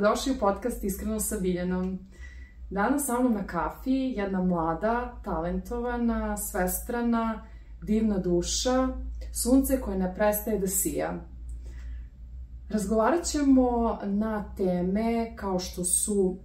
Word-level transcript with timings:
Dobrodošli 0.00 0.32
u 0.32 0.38
podcast 0.38 0.84
Iskreno 0.84 1.20
sa 1.20 1.36
Biljanom. 1.40 1.98
Danas 2.70 3.06
sa 3.06 3.20
mnom 3.20 3.32
na 3.32 3.46
kafi 3.46 4.14
jedna 4.16 4.42
mlada, 4.42 5.20
talentovana, 5.24 6.36
svestrana, 6.36 7.46
divna 7.82 8.18
duša, 8.18 8.88
sunce 9.42 9.80
koje 9.80 9.98
ne 9.98 10.14
prestaje 10.14 10.58
da 10.58 10.66
sija. 10.66 11.24
Razgovarat 12.68 13.24
ćemo 13.24 13.98
na 14.04 14.54
teme 14.56 15.36
kao 15.36 15.58
što 15.58 15.84
su 15.84 16.38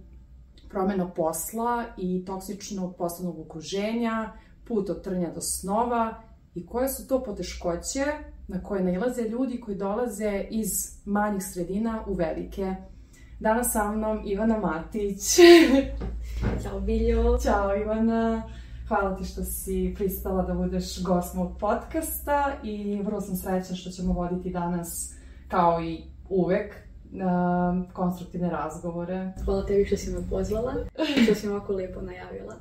promena 0.68 1.10
posla 1.10 1.84
i 1.96 2.24
toksičnog 2.24 2.96
poslovnog 2.96 3.38
okruženja, 3.38 4.32
put 4.64 4.90
od 4.90 5.02
trnja 5.02 5.30
do 5.34 5.40
snova 5.40 6.22
i 6.54 6.66
koje 6.66 6.88
su 6.88 7.08
to 7.08 7.22
poteškoće 7.22 8.04
na 8.48 8.62
koje 8.62 8.84
nailaze 8.84 9.22
ljudi 9.22 9.60
koji 9.60 9.76
dolaze 9.76 10.46
iz 10.50 10.68
manjih 11.04 11.42
sredina 11.44 12.04
u 12.06 12.14
velike. 12.14 12.74
Danas 13.40 13.72
sa 13.72 13.92
mnom 13.92 14.20
Ivana 14.24 14.58
Matić. 14.58 15.36
Ćao 16.62 16.80
Biljo. 16.80 17.38
Ćao 17.38 17.76
Ivana. 17.76 18.42
Hvala 18.88 19.16
ti 19.16 19.24
što 19.24 19.44
si 19.44 19.94
pristala 19.96 20.42
da 20.42 20.54
budeš 20.54 21.02
gost 21.02 21.34
mog 21.34 21.58
podcasta 21.60 22.52
i 22.62 23.02
vrlo 23.02 23.20
sam 23.20 23.36
srećna 23.36 23.76
što 23.76 23.90
ćemo 23.90 24.12
voditi 24.12 24.50
danas, 24.50 25.14
kao 25.48 25.82
i 25.82 26.02
uvek, 26.28 26.74
uh, 26.74 27.92
konstruktivne 27.92 28.50
razgovore. 28.50 29.32
Hvala 29.44 29.66
tebi 29.66 29.84
što 29.84 29.96
si 29.96 30.10
me 30.10 30.18
pozvala 30.30 30.74
i 31.18 31.24
što 31.24 31.34
si 31.34 31.46
me 31.46 31.52
ovako 31.52 31.72
lijepo 31.72 32.00
najavila. 32.00 32.54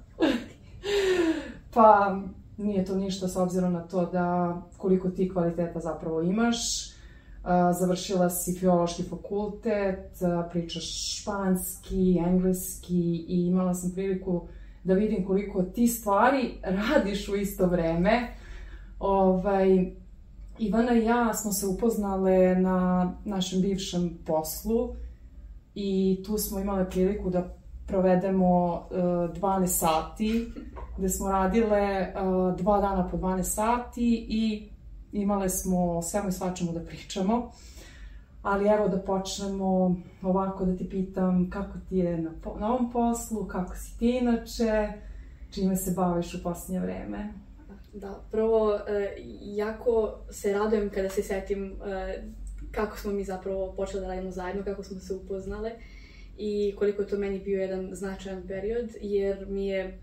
Pa, 1.74 2.18
nije 2.58 2.86
to 2.86 2.96
ništa 2.96 3.28
s 3.28 3.36
obzirom 3.36 3.74
na 3.74 3.82
to 3.82 4.06
da 4.06 4.58
koliko 4.78 5.10
ti 5.10 5.30
kvaliteta 5.30 5.80
zapravo 5.80 6.22
imaš. 6.22 6.95
Završila 7.80 8.30
si 8.30 8.54
filološki 8.54 9.04
fakultet, 9.04 10.18
pričaš 10.52 11.16
španski, 11.20 12.18
engleski 12.28 13.26
i 13.28 13.48
imala 13.48 13.74
sam 13.74 13.92
priliku 13.92 14.48
da 14.84 14.94
vidim 14.94 15.26
koliko 15.26 15.64
ti 15.64 15.88
stvari 15.88 16.54
radiš 16.64 17.30
u 17.30 17.36
isto 17.36 17.68
vreme. 17.68 18.28
Ovaj, 19.00 19.92
Ivana 20.60 20.94
i 20.94 21.06
ja 21.06 21.34
smo 21.34 21.52
se 21.52 21.68
upoznale 21.68 22.56
na 22.56 23.12
našem 23.26 23.62
bivšem 23.62 24.18
poslu 24.26 24.96
i 25.76 26.20
tu 26.26 26.38
smo 26.38 26.60
imale 26.60 26.90
priliku 26.90 27.30
da 27.30 27.56
provedemo 27.88 28.74
uh, 28.74 28.98
12 29.42 29.68
sati, 29.68 30.52
gde 30.98 31.10
smo 31.10 31.30
radile 31.30 32.14
uh, 32.14 32.58
dva 32.58 32.82
dana 32.82 33.08
po 33.12 33.18
12 33.18 33.44
sati 33.44 34.26
i 34.30 34.70
imale 35.22 35.50
smo 35.50 36.02
svemu 36.02 36.30
i 36.30 36.32
svačemu 36.32 36.72
da 36.72 36.80
pričamo. 36.80 37.52
Ali 38.42 38.68
evo 38.68 38.88
da 38.88 39.00
počnemo 39.00 39.96
ovako 40.22 40.66
da 40.66 40.76
ti 40.76 40.90
pitam 40.90 41.50
kako 41.50 41.78
ti 41.90 41.98
je 41.98 42.18
na, 42.18 42.32
po, 42.44 42.56
na 42.60 42.74
ovom 42.74 42.92
poslu, 42.92 43.48
kako 43.48 43.76
si 43.76 44.00
ti 44.00 44.18
inače, 44.18 44.88
čime 45.52 45.76
se 45.76 45.92
baviš 45.92 46.34
u 46.34 46.44
posljednje 46.44 46.80
vreme. 46.80 47.34
Da, 47.94 48.20
prvo, 48.32 48.76
e, 48.88 49.16
jako 49.42 50.20
se 50.30 50.54
radujem 50.54 50.90
kada 50.90 51.10
se 51.10 51.24
setim 51.24 51.66
e, 51.86 52.24
kako 52.72 52.98
smo 52.98 53.12
mi 53.12 53.24
zapravo 53.24 53.74
počeli 53.78 54.02
da 54.02 54.08
radimo 54.08 54.32
zajedno, 54.32 54.64
kako 54.64 54.84
smo 54.84 55.00
se 55.00 55.14
upoznale 55.14 55.72
i 56.38 56.76
koliko 56.80 57.02
je 57.02 57.08
to 57.08 57.18
meni 57.18 57.40
bio 57.40 57.62
jedan 57.62 57.90
značajan 57.96 58.44
period, 58.48 58.90
jer 59.02 59.46
mi 59.50 59.68
je 59.68 60.00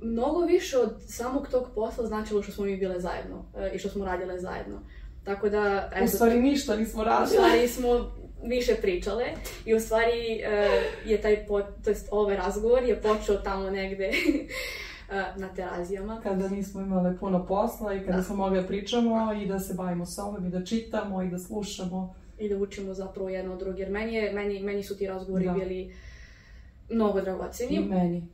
mnogo 0.00 0.40
više 0.40 0.78
od 0.78 0.94
samog 1.06 1.48
tog 1.48 1.68
posla 1.74 2.06
značilo 2.06 2.42
što 2.42 2.52
smo 2.52 2.64
mi 2.64 2.76
bile 2.76 3.00
zajedno 3.00 3.44
e, 3.56 3.70
i 3.74 3.78
što 3.78 3.88
smo 3.88 4.04
radile 4.04 4.38
zajedno. 4.38 4.80
Tako 5.24 5.48
da... 5.48 5.90
Eto, 5.94 6.04
u 6.04 6.08
stvari 6.08 6.40
ništa 6.40 6.76
nismo 6.76 7.04
radile. 7.04 7.24
U 7.24 7.28
stvari 7.28 7.68
smo 7.68 8.12
više 8.42 8.74
pričale 8.82 9.24
i 9.64 9.74
u 9.74 9.80
stvari 9.80 10.40
uh, 10.40 11.10
je 11.10 11.20
taj, 11.20 11.46
po, 11.46 11.62
to 11.62 11.90
jest 11.90 12.08
ovaj 12.10 12.36
razgovor 12.36 12.82
je 12.82 13.02
počeo 13.02 13.36
tamo 13.36 13.70
negde 13.70 14.10
uh, 14.10 15.14
na 15.42 15.54
terazijama. 15.54 16.20
Kada 16.22 16.48
nismo 16.48 16.80
imale 16.80 17.16
puno 17.20 17.46
posla 17.46 17.94
i 17.94 18.00
kada 18.00 18.16
da. 18.16 18.22
smo 18.22 18.36
mogli 18.36 18.60
da 18.60 18.66
pričamo 18.66 19.32
i 19.32 19.46
da 19.46 19.58
se 19.58 19.74
bavimo 19.74 20.06
sobom 20.06 20.46
i 20.46 20.50
da 20.50 20.64
čitamo 20.64 21.22
i 21.22 21.30
da 21.30 21.38
slušamo. 21.38 22.14
I 22.38 22.48
da 22.48 22.56
učimo 22.56 22.94
zapravo 22.94 23.28
jedno 23.28 23.52
od 23.52 23.58
druge. 23.58 23.82
Jer 23.82 23.90
meni, 23.90 24.14
je, 24.14 24.32
meni, 24.32 24.62
meni 24.62 24.82
su 24.82 24.96
ti 24.96 25.06
razgovori 25.06 25.44
da. 25.44 25.52
bili 25.52 25.94
mnogo 26.88 27.20
dragoceni. 27.20 27.76
I 27.76 27.80
meni. 27.80 28.28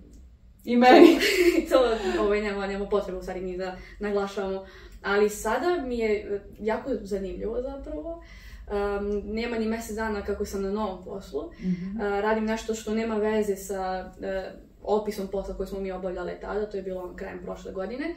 I 0.65 0.77
meni. 0.77 1.19
to 1.71 1.97
ovaj, 2.23 2.41
nema, 2.41 2.67
nema 2.67 2.87
potrebe 2.87 3.19
u 3.19 3.23
stvari 3.23 3.41
ni 3.41 3.57
da 3.57 3.77
naglašavamo. 3.99 4.67
Ali 5.03 5.29
sada 5.29 5.83
mi 5.87 5.99
je 5.99 6.43
jako 6.61 6.91
zanimljivo 7.03 7.63
zapravo. 7.63 8.23
Um, 8.67 9.35
nema 9.35 9.59
ni 9.59 9.67
mesec 9.67 9.97
dana 9.97 10.23
kako 10.23 10.45
sam 10.45 10.63
na 10.63 10.71
novom 10.71 11.05
poslu. 11.05 11.43
Mm 11.61 11.67
-hmm. 11.67 11.95
uh, 11.95 12.21
radim 12.21 12.45
nešto 12.45 12.75
što 12.75 12.95
nema 12.95 13.15
veze 13.15 13.57
sa 13.57 14.13
uh, 14.19 14.61
opisom 14.83 15.29
posla 15.29 15.57
koji 15.57 15.67
smo 15.67 15.81
mi 15.81 15.93
obavljale 15.93 16.41
tada, 16.41 16.71
to 16.71 16.77
je 16.77 16.83
bilo 16.83 17.03
on 17.03 17.17
krajem 17.17 17.41
prošle 17.43 17.73
godine. 17.73 18.15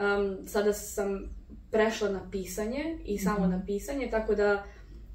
Um, 0.00 0.46
sada 0.46 0.72
sam 0.72 1.36
prešla 1.70 2.08
na 2.08 2.30
pisanje 2.30 2.98
i 3.04 3.18
samo 3.18 3.38
mm 3.38 3.42
-hmm. 3.42 3.58
na 3.58 3.62
pisanje, 3.66 4.08
tako 4.10 4.34
da 4.34 4.64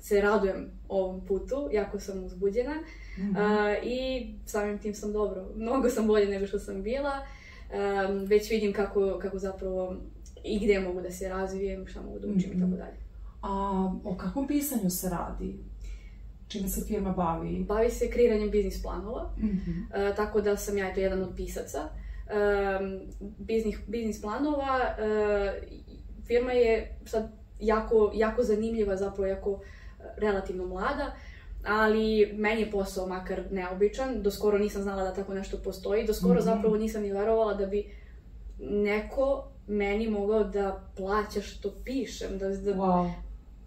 se 0.03 0.21
radujem 0.21 0.71
ovom 0.87 1.25
putu, 1.25 1.69
jako 1.71 1.99
sam 1.99 2.23
uzbuđena 2.23 2.73
mm 3.17 3.21
-hmm. 3.21 3.31
uh, 3.31 3.87
i 3.87 4.27
samim 4.45 4.79
tim 4.79 4.93
sam 4.93 5.13
dobro. 5.13 5.45
Mnogo 5.55 5.89
sam 5.89 6.07
bolje 6.07 6.25
nego 6.25 6.47
što 6.47 6.59
sam 6.59 6.83
bila. 6.83 7.11
Um, 7.11 8.25
već 8.25 8.51
vidim 8.51 8.73
kako, 8.73 9.19
kako 9.21 9.39
zapravo 9.39 9.95
i 10.43 10.59
gde 10.59 10.79
mogu 10.79 11.01
da 11.01 11.11
se 11.11 11.29
razvijem, 11.29 11.87
šta 11.87 12.01
mogu 12.01 12.19
da 12.19 12.27
učim 12.27 12.49
mm 12.49 12.53
-hmm. 12.53 12.57
i 12.57 12.59
tako 12.59 12.71
mhm. 12.71 12.77
dalje. 12.77 12.97
A 13.41 13.93
o 14.03 14.15
kakvom 14.17 14.47
pisanju 14.47 14.89
se 14.89 15.09
radi? 15.09 15.59
Čime 16.47 16.67
se 16.67 16.85
firma 16.85 17.11
bavi? 17.11 17.65
Bavi 17.67 17.89
se 17.89 18.09
kreiranjem 18.09 18.51
biznis 18.51 18.81
planova, 18.81 19.33
mm 19.37 19.47
-hmm. 19.47 20.09
uh, 20.09 20.15
tako 20.15 20.41
da 20.41 20.57
sam 20.57 20.77
ja 20.77 20.89
eto 20.89 20.99
jedan 20.99 21.21
od 21.21 21.35
pisaca. 21.35 21.79
Um, 21.79 23.01
biznis, 23.37 23.75
biznis 23.87 24.21
planova, 24.21 24.79
uh, 24.97 25.67
firma 26.25 26.51
je 26.51 26.97
sad 27.05 27.31
jako, 27.59 28.11
jako 28.15 28.43
zanimljiva, 28.43 28.97
zapravo 28.97 29.25
jako 29.25 29.61
relativno 30.17 30.65
mlada, 30.65 31.11
ali 31.65 32.33
meni 32.33 32.61
je 32.61 32.71
posao 32.71 33.07
makar 33.07 33.43
neobičan, 33.51 34.21
do 34.21 34.31
skoro 34.31 34.57
nisam 34.57 34.81
znala 34.81 35.03
da 35.03 35.13
tako 35.13 35.33
nešto 35.33 35.57
postoji, 35.57 36.05
do 36.05 36.13
skoro 36.13 36.33
mm 36.33 36.37
-hmm. 36.37 36.43
zapravo 36.43 36.77
nisam 36.77 37.01
ni 37.01 37.11
verovala 37.11 37.53
da 37.53 37.65
bi 37.65 37.91
neko 38.59 39.47
meni 39.67 40.07
mogao 40.07 40.43
da 40.43 40.83
plaća 40.97 41.41
što 41.41 41.71
pišem, 41.83 42.37
da, 42.37 42.49
da 42.49 42.73
wow. 42.73 43.11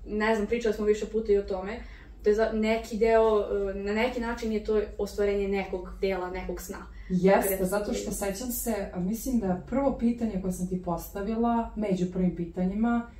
ne 0.06 0.34
znam, 0.34 0.46
pričali 0.46 0.74
smo 0.74 0.84
više 0.84 1.06
puta 1.06 1.32
i 1.32 1.38
o 1.38 1.42
tome, 1.42 1.80
to 2.22 2.30
je 2.30 2.34
za 2.34 2.50
neki 2.52 2.98
deo, 2.98 3.46
na 3.74 3.92
neki 3.92 4.20
način 4.20 4.52
je 4.52 4.64
to 4.64 4.80
ostvarenje 4.98 5.48
nekog 5.48 5.88
dela, 6.00 6.30
nekog 6.30 6.60
sna. 6.60 6.86
Jeste, 7.08 7.64
zato 7.64 7.92
što 7.92 8.10
sećam 8.10 8.50
se, 8.50 8.90
mislim 8.96 9.38
da 9.38 9.62
prvo 9.68 9.98
pitanje 9.98 10.40
koje 10.42 10.52
sam 10.52 10.68
ti 10.68 10.82
postavila, 10.82 11.70
među 11.76 12.06
prvim 12.12 12.36
pitanjima, 12.36 13.10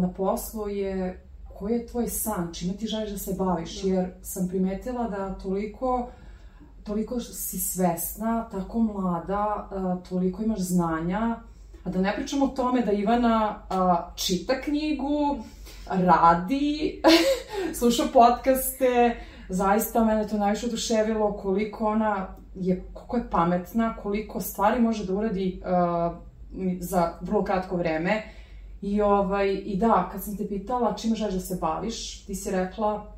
na 0.00 0.12
poslu 0.16 0.68
je 0.68 1.25
koji 1.58 1.72
je 1.72 1.86
tvoj 1.86 2.08
san, 2.08 2.54
čime 2.54 2.76
ti 2.76 2.86
želiš 2.86 3.10
da 3.10 3.18
se 3.18 3.34
baviš, 3.38 3.82
da. 3.82 3.88
jer 3.88 4.10
sam 4.22 4.48
primetila 4.48 5.08
da 5.08 5.34
toliko 5.34 6.08
toliko 6.86 7.20
si 7.20 7.58
svesna, 7.58 8.48
tako 8.50 8.78
mlada, 8.78 9.68
toliko 10.08 10.42
imaš 10.42 10.60
znanja, 10.60 11.36
a 11.84 11.90
da 11.90 12.00
ne 12.00 12.12
pričamo 12.16 12.44
o 12.44 12.48
tome 12.48 12.82
da 12.82 12.92
Ivana 12.92 13.62
čita 14.14 14.60
knjigu, 14.60 15.38
radi, 15.90 17.02
sluša 17.78 18.02
podcaste, 18.12 19.16
zaista 19.48 20.04
mene 20.04 20.28
to 20.28 20.38
najviše 20.38 20.66
oduševilo 20.66 21.32
koliko 21.32 21.86
ona 21.86 22.36
je, 22.54 22.84
koliko 22.94 23.16
je 23.16 23.30
pametna, 23.30 23.96
koliko 23.96 24.40
stvari 24.40 24.80
može 24.80 25.06
da 25.06 25.14
uradi 25.14 25.62
uh, 25.62 26.16
za 26.80 27.12
vrlo 27.20 27.44
kratko 27.44 27.76
vreme. 27.76 28.22
I, 28.86 29.00
ovaj, 29.02 29.62
I 29.64 29.76
da, 29.76 30.08
kad 30.12 30.24
sam 30.24 30.36
te 30.36 30.48
pitala 30.48 30.96
čime 30.96 31.16
želiš 31.16 31.34
da 31.34 31.40
se 31.40 31.58
baviš, 31.60 32.24
ti 32.26 32.34
si 32.34 32.50
rekla 32.50 33.16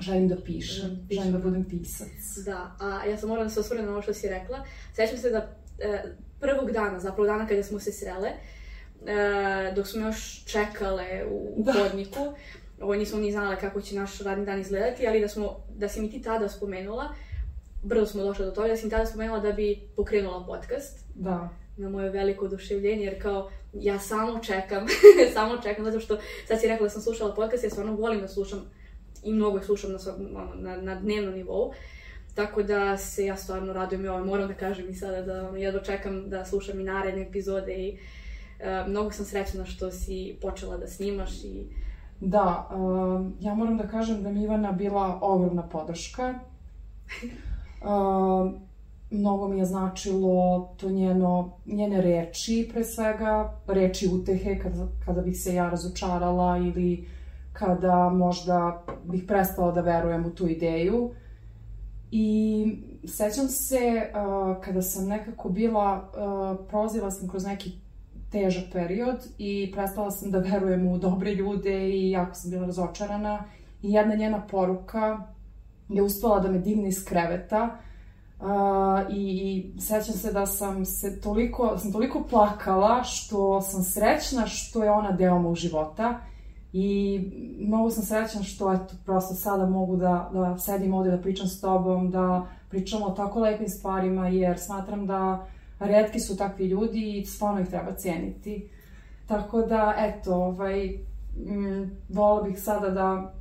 želim 0.00 0.28
da 0.28 0.36
pišem, 0.44 0.90
mm, 0.90 1.08
želim 1.10 1.32
da 1.32 1.38
budem 1.38 1.64
pisac. 1.64 2.08
Da, 2.44 2.76
a 2.80 3.04
ja 3.04 3.16
sam 3.16 3.28
morala 3.28 3.44
da 3.44 3.50
se 3.50 3.60
osvrnem 3.60 3.86
na 3.86 3.92
ovo 3.92 4.02
što 4.02 4.14
si 4.14 4.28
rekla. 4.28 4.64
Sećam 4.94 5.18
se 5.18 5.30
da 5.30 5.56
e, 5.78 6.02
prvog 6.40 6.72
dana, 6.72 7.00
zapravo 7.00 7.26
dana 7.26 7.46
kada 7.46 7.62
smo 7.62 7.78
se 7.78 7.92
srele, 7.92 8.28
e, 8.28 9.72
dok 9.76 9.86
smo 9.86 10.06
još 10.06 10.44
čekale 10.44 11.24
u, 11.30 11.62
da. 11.62 11.72
hodniku, 11.72 12.20
ovo 12.80 12.94
nismo 12.94 13.18
ni 13.18 13.32
znale 13.32 13.60
kako 13.60 13.80
će 13.80 13.96
naš 13.96 14.18
radni 14.18 14.46
dan 14.46 14.60
izgledati, 14.60 15.08
ali 15.08 15.20
da, 15.20 15.28
smo, 15.28 15.56
da 15.76 15.88
si 15.88 16.00
mi 16.00 16.10
ti 16.10 16.22
tada 16.22 16.48
spomenula, 16.48 17.14
brzo 17.82 18.06
smo 18.06 18.22
došle 18.22 18.44
do 18.44 18.50
toga, 18.50 18.68
da 18.68 18.76
si 18.76 18.84
mi 18.84 18.90
tada 18.90 19.06
spomenula 19.06 19.40
da 19.40 19.52
bi 19.52 19.88
pokrenula 19.96 20.46
podcast. 20.46 21.04
Da. 21.14 21.48
Na 21.78 21.88
moje 21.88 22.10
veliko 22.10 22.44
oduševljenje, 22.44 23.04
jer 23.04 23.22
kao 23.22 23.50
ja 23.74 23.98
samo 23.98 24.38
čekam, 24.38 24.86
samo 25.34 25.56
čekam, 25.62 25.84
zato 25.84 26.00
što 26.00 26.18
sad 26.46 26.60
si 26.60 26.68
rekla 26.68 26.84
da 26.84 26.90
sam 26.90 27.02
slušala 27.02 27.34
podcast, 27.34 27.64
ja 27.64 27.70
stvarno 27.70 27.94
volim 27.94 28.20
da 28.20 28.28
slušam 28.28 28.60
i 29.24 29.32
mnogo 29.32 29.60
slušam 29.60 29.90
na, 29.92 29.98
na, 30.54 30.76
na 30.76 31.00
dnevnom 31.00 31.34
nivou. 31.34 31.72
Tako 32.34 32.62
da 32.62 32.96
se 32.96 33.26
ja 33.26 33.36
stvarno 33.36 33.72
radujem 33.72 34.04
i 34.04 34.08
ovo, 34.08 34.24
moram 34.24 34.48
da 34.48 34.54
kažem 34.54 34.90
i 34.90 34.94
sada 34.94 35.22
da 35.22 35.56
ja 35.56 35.72
dočekam 35.72 36.30
da 36.30 36.44
slušam 36.44 36.80
i 36.80 36.84
naredne 36.84 37.22
epizode 37.22 37.74
i 37.74 37.98
uh, 37.98 38.88
mnogo 38.88 39.10
sam 39.10 39.24
srećna 39.24 39.64
što 39.64 39.90
si 39.90 40.36
počela 40.42 40.76
da 40.76 40.86
snimaš 40.86 41.44
i 41.44 41.64
Da, 42.20 42.68
um, 42.74 43.36
ja 43.40 43.54
moram 43.54 43.76
da 43.76 43.88
kažem 43.88 44.22
da 44.22 44.30
mi 44.30 44.42
Ivana 44.42 44.72
bila 44.72 45.18
ogromna 45.22 45.68
podrška. 45.68 46.34
Um, 47.82 48.60
mnogo 49.10 49.48
mi 49.48 49.58
je 49.58 49.64
značilo 49.64 50.68
to 50.76 50.90
njeno, 50.90 51.52
njene 51.66 52.02
reči, 52.02 52.68
pre 52.72 52.84
svega, 52.84 53.60
reči 53.66 54.08
utehe 54.12 54.58
kada, 54.58 54.86
kada 55.04 55.20
bih 55.20 55.40
se 55.40 55.54
ja 55.54 55.70
razočarala 55.70 56.58
ili 56.58 57.06
kada 57.52 58.08
možda 58.08 58.84
bih 59.04 59.24
prestala 59.28 59.72
da 59.72 59.80
verujem 59.80 60.26
u 60.26 60.30
tu 60.30 60.48
ideju. 60.48 61.10
I 62.10 62.66
sećam 63.04 63.48
se 63.48 63.78
uh, 63.78 64.64
kada 64.64 64.82
sam 64.82 65.08
nekako 65.08 65.48
bila, 65.48 66.10
uh, 66.12 66.66
prolazila 66.68 67.10
sam 67.10 67.28
kroz 67.28 67.44
neki 67.44 67.72
težak 68.30 68.64
period 68.72 69.16
i 69.38 69.72
prestala 69.74 70.10
sam 70.10 70.30
da 70.30 70.38
verujem 70.38 70.88
u 70.88 70.98
dobre 70.98 71.34
ljude 71.34 71.88
i 71.88 72.10
jako 72.10 72.34
sam 72.34 72.50
bila 72.50 72.66
razočarana. 72.66 73.44
I 73.82 73.92
jedna 73.92 74.14
njena 74.14 74.46
poruka 74.50 75.26
je 75.88 76.02
uspela 76.02 76.40
da 76.40 76.50
me 76.50 76.58
digne 76.58 76.88
iz 76.88 77.04
kreveta 77.04 77.78
Uh, 78.40 78.46
i, 79.10 79.72
i 79.76 79.80
sećam 79.80 80.14
se 80.14 80.32
da 80.32 80.46
sam 80.46 80.84
se 80.84 81.20
toliko, 81.20 81.70
da 81.70 81.78
sam 81.78 81.92
toliko 81.92 82.22
plakala 82.30 83.04
što 83.04 83.60
sam 83.60 83.82
srećna 83.82 84.46
što 84.46 84.84
je 84.84 84.90
ona 84.90 85.12
deo 85.12 85.38
mog 85.38 85.56
života 85.56 86.20
i 86.72 87.20
mnogo 87.58 87.90
sam 87.90 88.02
srećna 88.02 88.42
što 88.42 88.72
eto, 88.72 88.94
prosto 89.04 89.34
sada 89.34 89.66
mogu 89.66 89.96
da, 89.96 90.30
da 90.32 90.58
sedim 90.58 90.94
ovde 90.94 91.10
da 91.10 91.18
pričam 91.18 91.46
s 91.46 91.60
tobom, 91.60 92.10
da 92.10 92.46
pričamo 92.68 93.06
o 93.06 93.10
tako 93.10 93.40
lepim 93.40 93.68
stvarima 93.68 94.28
jer 94.28 94.58
smatram 94.58 95.06
da 95.06 95.46
redki 95.80 96.20
su 96.20 96.36
takvi 96.36 96.66
ljudi 96.66 97.18
i 97.18 97.26
stvarno 97.26 97.60
ih 97.60 97.68
treba 97.68 97.92
cijeniti. 97.92 98.68
Tako 99.26 99.62
da, 99.62 99.94
eto, 99.98 100.34
ovaj, 100.34 100.98
m, 101.48 101.96
vola 102.08 102.42
bih 102.42 102.62
sada 102.62 102.90
da 102.90 103.34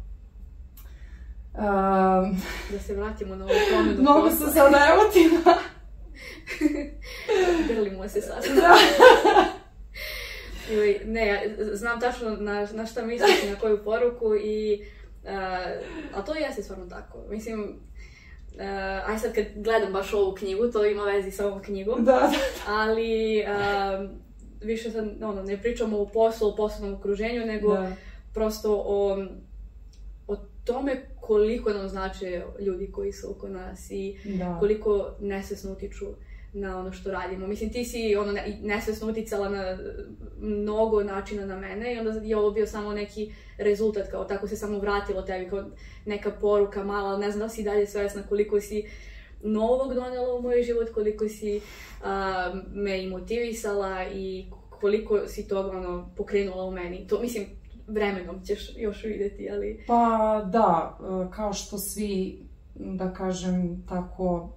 Um, 1.57 2.41
da 2.71 2.79
se 2.79 2.93
vratimo 2.93 3.35
na 3.35 3.45
ovu 3.45 3.53
ponudu 3.73 4.01
Mnogo 4.11 4.29
sam 4.29 4.51
sada 4.53 4.77
emotivna. 4.93 5.57
Grlimo 7.69 8.09
se 8.09 8.21
sad. 8.21 8.43
Da. 8.55 8.75
Ili, 10.69 11.01
ne, 11.05 11.27
ja 11.27 11.39
znam 11.73 11.99
tačno 11.99 12.29
na, 12.29 12.67
na 12.73 12.85
šta 12.85 13.05
misliš 13.05 13.43
na 13.49 13.59
koju 13.59 13.83
poruku 13.83 14.35
i... 14.35 14.85
Uh, 15.23 15.31
a 16.13 16.21
to 16.25 16.35
jeste 16.35 16.63
stvarno 16.63 16.85
tako. 16.85 17.23
Mislim, 17.29 17.61
uh, 17.61 19.09
aj 19.09 19.19
sad 19.19 19.33
kad 19.33 19.45
gledam 19.55 19.93
baš 19.93 20.13
ovu 20.13 20.35
knjigu, 20.35 20.71
to 20.71 20.85
ima 20.85 21.03
vezi 21.03 21.31
sa 21.31 21.47
ovom 21.47 21.63
knjigom. 21.63 22.05
Da, 22.05 22.11
da. 22.11 22.31
Ali 22.67 23.43
uh, 23.43 24.09
više 24.61 24.91
sad, 24.91 25.23
ono, 25.23 25.43
ne 25.43 25.61
pričamo 25.61 25.99
o 25.99 26.05
poslu, 26.05 26.49
o 26.49 26.55
poslovnom 26.55 26.99
okruženju, 26.99 27.45
nego 27.45 27.73
da. 27.73 27.91
prosto 28.33 28.83
o, 28.85 29.25
o 30.27 30.35
tome 30.65 31.05
koliko 31.27 31.73
nam 31.73 31.89
znače 31.89 32.43
ljudi 32.59 32.91
koji 32.91 33.11
su 33.11 33.31
oko 33.31 33.47
nas 33.47 33.91
i 33.91 34.17
da. 34.25 34.57
koliko 34.59 35.15
nesvesno 35.19 35.71
utiču 35.71 36.05
na 36.53 36.79
ono 36.79 36.91
što 36.91 37.11
radimo. 37.11 37.47
Mislim, 37.47 37.71
ti 37.71 37.85
si 37.85 38.15
ono, 38.15 38.33
nesvesno 38.61 39.09
uticala 39.09 39.49
na 39.49 39.77
mnogo 40.39 41.03
načina 41.03 41.45
na 41.45 41.59
mene 41.59 41.95
i 41.95 41.99
onda 41.99 42.11
je 42.23 42.37
ovo 42.37 42.51
bio 42.51 42.67
samo 42.67 42.93
neki 42.93 43.33
rezultat, 43.57 44.11
kao 44.11 44.25
tako 44.25 44.47
se 44.47 44.55
samo 44.55 44.79
vratilo 44.79 45.21
tebi, 45.21 45.49
kao 45.49 45.65
neka 46.05 46.31
poruka 46.31 46.83
mala, 46.83 47.17
ne 47.17 47.31
znam 47.31 47.47
da 47.47 47.49
si 47.49 47.63
dalje 47.63 47.87
svesna 47.87 48.23
koliko 48.29 48.61
si 48.61 48.89
novog 49.43 49.93
donela 49.93 50.33
u 50.33 50.41
moj 50.41 50.63
život, 50.63 50.89
koliko 50.93 51.29
si 51.29 51.61
a, 52.03 52.53
me 52.73 53.03
i 53.03 53.09
motivisala 53.09 54.05
i 54.13 54.45
koliko 54.69 55.27
si 55.27 55.47
toga 55.47 55.77
ono, 55.77 56.13
pokrenula 56.17 56.63
u 56.63 56.71
meni. 56.71 57.07
To, 57.07 57.21
mislim, 57.21 57.45
vremenom 57.87 58.41
ćeš 58.43 58.69
još 58.77 59.03
videti, 59.03 59.49
ali... 59.51 59.83
Pa 59.87 60.41
da, 60.51 60.97
e, 60.99 61.31
kao 61.31 61.53
što 61.53 61.77
svi, 61.77 62.43
da 62.75 63.13
kažem 63.13 63.83
tako, 63.89 64.49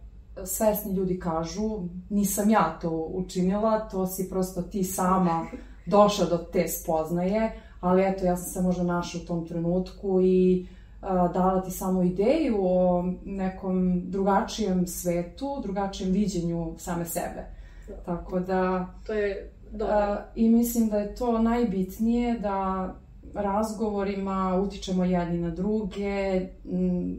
svesni 0.44 0.94
ljudi 0.94 1.18
kažu, 1.18 1.80
nisam 2.10 2.50
ja 2.50 2.78
to 2.82 2.90
učinila, 2.90 3.88
to 3.88 4.06
si 4.06 4.30
prosto 4.30 4.62
ti 4.62 4.84
sama 4.84 5.46
došla 5.86 6.26
do 6.26 6.38
te 6.38 6.68
spoznaje, 6.68 7.60
ali 7.80 8.02
eto, 8.02 8.24
ja 8.24 8.36
sam 8.36 8.50
se 8.50 8.62
možda 8.62 8.82
našla 8.82 9.20
u 9.24 9.26
tom 9.26 9.46
trenutku 9.46 10.20
i 10.22 10.66
a, 11.00 11.28
e, 11.30 11.32
dala 11.32 11.62
ti 11.62 11.70
samo 11.70 12.02
ideju 12.02 12.58
o 12.60 13.04
nekom 13.24 14.02
drugačijem 14.10 14.86
svetu, 14.86 15.60
drugačijem 15.62 16.12
viđenju 16.12 16.74
same 16.78 17.04
sebe. 17.04 17.44
Da. 17.88 17.96
Tako 17.96 18.40
da... 18.40 18.86
To 19.06 19.12
je 19.12 19.50
dobro. 19.72 19.94
A, 19.94 20.12
e, 20.12 20.32
I 20.34 20.48
mislim 20.48 20.88
da 20.88 20.98
je 20.98 21.14
to 21.14 21.38
najbitnije 21.38 22.38
da 22.38 22.88
razgovorima 23.34 24.60
utičemo 24.64 25.04
jedni 25.04 25.38
na 25.38 25.50
druge, 25.50 26.46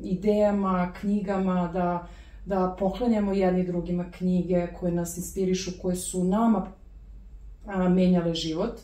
idejama, 0.04 0.94
knjigama, 1.00 1.70
da, 1.74 2.08
da 2.46 2.76
poklanjamo 2.80 3.34
jedni 3.34 3.64
drugima 3.64 4.06
knjige 4.12 4.68
koje 4.80 4.92
nas 4.92 5.18
inspirišu, 5.18 5.72
koje 5.82 5.96
su 5.96 6.24
nama 6.24 6.68
a, 7.66 7.90
menjale 7.90 8.34
život. 8.34 8.80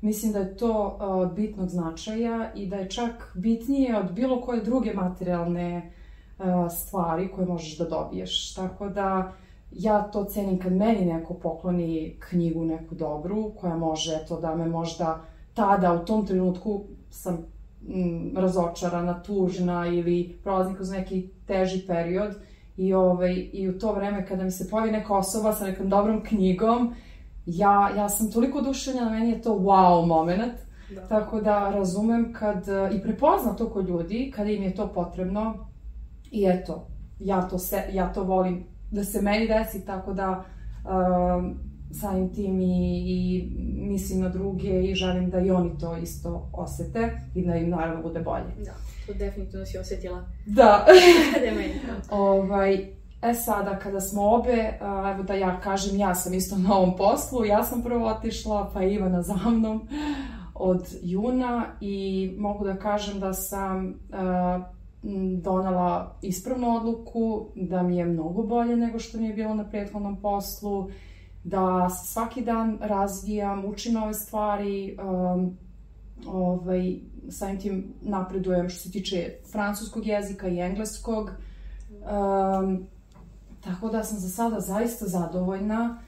Mislim 0.00 0.32
da 0.32 0.38
je 0.38 0.56
to 0.56 0.96
a, 1.00 1.34
bitnog 1.34 1.68
značaja 1.68 2.52
i 2.54 2.66
da 2.66 2.76
je 2.76 2.90
čak 2.90 3.32
bitnije 3.34 3.98
od 3.98 4.12
bilo 4.12 4.40
koje 4.40 4.62
druge 4.62 4.94
materijalne 4.94 5.90
a, 6.38 6.68
stvari 6.70 7.28
koje 7.34 7.46
možeš 7.46 7.78
da 7.78 7.84
dobiješ. 7.84 8.54
Tako 8.54 8.88
da 8.88 9.32
ja 9.72 10.02
to 10.02 10.24
cenim 10.24 10.58
kad 10.58 10.72
meni 10.72 11.04
neko 11.04 11.34
pokloni 11.34 12.16
knjigu 12.28 12.64
neku 12.64 12.94
dobru 12.94 13.52
koja 13.60 13.76
može 13.76 14.20
eto 14.22 14.40
da 14.40 14.54
me 14.54 14.68
možda 14.68 15.20
tada, 15.54 15.92
u 15.92 16.04
tom 16.04 16.26
trenutku 16.26 16.84
sam 17.10 17.34
mm, 17.82 18.36
razočarana, 18.36 19.22
tužna 19.22 19.86
ili 19.86 20.38
prolazim 20.42 20.74
kroz 20.74 20.90
neki 20.90 21.30
teži 21.46 21.86
period 21.86 22.34
i, 22.76 22.94
ovaj, 22.94 23.48
i 23.52 23.68
u 23.68 23.78
to 23.78 23.92
vreme 23.92 24.26
kada 24.26 24.44
mi 24.44 24.50
se 24.50 24.70
pojavi 24.70 24.90
neka 24.90 25.14
osoba 25.14 25.52
sa 25.52 25.64
nekom 25.64 25.88
dobrom 25.88 26.24
knjigom, 26.24 26.94
ja, 27.46 27.90
ja 27.96 28.08
sam 28.08 28.30
toliko 28.32 28.58
oduševljena, 28.58 29.10
meni 29.10 29.30
je 29.30 29.42
to 29.42 29.54
wow 29.54 30.06
moment. 30.06 30.54
Da. 30.94 31.08
Tako 31.08 31.40
da 31.40 31.70
razumem 31.70 32.32
kad, 32.32 32.64
i 32.92 33.02
prepoznam 33.02 33.56
to 33.56 33.70
kod 33.70 33.88
ljudi, 33.88 34.32
kada 34.36 34.50
im 34.50 34.62
je 34.62 34.74
to 34.74 34.92
potrebno 34.92 35.66
i 36.30 36.46
eto, 36.46 36.86
ja 37.18 37.48
to, 37.48 37.58
se, 37.58 37.84
ja 37.92 38.12
to 38.12 38.24
volim 38.24 38.64
da 38.90 39.04
se 39.04 39.22
meni 39.22 39.48
desi, 39.48 39.84
tako 39.86 40.12
da 40.12 40.44
um, 40.84 41.58
samim 41.92 42.34
tim 42.34 42.60
i, 42.60 43.04
i 43.06 43.50
mislim 43.90 44.20
na 44.20 44.28
druge 44.28 44.82
i 44.82 44.94
želim 44.94 45.30
da 45.30 45.40
i 45.40 45.50
oni 45.50 45.78
to 45.78 45.96
isto 45.96 46.50
osete 46.52 47.20
i 47.34 47.46
da 47.46 47.54
im 47.54 47.70
naravno 47.70 48.02
bude 48.02 48.20
bolje. 48.20 48.64
Da, 48.64 48.74
to 49.06 49.14
definitivno 49.14 49.66
si 49.66 49.78
osetila. 49.78 50.24
Da. 50.46 50.86
Ovaj, 52.10 53.00
E 53.22 53.34
sada, 53.34 53.78
kada 53.78 54.00
smo 54.00 54.22
obe, 54.22 54.78
evo 55.14 55.22
da 55.22 55.34
ja 55.34 55.60
kažem, 55.60 55.98
ja 55.98 56.14
sam 56.14 56.34
isto 56.34 56.56
na 56.56 56.76
ovom 56.76 56.96
poslu, 56.96 57.44
ja 57.44 57.62
sam 57.64 57.82
prvo 57.82 58.06
otišla, 58.06 58.70
pa 58.74 58.82
Ivana 58.82 59.22
za 59.22 59.34
mnom 59.34 59.88
od 60.54 60.88
juna 61.02 61.66
i 61.80 62.30
mogu 62.38 62.64
da 62.64 62.76
kažem 62.76 63.20
da 63.20 63.32
sam 63.32 63.86
uh, 63.88 64.64
donala 65.42 66.16
ispravnu 66.22 66.76
odluku, 66.76 67.46
da 67.54 67.82
mi 67.82 67.96
je 67.96 68.04
mnogo 68.04 68.42
bolje 68.42 68.76
nego 68.76 68.98
što 68.98 69.18
mi 69.18 69.26
je 69.26 69.34
bilo 69.34 69.54
na 69.54 69.64
prethodnom 69.64 70.20
poslu, 70.20 70.90
da 71.44 71.90
svaki 71.90 72.44
dan 72.44 72.78
razvijam, 72.80 73.64
učim 73.64 73.92
nove 73.92 74.14
stvari, 74.14 74.98
um, 75.02 75.56
ovaj, 76.26 76.96
samim 77.30 77.60
tim 77.60 77.94
napredujem 78.02 78.68
što 78.68 78.80
se 78.80 78.90
tiče 78.90 79.34
francuskog 79.52 80.06
jezika 80.06 80.48
i 80.48 80.60
engleskog. 80.60 81.30
Um, 82.00 82.86
tako 83.60 83.88
da 83.88 84.04
sam 84.04 84.18
za 84.18 84.28
sada 84.28 84.60
zaista 84.60 85.06
zadovoljna, 85.06 85.98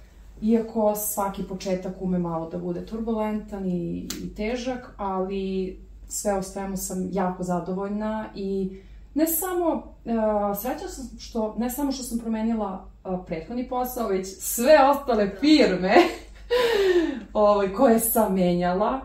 iako 0.42 0.94
svaki 0.94 1.42
početak 1.42 1.94
ume 2.00 2.18
malo 2.18 2.50
da 2.50 2.58
bude 2.58 2.86
turbulentan 2.86 3.66
i, 3.66 4.08
i 4.22 4.34
težak, 4.34 4.94
ali 4.96 5.78
sve 6.08 6.34
o 6.34 6.42
svemu 6.42 6.76
sam 6.76 7.08
jako 7.12 7.42
zadovoljna 7.42 8.28
i 8.34 8.80
ne 9.14 9.26
samo, 9.26 9.74
uh, 9.74 10.58
srećna 10.60 10.88
sam 10.88 11.18
što, 11.18 11.54
ne 11.58 11.70
samo 11.70 11.92
što 11.92 12.02
sam 12.02 12.18
promenila 12.18 12.91
prethodni 13.26 13.68
posao, 13.68 14.08
već 14.08 14.26
sve 14.26 14.78
ostale 14.90 15.30
firme 15.40 15.94
ovaj, 17.32 17.72
koje 17.72 17.98
sam 18.00 18.34
menjala 18.34 19.00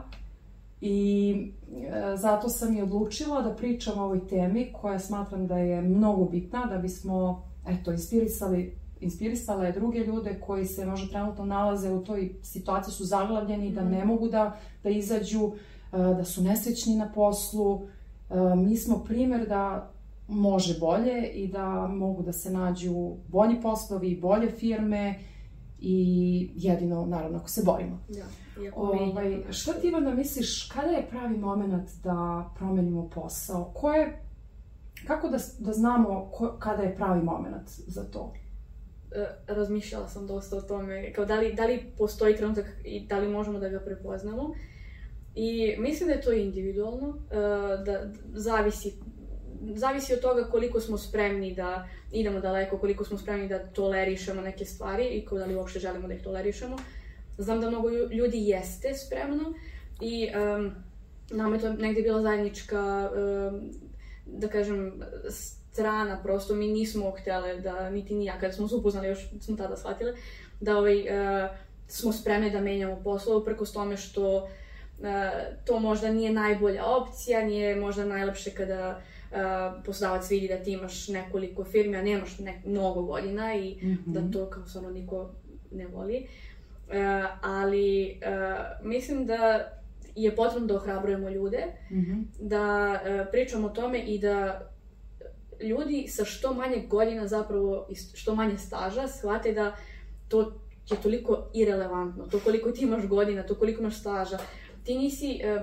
i 0.82 1.34
e, 1.72 2.16
zato 2.18 2.50
sam 2.50 2.78
i 2.78 2.82
odlučila 2.82 3.42
da 3.42 3.56
pričam 3.56 4.00
o 4.00 4.04
ovoj 4.04 4.28
temi 4.28 4.74
koja 4.82 5.00
smatram 5.00 5.48
da 5.48 5.58
je 5.58 5.82
mnogo 5.82 6.26
bitna 6.26 6.66
da 6.66 6.78
bismo 6.78 7.44
eto, 7.68 7.92
inspirisali 7.92 8.78
inspirisala 9.02 9.72
druge 9.72 10.00
ljude 10.00 10.40
koji 10.46 10.66
se 10.66 10.86
možda 10.86 11.08
trenutno 11.08 11.46
nalaze 11.46 11.90
u 11.90 12.04
toj 12.04 12.30
situaciji, 12.44 12.94
su 12.94 13.06
zaglavljeni, 13.06 13.70
mm. 13.70 13.74
da 13.74 13.84
ne 13.84 13.98
mhm. 13.98 14.08
mogu 14.08 14.28
da, 14.28 14.58
da 14.84 14.90
izađu, 14.90 15.52
e, 15.94 15.98
da 15.98 16.24
su 16.24 16.44
nesrećni 16.44 16.96
na 16.96 17.12
poslu. 17.16 17.88
E, 18.30 18.56
mi 18.56 18.78
smo 18.78 19.04
primer 19.04 19.48
da 19.48 19.92
može 20.28 20.80
bolje 20.80 21.30
i 21.34 21.48
da 21.48 21.88
mogu 21.88 22.24
da 22.24 22.32
se 22.32 22.52
nađu 22.52 23.16
bolji 23.28 23.62
poslovi, 23.62 24.20
bolje 24.22 24.52
firme 24.52 25.20
i 25.80 26.50
jedino, 26.56 27.06
naravno, 27.06 27.38
ako 27.38 27.50
se 27.50 27.62
borimo. 27.66 28.00
Da, 28.10 28.64
iako 28.64 28.82
Ovaj, 28.82 29.44
šta 29.52 29.74
ti 29.74 29.88
Ivana 29.88 30.16
misliš, 30.16 30.70
kada 30.70 30.88
je 30.88 31.08
pravi 31.10 31.38
moment 31.38 31.90
da 32.04 32.50
promenimo 32.58 33.10
posao? 33.10 33.72
Ko 33.76 33.94
je, 33.94 34.22
kako 35.08 35.30
da, 35.30 35.38
da 35.60 35.74
znamo 35.74 36.30
ko, 36.34 36.56
kada 36.60 36.84
je 36.84 36.96
pravi 36.96 37.24
moment 37.24 37.70
za 37.88 38.04
to? 38.04 38.34
E, 39.12 39.26
razmišljala 39.48 40.08
sam 40.08 40.28
dosta 40.28 40.58
o 40.58 40.62
tome, 40.62 41.14
kao 41.14 41.26
da 41.26 41.40
li, 41.40 41.54
da 41.54 41.66
li 41.66 41.92
postoji 41.98 42.36
trenutak 42.36 42.66
i 42.84 43.08
da 43.08 43.20
li 43.20 43.28
možemo 43.28 43.60
da 43.60 43.70
ga 43.70 43.80
prepoznamo. 43.80 44.54
I 45.36 45.76
mislim 45.80 46.08
da 46.08 46.14
je 46.14 46.22
to 46.22 46.32
individualno, 46.32 47.18
e, 47.32 47.36
da 47.86 48.12
zavisi, 48.34 48.94
zavisi 49.76 50.14
od 50.14 50.22
toga 50.22 50.44
koliko 50.44 50.80
smo 50.80 50.98
spremni 50.98 51.54
da 51.56 51.88
idemo 52.12 52.40
daleko, 52.40 52.78
koliko 52.78 53.06
smo 53.06 53.18
spremni 53.18 53.48
da 53.48 53.60
tolerišemo 53.60 54.42
neke 54.42 54.66
stvari 54.66 55.06
i 55.06 55.26
da 55.32 55.46
li 55.46 55.56
uopšte 55.56 55.80
želimo 55.80 56.08
da 56.08 56.14
ih 56.14 56.24
tolerišemo. 56.24 56.78
Znam 57.38 57.62
da 57.62 57.70
mnogo 57.70 57.90
lju- 57.90 58.12
ljudi 58.12 58.38
jeste 58.48 58.94
spremno 58.94 59.54
i 60.02 60.30
em, 60.34 60.76
nama 61.32 61.56
je 61.56 61.62
to 61.62 61.74
negdje 61.74 62.04
bila 62.04 62.22
zajednička, 62.22 63.12
em, 63.16 63.70
da 64.26 64.48
kažem, 64.48 65.04
strana, 65.72 66.20
prosto 66.24 66.56
mi 66.56 66.68
nismo 66.68 67.12
htjele 67.12 67.60
da, 67.62 67.90
niti 67.90 68.16
ni 68.16 68.26
ja, 68.26 68.40
kada 68.40 68.54
smo 68.54 68.68
se 68.68 68.76
upoznali, 68.76 69.08
još 69.08 69.30
smo 69.42 69.58
tada 69.58 69.78
shvatile, 69.78 70.14
da 70.62 70.78
ovaj, 70.78 71.00
e, 71.00 71.50
smo 71.88 72.12
spremne 72.12 72.50
da 72.50 72.62
menjamo 72.62 73.02
poslove, 73.04 73.38
uprkos 73.42 73.74
tome 73.74 73.98
što 73.98 74.50
e, 75.04 75.32
to 75.66 75.80
možda 75.80 76.12
nije 76.12 76.34
najbolja 76.34 76.86
opcija, 76.86 77.46
nije 77.46 77.76
možda 77.76 78.06
najlepše 78.06 78.52
kada 78.52 79.02
e, 79.32 79.36
poslodavac 79.86 80.30
vidi 80.30 80.48
da 80.48 80.58
ti 80.58 80.72
imaš 80.72 81.08
nekoliko 81.08 81.64
firmi, 81.64 81.98
a 81.98 82.02
nemaš 82.02 82.40
ne, 82.40 82.62
mnogo 82.66 83.02
godina 83.04 83.56
i 83.56 83.76
Mhm. 83.76 84.14
da 84.14 84.32
to 84.32 84.46
kao 84.46 84.66
stvarno 84.66 84.90
niko 84.92 85.30
ne 85.72 85.88
voli. 85.88 86.28
E, 86.90 87.02
ali 87.42 88.08
e, 88.08 88.16
mislim 88.84 89.26
da 89.26 89.68
je 90.16 90.36
potrebno 90.36 90.68
da 90.68 90.76
ohrabrujemo 90.76 91.30
ljude, 91.30 91.64
Mhm. 91.92 92.14
da 92.40 92.64
e, 93.06 93.26
pričamo 93.32 93.68
o 93.68 93.72
tome 93.72 94.00
i 94.00 94.20
da 94.20 94.68
ljudi 95.62 96.06
sa 96.08 96.26
što 96.26 96.54
manje 96.54 96.84
godina 96.90 97.28
zapravo 97.28 97.88
i 97.90 97.96
što 97.96 98.36
manje 98.36 98.58
staža 98.58 99.08
shvate 99.08 99.52
da 99.54 99.76
to 100.28 100.42
je 100.92 100.98
toliko 100.98 101.50
irelevantno, 101.54 102.26
to 102.26 102.40
koliko 102.40 102.72
ti 102.72 102.84
imaš 102.84 103.08
godina, 103.08 103.44
to 103.44 103.56
koliko 103.56 103.82
imaš 103.82 104.00
staža. 104.00 104.38
Ti 104.84 104.96
nisi, 104.96 105.32
e, 105.34 105.60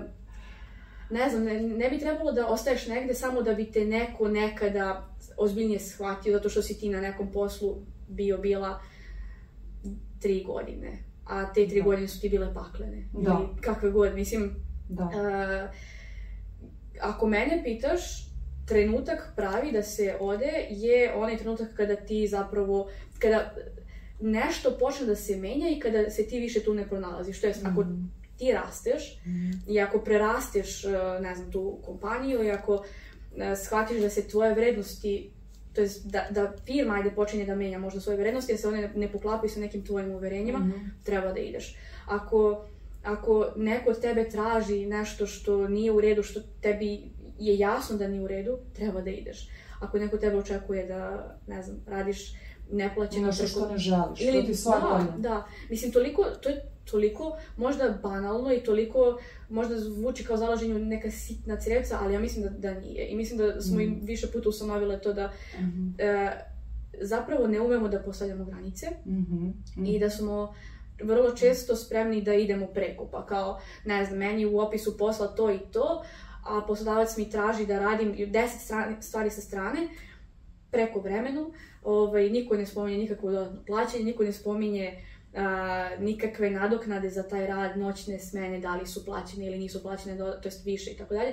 ne 1.10 1.30
znam, 1.30 1.44
ne, 1.44 1.60
ne 1.60 1.90
bi 1.90 1.98
trebalo 1.98 2.32
da 2.32 2.46
ostaješ 2.46 2.86
negde 2.86 3.14
samo 3.14 3.42
da 3.42 3.54
bi 3.54 3.72
te 3.72 3.84
neko 3.84 4.28
nekada 4.28 5.08
ozbiljnije 5.36 5.80
shvatio 5.80 6.32
zato 6.32 6.48
što 6.48 6.62
si 6.62 6.80
ti 6.80 6.88
na 6.88 7.00
nekom 7.00 7.32
poslu 7.32 7.76
bio 8.08 8.38
bila 8.38 8.80
tri 10.20 10.44
godine, 10.44 10.98
a 11.26 11.52
te 11.52 11.68
tri 11.68 11.78
Da. 11.78 11.84
godine 11.84 12.08
su 12.08 12.20
ti 12.20 12.28
bile 12.28 12.54
paklene. 12.54 13.08
Da. 13.12 13.30
Ili 13.32 13.60
kakve 13.60 13.90
god, 13.90 14.14
mislim, 14.14 14.54
Da. 14.88 15.04
E, 15.04 15.68
ako 17.00 17.26
mene 17.26 17.60
pitaš, 17.64 18.30
trenutak 18.66 19.32
pravi 19.36 19.72
da 19.72 19.82
se 19.82 20.16
ode 20.20 20.66
je 20.70 21.14
onaj 21.14 21.36
trenutak 21.36 21.68
kada 21.76 21.96
ti 21.96 22.28
zapravo, 22.28 22.88
kada 23.18 23.54
nešto 24.20 24.76
počne 24.80 25.06
da 25.06 25.16
se 25.16 25.36
menja 25.36 25.68
i 25.68 25.80
kada 25.80 26.10
se 26.10 26.26
ti 26.26 26.40
više 26.40 26.60
tu 26.60 26.74
ne 26.74 26.88
pronalaziš. 26.88 27.40
To 27.40 27.46
jest, 27.46 27.64
ako 27.64 27.80
Mhm. 27.80 28.04
Ti 28.38 28.52
rasteš 28.52 29.20
i 29.68 29.80
ako 29.80 29.98
prerasteš, 29.98 30.84
e, 30.84 30.88
ne 31.20 31.34
znam, 31.34 31.52
tu 31.52 31.78
kompaniju 31.84 32.44
i 32.44 32.50
ako 32.50 32.84
e, 33.36 33.56
shvatiš 33.56 34.00
da 34.00 34.10
se 34.10 34.28
tvoje 34.28 34.54
vrednosti 34.54 35.30
to 35.74 35.80
jest 35.80 36.06
da, 36.06 36.26
da 36.30 36.52
firma 36.66 36.94
ajde 36.94 37.10
počinje 37.10 37.46
da 37.46 37.54
menja 37.54 37.78
možda 37.78 38.00
svoje 38.00 38.18
vrednosti, 38.18 38.52
da 38.52 38.58
se 38.58 38.68
one 38.68 38.90
ne 38.94 39.12
poklapaju 39.12 39.50
sa 39.50 39.60
nekim 39.60 39.84
tvojim 39.86 40.10
uverenjima, 40.10 40.58
Mhm. 40.58 40.78
treba 41.04 41.32
da 41.32 41.40
ideš. 41.40 41.76
Ako, 42.06 42.64
ako 43.04 43.46
neko 43.56 43.90
od 43.90 44.00
tebe 44.00 44.28
traži 44.28 44.86
nešto 44.86 45.26
što 45.26 45.68
nije 45.68 45.92
u 45.92 46.00
redu, 46.00 46.22
što 46.22 46.40
tebi 46.60 47.02
je 47.38 47.58
jasno 47.58 47.96
da 47.96 48.08
nije 48.08 48.22
u 48.22 48.26
redu, 48.26 48.58
treba 48.72 49.00
da 49.00 49.10
ideš. 49.10 49.48
Ako 49.80 49.98
neko 49.98 50.16
tebe 50.18 50.36
očekuje 50.36 50.86
da, 50.86 51.34
ne 51.46 51.62
znam, 51.62 51.76
radiš 51.86 52.34
neplaćeno 52.70 53.26
Nešto 53.26 53.46
što 53.46 53.68
ne 53.68 53.78
želiš, 53.78 54.20
ili, 54.20 54.38
što 54.42 54.46
ti 54.46 54.54
svoje 54.54 54.80
da, 54.80 55.14
da, 55.16 55.46
mislim, 55.70 55.92
toliko, 55.92 56.24
to 56.24 56.48
je 56.48 56.73
toliko 56.84 57.24
možda 57.56 57.98
banalno 58.02 58.52
i 58.52 58.60
toliko 58.60 59.18
možda 59.48 59.78
zvuči 59.78 60.24
kao 60.24 60.36
zalaženju 60.36 60.78
neka 60.80 61.10
sitna 61.10 61.56
crevca, 61.56 61.98
ali 62.00 62.14
ja 62.14 62.20
mislim 62.20 62.44
da, 62.44 62.50
da 62.50 62.74
nije. 62.76 63.06
I 63.06 63.16
mislim 63.16 63.38
da 63.38 63.60
smo 63.60 63.76
Mm. 63.76 63.80
im 63.80 64.00
više 64.02 64.26
puta 64.28 64.48
ustanovile 64.48 65.00
to 65.00 65.12
da 65.12 65.32
Mhm. 65.58 65.88
e, 65.98 66.30
zapravo 66.94 67.46
ne 67.46 67.60
umemo 67.60 67.88
da 67.88 67.98
postavljamo 68.00 68.44
granice 68.44 68.86
Mhm. 69.06 69.48
i 69.86 69.98
da 69.98 70.10
smo 70.10 70.54
vrlo 71.00 71.30
često 71.32 71.76
spremni 71.76 72.22
da 72.22 72.34
idemo 72.34 72.66
preko, 72.66 73.06
pa 73.06 73.26
kao, 73.26 73.60
ne 73.84 74.04
znam, 74.04 74.18
meni 74.18 74.46
u 74.46 74.58
opisu 74.58 74.98
posla 74.98 75.26
to 75.28 75.50
i 75.50 75.58
to, 75.72 76.04
a 76.44 76.62
poslodavac 76.62 77.16
mi 77.16 77.30
traži 77.30 77.66
da 77.66 77.78
radim 77.80 78.12
10 78.14 78.32
strani- 78.60 79.02
stvari 79.02 79.30
sa 79.30 79.40
strane, 79.40 79.88
preko 80.70 81.00
vremenu, 81.00 81.52
ovaj, 81.84 82.30
niko 82.30 82.56
ne 82.56 82.66
spominje 82.66 82.98
nikakvo 82.98 83.30
dodatno 83.30 83.60
plaćanje, 83.64 84.04
niko 84.04 84.22
ne 84.22 84.32
spominje 84.32 85.00
a, 85.36 85.44
nikakve 85.98 86.50
nadoknade 86.50 87.10
za 87.10 87.22
taj 87.22 87.46
rad, 87.46 87.78
noćne 87.78 88.18
smene, 88.18 88.60
da 88.60 88.76
li 88.76 88.86
su 88.86 89.04
plaćene 89.04 89.46
ili 89.46 89.58
nisu 89.58 89.82
plaćene, 89.82 90.16
do, 90.16 90.32
to 90.32 90.48
jest 90.48 90.64
više 90.64 90.90
i 90.90 90.96
tako 90.96 91.14
dalje. 91.14 91.32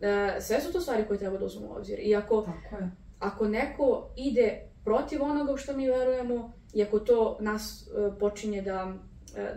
E, 0.00 0.40
Sve 0.40 0.60
su 0.60 0.72
to 0.72 0.80
stvari 0.80 1.04
koje 1.04 1.18
treba 1.18 1.38
da 1.38 1.44
uzmemo 1.44 1.68
u 1.68 1.76
obzir. 1.76 1.98
I 2.00 2.16
ako 2.16 2.42
Tako 2.42 2.76
je. 2.76 2.90
ako 3.18 3.48
neko 3.48 4.08
ide 4.16 4.52
protiv 4.84 5.22
onoga 5.22 5.52
u 5.52 5.56
što 5.56 5.72
mi 5.72 5.88
verujemo 5.88 6.52
i 6.74 6.82
ako 6.82 6.98
to 6.98 7.36
nas 7.40 7.82
e, 7.88 8.18
počinje 8.18 8.62
da 8.62 8.94
e, 9.36 9.54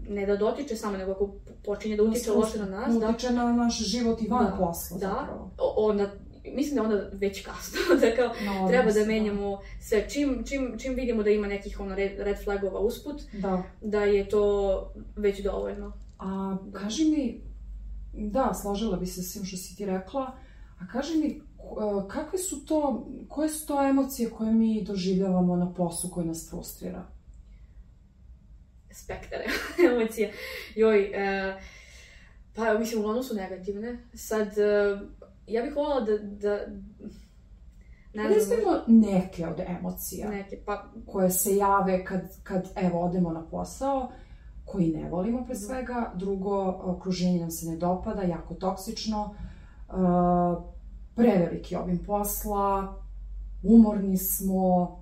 ne 0.00 0.26
da 0.26 0.36
dotiče 0.36 0.76
samo, 0.76 0.96
nego 0.96 1.12
ako 1.12 1.30
počinje 1.64 1.96
da 1.96 2.02
utiče 2.02 2.30
loše 2.32 2.58
na 2.58 2.66
nas, 2.66 2.94
da, 2.94 3.08
Utiče 3.08 3.30
na 3.30 3.52
naš 3.52 3.78
život 3.80 4.22
i 4.22 4.28
van 4.28 4.44
Da, 4.44 4.56
posla 4.58 4.98
da. 4.98 5.06
zapravo. 5.08 5.50
onda, 5.76 6.10
mislim 6.44 6.76
da 6.76 6.82
onda 6.82 7.10
već 7.12 7.42
kasno, 7.44 7.78
da 8.00 8.16
kao 8.16 8.26
No, 8.26 8.68
treba 8.68 8.82
da 8.82 8.86
mislim, 8.88 9.06
menjamo 9.06 9.60
sve, 9.80 10.08
čim, 10.08 10.44
čim, 10.48 10.78
čim 10.78 10.94
vidimo 10.94 11.22
da 11.22 11.30
ima 11.30 11.46
nekih 11.46 11.80
ono 11.80 11.94
red, 11.94 12.12
red 12.18 12.44
flagova 12.44 12.80
usput, 12.80 13.22
Da. 13.32 13.62
da 13.80 14.00
je 14.04 14.28
to 14.28 14.92
već 15.16 15.42
dovoljno. 15.42 15.92
A 16.18 16.56
kaži 16.72 17.04
mi, 17.04 17.40
da, 18.30 18.54
složila 18.62 18.96
bi 18.96 19.06
se 19.06 19.22
s 19.22 19.32
svim 19.32 19.44
što 19.44 19.56
si 19.56 19.76
ti 19.76 19.86
rekla, 19.86 20.36
a 20.78 20.86
kaži 20.92 21.18
mi, 21.18 21.26
e, 21.28 21.40
kakve 22.08 22.38
su 22.38 22.64
to, 22.66 23.06
koje 23.28 23.48
su 23.48 23.66
to 23.66 23.88
emocije 23.88 24.30
koje 24.30 24.52
mi 24.52 24.82
doživljavamo 24.84 25.56
na 25.56 25.74
poslu 25.74 26.10
koji 26.10 26.26
nas 26.26 26.50
frustrira? 26.50 27.06
spektar 28.92 29.40
emocija. 29.92 30.30
Joj, 30.74 31.02
e, 31.14 31.60
pa 32.54 32.78
mislim, 32.78 33.00
uglavnom 33.00 33.24
su 33.24 33.34
negativne. 33.34 33.98
Sad, 34.14 34.58
e, 34.58 34.98
ja 35.50 35.62
bih 35.62 35.76
voljela 35.76 36.00
da, 36.00 36.18
da 36.18 36.58
ne 38.14 38.22
znam, 38.22 38.34
Recimo 38.34 38.72
neke 38.86 39.46
od 39.46 39.60
emocija 39.60 40.30
neke, 40.30 40.62
pa 40.66 40.84
koje 41.06 41.30
se 41.30 41.56
jave 41.56 42.04
kad, 42.04 42.42
kad 42.42 42.68
evo, 42.76 43.00
odemo 43.00 43.32
na 43.32 43.46
posao, 43.46 44.10
koji 44.64 44.92
ne 44.92 45.10
volimo 45.10 45.44
pre 45.44 45.54
svega, 45.54 46.12
drugo, 46.14 46.76
okruženje 46.84 47.40
nam 47.40 47.50
se 47.50 47.66
ne 47.66 47.76
dopada, 47.76 48.22
jako 48.22 48.54
toksično, 48.54 49.34
uh, 49.88 50.62
preveliki 51.14 51.76
obim 51.76 51.98
posla, 52.06 52.94
umorni 53.62 54.16
smo, 54.16 55.00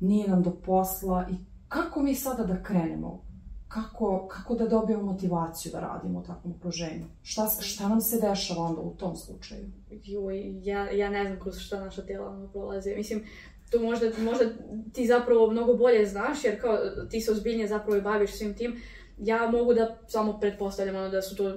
nije 0.00 0.28
nam 0.28 0.42
do 0.42 0.50
posla. 0.66 1.26
I 1.30 1.34
kako 1.68 2.02
mi 2.02 2.14
sada 2.14 2.44
da 2.44 2.62
krenemo? 2.62 3.22
Kako, 3.70 4.28
kako 4.28 4.54
da 4.54 4.66
dobijemo 4.68 5.02
motivaciju 5.02 5.72
da 5.72 5.80
radimo 5.80 6.18
u 6.18 6.22
takvom 6.22 6.54
okruženju? 6.56 7.04
Šta, 7.22 7.46
šta 7.60 7.88
nam 7.88 8.00
se 8.00 8.20
dešava 8.20 8.60
onda 8.60 8.80
u 8.80 8.90
tom 8.90 9.16
slučaju? 9.16 9.64
joj, 10.04 10.60
ja, 10.62 10.90
ja 10.90 11.10
ne 11.10 11.24
znam 11.24 11.40
kroz 11.40 11.58
šta 11.58 11.80
naša 11.80 12.02
tijela 12.02 12.28
ono 12.30 12.48
prolaze. 12.48 12.94
Mislim, 12.96 13.24
to 13.70 13.80
možda, 13.80 14.06
možda 14.18 14.44
ti 14.92 15.06
zapravo 15.06 15.50
mnogo 15.50 15.74
bolje 15.74 16.06
znaš, 16.06 16.44
jer 16.44 16.60
kao 16.60 16.78
ti 17.10 17.20
se 17.20 17.32
ozbiljnije 17.32 17.68
zapravo 17.68 17.96
i 17.96 18.02
baviš 18.02 18.30
svim 18.32 18.54
tim. 18.54 18.80
Ja 19.18 19.50
mogu 19.50 19.74
da 19.74 19.98
samo 20.08 20.40
pretpostavljam 20.40 20.96
ono 20.96 21.08
da 21.08 21.22
su 21.22 21.36
to 21.36 21.54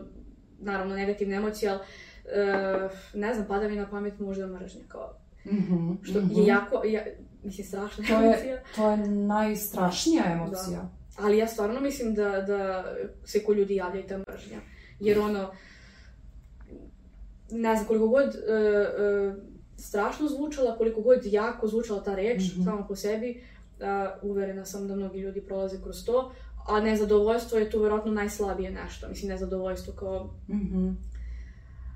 naravno 0.60 0.96
negativne 0.96 1.36
emocije, 1.36 1.72
ali 1.72 1.79
e, 2.25 2.89
ne 3.13 3.34
znam, 3.34 3.48
pada 3.48 3.67
mi 3.67 3.75
na 3.75 3.89
pamet 3.89 4.20
možda 4.20 4.48
mržnja 4.48 4.82
kao 4.88 5.13
Mhm, 5.46 5.93
što 6.01 6.20
mhm. 6.22 6.32
je 6.32 6.46
jako, 6.46 6.82
ja, 6.86 7.01
mislim, 7.43 7.67
strašna 7.67 8.03
To 8.08 8.13
emocija. 8.13 8.53
je, 8.53 8.63
to 8.75 8.89
je 8.89 8.98
najstrašnija 9.08 10.24
emocija. 10.32 10.89
Ali 11.17 11.38
ja 11.38 11.48
stvarno 11.48 11.79
mislim 11.82 12.13
da, 12.13 12.41
da 12.41 12.86
se 13.25 13.43
ko 13.43 13.53
ljudi 13.53 13.75
javlja 13.75 14.00
i 14.00 14.08
ta 14.08 14.17
mržnja. 14.20 14.60
Jer 15.00 15.20
ono, 15.20 15.51
ne 17.51 17.75
znam, 17.75 17.88
koliko 17.88 18.08
god 18.08 18.24
e, 18.25 18.29
e, 18.29 19.36
strašno 19.77 20.27
zvučala, 20.27 20.77
koliko 20.77 21.01
god 21.01 21.20
jako 21.24 21.67
zvučala 21.67 22.03
ta 22.03 22.15
reč 22.15 22.53
Mhm. 22.53 22.63
sama 22.63 22.84
po 22.84 22.96
sebi, 22.96 23.43
a, 23.82 24.15
uverena 24.22 24.65
sam 24.65 24.88
da 24.88 24.96
mnogi 24.96 25.20
ljudi 25.20 25.41
prolaze 25.41 25.82
kroz 25.84 26.05
to. 26.05 26.32
A 26.67 26.79
nezadovoljstvo 26.79 27.58
je 27.58 27.70
tu 27.70 27.79
vjerojatno 27.79 28.12
najslabije 28.12 28.72
nešto. 28.74 29.10
Mislim, 29.10 29.29
nezadovoljstvo 29.32 29.93
kao, 29.93 30.34
Mhm. 30.50 30.89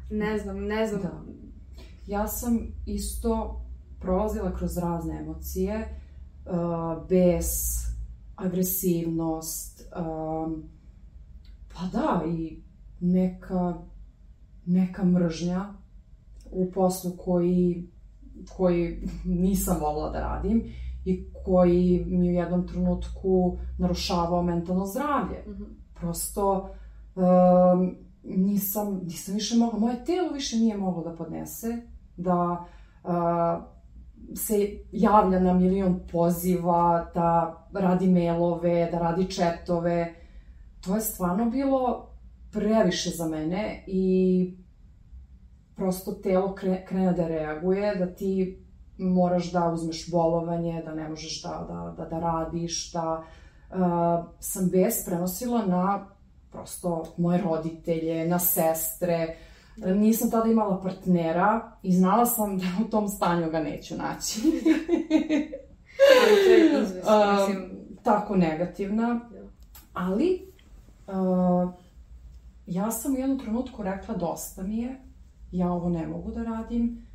ne 0.10 0.38
znam, 0.38 0.60
ne 0.60 0.88
znam. 0.88 1.02
Da. 1.02 1.22
Ja 2.08 2.28
sam 2.28 2.60
isto 2.86 3.62
prolazila 4.02 4.56
kroz 4.56 4.78
razne 4.78 5.18
emocije, 5.18 5.88
uh, 6.46 6.52
bes, 7.10 7.48
agresivnost, 8.38 9.94
um, 10.00 10.64
pa 11.74 12.00
da, 12.00 12.24
i 12.28 12.62
neka, 13.00 13.74
neka 14.66 15.06
mržnja 15.06 15.74
u 16.52 16.72
poslu 16.72 17.12
koji, 17.18 17.90
koji 18.58 19.08
nisam 19.26 19.78
volila 19.82 20.10
da 20.10 20.20
radim 20.20 20.64
i 21.06 21.26
koji 21.46 22.06
mi 22.08 22.30
u 22.30 22.34
jednom 22.34 22.68
trenutku 22.68 23.58
narušavao 23.78 24.44
mentalno 24.44 24.86
zdravlje. 24.86 25.44
Mm 25.48 25.52
-hmm. 25.52 25.66
Prosto 26.00 26.70
um, 27.16 27.96
nisam, 28.24 29.02
nisam 29.04 29.34
više 29.34 29.58
mogla, 29.58 29.80
moje 29.80 30.06
telo 30.06 30.34
više 30.34 30.58
nije 30.58 30.78
moglo 30.78 31.04
da 31.04 31.16
podnese, 31.16 31.82
da 32.18 32.66
uh, 33.04 33.77
se 34.36 34.80
javlja 34.92 35.40
na 35.40 35.54
milion 35.54 36.00
poziva, 36.12 37.12
da 37.14 37.58
radi 37.74 38.08
mailove, 38.08 38.90
da 38.92 39.00
radi 39.00 39.32
četove. 39.32 40.14
To 40.82 40.96
je 40.96 41.02
stvarno 41.02 41.50
bilo 41.50 42.10
previše 42.52 43.10
za 43.10 43.28
mene 43.28 43.84
i 43.88 44.54
prosto 45.76 46.12
telo 46.12 46.56
krene 46.88 47.14
da 47.14 47.28
reaguje, 47.28 47.96
da 47.96 48.16
ti 48.16 48.64
moraš 48.98 49.52
da 49.52 49.70
uzmeš 49.70 50.12
bolovanje, 50.12 50.82
da 50.86 50.94
ne 50.96 51.10
možeš 51.10 51.44
da, 51.44 51.66
da, 51.70 51.96
da, 51.98 52.10
da 52.10 52.20
radiš, 52.20 52.92
da 52.92 53.24
uh, 53.70 54.26
sam 54.40 54.70
bes 54.70 55.06
prenosila 55.06 55.66
na 55.66 56.08
prosto 56.52 57.04
moje 57.18 57.42
roditelje, 57.42 58.28
na 58.28 58.40
sestre. 58.40 59.36
Nisam 59.78 60.32
tada 60.32 60.50
imala 60.52 60.82
partnera 60.82 61.72
i 61.84 61.92
znala 61.92 62.26
sam 62.26 62.58
da 62.58 62.66
u 62.86 62.90
tom 62.90 63.08
stanju 63.08 63.52
ga 63.52 63.60
neću 63.60 63.96
naći. 63.98 64.42
To 66.46 66.52
je 66.52 66.66
izvesno, 66.84 67.36
mislim... 67.40 67.70
Tako 68.04 68.36
negativna. 68.36 69.08
Da. 69.14 69.38
Ali, 69.94 70.42
uh, 71.08 71.74
ja 72.66 72.92
sam 72.92 73.14
u 73.14 73.18
jednom 73.18 73.40
trenutku 73.40 73.84
rekla 73.84 74.16
dosta 74.16 74.64
mi 74.64 74.78
je, 74.78 74.96
ja 75.52 75.72
ovo 75.72 75.90
ne 75.90 76.08
mogu 76.08 76.32
da 76.32 76.44
radim. 76.44 77.08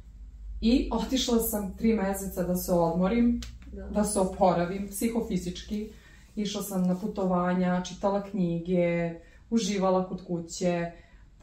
I 0.60 0.88
otišla 0.92 1.38
sam 1.38 1.76
tri 1.76 1.94
meseca 1.94 2.42
da 2.42 2.56
se 2.56 2.72
odmorim, 2.72 3.40
da, 3.72 3.86
da 3.86 4.04
se 4.04 4.20
oporavim 4.20 4.88
psihofizički. 4.88 5.88
Išla 6.36 6.62
sam 6.62 6.82
na 6.82 6.96
putovanja, 6.98 7.82
čitala 7.84 8.22
knjige, 8.22 9.14
uživala 9.50 10.08
kod 10.08 10.26
kuće. 10.26 10.92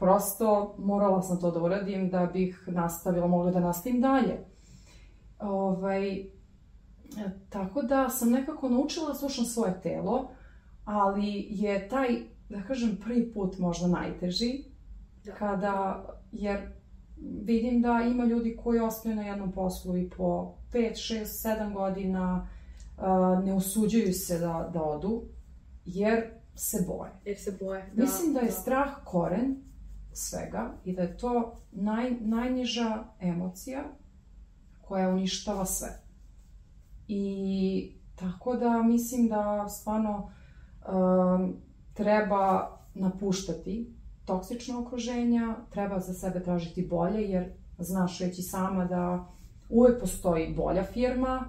Prosto 0.00 0.74
morala 0.78 1.22
sam 1.22 1.40
to 1.40 1.50
da 1.50 1.62
uradim 1.62 2.10
da 2.10 2.26
bih 2.26 2.64
nastavila, 2.66 3.26
mogla 3.26 3.50
da 3.50 3.60
nastavim 3.60 4.00
dalje. 4.00 4.44
Ovaj, 5.38 6.24
tako 7.48 7.82
da 7.82 8.08
sam 8.08 8.30
nekako 8.30 8.68
naučila 8.68 9.08
da 9.08 9.14
slušam 9.14 9.44
svoje 9.44 9.80
telo, 9.82 10.30
ali 10.84 11.46
je 11.50 11.88
taj, 11.88 12.08
da 12.48 12.62
kažem, 12.62 12.98
prvi 13.04 13.32
put 13.32 13.58
možda 13.58 13.88
najteži, 13.88 14.64
da. 15.24 15.34
kada, 15.34 16.04
jer 16.32 16.58
vidim 17.42 17.82
da 17.82 18.00
ima 18.10 18.24
ljudi 18.24 18.56
koji 18.64 18.80
ostaju 18.80 19.16
na 19.16 19.22
jednom 19.22 19.52
poslu 19.52 19.96
i 19.96 20.10
po 20.10 20.54
5, 20.72 20.90
6, 20.92 21.24
7 21.24 21.74
godina 21.74 22.48
ne 23.44 23.54
usuđuju 23.54 24.12
se 24.12 24.38
da, 24.38 24.70
da 24.72 24.82
odu, 24.82 25.22
jer 25.84 26.24
se 26.54 26.84
boje. 26.86 27.10
Jer 27.24 27.38
se 27.38 27.56
boje, 27.60 27.90
da. 27.94 28.02
Mislim 28.02 28.34
da 28.34 28.40
je 28.40 28.46
da. 28.46 28.52
strah 28.52 28.90
koren 29.04 29.69
svega 30.20 30.72
i 30.84 30.92
da 30.92 31.02
je 31.02 31.16
to 31.16 31.56
naj, 31.72 32.10
najniža 32.20 33.04
emocija 33.20 33.84
koja 34.80 35.08
uništava 35.08 35.66
sve. 35.66 35.88
I 37.08 37.92
tako 38.16 38.56
da 38.56 38.82
mislim 38.82 39.28
da 39.28 39.68
stvarno 39.68 40.30
um, 40.88 41.56
treba 41.94 42.76
napuštati 42.94 43.94
toksična 44.24 44.78
okruženja, 44.80 45.54
treba 45.70 46.00
za 46.00 46.14
sebe 46.14 46.42
tražiti 46.42 46.86
bolje, 46.86 47.22
jer 47.22 47.52
znaš 47.78 48.20
već 48.20 48.38
i 48.38 48.42
sama 48.42 48.84
da 48.84 49.26
uvek 49.68 50.00
postoji 50.00 50.54
bolja 50.54 50.84
firma, 50.84 51.44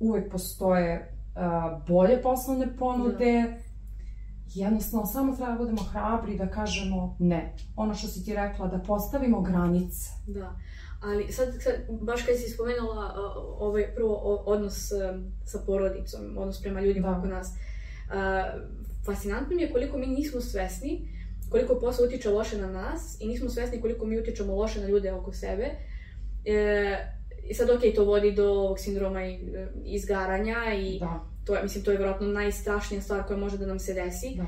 uvek 0.00 0.32
postoje 0.32 1.14
uh, 1.36 1.86
bolje 1.88 2.22
poslovne 2.22 2.76
ponude, 2.76 3.42
da. 3.42 3.69
Jednostavno 4.54 5.06
samo 5.06 5.36
treba 5.36 5.52
da 5.52 5.58
budemo 5.58 5.82
hrabri 5.82 6.38
da 6.38 6.46
kažemo 6.46 7.16
ne. 7.18 7.54
Ono 7.76 7.94
što 7.94 8.08
si 8.08 8.24
ti 8.24 8.34
rekla, 8.34 8.66
da 8.66 8.78
postavimo 8.78 9.40
granice. 9.40 10.10
Da. 10.26 10.56
Ali 11.02 11.32
sad, 11.32 11.48
sad 11.62 11.74
baš 12.00 12.22
kad 12.22 12.36
si 12.36 12.50
spomenula 12.50 13.06
uh, 13.06 13.62
ovaj 13.62 13.94
prvo 13.94 14.14
odnos 14.46 14.92
uh, 14.92 15.20
sa 15.44 15.58
porodicom, 15.66 16.20
odnos 16.38 16.62
prema 16.62 16.80
ljudima 16.80 17.10
da. 17.10 17.18
oko 17.18 17.26
nas, 17.26 17.48
uh, 17.48 18.60
fascinantno 19.06 19.56
mi 19.56 19.62
je 19.62 19.72
koliko 19.72 19.98
mi 19.98 20.06
nismo 20.06 20.40
svesni 20.40 21.20
koliko 21.50 21.78
posao 21.78 22.06
utiče 22.06 22.30
loše 22.30 22.58
na 22.58 22.72
nas 22.72 23.16
i 23.20 23.28
nismo 23.28 23.50
svesni 23.50 23.80
koliko 23.80 24.06
mi 24.06 24.20
utičemo 24.20 24.54
loše 24.54 24.80
na 24.80 24.88
ljude 24.88 25.12
oko 25.12 25.32
sebe. 25.32 25.70
E, 26.44 26.96
I 27.44 27.54
sad, 27.54 27.70
ok, 27.70 27.80
to 27.94 28.04
vodi 28.04 28.32
do 28.32 28.50
ovog 28.50 28.78
sindroma 28.78 29.24
i, 29.24 29.32
e, 29.32 29.68
izgaranja 29.84 30.56
i 30.78 30.98
da. 30.98 31.29
To 31.44 31.54
je, 31.54 31.62
mislim, 31.62 31.84
to 31.84 31.90
je 31.90 31.96
vjerojatno 31.96 32.26
najstrašnija 32.26 33.02
stvar 33.02 33.26
koja 33.26 33.38
može 33.38 33.58
da 33.58 33.66
nam 33.66 33.78
se 33.78 33.94
desi. 33.94 34.34
Da. 34.36 34.46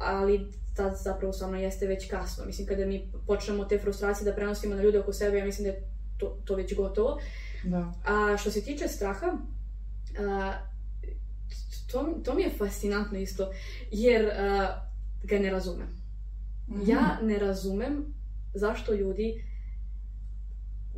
Ali 0.00 0.52
tad 0.76 0.92
zapravo 1.02 1.32
stvarno 1.32 1.56
jeste 1.56 1.86
već 1.86 2.10
kasno. 2.10 2.44
Mislim, 2.44 2.66
kada 2.66 2.86
mi 2.86 3.12
počnemo 3.26 3.64
te 3.64 3.78
frustracije 3.78 4.24
da 4.24 4.36
prenosimo 4.36 4.74
na 4.74 4.82
ljude 4.82 5.00
oko 5.00 5.12
sebe, 5.12 5.38
ja 5.38 5.44
mislim 5.44 5.64
da 5.64 5.70
je 5.70 5.82
to, 6.18 6.38
to 6.44 6.54
već 6.54 6.74
gotovo. 6.74 7.20
Da. 7.64 7.92
A 8.06 8.36
što 8.36 8.50
se 8.50 8.64
tiče 8.64 8.88
straha, 8.88 9.26
a, 10.18 10.52
to, 11.92 12.20
to 12.24 12.34
mi 12.34 12.42
je 12.42 12.54
fascinantno 12.58 13.18
isto, 13.18 13.50
jer 13.90 14.26
a, 14.26 14.80
ga 15.22 15.38
ne 15.38 15.50
razumem. 15.50 15.88
Mm 16.68 16.74
-hmm. 16.74 16.90
Ja 16.90 17.18
ne 17.22 17.38
razumem 17.38 18.14
zašto 18.54 18.94
ljudi 18.94 19.44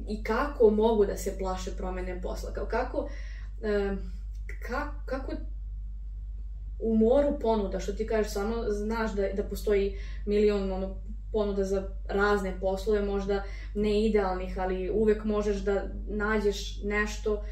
i 0.08 0.22
kako 0.22 0.70
mogu 0.70 1.06
da 1.06 1.16
se 1.16 1.38
plaše 1.38 1.70
promene 1.76 2.20
posla. 2.22 2.52
Kao 2.52 2.66
kako, 2.66 3.08
ka, 4.66 4.92
kako 5.06 5.32
u 6.78 6.96
moru 6.96 7.38
ponuda, 7.40 7.80
što 7.80 7.92
ti 7.92 8.06
kažeš, 8.06 8.32
samo 8.32 8.54
znaš 8.68 9.14
da, 9.14 9.22
da 9.32 9.42
postoji 9.42 9.98
milion 10.26 10.72
ono, 10.72 10.96
ponuda 11.32 11.64
za 11.64 11.88
razne 12.08 12.60
poslove, 12.60 13.04
možda 13.04 13.42
ne 13.74 14.06
idealnih, 14.06 14.58
ali 14.58 14.90
uvek 14.90 15.24
možeš 15.24 15.56
da 15.56 15.84
nađeš 16.08 16.82
nešto 16.82 17.42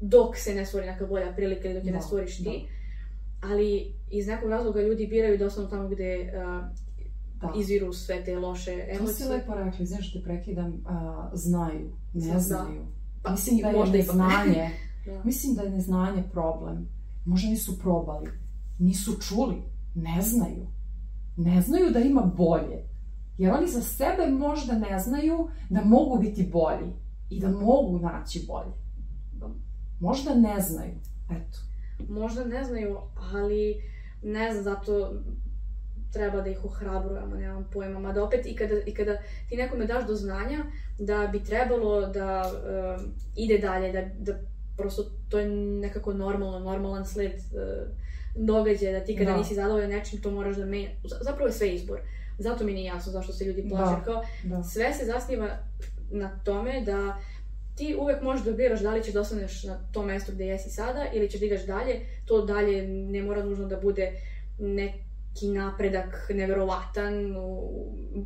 dok 0.00 0.36
se 0.36 0.54
ne 0.54 0.66
stvori 0.66 0.86
neka 0.86 1.06
bolja 1.06 1.32
prilika 1.36 1.68
ili 1.68 1.74
dok 1.74 1.84
je 1.84 1.90
da, 1.92 1.96
ne 1.96 2.02
stvoriš 2.02 2.36
ti. 2.36 2.44
Da. 2.44 3.48
Ali 3.48 3.94
iz 4.10 4.26
nekog 4.26 4.50
razloga 4.50 4.82
ljudi 4.82 5.06
biraju 5.06 5.38
da 5.38 5.46
ostanu 5.46 5.70
tamo 5.70 5.88
gde 5.88 6.32
uh, 6.36 6.64
da. 7.40 7.52
izviru 7.60 7.92
sve 7.92 8.24
te 8.24 8.38
loše 8.38 8.72
emocije. 8.72 8.98
To 8.98 9.12
si 9.12 9.28
lepo 9.28 9.54
rekli, 9.54 9.86
znaš 9.86 10.12
te 10.12 10.22
prekidam, 10.24 10.84
a, 10.86 11.30
znaju, 11.32 11.90
ne 12.14 12.32
da. 12.32 12.38
znaju. 12.38 12.86
Pa, 13.22 13.30
mislim 13.30 13.58
da 13.58 13.68
je 13.68 13.90
neznanje, 13.90 14.70
da. 15.06 15.24
mislim 15.24 15.54
da 15.54 15.62
je 15.62 15.70
neznanje 15.70 16.22
problem. 16.32 16.88
Možda 17.24 17.48
nisu 17.48 17.78
probali, 17.78 18.30
nisu 18.78 19.20
čuli, 19.20 19.62
ne 19.94 20.22
znaju. 20.22 20.66
Ne 21.36 21.62
znaju 21.62 21.90
da 21.90 21.98
ima 21.98 22.22
bolje. 22.36 22.88
Jer 23.38 23.52
oni 23.52 23.66
za 23.68 23.80
sebe 23.80 24.26
možda 24.30 24.78
ne 24.78 24.98
znaju 24.98 25.48
da 25.70 25.84
mogu 25.84 26.18
biti 26.18 26.50
bolji 26.52 26.92
i 27.30 27.40
da 27.40 27.48
mogu 27.48 27.98
naći 27.98 28.44
bolje. 28.48 28.72
Da. 29.32 29.48
Možda 30.00 30.34
ne 30.34 30.60
znaju, 30.60 30.94
eto. 31.30 31.58
Možda 32.08 32.44
ne 32.44 32.64
znaju, 32.64 32.96
ali 33.32 33.74
ne 34.22 34.52
znam, 34.52 34.64
zato 34.64 35.12
treba 36.12 36.40
da 36.40 36.50
ih 36.50 36.64
ohrabrujemo, 36.64 37.34
nemam 37.34 37.66
pojma, 37.72 38.00
mada 38.00 38.24
opet 38.24 38.46
i 38.46 38.56
kada, 38.56 38.74
i 38.86 38.94
kada 38.94 39.16
ti 39.48 39.56
nekome 39.56 39.86
daš 39.86 40.06
do 40.06 40.14
znanja 40.14 40.64
da 40.98 41.28
bi 41.32 41.44
trebalo 41.44 42.06
da 42.06 42.42
uh, 42.46 43.02
ide 43.36 43.58
dalje, 43.58 43.92
da, 43.92 44.32
da 44.32 44.38
prosto 44.76 45.10
to 45.28 45.38
je 45.38 45.48
nekako 45.80 46.14
normalno, 46.14 46.58
normalan 46.58 47.06
sled 47.06 47.32
uh, 47.32 47.88
događaja, 48.34 48.98
da 48.98 49.04
ti 49.04 49.16
kada 49.16 49.30
da. 49.30 49.36
nisi 49.36 49.54
zadovoljan 49.54 49.90
nečim, 49.90 50.22
to 50.22 50.30
moraš 50.30 50.56
da 50.56 50.64
menja. 50.64 50.88
Zapravo 51.20 51.46
je 51.46 51.52
sve 51.52 51.74
izbor. 51.74 52.00
Zato 52.38 52.64
mi 52.64 52.72
nije 52.72 52.86
jasno 52.86 53.12
zašto 53.12 53.32
se 53.32 53.44
ljudi 53.44 53.68
plaše. 53.68 53.96
Da. 53.96 54.02
Kao, 54.04 54.24
da. 54.44 54.62
Sve 54.62 54.92
se 54.92 55.04
zasniva 55.04 55.48
na 56.10 56.40
tome 56.44 56.80
da 56.80 57.18
ti 57.76 57.96
uvek 58.00 58.22
možeš 58.22 58.44
da 58.44 58.52
biraš 58.52 58.80
da 58.80 58.94
li 58.94 59.04
ćeš 59.04 59.14
da 59.14 59.20
ostaneš 59.20 59.64
na 59.64 59.78
tom 59.92 60.06
mestu 60.06 60.32
gde 60.32 60.46
jesi 60.46 60.70
sada 60.70 61.06
ili 61.14 61.30
ćeš 61.30 61.40
da 61.40 61.46
ideš 61.46 61.66
dalje. 61.66 62.00
To 62.26 62.44
dalje 62.44 62.88
ne 62.88 63.22
mora 63.22 63.44
nužno 63.44 63.66
da 63.66 63.76
bude 63.76 64.12
nek 64.58 64.92
neki 65.36 65.58
napredak 65.58 66.30
neverovatan 66.34 67.34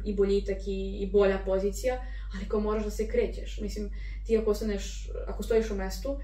i 0.05 0.15
boljitak 0.15 0.59
i, 0.67 0.99
i 1.01 1.11
bolja 1.13 1.39
pozicija, 1.47 2.01
ali 2.35 2.49
kao 2.49 2.61
moraš 2.61 2.85
da 2.85 2.91
se 2.91 3.09
krećeš. 3.09 3.61
Mislim, 3.61 3.91
ti 4.27 4.39
ako 4.39 4.51
ostaneš, 4.51 5.11
ako 5.27 5.43
stojiš 5.43 5.71
u 5.71 5.75
mestu 5.75 6.19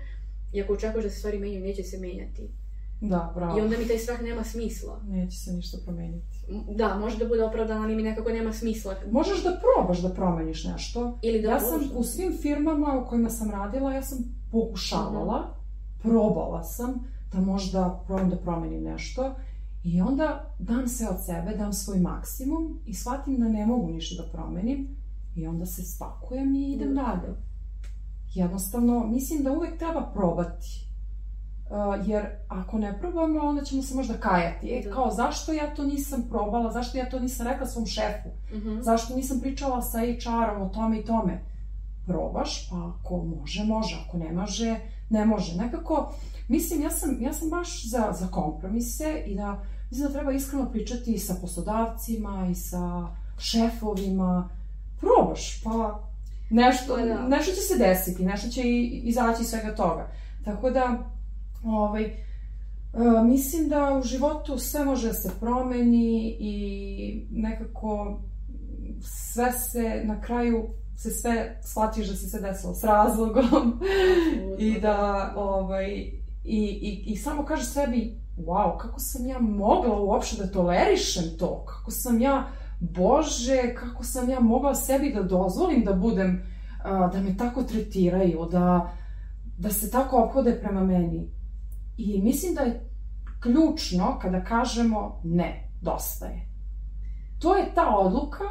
i 0.53 0.63
ako 0.63 0.73
očekuješ 0.73 1.05
da 1.05 1.11
se 1.11 1.19
stvari 1.19 1.39
menjaju, 1.39 1.65
neće 1.65 1.83
se 1.83 1.99
menjati. 1.99 2.49
Da, 3.01 3.33
bravo. 3.35 3.59
I 3.59 3.63
onda 3.63 3.79
mi 3.79 3.89
taj 3.89 3.99
strah 3.99 4.23
nema 4.23 4.45
smisla. 4.45 5.01
Neće 5.09 5.39
se 5.39 5.53
ništa 5.53 5.79
promeniti. 5.85 6.39
Da, 6.77 6.99
može 6.99 7.19
da 7.19 7.29
bude 7.29 7.45
opravdan, 7.45 7.83
ali 7.83 7.97
mi 7.97 8.03
nekako 8.03 8.31
nema 8.31 8.53
smisla. 8.53 8.95
Možeš 9.11 9.43
da 9.43 9.61
probaš 9.61 9.99
da 9.99 10.09
promeniš 10.09 10.65
nešto. 10.65 11.19
Ili 11.23 11.43
da 11.43 11.49
ja 11.49 11.61
sam 11.61 11.89
da. 11.89 11.99
u 11.99 12.03
svim 12.03 12.39
firmama 12.43 13.03
u 13.03 13.09
kojima 13.09 13.31
sam 13.31 13.51
radila, 13.51 13.93
ja 13.93 14.03
sam 14.03 14.19
pokušavala. 14.53 15.35
-huh. 15.35 16.03
probala 16.03 16.63
sam, 16.63 16.95
da 17.33 17.41
možda 17.41 18.03
probam 18.07 18.31
da 18.31 18.37
promenim 18.37 18.83
nešto. 18.83 19.35
I 19.85 20.01
onda 20.01 20.55
dam 20.59 20.89
sve 20.89 21.09
od 21.09 21.25
sebe, 21.25 21.57
dam 21.59 21.73
svoj 21.73 21.99
maksimum 21.99 22.81
i 22.87 22.95
shvatim 22.95 23.41
da 23.41 23.49
ne 23.49 23.67
mogu 23.67 23.91
ništa 23.91 24.23
da 24.23 24.29
promenim 24.29 24.89
i 25.37 25.47
onda 25.47 25.67
se 25.67 25.83
spakujem 25.85 26.55
i 26.55 26.73
idem 26.73 26.95
da. 26.95 27.03
dalje. 27.03 27.35
Jednostavno, 28.35 29.07
mislim 29.07 29.43
da 29.43 29.53
uvek 29.53 29.79
treba 29.79 30.11
probati. 30.15 30.87
Uh, 31.71 32.09
jer 32.09 32.27
ako 32.49 32.79
ne 32.79 32.99
probamo, 33.01 33.41
onda 33.41 33.65
ćemo 33.65 33.83
se 33.83 33.95
možda 33.95 34.15
kajati. 34.15 34.69
E, 34.69 34.83
da. 34.85 34.95
kao, 34.95 35.11
zašto 35.11 35.53
ja 35.53 35.75
to 35.75 35.85
nisam 35.85 36.27
probala, 36.31 36.73
zašto 36.73 36.99
ja 36.99 37.11
to 37.11 37.19
nisam 37.19 37.47
rekla 37.47 37.67
svom 37.67 37.87
šefu, 37.87 38.29
uh 38.53 38.59
mhm. 38.59 38.69
-huh. 38.69 38.83
zašto 38.83 39.17
nisam 39.17 39.41
pričala 39.41 39.83
sa 39.83 39.99
HR-om 39.99 40.63
o 40.63 40.69
tome 40.69 41.01
i 41.01 41.05
tome. 41.05 41.45
Probaš, 42.07 42.71
pa 42.71 42.77
ako 42.77 43.17
može, 43.17 43.65
može, 43.65 43.97
ako 44.09 44.19
ne 44.19 44.33
može, 44.33 44.81
ne 45.11 45.25
može. 45.25 45.57
Nekako, 45.57 46.13
mislim, 46.49 46.83
ja 46.83 46.91
sam, 46.91 47.17
ja 47.21 47.33
sam 47.33 47.51
baš 47.51 47.89
za, 47.89 48.13
za 48.13 48.27
kompromise 48.27 49.23
i 49.27 49.35
da, 49.35 49.63
mislim 49.91 50.07
da 50.07 50.13
treba 50.13 50.33
iskreno 50.33 50.71
pričati 50.71 51.13
i 51.13 51.19
sa 51.19 51.35
poslodavcima 51.41 52.49
i 52.51 52.55
sa 52.55 53.07
šefovima. 53.39 54.49
Probaš, 55.01 55.63
pa 55.65 56.01
nešto, 56.51 56.97
pa 56.97 57.05
da. 57.05 57.29
nešto 57.29 57.53
će 57.55 57.61
se 57.61 57.79
desiti, 57.79 58.25
nešto 58.25 58.51
će 58.51 58.63
i, 58.63 59.03
izaći 59.05 59.43
iz 59.43 59.49
svega 59.49 59.75
toga. 59.75 60.11
Tako 60.45 60.71
da, 60.71 61.11
ovaj, 61.65 62.05
uh, 62.05 63.25
mislim 63.27 63.69
da 63.69 63.99
u 63.99 64.03
životu 64.03 64.59
sve 64.59 64.85
može 64.85 65.09
da 65.09 65.15
se 65.15 65.31
promeni 65.41 66.37
i 66.41 67.27
nekako 67.31 68.21
sve 69.03 69.53
se 69.53 70.03
na 70.05 70.21
kraju 70.21 70.67
se 70.97 71.11
sve 71.11 71.61
shvatiš 71.63 72.09
da 72.09 72.15
se 72.15 72.29
sve 72.29 72.41
desilo 72.41 72.75
s 72.75 72.85
razlogom 72.85 73.81
i 74.59 74.81
da 74.81 75.33
ovaj 75.37 75.93
i, 76.45 76.61
i, 76.83 77.05
i 77.07 77.17
samo 77.17 77.45
kažeš 77.45 77.67
sebi 77.67 78.19
wow, 78.39 78.79
kako 78.79 79.01
sam 79.01 79.27
ja 79.27 79.39
mogla 79.39 80.01
uopšte 80.01 80.43
da 80.43 80.53
tolerišem 80.53 81.25
to, 81.39 81.65
kako 81.65 81.91
sam 81.91 82.21
ja 82.21 82.49
Bože, 82.81 83.75
kako 83.75 84.05
sam 84.05 84.31
ja 84.31 84.41
mogla 84.41 84.75
sebi 84.75 85.13
da 85.15 85.23
dozvolim 85.23 85.85
da 85.85 85.93
budem, 85.93 86.43
da 86.85 87.21
me 87.21 87.37
tako 87.37 87.63
tretiraju, 87.63 88.49
da, 88.51 88.93
da 89.59 89.71
se 89.71 89.91
tako 89.91 90.17
ophode 90.17 90.59
prema 90.61 90.85
meni. 90.85 91.31
I 91.97 92.23
mislim 92.23 92.55
da 92.55 92.61
je 92.61 92.91
ključno 93.43 94.19
kada 94.23 94.45
kažemo 94.45 95.21
ne, 95.25 95.71
dosta 95.83 96.27
je. 96.27 96.49
To 97.39 97.57
je 97.57 97.75
ta 97.75 97.97
odluka 97.97 98.45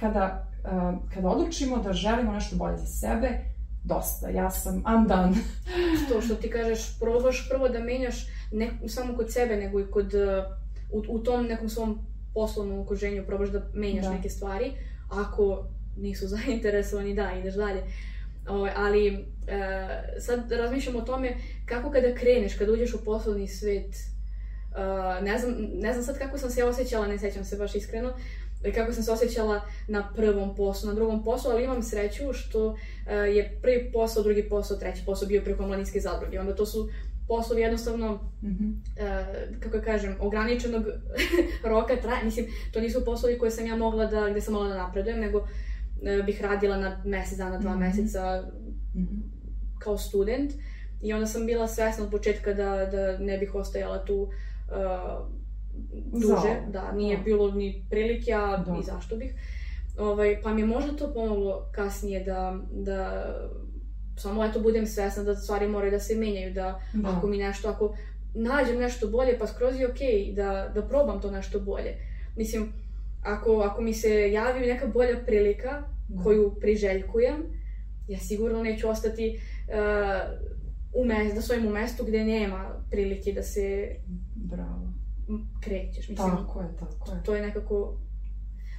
kada, 0.00 0.46
kada 1.14 1.28
odlučimo 1.28 1.76
da 1.76 1.92
želimo 1.92 2.32
nešto 2.32 2.56
bolje 2.56 2.76
za 2.76 2.86
sebe, 2.86 3.54
dosta, 3.84 4.28
ja 4.28 4.50
sam, 4.50 4.82
I'm 4.82 5.08
done. 5.08 5.36
to 6.08 6.20
što 6.20 6.34
ti 6.34 6.50
kažeš, 6.50 6.98
probaš 6.98 7.48
prvo 7.48 7.68
da 7.68 7.78
menjaš 7.78 8.26
ne 8.52 8.88
samo 8.88 9.16
kod 9.16 9.32
sebe, 9.32 9.56
nego 9.56 9.80
i 9.80 9.90
kod, 9.90 10.12
u, 10.92 11.02
u 11.08 11.18
tom 11.18 11.46
nekom 11.46 11.68
svom 11.68 11.98
poslovnom 12.34 12.78
okruženju 12.78 13.26
probaš 13.26 13.48
da 13.48 13.62
menjaš 13.74 14.04
da. 14.04 14.12
neke 14.12 14.28
stvari, 14.28 14.72
ako 15.10 15.66
nisu 15.96 16.26
zainteresovani, 16.36 17.14
da, 17.14 17.32
ideš 17.40 17.54
dalje. 17.54 17.82
O, 18.48 18.54
ovaj, 18.54 18.72
ali 18.76 19.08
e, 19.08 19.20
sad 20.20 20.52
razmišljam 20.52 20.96
o 20.96 21.00
tome 21.00 21.36
kako 21.66 21.90
kada 21.90 22.14
kreneš, 22.14 22.54
kada 22.54 22.72
uđeš 22.72 22.94
u 22.94 23.04
poslovni 23.04 23.48
svet, 23.48 23.94
e, 23.94 25.22
ne, 25.22 25.38
znam, 25.38 25.54
ne 25.74 25.92
znam 25.92 26.04
sad 26.04 26.18
kako 26.18 26.38
sam 26.38 26.50
se 26.50 26.64
osjećala, 26.64 27.06
ne 27.06 27.18
sećam 27.18 27.44
se 27.44 27.56
baš 27.56 27.74
iskreno, 27.74 28.12
kako 28.72 28.92
sam 28.92 29.02
se 29.02 29.12
osjećala 29.12 29.60
na 29.88 30.12
prvom 30.16 30.54
poslu, 30.54 30.88
na 30.88 30.94
drugom 30.94 31.24
poslu, 31.24 31.50
ali 31.50 31.64
imam 31.64 31.82
sreću 31.82 32.32
što 32.32 32.66
uh, 32.66 32.76
je 33.08 33.58
prvi 33.62 33.90
posao, 33.92 34.22
drugi 34.22 34.48
posao, 34.48 34.76
treći 34.76 35.02
posao 35.06 35.28
bio 35.28 35.42
preko 35.44 35.66
mladinske 35.66 36.00
zadruge. 36.00 36.40
Onda 36.40 36.54
to 36.54 36.66
su 36.66 36.88
poslovi 37.28 37.62
jednostavno, 37.62 38.12
mm 38.42 38.48
-hmm. 38.48 38.72
uh, 38.72 39.60
kako 39.60 39.84
kažem, 39.84 40.16
ograničenog 40.20 40.84
roka 41.70 41.96
traje. 41.96 42.24
Mislim, 42.24 42.46
to 42.72 42.80
nisu 42.80 43.04
poslovi 43.04 43.38
koje 43.38 43.50
sam 43.50 43.66
ja 43.66 43.76
mogla 43.76 44.06
da, 44.06 44.30
gde 44.30 44.40
sam 44.40 44.54
mogla 44.54 44.68
da 44.68 44.78
napredujem, 44.78 45.20
nego 45.20 45.38
uh, 45.38 45.46
bih 46.26 46.42
radila 46.42 46.76
na 46.76 47.02
mesec 47.04 47.38
dana, 47.38 47.58
dva 47.58 47.70
mm 47.70 47.78
-hmm. 47.78 47.80
meseca 47.80 48.44
mm 48.94 49.00
-hmm. 49.00 49.20
kao 49.78 49.98
student. 49.98 50.52
I 51.02 51.12
onda 51.12 51.26
sam 51.26 51.46
bila 51.46 51.68
svesna 51.68 52.04
od 52.04 52.10
početka 52.10 52.54
da, 52.54 52.86
da 52.86 53.18
ne 53.18 53.38
bih 53.38 53.54
ostajala 53.54 54.04
tu 54.04 54.14
uh, 54.14 54.28
duže, 56.12 56.26
Zao. 56.26 56.70
da, 56.70 56.92
nije 56.92 57.16
da. 57.16 57.22
bilo 57.22 57.50
ni 57.50 57.86
prilike, 57.90 58.32
a 58.32 58.56
da. 58.56 58.76
i 58.80 58.82
zašto 58.82 59.16
bih. 59.16 59.34
Ovaj, 59.98 60.40
pa 60.42 60.54
mi 60.54 60.60
je 60.60 60.66
možda 60.66 60.96
to 60.96 61.14
pomoglo 61.14 61.68
kasnije 61.72 62.24
da, 62.24 62.58
da 62.72 63.24
samo 64.16 64.44
eto 64.44 64.60
budem 64.60 64.86
svesna 64.86 65.22
da 65.22 65.34
stvari 65.34 65.68
moraju 65.68 65.90
da 65.90 66.00
se 66.00 66.14
menjaju, 66.16 66.54
da, 66.54 66.80
da. 66.94 67.08
ako 67.08 67.26
mi 67.26 67.38
nešto, 67.38 67.68
ako 67.68 67.96
nađem 68.34 68.78
nešto 68.78 69.08
bolje, 69.08 69.38
pa 69.38 69.46
skroz 69.46 69.80
je 69.80 69.90
okej 69.90 70.08
okay, 70.08 70.34
da, 70.34 70.72
da 70.74 70.88
probam 70.88 71.20
to 71.20 71.30
nešto 71.30 71.60
bolje. 71.60 71.94
Mislim, 72.36 72.72
ako, 73.22 73.60
ako 73.60 73.82
mi 73.82 73.94
se 73.94 74.32
javi 74.32 74.66
neka 74.66 74.86
bolja 74.86 75.24
prilika 75.26 75.82
da. 76.08 76.22
koju 76.22 76.54
priželjkujem, 76.60 77.34
ja 78.08 78.18
sigurno 78.18 78.62
neću 78.62 78.88
ostati 78.88 79.40
uh, 79.68 80.44
u 80.94 81.04
mes, 81.04 81.34
da 81.34 81.42
svojim 81.42 81.66
u 81.66 81.70
mestu 81.70 82.04
gde 82.04 82.24
nema 82.24 82.84
prilike 82.90 83.32
da 83.32 83.42
se 83.42 83.96
Bravo. 84.34 84.92
krećeš. 85.60 86.08
Mislim, 86.08 86.30
tako 86.30 86.60
je, 86.60 86.68
tako 86.80 87.12
je. 87.12 87.22
To 87.22 87.34
je 87.34 87.42
nekako, 87.42 87.98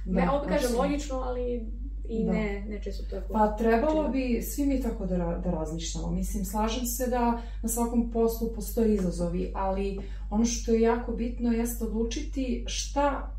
da, 0.06 0.20
ne, 0.20 0.30
opet 0.30 0.48
kažem 0.48 0.76
logično, 0.76 1.16
ali 1.16 1.66
i 2.08 2.24
da. 2.24 2.32
ne, 2.32 2.64
ne 2.68 2.82
često 2.82 3.04
tako. 3.10 3.32
Pa 3.32 3.56
trebalo 3.56 4.08
bi 4.08 4.42
svi 4.42 4.66
mi 4.66 4.82
tako 4.82 5.06
da, 5.06 5.16
da 5.16 5.50
razmišljamo. 5.50 6.10
Mislim, 6.10 6.44
slažem 6.44 6.86
se 6.86 7.06
da 7.06 7.40
na 7.62 7.68
svakom 7.68 8.10
poslu 8.10 8.52
postoje 8.54 8.94
izazovi, 8.94 9.52
ali 9.54 10.00
ono 10.30 10.44
što 10.44 10.72
je 10.72 10.80
jako 10.80 11.12
bitno 11.12 11.52
jeste 11.52 11.84
odlučiti 11.84 12.64
šta, 12.66 13.32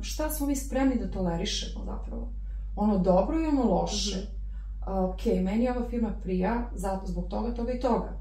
šta 0.00 0.30
smo 0.30 0.46
mi 0.46 0.56
spremni 0.56 0.98
da 0.98 1.10
tolerišemo 1.10 1.84
zapravo. 1.84 2.32
Ono 2.76 2.98
dobro 2.98 3.40
i 3.40 3.46
ono 3.46 3.62
loše. 3.62 4.16
Mm 4.16 4.20
-hmm. 4.20 4.40
Ok, 4.86 5.26
meni 5.26 5.68
ova 5.68 5.88
firma 5.90 6.12
prija 6.22 6.70
zato 6.74 7.06
zbog 7.06 7.28
toga, 7.28 7.54
toga 7.54 7.72
i 7.72 7.80
toga. 7.80 8.20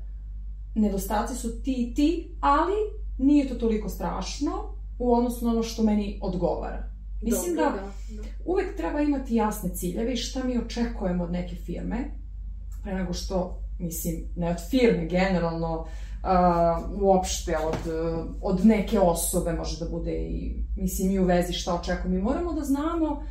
Nedostaci 0.76 1.36
su 1.36 1.62
ti 1.62 1.76
i 1.78 1.94
ti, 1.94 2.36
ali 2.40 2.74
nije 3.18 3.50
to 3.50 3.56
toliko 3.56 3.90
strašno 3.90 4.52
u 5.00 5.14
odnosu 5.14 5.46
na 5.46 5.52
ono 5.52 5.64
što 5.64 5.84
meni 5.84 6.20
odgovara. 6.24 6.89
Mislim 7.22 7.56
Dobro, 7.56 7.72
da, 7.72 7.82
da, 7.82 8.22
da 8.22 8.28
uvek 8.46 8.78
treba 8.78 9.02
imati 9.02 9.36
jasne 9.36 9.70
ciljeve 9.70 10.14
i 10.14 10.18
šta 10.18 10.44
mi 10.44 10.58
očekujemo 10.58 11.24
od 11.24 11.32
neke 11.32 11.56
firme, 11.56 11.98
pre 12.84 12.94
nego 12.94 13.14
što, 13.14 13.62
mislim, 13.80 14.24
ne 14.36 14.50
od 14.50 14.58
firme, 14.70 15.06
generalno, 15.06 15.80
uh, 15.80 17.02
uopšte 17.02 17.58
od, 17.58 17.94
od 18.42 18.66
neke 18.66 19.00
osobe 19.00 19.54
može 19.54 19.86
da 19.86 19.92
bude 19.92 20.12
i, 20.12 20.64
mislim, 20.78 21.12
i 21.12 21.20
u 21.20 21.26
vezi 21.26 21.54
šta 21.54 21.76
očekujemo. 21.76 22.16
Mi 22.16 22.22
moramo 22.22 22.54
da 22.54 22.62
znamo 22.62 23.12
uh, 23.12 23.22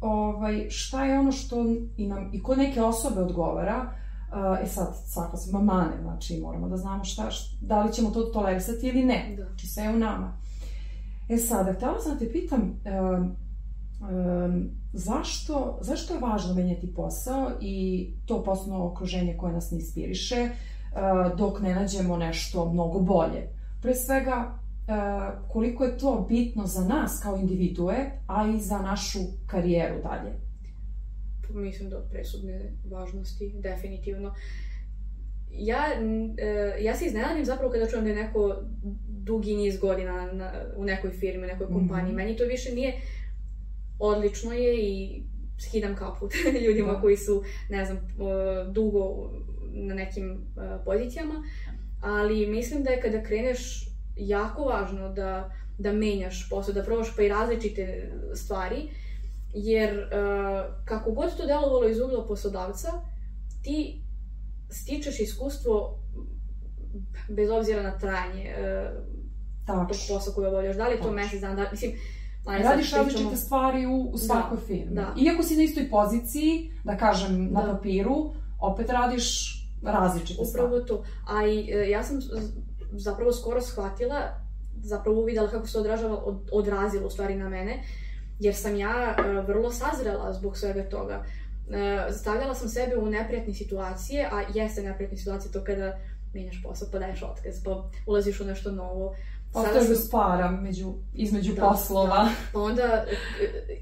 ovaj, 0.00 0.70
šta 0.70 1.04
je 1.04 1.18
ono 1.18 1.32
što 1.32 1.64
i, 1.96 2.06
nam, 2.06 2.30
i 2.32 2.42
kod 2.42 2.58
neke 2.58 2.82
osobe 2.82 3.20
odgovara, 3.20 3.92
Uh, 4.26 4.64
e 4.64 4.66
sad, 4.66 4.94
svaka 5.06 5.36
se 5.36 5.52
mamane, 5.52 6.02
znači 6.02 6.40
moramo 6.42 6.68
da 6.68 6.76
znamo 6.76 7.04
šta, 7.04 7.30
šta, 7.30 7.56
da 7.60 7.82
li 7.82 7.92
ćemo 7.92 8.10
to 8.10 8.22
tolerisati 8.22 8.86
ili 8.86 9.04
ne. 9.04 9.34
Da. 9.36 9.44
Znači 9.44 9.66
sve 9.66 9.82
je 9.82 9.90
u 9.90 9.98
nama. 9.98 10.38
E 11.28 11.36
sada, 11.36 11.72
htela 11.72 12.00
sam 12.00 12.12
da 12.12 12.18
te 12.18 12.32
pitam, 12.32 12.60
um, 12.60 13.36
zašto, 14.92 15.78
zašto 15.80 16.14
je 16.14 16.20
važno 16.20 16.54
menjati 16.54 16.94
posao 16.94 17.50
i 17.60 18.06
to 18.26 18.44
poslovno 18.44 18.86
okruženje 18.86 19.36
koje 19.36 19.52
nas 19.52 19.70
ne 19.70 19.78
inspiriše, 19.78 20.44
uh, 20.44 21.38
dok 21.38 21.60
ne 21.60 21.74
nađemo 21.74 22.16
nešto 22.16 22.72
mnogo 22.72 23.00
bolje? 23.00 23.48
Pre 23.82 23.94
svega, 23.94 24.44
uh, 24.48 25.50
koliko 25.52 25.84
je 25.84 25.98
to 25.98 26.26
bitno 26.28 26.66
za 26.66 26.84
nas 26.84 27.20
kao 27.22 27.36
individue, 27.36 28.10
a 28.26 28.48
i 28.48 28.60
za 28.60 28.78
našu 28.78 29.18
karijeru 29.46 30.02
dalje? 30.02 30.32
Mislim 31.54 31.90
da 31.90 31.98
od 31.98 32.04
presudne 32.10 32.72
važnosti, 32.90 33.54
definitivno. 33.58 34.32
Ja, 35.50 35.84
uh, 36.00 36.84
ja 36.84 36.96
se 36.96 37.06
iznenadim 37.06 37.44
zapravo 37.44 37.72
kada 37.72 37.86
čujem 37.86 38.04
da 38.04 38.10
je 38.10 38.16
neko 38.16 38.56
dugi 39.08 39.54
niz 39.56 39.78
godina 39.78 40.32
na, 40.32 40.52
u 40.76 40.84
nekoj 40.84 41.10
firmi, 41.10 41.46
nekoj 41.46 41.66
kompaniji. 41.66 42.12
Mm 42.12 42.14
-hmm. 42.14 42.24
Meni 42.24 42.36
to 42.36 42.44
više 42.44 42.74
nije 42.74 43.00
odlično 43.98 44.52
je 44.52 44.76
i 44.76 45.22
skidam 45.58 45.96
kaput 45.96 46.32
ljudima 46.66 46.92
da. 46.92 47.00
koji 47.00 47.16
su, 47.16 47.42
ne 47.70 47.84
znam, 47.84 47.98
dugo 48.72 49.30
na 49.72 49.94
nekim 49.94 50.40
pozicijama, 50.84 51.34
ali 52.02 52.46
mislim 52.46 52.82
da 52.82 52.90
je 52.90 53.00
kada 53.00 53.22
kreneš 53.22 53.88
jako 54.16 54.62
važno 54.62 55.12
da, 55.12 55.52
da 55.78 55.92
menjaš 55.92 56.48
posao, 56.50 56.74
da 56.74 56.82
probaš 56.82 57.16
pa 57.16 57.22
i 57.22 57.28
različite 57.28 58.12
stvari, 58.34 58.76
jer 59.54 60.08
kako 60.84 61.12
god 61.12 61.36
to 61.36 61.46
delovalo 61.46 61.88
iz 61.88 62.00
ugla 62.00 62.26
poslodavca, 62.26 62.88
ti 63.62 64.00
stičeš 64.70 65.20
iskustvo 65.20 65.98
bez 67.28 67.50
obzira 67.50 67.82
na 67.82 67.98
trajanje 67.98 68.54
Tako. 69.66 69.94
tog 69.94 69.96
posla 70.08 70.34
koji 70.34 70.46
obavljaš. 70.46 70.76
Da 70.76 70.88
li 70.88 70.94
je 70.94 71.00
to 71.00 71.12
mesec 71.12 71.40
dana, 71.40 71.54
da, 71.54 71.70
mislim, 71.70 71.92
Ajde, 72.46 72.64
Radiš 72.64 72.92
različite 72.92 73.36
stvari 73.36 73.86
u, 73.86 74.02
u 74.02 74.12
da, 74.12 74.18
svakoj 74.18 74.56
da, 74.56 74.62
firmi. 74.66 74.94
Da. 74.94 75.14
Iako 75.18 75.42
si 75.42 75.56
na 75.56 75.62
istoj 75.62 75.90
poziciji, 75.90 76.72
da 76.84 76.96
kažem, 76.96 77.48
na 77.52 77.62
da. 77.62 77.72
papiru, 77.72 78.34
opet 78.60 78.90
radiš 78.90 79.56
različite 79.82 80.42
Upravo 80.50 80.80
to. 80.80 81.04
A 81.28 81.46
i 81.46 81.70
e, 81.72 81.90
ja 81.90 82.02
sam 82.02 82.20
zapravo 82.92 83.32
skoro 83.32 83.60
shvatila, 83.60 84.20
zapravo 84.82 85.20
uvidela 85.20 85.48
kako 85.48 85.66
se 85.66 85.78
odražava, 85.78 86.16
od, 86.24 86.48
odrazilo 86.52 87.06
u 87.06 87.10
stvari 87.10 87.36
na 87.36 87.48
mene, 87.48 87.82
jer 88.40 88.54
sam 88.54 88.76
ja 88.76 89.14
e, 89.18 89.42
vrlo 89.42 89.72
sazrela 89.72 90.32
zbog 90.32 90.56
svega 90.56 90.88
toga. 90.88 91.24
E, 91.24 91.45
stavljala 92.12 92.54
sam 92.54 92.68
sebe 92.68 92.96
u 92.96 93.06
neprijatne 93.10 93.54
situacije, 93.54 94.28
a 94.32 94.42
jeste 94.54 94.82
neprijatne 94.82 95.18
situacije 95.18 95.52
to 95.52 95.64
kada 95.64 95.98
menjaš 96.34 96.62
posao, 96.62 96.88
pa 96.92 96.98
daješ 96.98 97.22
otkaz, 97.22 97.62
pa 97.64 97.90
ulaziš 98.06 98.40
u 98.40 98.44
nešto 98.44 98.72
novo. 98.72 99.14
Ostaš 99.54 99.88
bez 99.88 100.10
para 100.10 100.50
među, 100.50 100.94
između 101.14 101.52
da, 101.54 101.62
poslova. 101.62 102.16
Da. 102.16 102.30
Pa 102.52 102.60
onda, 102.60 103.04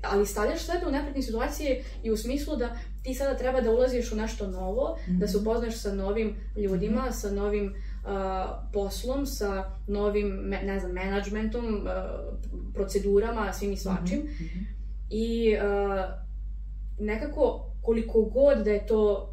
ali 0.03 0.27
stavljaš 0.27 0.61
sebe 0.61 0.87
u 0.87 0.90
neprijatne 0.90 1.23
situacije 1.23 1.85
i 2.03 2.11
u 2.11 2.16
smislu 2.16 2.57
da 2.57 2.77
ti 3.03 3.14
sada 3.14 3.37
treba 3.37 3.61
da 3.61 3.70
ulaziš 3.70 4.12
u 4.12 4.16
nešto 4.16 4.47
novo, 4.47 4.99
mm 5.07 5.11
-hmm. 5.11 5.18
da 5.18 5.29
se 5.29 5.37
mhm. 5.37 5.47
upoznaš 5.49 5.77
sa 5.77 5.94
novim 5.94 6.37
ljudima, 6.57 7.03
mm 7.03 7.09
-hmm. 7.09 7.12
sa 7.12 7.31
novim 7.31 7.75
uh, 8.05 8.11
poslom, 8.73 9.27
sa 9.27 9.64
novim, 9.87 10.29
ne 10.64 10.81
znam, 10.81 10.92
menadžmentom, 10.92 11.64
uh, 11.64 11.90
procedurama, 12.75 13.53
svim 13.53 13.73
i 13.73 13.77
svačim. 13.77 14.18
Mm 14.18 14.29
-hmm. 14.29 14.64
I 15.11 15.57
uh, 15.57 16.25
nekako, 16.99 17.73
koliko 17.85 18.23
god 18.23 18.64
da 18.64 18.70
je 18.70 18.87
to 18.87 19.31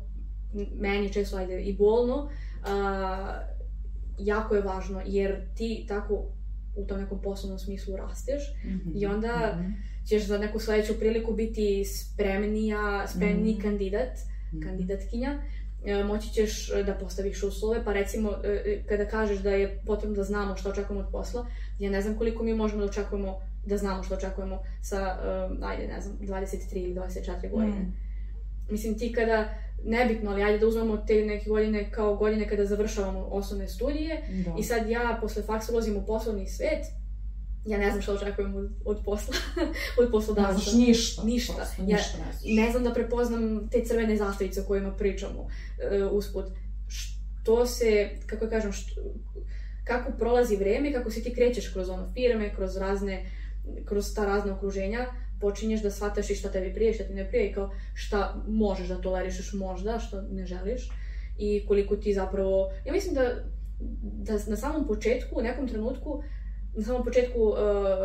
meni 0.75 1.13
često 1.13 1.37
ajde 1.37 1.61
i 1.61 1.77
bolno, 1.77 2.15
uh, 2.15 2.29
jako 4.19 4.55
je 4.55 4.61
važno, 4.61 5.01
jer 5.05 5.55
ti 5.55 5.85
tako 5.87 6.23
u 6.75 6.85
tom 6.85 6.99
nekom 6.99 7.21
poslovnom 7.21 7.59
smislu 7.59 7.95
rasteš 7.97 8.41
mm 8.65 8.69
-hmm. 8.69 9.01
i 9.01 9.05
onda 9.05 9.55
mm 9.55 9.59
-hmm. 9.59 10.07
ćeš 10.07 10.25
za 10.25 10.37
neku 10.37 10.59
sledeću 10.59 10.99
priliku 10.99 11.33
biti 11.33 11.85
spremnija, 11.85 13.07
spremni 13.07 13.51
mm 13.51 13.55
-hmm. 13.55 13.61
kandidat, 13.61 14.17
mm 14.53 14.57
-hmm. 14.57 14.63
kandidatkinja, 14.63 15.41
e, 15.85 16.03
moći 16.03 16.29
ćeš 16.33 16.71
da 16.85 16.93
postaviš 16.93 17.43
uslove, 17.43 17.85
pa 17.85 17.93
recimo 17.93 18.31
e, 18.43 18.83
kada 18.89 19.05
kažeš 19.05 19.39
da 19.39 19.49
je 19.49 19.81
potrebno 19.85 20.15
da 20.15 20.23
znamo 20.23 20.55
što 20.55 20.69
očekujemo 20.69 21.05
od 21.05 21.11
posla, 21.11 21.45
ja 21.79 21.91
ne 21.91 22.01
znam 22.01 22.17
koliko 22.17 22.43
mi 22.43 22.53
možemo 22.53 22.81
da 22.81 22.89
očekujemo 22.89 23.39
da 23.65 23.77
znamo 23.77 24.03
što 24.03 24.15
očekujemo 24.15 24.59
sa, 24.81 25.17
ajde, 25.61 25.87
ne 25.87 26.01
znam, 26.01 26.17
23 26.21 26.77
ili 26.77 26.95
24 26.95 27.51
godine. 27.51 27.79
Mm. 27.79 28.10
Mislim, 28.71 28.99
ti 28.99 29.13
kada 29.13 29.49
nebitno, 29.83 30.31
ali 30.31 30.43
ajde 30.43 30.57
da 30.57 30.67
uzmemo 30.67 30.97
te 30.97 31.25
neke 31.25 31.49
godine 31.49 31.91
kao 31.91 32.15
godine 32.15 32.49
kada 32.49 32.65
završavamo 32.65 33.19
osnovne 33.19 33.67
studije 33.67 34.21
da. 34.45 34.55
i 34.59 34.63
sad 34.63 34.89
ja 34.89 35.17
posle 35.21 35.43
faksa 35.43 35.71
ulazim 35.71 35.97
u 35.97 36.05
poslovni 36.05 36.47
svet, 36.47 36.85
ja 37.65 37.77
ne 37.77 37.89
znam 37.89 38.01
što 38.01 38.13
očekujem 38.13 38.55
od, 38.55 38.69
od 38.85 39.01
posla, 39.05 39.33
od 40.01 40.11
poslodavca. 40.11 40.53
Ne 40.53 40.59
znaš 40.59 40.73
ništa. 40.73 41.23
Ništa. 41.23 41.53
Prosto, 41.53 41.81
ja 41.81 41.97
ništa 41.97 42.17
ne, 42.17 42.63
ne 42.63 42.71
znam 42.71 42.83
da 42.83 42.93
prepoznam 42.93 43.69
te 43.69 43.83
crvene 43.85 44.17
zastavice 44.17 44.61
o 44.61 44.63
kojima 44.63 44.91
pričamo 44.91 45.39
uh, 45.41 45.49
usput. 46.11 46.45
Što 46.87 47.65
se, 47.65 48.09
kako 48.25 48.47
kažem, 48.49 48.71
što, 48.71 49.01
kako 49.83 50.11
prolazi 50.11 50.55
vreme, 50.55 50.93
kako 50.93 51.11
se 51.11 51.23
ti 51.23 51.33
krećeš 51.33 51.73
kroz 51.73 51.89
ono 51.89 52.13
firme, 52.13 52.55
kroz 52.55 52.77
razne, 52.77 53.25
kroz 53.85 54.13
ta 54.15 54.25
razne 54.25 54.51
okruženja, 54.51 55.05
počinješ 55.41 55.81
da 55.81 55.91
shvataš 55.91 56.29
i 56.29 56.35
šta 56.35 56.51
tebi 56.51 56.73
prije, 56.73 56.93
šta 56.93 57.03
ti 57.03 57.13
ne 57.13 57.27
prije 57.29 57.49
i 57.49 57.53
kao 57.53 57.69
šta 57.93 58.43
možeš 58.47 58.87
da 58.87 59.01
tolerišeš 59.01 59.53
možda, 59.53 59.99
što 59.99 60.21
ne 60.21 60.45
želiš 60.45 60.89
i 61.37 61.65
koliko 61.67 61.95
ti 61.95 62.13
zapravo... 62.13 62.71
Ja 62.85 62.93
mislim 62.93 63.15
da, 63.15 63.21
da 64.01 64.33
na 64.47 64.55
samom 64.55 64.87
početku, 64.87 65.39
u 65.39 65.41
nekom 65.41 65.67
trenutku, 65.67 66.23
na 66.75 66.83
samom 66.83 67.03
početku 67.03 67.39
uh, 67.39 67.57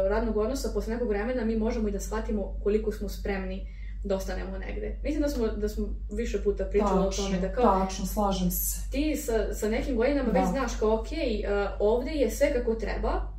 radnog 0.08 0.36
odnosa, 0.36 0.70
posle 0.74 0.94
nekog 0.94 1.08
vremena, 1.08 1.44
mi 1.44 1.56
možemo 1.56 1.88
i 1.88 1.92
da 1.92 2.00
shvatimo 2.00 2.60
koliko 2.62 2.92
smo 2.92 3.08
spremni 3.08 3.66
da 4.04 4.16
ostanemo 4.16 4.58
negde. 4.58 4.98
Mislim 5.02 5.22
da 5.22 5.28
smo, 5.28 5.46
da 5.46 5.68
smo 5.68 5.88
više 6.12 6.42
puta 6.42 6.64
pričali 6.64 7.04
tačno, 7.04 7.24
o 7.24 7.26
tome 7.26 7.40
da 7.40 7.52
kao... 7.52 7.64
Tačno, 7.64 8.06
slažem 8.06 8.50
se. 8.50 8.90
Ti 8.90 9.16
sa, 9.16 9.54
sa 9.54 9.68
nekim 9.68 9.96
godinama 9.96 10.32
da. 10.32 10.40
već 10.40 10.48
znaš 10.48 10.72
kao, 10.78 10.94
ok, 10.94 11.06
uh, 11.06 11.76
ovde 11.80 12.10
je 12.10 12.30
sve 12.30 12.52
kako 12.52 12.74
treba, 12.74 13.35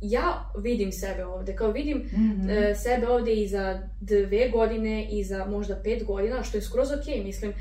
ja 0.00 0.52
vidim 0.58 0.92
sebe 0.92 1.24
ovde, 1.24 1.56
kao 1.56 1.70
vidim 1.70 1.98
mm 1.98 2.06
-hmm. 2.12 2.74
sebe 2.74 3.08
ovde 3.08 3.34
i 3.34 3.48
za 3.48 3.88
dve 4.00 4.48
godine 4.48 5.08
i 5.10 5.24
za 5.24 5.46
možda 5.46 5.80
pet 5.84 6.04
godina, 6.04 6.42
što 6.42 6.56
je 6.56 6.62
skroz 6.62 6.88
ok, 6.92 7.24
mislim, 7.24 7.52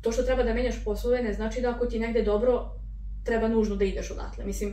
to 0.00 0.12
što 0.12 0.22
treba 0.22 0.42
da 0.42 0.54
menjaš 0.54 0.84
poslove 0.84 1.22
ne 1.22 1.32
znači 1.32 1.60
da 1.60 1.70
ako 1.70 1.86
ti 1.86 1.98
negde 1.98 2.22
dobro, 2.22 2.70
treba 3.24 3.48
nužno 3.48 3.76
da 3.76 3.84
ideš 3.84 4.10
odatle, 4.10 4.44
mislim, 4.44 4.72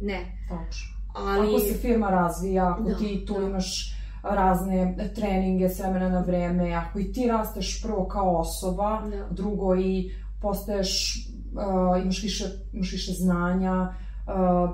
ne. 0.00 0.38
Tačno. 0.48 0.88
Ali... 1.14 1.48
Ako 1.48 1.58
se 1.58 1.74
firma 1.74 2.10
razvija, 2.10 2.70
ako 2.70 2.82
da, 2.82 2.98
ti 2.98 3.24
tu 3.26 3.40
da. 3.40 3.46
imaš 3.46 3.96
razne 4.22 5.10
treninge 5.14 5.68
s 5.68 5.78
vremena 5.78 6.08
na 6.08 6.20
vreme, 6.20 6.72
ako 6.74 6.98
i 6.98 7.12
ti 7.12 7.26
rasteš 7.26 7.82
prvo 7.82 8.08
kao 8.08 8.36
osoba, 8.36 9.02
da. 9.10 9.26
drugo 9.30 9.76
i 9.76 10.10
postaješ, 10.40 11.16
uh, 11.54 12.02
imaš, 12.02 12.22
više, 12.22 12.44
imaš 12.72 12.92
više 12.92 13.12
znanja, 13.12 13.94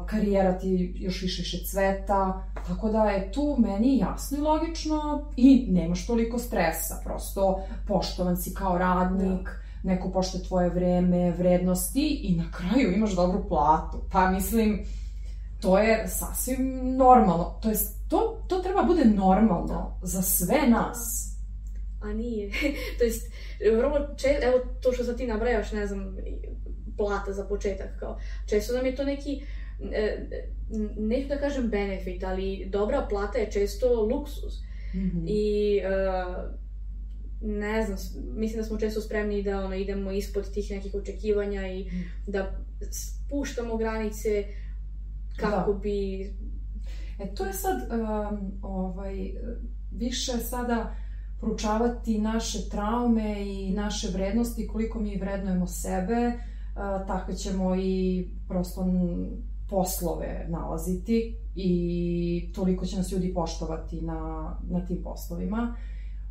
karijera 0.07 0.59
ti 0.59 0.93
još 0.97 1.23
više 1.23 1.43
više 1.43 1.65
cveta, 1.65 2.43
tako 2.67 2.89
da 2.89 3.05
je 3.05 3.33
tu 3.33 3.57
meni 3.59 3.99
jasno 3.99 4.39
i 4.39 4.41
logično 4.41 5.29
i 5.37 5.67
nemaš 5.71 6.07
toliko 6.07 6.39
stresa, 6.39 7.01
prosto 7.05 7.61
poštovan 7.87 8.37
si 8.37 8.55
kao 8.55 8.79
radnik, 8.79 9.45
da. 9.45 9.91
neko 9.91 10.11
pošte 10.11 10.39
tvoje 10.43 10.71
vreme, 10.71 11.31
vrednosti 11.31 12.21
i 12.23 12.37
na 12.37 12.45
kraju 12.51 12.93
imaš 12.93 13.17
dobru 13.17 13.49
platu. 13.49 13.99
Pa 14.13 14.31
mislim, 14.31 14.85
to 15.61 15.79
je 15.79 16.09
sasvim 16.09 16.97
normalno. 16.97 17.59
To, 17.63 17.69
je, 17.71 17.77
to, 18.09 18.45
to 18.49 18.59
treba 18.59 18.83
bude 18.83 19.05
normalno 19.05 19.67
da. 19.67 20.07
za 20.07 20.23
sve 20.23 20.69
nas. 20.69 21.29
A 22.03 22.13
nije. 22.13 22.51
to 22.99 23.05
jest, 23.05 23.33
vrlo 23.77 23.99
če, 24.17 24.29
evo 24.43 24.59
to 24.83 24.93
što 24.93 25.05
sad 25.05 25.17
ti 25.17 25.27
nabrajaš, 25.27 25.73
ne 25.73 25.87
znam, 25.87 26.17
plata 26.99 27.33
za 27.33 27.45
početak, 27.45 27.99
kao, 27.99 28.19
često 28.47 28.77
nam 28.77 28.87
je 28.87 28.97
to 28.97 29.05
neki, 29.05 29.43
e, 29.93 30.27
neću 30.97 31.29
da 31.29 31.39
kažem 31.39 31.69
benefit, 31.69 32.25
ali 32.25 32.67
dobra 32.71 33.07
plata 33.11 33.39
je 33.39 33.51
često 33.51 34.03
luksus. 34.03 34.63
Mm 34.95 34.99
-hmm. 34.99 35.25
I 35.27 35.77
e, 35.79 35.89
ne 37.41 37.83
znam, 37.87 37.99
mislim 38.35 38.63
da 38.63 38.69
smo 38.69 38.79
često 38.79 39.01
spremni 39.01 39.43
da 39.43 39.65
ono, 39.65 39.75
idemo 39.75 40.13
ispod 40.13 40.53
tih 40.53 40.71
nekih 40.71 40.95
očekivanja 40.95 41.67
i 41.67 41.85
mm. 41.85 42.05
da 42.27 42.65
spuštamo 42.91 43.77
granice 43.77 44.45
kako 45.37 45.73
da. 45.73 45.79
bi... 45.79 46.23
E, 47.19 47.35
to 47.35 47.45
je 47.45 47.53
sad 47.53 47.77
um, 47.77 48.53
ovaj, 48.63 49.33
više 49.93 50.33
sada 50.33 50.95
proučavati 51.41 52.19
naše 52.19 52.69
traume 52.71 53.47
i 53.47 53.73
naše 53.73 54.09
vrednosti, 54.15 54.67
koliko 54.67 55.01
mi 55.01 55.17
vrednujemo 55.17 55.67
sebe, 55.67 56.33
tako 57.07 57.33
ćemo 57.33 57.77
i 57.77 58.29
prosto 58.49 58.85
poslove 59.71 60.47
nalaziti 60.49 61.37
i 61.55 62.53
toliko 62.55 62.87
će 62.87 62.97
nas 62.97 63.13
ljudi 63.13 63.35
poštovati 63.35 64.01
na, 64.01 64.51
na 64.71 64.87
tim 64.87 65.03
poslovima. 65.03 65.75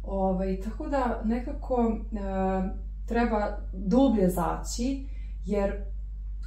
Ovaj, 0.04 0.62
tako 0.62 0.88
da 0.88 1.22
nekako 1.26 1.92
e, 1.92 2.18
treba 3.06 3.58
dublje 3.74 4.30
zaći, 4.30 5.06
jer 5.46 5.84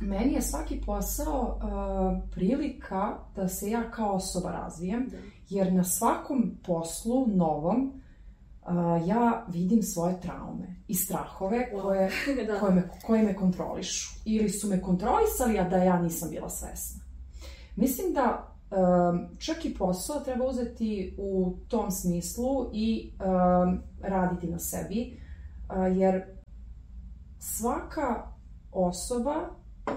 meni 0.01 0.33
je 0.33 0.43
svaki 0.43 0.81
posao 0.87 1.59
e, 1.59 2.31
prilika 2.31 3.19
da 3.37 3.49
se 3.49 3.71
ja 3.71 3.91
kao 3.91 4.13
osoba 4.13 4.51
razvijem, 4.51 5.09
da. 5.11 5.17
jer 5.49 5.73
na 5.73 5.85
svakom 5.85 6.59
poslu 6.67 7.27
novom 7.27 8.00
uh, 8.71 9.09
ja 9.09 9.45
vidim 9.49 9.83
svoje 9.83 10.21
traume 10.21 10.77
i 10.89 10.95
strahove 10.95 11.71
koje, 11.83 12.11
da. 12.47 12.61
koje, 12.61 12.75
me, 12.75 12.91
koje 13.07 13.23
me 13.23 13.37
kontrolišu. 13.37 14.21
Ili 14.25 14.49
su 14.49 14.69
me 14.69 14.83
kontrolisali, 14.83 15.59
a 15.59 15.69
da 15.69 15.77
ja 15.77 16.03
nisam 16.03 16.31
bila 16.31 16.49
svesna. 16.49 17.01
Mislim 17.77 18.13
da 18.13 18.55
um, 18.71 19.37
čak 19.39 19.65
i 19.65 19.75
posao 19.75 20.21
treba 20.21 20.45
uzeti 20.45 21.17
u 21.19 21.57
tom 21.69 21.91
smislu 21.91 22.71
i 22.73 23.13
um, 23.13 23.83
raditi 24.03 24.47
na 24.47 24.59
sebi, 24.59 25.21
uh, 25.69 25.97
jer 25.97 26.23
svaka 27.39 28.33
osoba 28.73 29.35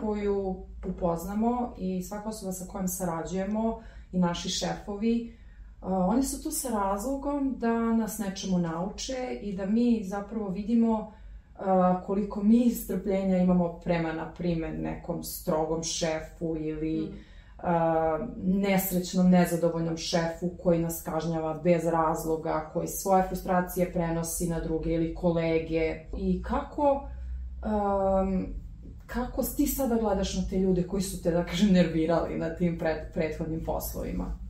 koju 0.02 0.66
upoznamo 0.88 1.74
i 1.78 2.04
svaka 2.04 2.30
osoba 2.30 2.52
sa 2.52 2.66
kojom 2.66 2.88
sarađujemo 2.88 3.82
i 4.12 4.20
naši 4.20 4.50
šefovi 4.50 5.38
oni 5.86 6.24
su 6.24 6.44
tu 6.44 6.52
sa 6.52 6.70
razlogom 6.70 7.56
da 7.58 7.94
nas 7.94 8.18
nečemu 8.18 8.60
nauče 8.60 9.40
i 9.42 9.56
da 9.56 9.66
mi 9.66 10.04
zapravo 10.04 10.50
vidimo 10.50 11.14
koliko 12.06 12.44
mi 12.44 12.70
strpljenja 12.70 13.38
imamo 13.38 13.80
prema, 13.84 14.14
na 14.14 14.34
primer, 14.34 14.80
nekom 14.80 15.24
strogom 15.24 15.84
šefu 15.84 16.56
ili 16.60 17.02
mm. 17.02 17.16
nesrećnom, 18.62 19.30
nezadovoljnom 19.30 19.98
šefu 19.98 20.50
koji 20.64 20.80
nas 20.80 21.02
kažnjava 21.06 21.54
bez 21.54 21.86
razloga, 21.86 22.70
koji 22.74 22.88
svoje 22.88 23.24
frustracije 23.28 23.94
prenosi 23.94 24.50
na 24.50 24.60
druge 24.60 24.94
ili 24.94 25.16
kolege 25.16 26.00
i 26.18 26.44
kako 26.44 27.10
um, 27.66 28.46
kako 29.06 29.44
ti 29.44 29.68
sada 29.68 29.96
gledaš 29.96 30.38
na 30.38 30.44
te 30.50 30.60
ljude 30.60 30.88
koji 30.88 31.04
su 31.04 31.24
te, 31.24 31.32
da 31.32 31.46
kažem, 31.46 31.74
nervirali 31.74 32.38
na 32.38 32.56
tim 32.56 32.78
pred, 32.80 32.98
prethodnim 33.14 33.64
poslovima? 33.66 34.43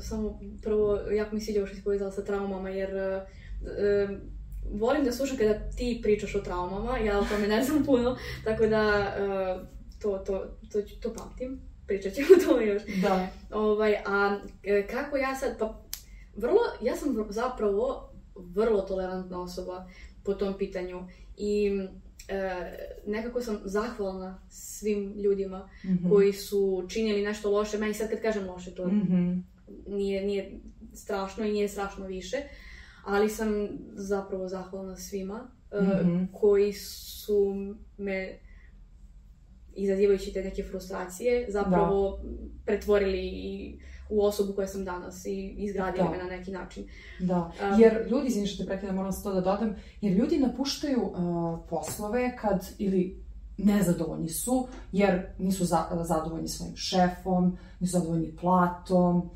Samo 0.00 0.40
prvo, 0.62 0.96
jako 0.96 1.34
mi 1.34 1.40
sviđa 1.40 1.66
što 1.66 1.76
si 1.76 1.84
povezala 1.84 2.10
sa 2.10 2.24
traumama, 2.24 2.70
jer 2.70 2.90
uh, 2.94 4.18
volim 4.72 5.04
da 5.04 5.12
slušam 5.12 5.36
kada 5.36 5.70
ti 5.70 6.00
pričaš 6.02 6.34
o 6.34 6.40
traumama, 6.40 6.98
ja 6.98 7.18
o 7.18 7.24
tome 7.24 7.48
ne 7.48 7.64
znam 7.64 7.84
puno, 7.86 8.16
tako 8.44 8.66
da 8.66 8.88
uh, 9.60 9.68
to, 10.00 10.18
to, 10.18 10.38
to, 10.72 10.82
to 11.00 11.14
pamtim, 11.14 11.60
pričat 11.86 12.12
ćemo 12.12 12.28
o 12.32 12.46
tome 12.46 12.66
još. 12.66 12.82
Da. 13.02 13.28
Ovaj, 13.52 13.96
a 13.96 14.38
e, 14.62 14.86
kako 14.86 15.16
ja 15.16 15.34
sad, 15.34 15.58
pa 15.58 15.82
vrlo, 16.36 16.58
ja 16.82 16.96
sam 16.96 17.26
zapravo 17.28 18.10
vrlo 18.34 18.80
tolerantna 18.82 19.42
osoba 19.42 19.86
po 20.24 20.34
tom 20.34 20.58
pitanju 20.58 21.00
i 21.36 21.70
e, 22.28 22.50
nekako 23.06 23.40
sam 23.40 23.58
zahvalna 23.64 24.42
svim 24.50 25.12
ljudima 25.16 25.68
Mhm. 25.84 26.08
koji 26.08 26.32
su 26.32 26.86
činili 26.88 27.22
nešto 27.22 27.50
loše. 27.50 27.78
Meni 27.78 27.94
sad 27.94 28.10
kad 28.10 28.20
kažem 28.22 28.46
loše, 28.46 28.74
to 28.74 28.86
Mhm. 28.86 29.32
Nije, 29.86 30.26
nije 30.26 30.60
strašno 30.94 31.44
i 31.44 31.52
nije 31.52 31.68
strašno 31.68 32.06
više, 32.06 32.36
ali 33.04 33.28
sam 33.28 33.48
zapravo 33.94 34.48
zahvalna 34.48 34.96
svima 34.96 35.50
e, 35.72 35.82
Mhm. 35.82 36.24
koji 36.32 36.72
su 36.72 37.54
me 37.98 38.38
izazivajući 39.74 40.32
te 40.32 40.42
neke 40.42 40.62
frustracije 40.64 41.46
zapravo 41.50 42.20
pretvorili 42.64 43.18
i 43.22 43.78
u 44.10 44.24
osobu 44.24 44.52
koja 44.52 44.66
sam 44.66 44.84
danas 44.84 45.24
i 45.26 45.54
izgradili 45.58 46.04
Da. 46.04 46.10
me 46.10 46.18
na 46.18 46.36
neki 46.36 46.50
način. 46.50 46.84
Da, 47.20 47.52
jer 47.78 48.06
ljudi, 48.10 48.26
izvini 48.28 48.46
što 48.46 48.62
te 48.62 48.68
prekidam, 48.68 48.94
moram 48.96 49.12
se 49.12 49.22
to 49.22 49.32
da 49.34 49.40
dodam, 49.40 49.74
jer 50.00 50.12
ljudi 50.12 50.38
napuštaju 50.38 51.00
uh, 51.02 51.14
poslove 51.70 52.36
kad, 52.36 52.66
ili 52.78 53.22
nezadovoljni 53.58 54.28
su, 54.28 54.66
jer 54.92 55.26
nisu 55.38 55.64
za, 55.64 55.84
zadovoljni 56.04 56.48
svojim 56.48 56.76
šefom, 56.76 57.58
nisu 57.80 57.92
zadovoljni 57.92 58.36
platom, 58.40 59.30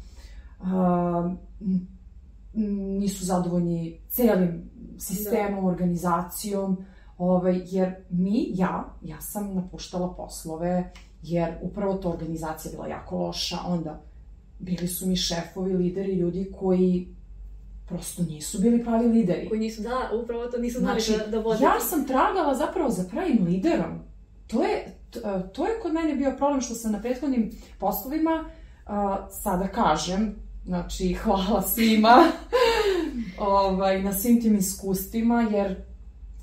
nisu 2.98 3.24
zadovoljni 3.24 4.00
celim 4.08 4.70
sistemom, 4.98 5.64
organizacijom, 5.64 6.84
ovaj, 7.18 7.62
jer 7.64 7.94
mi, 8.10 8.46
ja, 8.54 8.94
ja 9.02 9.20
sam 9.20 9.54
napuštala 9.54 10.14
poslove, 10.14 10.92
jer 11.22 11.54
upravo 11.62 11.94
to 11.94 12.10
organizacija 12.10 12.72
bila 12.72 12.86
jako 12.86 13.18
loša, 13.18 13.56
onda 13.66 14.02
bili 14.58 14.88
su 14.88 15.06
mi 15.06 15.16
šefovi, 15.16 15.72
lideri, 15.72 16.12
ljudi 16.12 16.52
koji 16.58 17.16
prosto 17.88 18.22
nisu 18.22 18.60
bili 18.60 18.84
pravi 18.84 19.08
lideri. 19.08 19.48
Koji 19.48 19.60
nisu, 19.60 19.82
da, 19.82 20.10
upravo 20.22 20.46
to 20.46 20.58
nisu 20.58 20.78
znali 20.78 21.00
Znači, 21.00 21.24
da, 21.24 21.30
da 21.30 21.42
vode. 21.42 21.64
ja 21.64 21.80
sam 21.80 22.06
tragala 22.06 22.54
zapravo 22.54 22.90
za 22.90 23.04
pravim 23.10 23.44
liderom. 23.44 23.98
To 24.46 24.62
je, 24.62 24.96
to 25.52 25.66
je 25.66 25.80
kod 25.82 25.92
mene 25.92 26.16
bio 26.16 26.34
problem 26.36 26.60
što 26.60 26.74
sam 26.74 26.92
na 26.92 27.00
prethodnim 27.00 27.50
poslovima, 27.78 28.44
a, 28.86 29.26
sada 29.30 29.68
kažem, 29.68 30.45
znači 30.66 31.12
hvala 31.22 31.62
svima 31.62 32.24
ovaj, 33.38 34.02
na 34.02 34.12
svim 34.12 34.42
tim 34.42 34.56
iskustvima, 34.56 35.48
jer 35.52 35.76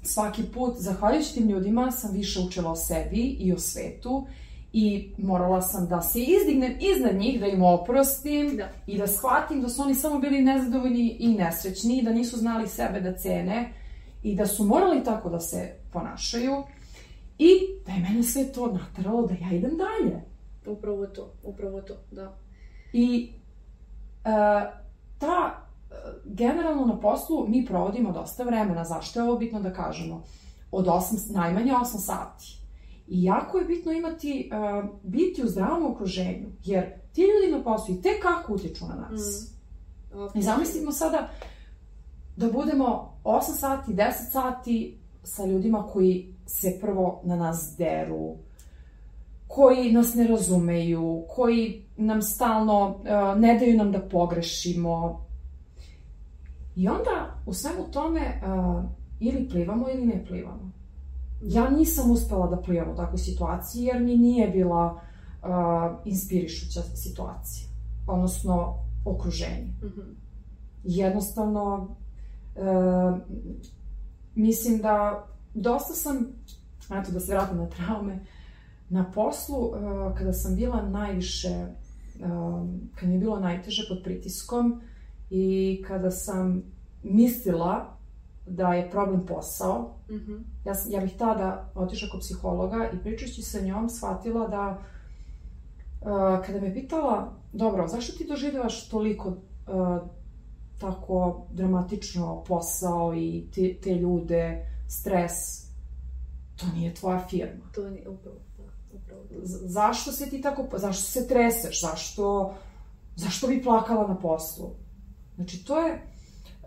svaki 0.04 0.44
put, 0.44 0.74
zahvaljujući 0.78 1.34
tim 1.34 1.50
ljudima, 1.50 1.92
sam 1.92 2.14
više 2.14 2.40
učila 2.40 2.72
o 2.72 2.76
sebi 2.76 3.22
i 3.40 3.54
o 3.54 3.60
svetu 3.60 4.28
i 4.74 5.10
morala 5.18 5.62
sam 5.62 5.88
da 5.88 6.02
se 6.02 6.20
izdignem 6.20 6.74
iznad 6.80 7.16
njih, 7.16 7.40
da 7.40 7.48
im 7.48 7.64
oprostim 7.64 8.58
Da. 8.58 8.70
i 8.88 8.98
da 8.98 9.08
shvatim 9.08 9.62
da 9.62 9.70
su 9.70 9.82
oni 9.82 9.96
samo 9.96 10.20
bili 10.20 10.42
nezadovoljni 10.42 11.18
i 11.20 11.28
nesrećni, 11.28 12.04
da 12.04 12.12
nisu 12.14 12.38
znali 12.38 12.68
sebe 12.68 13.02
da 13.02 13.18
cene 13.18 13.74
i 14.24 14.36
da 14.36 14.46
su 14.46 14.64
morali 14.64 15.04
tako 15.04 15.30
da 15.30 15.40
se 15.40 15.74
ponašaju 15.92 16.64
i 17.38 17.50
da 17.86 17.92
je 17.92 18.00
mene 18.00 18.24
sve 18.24 18.52
to 18.52 18.68
nateralo 18.68 19.28
da 19.28 19.34
ja 19.34 19.58
idem 19.58 19.78
dalje. 19.78 20.22
Upravo 20.66 21.06
to, 21.06 21.34
upravo 21.44 21.82
to, 21.82 21.94
da. 22.12 22.36
I 22.94 23.30
ta, 25.18 25.66
e, 25.92 25.96
generalno 26.26 26.86
na 26.86 27.00
poslu 27.00 27.48
mi 27.48 27.66
provodimo 27.66 28.12
dosta 28.12 28.44
vremena, 28.44 28.84
zašto 28.84 29.20
je 29.20 29.24
ovo 29.24 29.38
bitno 29.38 29.60
da 29.62 29.74
kažemo? 29.74 30.24
Od 30.72 30.86
8, 30.86 31.34
najmanje 31.34 31.72
8 31.72 31.86
sati. 31.86 32.58
I 33.08 33.24
jako 33.24 33.58
je 33.58 33.66
bitno 33.66 33.92
imati, 33.92 34.50
e, 34.52 34.84
biti 35.04 35.44
u 35.44 35.48
zdravom 35.48 35.92
okruženju, 35.92 36.48
jer 36.64 36.94
ti 37.14 37.22
ljudi 37.22 37.58
na 37.58 37.64
poslu 37.64 37.96
i 37.96 38.02
te 38.02 38.10
kako 38.22 38.54
utiču 38.54 38.86
na 38.86 38.96
nas. 38.96 39.50
I 40.36 40.42
zamislimo 40.42 40.92
sada 40.92 41.30
da 42.36 42.52
budemo 42.52 43.14
8 43.24 43.42
sati, 43.42 43.94
10 43.94 44.12
sati 44.32 44.98
sa 45.24 45.46
ljudima 45.46 45.88
koji 45.94 46.36
se 46.46 46.78
prvo 46.82 47.22
na 47.24 47.36
nas 47.36 47.76
deru, 47.78 48.36
koji 49.48 49.92
nas 49.92 50.16
ne 50.16 50.28
razumeju, 50.28 51.24
koji 51.36 51.83
nam 51.98 52.22
stalno 52.22 52.88
uh, 52.88 53.40
ne 53.40 53.60
daju 53.60 53.78
nam 53.78 53.92
da 53.92 54.00
pogrešimo. 54.00 55.26
I 56.76 56.88
onda 56.88 57.36
u 57.46 57.54
svemu 57.54 57.92
tome 57.92 58.20
uh, 58.20 58.84
ili 59.20 59.50
plivamo 59.50 59.90
ili 59.90 60.06
ne 60.06 60.26
plivamo. 60.28 60.72
Ja 61.42 61.70
nisam 61.70 62.12
uspela 62.12 62.48
da 62.48 62.62
plivam 62.62 62.90
u 62.92 62.96
takvoj 62.96 63.18
situaciji 63.18 63.84
jer 63.84 64.04
mi 64.04 64.18
nije 64.18 64.48
bila 64.48 64.94
uh, 64.94 65.50
inspirišuća 66.06 66.82
situacija, 66.82 67.68
odnosno 68.08 68.84
okruženje 69.06 69.74
Mhm. 69.84 70.02
jednostavno 70.84 71.96
e, 72.56 72.62
mislim 74.36 74.78
da 74.78 75.26
dosta 75.54 75.94
sam, 75.94 76.28
eto 77.02 77.12
da 77.12 77.20
se 77.20 77.34
vratim 77.34 77.58
na 77.58 77.70
traume, 77.70 78.26
na 78.90 79.12
poslu 79.12 79.72
e, 79.76 79.80
kada 80.18 80.34
sam 80.34 80.56
bila 80.56 80.82
najviše, 80.82 81.68
e, 82.16 82.20
kada 82.96 83.08
mi 83.08 83.14
je 83.14 83.20
bilo 83.20 83.40
najteže 83.40 83.86
pod 83.90 84.04
pritiskom 84.04 84.82
i 85.30 85.84
kada 85.88 86.12
sam 86.12 86.64
mislila 87.04 87.98
da 88.48 88.74
je 88.74 88.92
problem 88.92 89.26
posao, 89.26 89.96
Mhm. 90.10 90.34
ja, 90.66 90.76
sam, 90.76 90.92
ja 90.92 91.02
bih 91.02 91.14
tada 91.18 91.72
otišla 91.76 92.10
kod 92.12 92.20
psihologa 92.20 92.90
i 92.94 92.98
pričajući 93.04 93.42
sa 93.42 93.60
njom 93.62 93.90
shvatila 93.90 94.48
da 94.48 94.80
uh, 96.02 96.46
kada 96.46 96.62
me 96.62 96.74
pitala, 96.74 97.34
dobro, 97.54 97.88
zašto 97.88 98.18
ti 98.18 98.28
doživljavaš 98.28 98.90
toliko 98.90 99.30
uh, 99.30 99.38
tako 100.80 101.46
dramatično 101.52 102.44
posao 102.48 103.14
i 103.16 103.46
te, 103.56 103.76
te 103.84 103.96
ljude, 103.96 104.66
stres, 104.88 105.32
to 106.56 106.66
nije 106.76 106.94
tvoja 106.94 107.28
firma. 107.30 107.66
To 107.76 107.82
je 107.82 108.10
upravo, 108.10 108.38
zašto 109.66 110.12
se 110.12 110.30
ti 110.30 110.42
tako, 110.42 110.68
zašto 110.78 111.04
se 111.04 111.28
treseš, 111.28 111.82
zašto, 111.82 112.54
zašto 113.16 113.48
bi 113.48 113.64
plakala 113.64 114.08
na 114.08 114.16
poslu? 114.16 114.70
Znači, 115.36 115.66
to 115.66 115.80
je, 115.80 116.02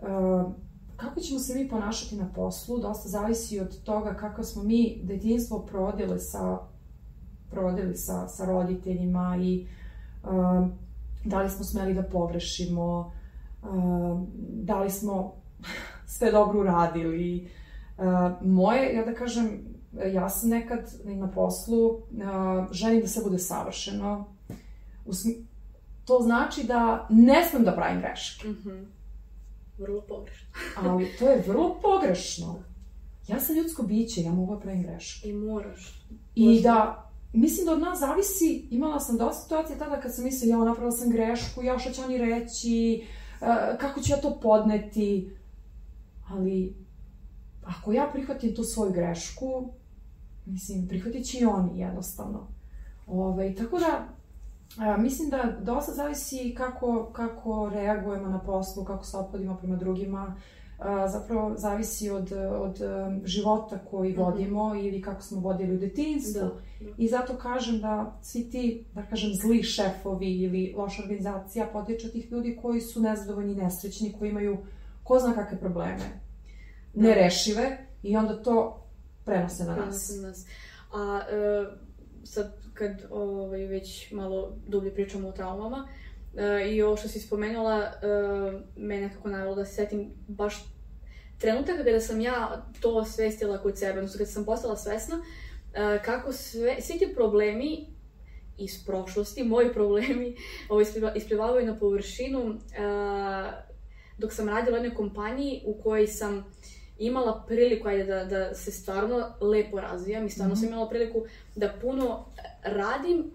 uh, 0.01 0.51
kako 0.95 1.19
ćemo 1.19 1.39
se 1.39 1.55
mi 1.55 1.69
ponašati 1.69 2.15
na 2.15 2.29
poslu, 2.35 2.79
dosta 2.79 3.09
zavisi 3.09 3.59
od 3.59 3.83
toga 3.83 4.13
kako 4.13 4.43
smo 4.43 4.63
mi 4.63 4.99
detinstvo 5.03 5.59
provodili 5.59 6.19
sa, 6.19 6.57
provodili 7.51 7.95
sa, 7.95 8.27
sa 8.27 8.45
roditeljima 8.45 9.37
i 9.41 9.67
uh, 10.23 10.67
da 11.25 11.41
li 11.41 11.49
smo 11.49 11.63
smeli 11.63 11.93
da 11.93 12.03
pogrešimo, 12.03 13.11
uh, 13.63 14.19
da 14.39 14.79
li 14.79 14.89
smo 14.89 15.33
sve 16.17 16.31
dobro 16.31 16.59
uradili. 16.59 17.49
Moje, 18.41 18.95
ja 18.95 19.05
da 19.05 19.13
kažem, 19.13 19.76
ja 20.13 20.29
sam 20.29 20.49
nekad 20.49 20.79
na 21.03 21.31
poslu 21.31 22.01
želim 22.71 23.01
da 23.01 23.07
sve 23.07 23.23
bude 23.23 23.39
savršeno. 23.39 24.25
To 26.05 26.19
znači 26.21 26.63
da 26.63 27.07
ne 27.09 27.45
smem 27.49 27.63
da 27.63 27.75
pravim 27.75 28.01
greške, 28.01 28.47
Mhm. 28.47 28.83
Vrlo 29.77 30.01
pogrešno. 30.01 30.47
ali 30.83 31.11
to 31.19 31.29
je 31.29 31.43
vrlo 31.47 31.79
pogrešno. 31.81 32.59
Ja 33.27 33.39
sam 33.39 33.55
ljudsko 33.55 33.83
biće, 33.83 34.21
ja 34.21 34.31
mogu 34.31 34.55
da 34.55 34.61
pravim 34.61 34.83
greške. 34.83 35.29
I 35.29 35.33
moraš. 35.33 36.05
I 36.35 36.61
da, 36.61 37.09
mislim 37.33 37.65
da 37.65 37.73
od 37.73 37.79
nas 37.79 37.99
zavisi, 37.99 38.67
imala 38.71 38.99
sam 38.99 39.17
dosta 39.17 39.43
situacije 39.43 39.79
tada 39.79 40.01
kad 40.01 40.15
sam 40.15 40.23
mislila, 40.23 40.57
ja 40.57 40.65
napravila 40.65 40.91
sam 40.91 41.09
grešku, 41.09 41.63
ja 41.63 41.79
šta 41.79 41.91
će 41.91 42.01
oni 42.01 42.17
reći, 42.17 43.03
e, 43.41 43.77
kako 43.77 44.01
ću 44.01 44.11
ja 44.11 44.17
to 44.17 44.39
podneti, 44.41 45.37
ali 46.29 46.75
ako 47.67 47.91
ja 47.91 48.09
prihvatim 48.13 48.55
tu 48.55 48.63
svoju 48.63 48.91
grešku, 48.91 49.69
mislim, 50.45 50.87
prihvatit 50.87 51.25
će 51.25 51.39
i 51.39 51.45
oni 51.45 51.79
jednostavno. 51.79 52.47
Ove, 53.07 53.55
tako 53.55 53.79
da, 53.79 54.07
a, 54.77 54.97
mislim 54.97 55.29
da 55.29 55.57
dosta 55.61 55.91
zavisi 55.93 56.53
kako, 56.57 57.09
kako 57.13 57.69
reagujemo 57.73 58.29
na 58.29 58.39
poslu, 58.39 58.83
kako 58.85 59.05
se 59.05 59.17
ophodimo 59.17 59.55
prema 59.57 59.75
drugima, 59.75 60.35
a, 60.79 61.07
zapravo 61.07 61.53
zavisi 61.57 62.09
od, 62.09 62.31
od 62.59 62.81
em, 62.81 63.21
života 63.25 63.79
koji 63.91 64.11
Mhm. 64.11 64.21
vodimo 64.21 64.75
ili 64.75 65.01
kako 65.01 65.21
smo 65.21 65.39
vodili 65.39 65.75
u 65.75 65.79
detinjstvu. 65.79 66.41
Da, 66.41 66.85
da. 66.85 66.91
I 66.97 67.07
zato 67.07 67.33
kažem 67.37 67.79
da 67.79 68.17
svi 68.21 68.49
ti, 68.49 68.85
da 68.93 69.01
kažem, 69.01 69.29
zli 69.33 69.63
šefovi 69.63 70.31
ili 70.41 70.73
loša 70.77 71.01
organizacija 71.01 71.67
potiče 71.73 72.07
od 72.07 72.13
tih 72.13 72.31
ljudi 72.31 72.57
koji 72.61 72.81
su 72.81 73.01
nezadovoljni 73.01 73.53
i 73.53 73.55
nesrećni, 73.55 74.13
koji 74.19 74.29
imaju 74.29 74.57
ko 75.03 75.19
zna 75.19 75.33
kakve 75.33 75.59
probleme. 75.59 76.26
Nerešive 77.01 77.77
i 78.03 78.17
onda 78.17 78.43
to 78.43 78.87
prenose 79.25 79.63
na 79.63 79.75
nas. 79.75 79.77
Prenosim 79.77 80.21
nas. 80.21 80.45
A 80.93 81.21
e, 81.31 81.65
sad 82.23 82.53
kad 82.73 82.91
ovaj, 83.11 83.65
već 83.65 84.11
malo 84.11 84.57
dublje 84.67 84.93
pričamo 84.93 85.27
o 85.27 85.31
traumama 85.31 85.87
e, 86.37 86.69
i 86.71 86.81
ovo 86.81 86.97
što 86.97 87.07
si 87.07 87.19
spomenula 87.19 87.81
e, 87.81 87.91
me 88.75 89.01
nekako 89.01 89.29
navjelo 89.29 89.55
da 89.55 89.65
se 89.65 89.73
setim 89.73 90.11
baš 90.27 90.77
trenutak 91.37 91.77
kada 91.77 91.99
sam 91.99 92.21
ja 92.21 92.65
to 92.81 92.95
osvestila 92.95 93.57
kod 93.57 93.77
sebe, 93.77 93.99
odnosno 93.99 94.17
kada 94.17 94.31
sam 94.31 94.45
postala 94.45 94.77
svesna, 94.77 95.17
uh, 95.17 96.03
kako 96.05 96.33
sve, 96.33 96.81
svi 96.81 96.99
ti 96.99 97.13
problemi 97.15 97.85
iz 98.57 98.85
prošlosti, 98.85 99.43
moji 99.43 99.73
problemi, 99.73 100.35
ovo 100.69 100.81
isplivavaju 101.15 101.65
na 101.65 101.79
površinu, 101.79 102.39
uh, 102.43 102.55
dok 104.17 104.33
sam 104.33 104.49
radila 104.49 104.77
u 104.77 104.83
jednoj 104.83 104.95
kompaniji 104.95 105.63
u 105.65 105.81
kojoj 105.81 106.07
sam 106.07 106.45
imala 106.99 107.43
priliku 107.47 107.87
ajde, 107.87 108.03
da, 108.03 108.25
da 108.25 108.55
se 108.55 108.71
stvarno 108.71 109.35
lepo 109.41 109.79
razvijam 109.81 110.25
i 110.25 110.29
stvarno 110.29 110.53
mm 110.53 110.57
-hmm. 110.57 110.59
sam 110.59 110.69
imala 110.69 110.89
priliku 110.89 111.25
da 111.55 111.73
puno 111.81 112.25
radim 112.63 113.31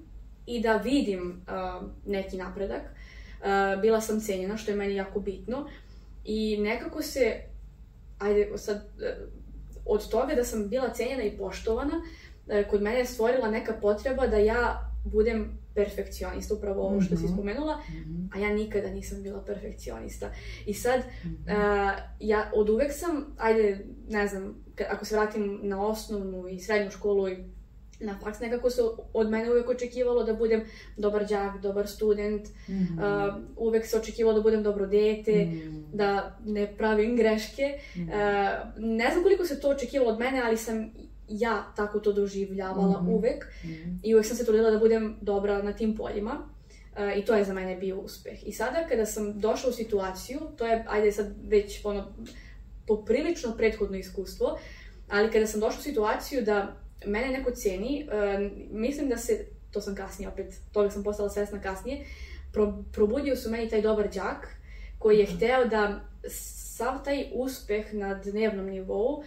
i 0.46 0.60
da 0.60 0.76
vidim 0.76 1.42
uh, 1.46 1.88
neki 2.06 2.36
napredak. 2.36 2.82
Uh, 2.82 3.80
bila 3.80 4.00
sam 4.00 4.20
cenjena, 4.20 4.56
što 4.56 4.70
je 4.70 4.76
meni 4.76 4.94
jako 4.94 5.20
bitno. 5.20 5.68
I 6.24 6.56
nekako 6.60 7.02
se, 7.02 7.36
ajde 8.18 8.58
sad, 8.58 8.76
uh, 8.76 9.28
od 9.86 10.10
toga 10.10 10.34
da 10.34 10.44
sam 10.44 10.68
bila 10.68 10.92
cenjena 10.92 11.22
i 11.22 11.38
poštovana, 11.38 12.02
uh, 12.46 12.70
kod 12.70 12.82
mene 12.82 12.98
je 12.98 13.06
stvorila 13.06 13.50
neka 13.50 13.72
potreba 13.72 14.26
da 14.26 14.36
ja 14.36 14.90
budem 15.04 15.61
perfekcionista, 15.74 16.54
upravo 16.54 16.82
ovo 16.82 17.00
što 17.00 17.16
si 17.16 17.24
mhm. 17.24 17.32
spomenula, 17.32 17.80
-hmm. 17.88 18.28
a 18.34 18.38
ja 18.38 18.54
nikada 18.54 18.90
nisam 18.90 19.22
bila 19.22 19.44
perfekcionista. 19.44 20.30
I 20.66 20.74
sad, 20.74 21.00
uh, 21.00 21.32
ja 22.20 22.50
od 22.54 22.68
uvek 22.68 22.92
sam, 22.92 23.34
ajde, 23.38 23.86
ne 24.08 24.26
znam, 24.26 24.64
ako 24.90 25.04
se 25.04 25.16
vratim 25.16 25.60
na 25.62 25.86
osnovnu 25.86 26.48
i 26.48 26.60
srednju 26.60 26.90
školu 26.90 27.28
i 27.28 27.36
na 28.00 28.18
faks, 28.22 28.40
nekako 28.40 28.70
se 28.70 28.82
od 29.12 29.30
mene 29.30 29.50
uvek 29.50 29.68
očekivalo 29.68 30.24
da 30.24 30.34
budem 30.34 30.64
dobar 30.96 31.26
đak, 31.26 31.60
dobar 31.60 31.88
student, 31.88 32.48
mm 32.68 32.72
-hmm. 32.72 33.28
uh, 33.28 33.34
uvek 33.56 33.86
se 33.86 33.98
očekivalo 33.98 34.34
da 34.34 34.42
budem 34.42 34.62
dobro 34.62 34.86
dete, 34.86 35.44
mm 35.44 35.50
-hmm. 35.50 35.82
da 35.92 36.38
ne 36.44 36.76
pravim 36.76 37.16
greške. 37.16 37.78
Mm 37.96 38.00
-hmm. 38.00 38.08
uh, 38.08 38.74
ne 38.76 39.10
znam 39.10 39.22
koliko 39.22 39.44
se 39.44 39.60
to 39.60 39.68
očekivalo 39.68 40.10
od 40.10 40.18
mene, 40.18 40.42
ali 40.44 40.56
sam 40.56 40.92
ja 41.40 41.72
tako 41.76 42.00
to 42.00 42.12
doživljavala 42.12 43.00
mm 43.00 43.06
-hmm. 43.06 43.14
uvek 43.14 43.46
mm 43.64 43.68
-hmm. 43.68 43.98
i 44.02 44.14
uvek 44.14 44.26
sam 44.26 44.36
se 44.36 44.44
trudila 44.44 44.70
da 44.70 44.78
budem 44.78 45.16
dobra 45.20 45.62
na 45.62 45.72
tim 45.72 45.96
poljima. 45.96 46.48
Uh, 46.96 47.18
I 47.18 47.24
to 47.24 47.34
je 47.34 47.44
za 47.44 47.52
mene 47.52 47.76
bio 47.76 47.98
uspeh. 47.98 48.48
I 48.48 48.52
sada 48.52 48.86
kada 48.88 49.06
sam 49.06 49.40
došla 49.40 49.70
u 49.70 49.72
situaciju, 49.72 50.40
to 50.56 50.66
je, 50.66 50.84
ajde 50.88 51.12
sad 51.12 51.26
već 51.48 51.84
ono, 51.84 52.12
poprilično 52.86 53.56
prethodno 53.56 53.96
iskustvo, 53.96 54.58
ali 55.08 55.30
kada 55.30 55.46
sam 55.46 55.60
došla 55.60 55.78
u 55.78 55.82
situaciju 55.82 56.42
da 56.42 56.76
mene 57.06 57.28
neko 57.28 57.50
ceni, 57.50 58.08
uh, 58.08 58.52
mislim 58.70 59.08
da 59.08 59.16
se, 59.16 59.46
to 59.70 59.80
sam 59.80 59.94
kasnije 59.94 60.28
opet, 60.28 60.54
toga 60.72 60.90
sam 60.90 61.02
postala 61.02 61.30
svesna 61.30 61.60
kasnije, 61.60 62.04
pro, 62.52 62.84
probudio 62.92 63.36
su 63.36 63.50
meni 63.50 63.68
taj 63.68 63.82
dobar 63.82 64.08
đak 64.14 64.48
koji 64.98 65.18
je 65.18 65.24
mm 65.24 65.26
-hmm. 65.26 65.36
hteo 65.36 65.64
da 65.64 66.00
sav 66.28 67.04
taj 67.04 67.30
uspeh 67.34 67.94
na 67.94 68.14
dnevnom 68.14 68.66
nivou 68.66 69.24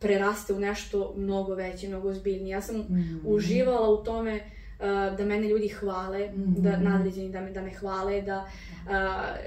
preraste 0.00 0.52
u 0.52 0.58
nešto 0.58 1.14
mnogo 1.16 1.54
veće, 1.54 1.88
mnogo 1.88 2.08
ozbiljnije. 2.08 2.52
Ja 2.52 2.60
sam 2.62 2.76
mm 2.76 2.86
-hmm. 2.88 3.20
uživala 3.24 3.90
u 3.90 4.04
tome 4.04 4.34
uh, 4.34 5.16
da 5.16 5.24
mene 5.24 5.48
ljudi 5.48 5.68
hvale, 5.68 6.28
mm 6.28 6.40
-hmm. 6.40 6.60
da 6.60 6.76
nadređeni 6.76 7.32
da 7.32 7.40
me, 7.40 7.50
da 7.50 7.62
me 7.62 7.70
hvale, 7.70 8.22
da 8.22 8.44
uh, 8.44 8.90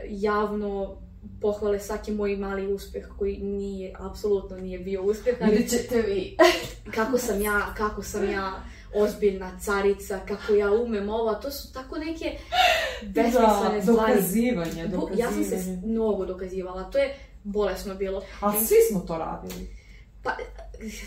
javno 0.10 0.98
pohvale 1.42 1.80
svaki 1.80 2.12
moj 2.12 2.36
mali 2.36 2.74
uspeh 2.74 3.08
koji 3.18 3.38
nije, 3.38 3.94
apsolutno 4.00 4.58
nije 4.58 4.80
bio 4.80 5.04
uspeh. 5.04 5.36
Ali 5.42 5.70
ćete 5.70 6.02
vi. 6.02 6.38
kako 6.96 7.18
sam 7.18 7.42
ja, 7.42 7.74
kako 7.78 8.04
sam 8.04 8.30
ja 8.30 8.64
ozbiljna 8.96 9.60
carica, 9.60 10.20
kako 10.28 10.54
ja 10.54 10.72
umem 10.72 11.10
ovo, 11.10 11.34
to 11.34 11.52
su 11.52 11.74
tako 11.74 11.98
neke 11.98 12.38
besmislene 13.02 13.76
da, 13.76 13.82
stvari. 13.82 14.14
dokazivanje, 14.14 14.88
dokazivanje. 14.88 15.22
Ja 15.22 15.32
sam 15.32 15.44
se 15.44 15.82
mnogo 15.86 16.26
dokazivala, 16.26 16.84
to 16.84 16.98
je 16.98 17.16
bolesno 17.44 17.96
bilo. 17.96 18.24
A 18.42 18.52
svi 18.52 18.76
smo 18.92 19.00
to 19.00 19.18
radili. 19.18 19.83
Pa, 20.24 20.38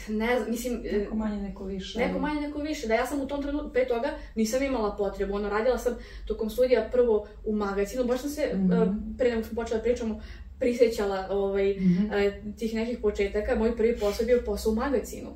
ne 0.09 0.37
znam, 0.39 0.51
mislim... 0.51 0.81
Neko 0.93 1.17
manje, 1.17 1.43
neko 1.43 1.64
više. 1.64 1.99
Neko 1.99 2.19
manje, 2.19 2.41
neko 2.41 2.59
više. 2.59 2.87
Da 2.87 2.95
ja 2.95 3.07
sam 3.07 3.21
u 3.21 3.27
tom 3.27 3.43
trenutku, 3.43 3.73
pre 3.73 3.89
toga, 3.89 4.11
nisam 4.35 4.62
imala 4.62 4.97
potrebu. 4.97 5.35
Ono, 5.35 5.49
radila 5.49 5.79
sam 5.79 5.95
tokom 6.27 6.51
studija 6.51 6.89
prvo 6.93 7.27
u 7.45 7.57
magazinu, 7.57 8.05
baš 8.05 8.21
sam 8.21 8.31
se, 8.31 8.51
mm 8.55 8.69
-hmm. 8.69 9.19
pre 9.19 9.31
nego 9.31 9.43
smo 9.43 9.62
počela 9.62 9.79
da 9.79 9.85
pričamo, 9.85 10.21
prisjećala 10.59 11.27
ovaj, 11.31 11.73
mm 11.73 12.11
-hmm. 12.11 12.59
tih 12.59 12.75
nekih 12.75 12.99
početaka. 12.99 13.55
Moj 13.55 13.77
prvi 13.77 13.99
posao 13.99 14.23
je 14.23 14.27
bio 14.27 14.43
posao 14.47 14.73
u 14.73 14.75
magazinu. 14.75 15.29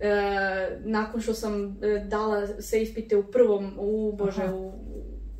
E, 0.00 0.78
nakon 0.84 1.20
što 1.20 1.34
sam 1.34 1.78
e, 1.82 2.04
dala 2.08 2.46
sve 2.60 2.82
ispite 2.82 3.16
u 3.16 3.22
prvom, 3.22 3.72
u, 3.78 4.12
bože, 4.12 4.42
Aha. 4.42 4.54
u 4.54 4.72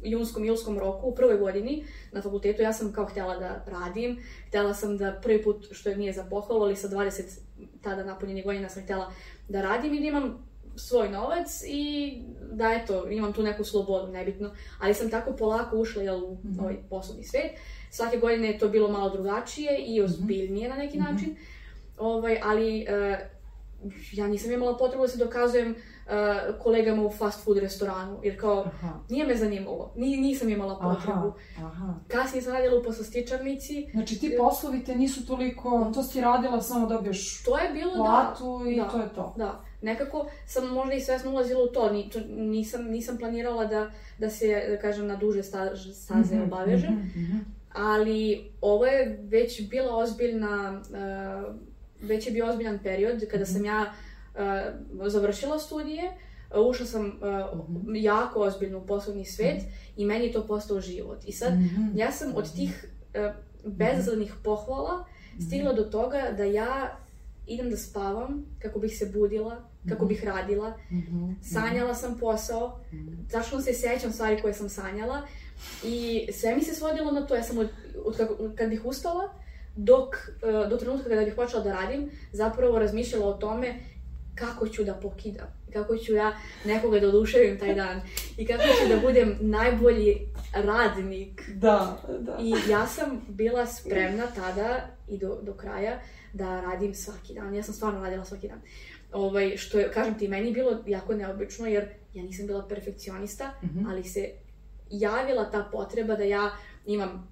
junskom, 0.05 0.45
julskom 0.45 0.79
roku, 0.79 1.09
u 1.09 1.15
prvoj 1.15 1.37
godini 1.37 1.85
na 2.13 2.23
fakultetu, 2.23 2.63
ja 2.63 2.73
sam 2.73 2.93
kao 2.93 3.05
htjela 3.05 3.39
da 3.39 3.65
radim, 3.67 4.19
htjela 4.49 4.75
sam 4.75 4.97
da 4.99 5.21
prvi 5.23 5.43
put, 5.43 5.67
što 5.71 5.91
je 5.91 5.97
nije 5.97 6.13
za 6.13 6.25
pohvalu, 6.25 6.63
ali 6.63 6.77
sa 6.77 6.89
20 6.89 7.23
tada 7.83 8.05
napunjenih 8.05 8.45
godina 8.45 8.69
sam 8.69 8.83
htjela 8.83 9.13
da 9.49 9.63
radim 9.63 9.95
i 9.95 10.01
da 10.01 10.07
imam 10.07 10.49
svoj 10.77 11.09
novac 11.09 11.63
i 11.67 12.13
da 12.53 12.73
eto, 12.73 13.09
imam 13.11 13.33
tu 13.33 13.43
neku 13.43 13.65
slobodu, 13.65 14.13
nebitno, 14.13 14.51
ali 14.81 14.95
sam 14.95 15.11
tako 15.11 15.33
polako 15.33 15.77
ušla 15.77 16.03
jel, 16.03 16.25
u 16.25 16.35
mm 16.35 16.39
-hmm. 16.43 16.61
ovaj 16.61 16.77
poslovni 16.91 17.25
svet. 17.25 17.51
Svake 17.91 18.17
godine 18.17 18.49
je 18.49 18.59
to 18.59 18.69
bilo 18.69 18.89
malo 18.89 19.11
drugačije 19.11 19.79
i 19.87 20.01
mhm. 20.01 20.05
ozbiljnije 20.05 20.69
na 20.69 20.77
neki 20.77 20.99
mm 20.99 21.03
-hmm. 21.03 21.13
način, 21.13 21.37
ovaj, 21.99 22.41
ali 22.43 22.87
uh, 22.89 23.19
ja 24.13 24.27
nisam 24.27 24.53
imala 24.53 24.77
potrebu 24.77 25.03
da 25.03 25.09
se 25.09 25.19
dokazujem 25.19 25.75
uh, 26.07 26.63
kolegama 26.63 27.03
u 27.03 27.11
fast 27.11 27.45
food 27.45 27.59
restoranu, 27.59 28.21
jer 28.23 28.41
kao, 28.41 28.65
aha. 28.67 28.93
nije 29.11 29.27
me 29.27 29.37
zanimalo, 29.37 29.93
Ni, 29.97 30.17
nisam 30.17 30.49
imala 30.49 30.79
potrebu. 30.79 31.33
Aha, 31.59 31.67
aha. 31.67 31.95
Kasnije 32.09 32.43
sam 32.43 32.53
radila 32.53 32.81
u 32.81 32.83
poslastičarnici. 32.83 33.87
Znači 33.93 34.21
ti 34.21 34.35
poslovi 34.39 34.85
te 34.85 34.97
nisu 34.97 35.27
toliko, 35.27 35.91
to 35.95 36.03
si 36.03 36.21
radila 36.21 36.61
samo 36.61 36.87
da 36.87 36.95
dobiješ 36.95 37.45
to 37.45 37.59
je 37.59 37.73
bilo, 37.73 37.97
da. 37.97 38.03
platu 38.03 38.65
da, 38.65 38.71
i 38.71 38.77
da, 38.77 38.89
to 38.89 38.99
je 38.99 39.09
to. 39.15 39.35
Da, 39.37 39.65
nekako 39.83 40.27
sam 40.47 40.69
možda 40.69 40.95
i 40.95 41.01
svesno 41.01 41.31
ulazila 41.31 41.63
u 41.63 41.73
to, 41.73 41.93
Ni, 41.93 42.11
to 42.11 42.21
nisam, 42.29 42.85
nisam 42.85 43.19
planirala 43.19 43.65
da, 43.65 43.91
da 44.19 44.31
se, 44.31 44.67
da 44.71 44.79
kažem, 44.79 45.07
na 45.07 45.17
duže 45.17 45.43
staže, 45.43 45.95
staze 45.95 46.35
mm 46.35 46.39
-hmm, 46.39 46.45
obavežem, 46.45 46.93
mm 46.93 47.13
-hmm. 47.17 47.41
ali 47.73 48.51
ovo 48.61 48.87
je 48.87 49.19
već 49.23 49.69
bila 49.69 49.97
ozbiljna 49.97 50.83
uh, 50.91 51.55
već 52.01 52.27
je 52.27 52.33
bio 52.33 52.47
ozbiljan 52.47 52.79
period 52.83 53.25
kada 53.31 53.47
sam 53.47 53.57
mhm. 53.57 53.65
ja 53.65 53.81
uh, 53.83 54.14
završila 55.07 55.59
studije, 55.59 56.13
uh, 56.51 56.67
ušla 56.71 56.87
sam 56.87 57.07
uh, 57.07 57.13
jako 57.95 58.41
ozbiljno 58.41 58.79
u 58.79 58.87
poslovni 58.87 59.25
svet 59.25 59.57
mm 59.57 59.67
-hmm. 59.67 59.93
i 59.97 60.05
meni 60.05 60.25
je 60.25 60.33
to 60.33 60.47
postao 60.47 60.81
život. 60.81 61.19
I 61.27 61.33
sad, 61.33 61.55
mm 61.55 61.63
-hmm. 61.63 61.99
ja 61.99 62.13
sam 62.13 62.33
od 62.37 62.55
tih 62.55 62.85
uh, 63.15 63.35
bezazlenih 63.73 64.35
pohvala 64.45 65.05
stigla 65.47 65.73
do 65.73 65.83
toga 65.83 66.23
da 66.37 66.45
ja 66.45 66.99
idem 67.47 67.71
da 67.71 67.77
spavam 67.77 68.45
kako 68.59 68.79
bih 68.79 68.99
se 68.99 69.07
budila, 69.07 69.63
kako 69.89 70.07
bih 70.07 70.25
radila. 70.25 70.79
Sanjala 71.43 71.95
sam 71.95 72.19
posao, 72.19 72.81
tačno 73.31 73.61
se 73.61 73.73
sećam 73.73 74.13
stvari 74.13 74.43
koje 74.43 74.55
sam 74.55 74.69
sanjala 74.69 75.23
i 75.85 76.27
sve 76.33 76.55
mi 76.55 76.63
se 76.63 76.75
svodilo 76.75 77.13
na 77.13 77.27
to. 77.27 77.35
Ja 77.35 77.43
sam 77.43 77.59
od, 77.59 77.69
od, 78.05 78.21
od 78.39 78.57
kad 78.57 78.71
bih 78.71 78.85
ustala, 78.85 79.33
dok, 79.77 80.17
do 80.71 80.77
trenutka 80.77 81.09
kada 81.09 81.25
bih 81.25 81.35
počela 81.35 81.63
da 81.65 81.73
radim, 81.73 82.11
zapravo 82.33 82.79
razmišljala 82.79 83.27
o 83.27 83.33
tome 83.33 83.75
kako 84.35 84.69
ću 84.69 84.85
da 84.85 84.95
pokidam, 84.95 85.47
kako 85.73 85.97
ću 85.97 86.15
ja 86.15 86.37
nekoga 86.65 87.01
da 87.01 87.09
oduševim 87.09 87.59
taj 87.59 87.75
dan 87.75 88.01
i 88.37 88.47
kako 88.47 88.63
ću 88.63 88.89
da 88.89 89.01
budem 89.01 89.39
najbolji 89.41 90.29
radnik. 90.53 91.43
Da, 91.55 92.03
da. 92.21 92.39
I 92.41 92.71
ja 92.71 92.87
sam 92.87 93.25
bila 93.29 93.67
spremna 93.67 94.27
tada 94.35 94.89
i 95.09 95.19
do, 95.19 95.39
do 95.43 95.53
kraja 95.53 96.01
da 96.33 96.61
radim 96.61 96.95
svaki 96.95 97.35
dan. 97.35 97.55
Ja 97.55 97.63
sam 97.63 97.75
stvarno 97.75 98.01
radila 98.01 98.25
svaki 98.25 98.49
dan. 98.49 98.61
Ovaj, 99.13 99.57
što 99.57 99.79
je, 99.79 99.91
kažem 99.93 100.19
ti, 100.19 100.29
meni 100.29 100.53
bilo 100.53 100.83
jako 100.87 101.15
neobično 101.15 101.67
jer 101.67 101.89
ja 102.15 102.23
nisam 102.23 102.47
bila 102.47 102.69
perfekcionista, 102.69 103.55
mm 103.63 103.67
-hmm. 103.67 103.91
ali 103.91 104.05
se 104.05 104.31
javila 104.91 105.51
ta 105.51 105.69
potreba 105.73 106.17
da 106.17 106.25
ja 106.25 106.51
imam 106.87 107.29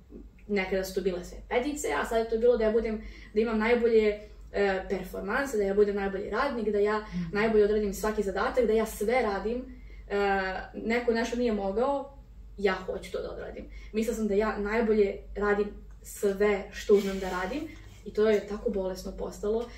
nekada 0.49 0.85
su 0.85 0.95
to 0.95 1.01
bile 1.01 1.25
sve 1.25 1.39
petice, 1.49 1.89
a 2.03 2.05
sad 2.05 2.19
je 2.19 2.31
to 2.31 2.39
bilo 2.39 2.57
da 2.57 2.65
ja 2.65 2.73
budem, 2.73 3.03
da 3.35 3.41
imam 3.41 3.59
najbolje 3.59 4.21
e, 4.53 4.85
performanse, 4.89 5.57
da 5.57 5.63
ja 5.63 5.75
budem 5.75 5.97
najbolji 5.97 6.31
radnik, 6.31 6.69
da 6.69 6.79
ja 6.79 6.99
mm. 6.99 7.31
najbolje 7.33 7.65
odradim 7.65 7.95
svaki 7.95 8.23
zadatak, 8.23 8.67
da 8.67 8.73
ja 8.73 8.87
sve 8.87 9.23
radim, 9.23 9.65
e, 10.09 10.55
neko 10.75 11.13
nešto 11.13 11.37
nije 11.37 11.53
mogao, 11.53 12.17
ja 12.59 12.75
hoću 12.75 13.13
to 13.13 13.23
da 13.23 13.31
odradim. 13.31 13.65
Mislila 13.93 14.17
sam 14.17 14.29
da 14.29 14.35
ja 14.35 14.59
najbolje 14.59 15.17
radim 15.35 15.67
sve 16.03 16.65
što 16.73 16.95
umem 16.95 17.19
da 17.19 17.31
radim 17.31 17.61
i 18.05 18.13
to 18.13 18.31
je 18.31 18.47
tako 18.47 18.71
bolesno 18.71 19.13
postalo 19.13 19.69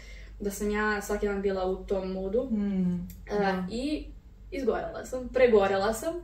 da 0.41 0.51
sam 0.51 0.71
ja 0.71 1.03
svaki 1.03 1.27
dan 1.27 1.43
bila 1.43 1.67
u 1.67 1.85
tom 1.85 2.13
modu 2.13 2.45
mm. 2.51 3.09
e, 3.31 3.65
i 3.71 4.07
izgorela 4.51 5.05
sam, 5.05 5.29
pregorela 5.29 5.95
sam. 5.95 6.15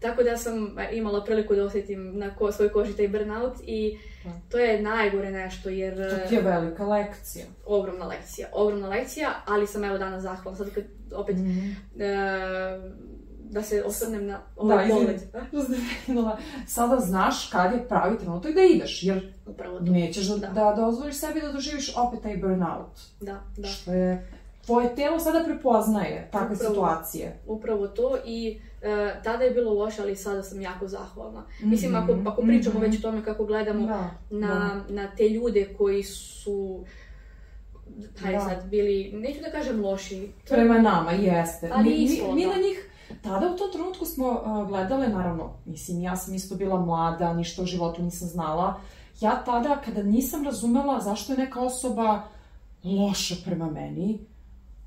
Tako 0.00 0.22
da 0.22 0.36
sam 0.36 0.78
e, 0.78 0.88
imala 0.92 1.24
priliku 1.24 1.54
da 1.54 1.64
osjetim 1.64 2.18
na 2.18 2.34
ko, 2.34 2.52
svoj 2.52 2.72
koži 2.72 2.96
taj 2.96 3.08
burnout 3.08 3.52
i 3.62 3.98
da. 4.24 4.30
to 4.50 4.58
je 4.58 4.82
najgore 4.82 5.30
nešto 5.30 5.68
jer... 5.68 6.10
To 6.10 6.28
ti 6.28 6.34
je 6.34 6.42
velika 6.42 6.84
lekcija. 6.84 7.46
Ogromna 7.66 8.06
lekcija, 8.06 8.48
ogromna 8.52 8.88
lekcija, 8.88 9.28
ali 9.46 9.66
sam 9.66 9.84
evo 9.84 9.98
danas 9.98 10.22
zahvalna. 10.22 10.58
Sad 10.58 10.74
kad 10.74 10.84
opet 11.14 11.36
mm 11.36 11.40
-hmm. 11.40 11.74
uh, 11.94 12.92
da 13.50 13.62
se 13.62 13.82
osvrnem 13.86 14.26
na 14.26 14.40
ovaj 14.56 14.88
da, 14.88 14.94
pogled. 14.94 15.20
Da, 16.22 16.38
Sada 16.66 17.00
znaš 17.00 17.50
kad 17.50 17.72
je 17.72 17.88
pravi 17.88 18.18
trenutak 18.18 18.54
da 18.54 18.60
ideš, 18.74 19.02
jer 19.02 19.32
Upravo 19.46 19.78
to. 19.78 19.84
nećeš 19.84 20.26
da, 20.26 20.36
Da. 20.36 20.52
da 20.52 20.74
dozvoliš 20.76 21.16
sebi 21.16 21.40
da 21.40 21.52
doživiš 21.52 21.96
opet 21.96 22.22
taj 22.22 22.36
burnout. 22.36 23.00
Da, 23.20 23.40
da. 23.56 23.68
Što 23.68 23.92
je, 23.92 24.30
tvoje 24.70 24.94
telo 24.94 25.18
sada 25.20 25.44
prepoznaje 25.44 26.28
takve 26.32 26.54
Upravo. 26.54 26.74
situacije. 26.74 27.38
Upravo 27.46 27.88
to 27.88 28.16
i 28.26 28.60
e, 28.82 29.20
tada 29.24 29.44
je 29.44 29.50
bilo 29.50 29.74
loše, 29.74 30.02
ali 30.02 30.16
sada 30.16 30.42
sam 30.42 30.60
jako 30.60 30.88
zahvalna. 30.88 31.42
Mislim, 31.62 31.94
ako, 31.94 32.12
Mhm, 32.12 32.26
ako 32.28 32.42
pričamo 32.42 32.74
mhm. 32.78 32.82
već 32.84 32.98
o 32.98 33.02
tome 33.02 33.24
kako 33.24 33.44
gledamo 33.44 33.86
Da, 33.86 34.10
na, 34.30 34.84
na 34.88 35.08
te 35.16 35.28
ljude 35.28 35.74
koji 35.78 36.02
su 36.02 36.84
hajde 38.18 38.38
Da. 38.38 38.44
sad 38.44 38.68
bili, 38.68 39.10
neću 39.14 39.40
da 39.40 39.50
kažem 39.50 39.80
loši, 39.84 40.28
Prema 40.48 40.78
nama, 40.78 41.10
jeste. 41.12 41.70
Ali 41.74 41.84
mi, 41.84 41.90
mi, 41.90 41.96
isto, 42.04 42.32
mi 42.34 42.44
da. 42.46 42.50
na 42.50 42.56
njih, 42.56 42.90
tada 43.22 43.52
u 43.54 43.56
tom 43.56 43.72
trenutku 43.72 44.04
smo 44.04 44.28
uh, 44.28 44.68
gledale, 44.68 45.08
naravno, 45.08 45.52
mislim, 45.66 46.00
ja 46.02 46.16
sam 46.16 46.34
isto 46.34 46.54
bila 46.54 46.80
mlada, 46.80 47.32
ništa 47.34 47.62
o 47.62 47.66
životu 47.66 48.02
nisam 48.02 48.28
znala. 48.28 48.80
Ja 49.20 49.42
tada, 49.46 49.80
kada 49.84 50.02
nisam 50.02 50.44
razumela 50.44 51.00
zašto 51.00 51.32
je 51.32 51.38
neka 51.38 51.60
osoba 51.60 52.22
loša 52.84 53.34
prema 53.44 53.70
meni, 53.70 54.18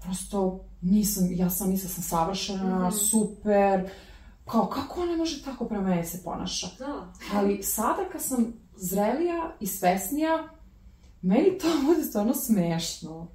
prosto 0.04 0.60
nisam, 0.82 1.28
ja 1.32 1.50
sam 1.50 1.70
mislila 1.70 1.90
sam 1.92 2.04
savršena, 2.04 2.80
Mhm. 2.80 2.96
super, 2.98 3.90
kao 4.46 4.66
kako 4.66 5.02
ona 5.02 5.16
može 5.16 5.44
tako 5.44 5.66
prema 5.66 5.84
meni 5.84 6.06
se 6.06 6.24
ponaša. 6.24 6.68
da, 6.80 7.14
Ali 7.34 7.64
sada 7.64 8.10
kad 8.12 8.22
sam 8.22 8.54
zrelija 8.76 9.56
i 9.60 9.68
svesnija, 9.68 10.48
meni 11.22 11.58
to 11.58 11.68
bude 11.88 12.04
stvarno 12.04 12.34
smešno. 12.34 13.28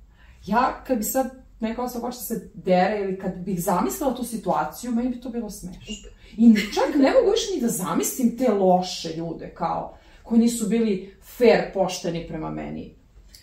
Ja, 0.47 0.85
kad 0.87 0.99
bi 0.99 1.05
sad 1.05 1.31
neka 1.61 1.83
osoba 1.83 2.01
počela 2.03 2.23
se 2.23 2.51
dere 2.55 3.01
ili 3.01 3.19
kad 3.19 3.37
bih 3.37 3.63
zamislila 3.63 4.15
tu 4.15 4.25
situaciju, 4.25 4.93
meni 4.93 5.09
bi 5.11 5.21
to 5.21 5.29
bilo 5.29 5.51
smešno. 5.51 5.95
I 6.33 6.55
čak 6.55 6.95
ne 6.95 7.11
mogu 7.11 7.31
više 7.31 7.55
ni 7.55 7.61
da 7.61 7.69
zamislim 7.69 8.39
te 8.39 8.49
loše 8.51 9.17
ljude, 9.17 9.55
kao, 9.55 9.97
koji 10.23 10.41
nisu 10.41 10.69
bili 10.69 11.17
fair, 11.39 11.73
pošteni 11.75 12.29
prema 12.29 12.51
meni. 12.51 12.98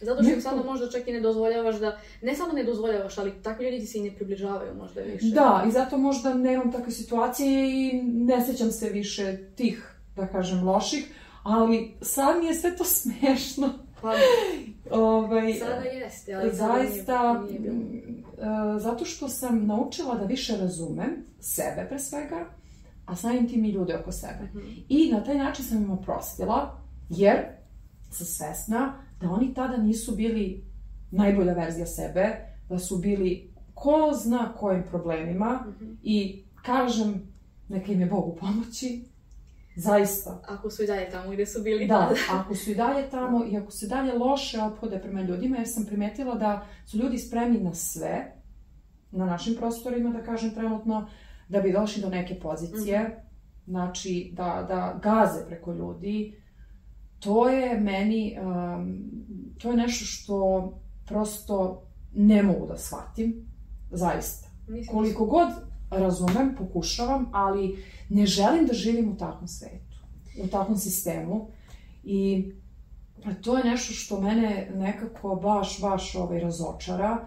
Zato 0.05 0.23
što 0.23 0.31
im 0.31 0.41
sada 0.41 0.63
možda 0.63 0.89
čak 0.89 1.07
i 1.07 1.13
ne 1.13 1.21
dozvoljavaš 1.21 1.75
da, 1.75 1.97
ne 2.21 2.35
samo 2.35 2.53
ne 2.53 2.63
dozvoljavaš, 2.63 3.17
ali 3.17 3.33
takvi 3.33 3.65
ljudi 3.65 3.79
ti 3.79 3.85
se 3.85 3.97
i 3.97 4.03
ne 4.03 4.11
približavaju 4.11 4.75
možda 4.75 5.01
više. 5.01 5.25
Da, 5.25 5.63
i 5.67 5.71
zato 5.71 5.97
možda 5.97 6.33
nemam 6.33 6.71
takve 6.71 6.91
situacije 6.91 7.49
i 7.71 7.93
ne 8.03 8.41
sećam 8.41 8.71
se 8.71 8.89
više 8.89 9.37
tih, 9.47 9.83
da 10.15 10.27
kažem, 10.27 10.63
loših, 10.63 11.13
ali 11.43 11.93
sad 12.01 12.39
mi 12.39 12.45
je 12.45 12.53
sve 12.55 12.75
to 12.75 12.83
smešno. 12.95 13.69
Pa 14.01 14.13
Ovaj, 14.91 15.53
sada 15.53 15.75
jeste, 15.81 16.33
ali 16.33 16.51
tada 16.51 16.73
nije- 16.73 16.87
zaista, 16.89 17.41
nije 17.41 17.59
bilo. 17.59 17.73
mm, 17.73 18.23
e, 18.75 18.79
zato 18.79 19.05
što 19.05 19.29
sam 19.29 19.67
naučila 19.67 20.15
da 20.15 20.25
više 20.25 20.57
razumem 20.57 21.09
sebe 21.39 21.85
pre 21.89 21.99
svega, 21.99 22.45
a 23.05 23.15
samim 23.15 23.49
tim 23.49 23.65
i 23.65 23.69
ljude 23.69 23.95
oko 23.95 24.11
sebe. 24.11 24.43
Mhm. 24.45 24.71
I 24.89 25.11
na 25.11 25.23
taj 25.23 25.37
način 25.37 25.65
sam 25.65 25.77
im 25.77 25.91
oprostila, 25.91 26.77
jer 27.09 27.37
sam 28.11 28.25
svesna 28.27 28.93
da 29.21 29.29
oni 29.29 29.53
tada 29.53 29.77
nisu 29.77 30.15
bili 30.15 30.63
najbolja 31.11 31.53
verzija 31.53 31.85
sebe, 31.85 32.35
da 32.69 32.79
su 32.79 32.97
bili 32.97 33.51
ko 33.73 34.11
zna 34.13 34.53
kojim 34.57 34.83
problemima 34.83 35.59
Mhm. 35.67 35.91
i 36.03 36.43
kažem, 36.65 37.21
neka 37.69 37.91
im 37.91 37.99
je 37.99 38.05
Bog 38.05 38.27
u 38.27 38.35
pomoći, 38.35 39.05
zaista. 39.75 40.41
Ako 40.47 40.69
su 40.69 40.83
i 40.83 40.87
dalje 40.87 41.09
tamo 41.09 41.31
gde 41.31 41.45
su 41.45 41.61
bili. 41.63 41.87
Da, 41.87 42.09
ako 42.31 42.55
su 42.55 42.71
i 42.71 42.75
dalje 42.75 43.09
tamo 43.09 43.45
i 43.45 43.57
ako 43.57 43.71
se 43.71 43.87
dalje 43.87 44.13
loše 44.13 44.61
ophode 44.61 44.99
prema 44.99 45.21
ljudima, 45.21 45.57
jer 45.57 45.67
sam 45.67 45.85
primetila 45.85 46.35
da 46.35 46.65
su 46.85 46.97
ljudi 46.97 47.17
spremni 47.17 47.59
na 47.59 47.73
sve, 47.73 48.31
na 49.11 49.25
našim 49.25 49.55
prostorima, 49.55 50.09
da 50.09 50.23
kažem 50.23 50.51
trenutno, 50.51 51.07
da 51.49 51.61
bi 51.61 51.71
došli 51.71 52.01
do 52.01 52.09
neke 52.09 52.39
pozicije, 52.39 53.23
znači 53.67 54.31
da, 54.33 54.65
da 54.67 54.99
gaze 55.03 55.45
preko 55.47 55.73
ljudi, 55.73 56.41
to 57.19 57.49
je 57.49 57.79
meni, 57.79 58.37
um, 58.41 59.03
to 59.61 59.71
je 59.71 59.77
nešto 59.77 60.05
što 60.05 60.73
prosto 61.05 61.83
ne 62.13 62.43
mogu 62.43 62.67
da 62.67 62.77
shvatim, 62.77 63.45
zaista. 63.91 64.47
Mislim, 64.67 64.97
Koliko 64.97 65.25
god 65.25 65.47
razumem, 65.89 66.55
pokušavam, 66.57 67.29
ali 67.31 67.83
ne 68.09 68.25
želim 68.25 68.65
da 68.65 68.73
živim 68.73 69.11
u 69.11 69.17
takvom 69.17 69.47
svetu, 69.47 69.95
u 70.43 70.47
takvom 70.47 70.77
sistemu. 70.77 71.47
I 72.03 72.51
to 73.41 73.57
je 73.57 73.63
nešto 73.63 73.93
što 73.93 74.21
mene 74.21 74.71
nekako 74.75 75.35
baš, 75.35 75.81
baš 75.81 76.15
ovaj, 76.15 76.39
razočara. 76.39 77.25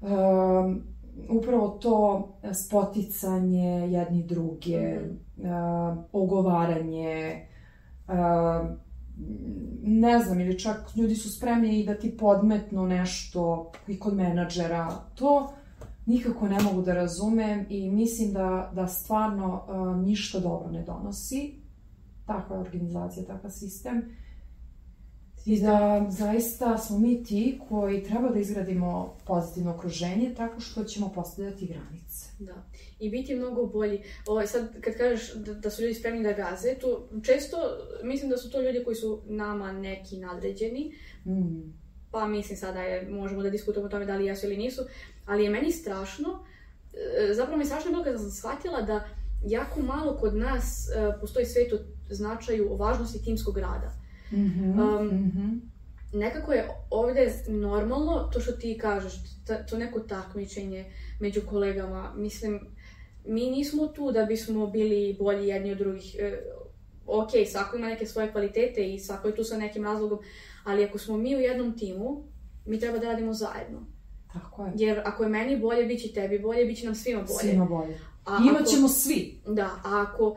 Um, 0.00 0.82
upravo 1.28 1.68
to 1.68 2.28
spoticanje 2.54 3.88
jedni 3.90 4.22
druge, 4.22 5.00
um, 5.00 6.04
ogovaranje, 6.12 7.46
um, 8.08 8.78
ne 9.82 10.18
znam, 10.18 10.40
ili 10.40 10.58
čak 10.58 10.96
ljudi 10.96 11.14
su 11.14 11.32
spremni 11.32 11.80
i 11.80 11.86
da 11.86 11.98
ti 11.98 12.16
podmetnu 12.16 12.86
nešto 12.86 13.72
i 13.88 13.98
kod 13.98 14.14
menadžera. 14.14 14.92
To 15.14 15.52
nikako 16.06 16.48
ne 16.48 16.60
mogu 16.60 16.82
da 16.82 16.94
razumem 16.94 17.66
i 17.68 17.90
mislim 17.90 18.32
da, 18.32 18.70
da 18.74 18.86
stvarno 18.86 19.64
uh, 19.68 20.06
ništa 20.06 20.40
dobro 20.40 20.70
ne 20.70 20.82
donosi 20.82 21.54
takva 22.26 22.60
organizacija, 22.60 23.26
takav 23.26 23.50
sistem. 23.50 24.02
I 25.46 25.60
da 25.60 26.06
zaista 26.10 26.78
smo 26.78 26.98
mi 26.98 27.24
ti 27.24 27.60
koji 27.68 28.04
treba 28.04 28.28
da 28.28 28.38
izgradimo 28.38 29.14
pozitivno 29.26 29.74
okruženje 29.74 30.34
tako 30.36 30.60
što 30.60 30.84
ćemo 30.84 31.08
postavljati 31.08 31.66
granice. 31.66 32.26
Da. 32.38 32.54
I 33.00 33.10
biti 33.10 33.34
mnogo 33.34 33.66
bolji. 33.66 34.02
Ovaj, 34.26 34.46
sad, 34.46 34.80
kad 34.80 34.96
kažeš 34.96 35.34
da, 35.34 35.54
da 35.54 35.70
su 35.70 35.82
ljudi 35.82 35.94
spremni 35.94 36.22
da 36.22 36.32
gaze, 36.32 36.74
tu 36.74 36.88
često 37.22 37.56
mislim 38.02 38.30
da 38.30 38.36
su 38.36 38.50
to 38.50 38.60
ljudi 38.60 38.84
koji 38.84 38.96
su 38.96 39.22
nama 39.26 39.72
neki 39.72 40.16
nadređeni, 40.18 40.92
Mm. 41.26 41.72
pa 42.10 42.26
mislim 42.26 42.56
sada 42.58 42.82
je, 42.82 43.08
možemo 43.10 43.42
da 43.42 43.50
diskutujemo 43.50 43.86
o 43.86 43.90
tome 43.90 44.06
da 44.06 44.16
li 44.16 44.26
jesu 44.26 44.46
ili 44.46 44.56
nisu, 44.56 44.82
ali 45.26 45.44
je 45.44 45.50
meni 45.50 45.72
strašno, 45.72 46.44
e, 47.20 47.34
zapravo 47.34 47.56
mi 47.56 47.62
je 47.62 47.66
strašno 47.66 47.90
bilo 47.90 48.04
kada 48.04 48.18
sam 48.18 48.30
shvatila 48.30 48.82
da 48.82 49.08
jako 49.44 49.82
malo 49.82 50.16
kod 50.16 50.36
nas 50.36 50.64
e, 50.88 51.20
postoji 51.20 51.46
svet 51.46 51.72
o 51.72 51.78
značaju, 52.10 52.72
o 52.72 52.76
važnosti 52.76 53.24
timskog 53.24 53.58
rada. 53.58 53.92
Mhm, 54.32 54.80
Um, 54.80 55.06
mhm. 55.06 55.56
nekako 56.12 56.52
je 56.52 56.68
ovdje 56.90 57.32
normalno 57.48 58.30
to 58.32 58.40
što 58.40 58.52
ti 58.52 58.78
kažeš, 58.78 59.12
ta- 59.46 59.62
to 59.62 59.78
neko 59.78 60.00
takmičenje 60.00 60.84
među 61.20 61.40
kolegama. 61.42 62.12
Mislim, 62.16 62.60
mi 63.28 63.50
nismo 63.50 63.86
tu 63.86 64.12
da 64.12 64.24
bismo 64.24 64.66
bili 64.66 65.16
bolji 65.18 65.48
jedni 65.48 65.72
od 65.72 65.78
drugih. 65.78 66.16
E, 66.18 66.38
ok, 67.06 67.28
svako 67.46 67.76
ima 67.76 67.86
neke 67.86 68.06
svoje 68.06 68.32
kvalitete 68.32 68.84
i 68.84 68.98
svako 68.98 69.28
je 69.28 69.34
tu 69.34 69.44
sa 69.44 69.56
nekim 69.56 69.84
razlogom, 69.84 70.18
ali 70.64 70.84
ako 70.84 70.98
smo 70.98 71.16
mi 71.16 71.36
u 71.36 71.40
jednom 71.40 71.78
timu, 71.78 72.24
mi 72.66 72.80
treba 72.80 72.98
da 72.98 73.06
radimo 73.06 73.32
zajedno. 73.32 73.86
Tako 74.32 74.64
je. 74.64 74.72
Jer 74.76 75.02
ako 75.04 75.22
je 75.22 75.28
meni 75.28 75.58
bolje, 75.58 75.84
bit 75.84 76.02
će 76.02 76.12
tebi 76.12 76.38
bolje, 76.38 76.64
bit 76.64 76.78
će 76.78 76.86
nam 76.86 76.94
svima 76.94 77.20
bolje. 77.20 77.38
Svima 77.40 77.64
bolje. 77.66 77.98
A 78.24 78.38
Imat 78.40 78.60
ako- 78.62 78.88
svi. 78.88 79.40
Da, 79.46 79.70
a 79.84 80.04
ako... 80.04 80.36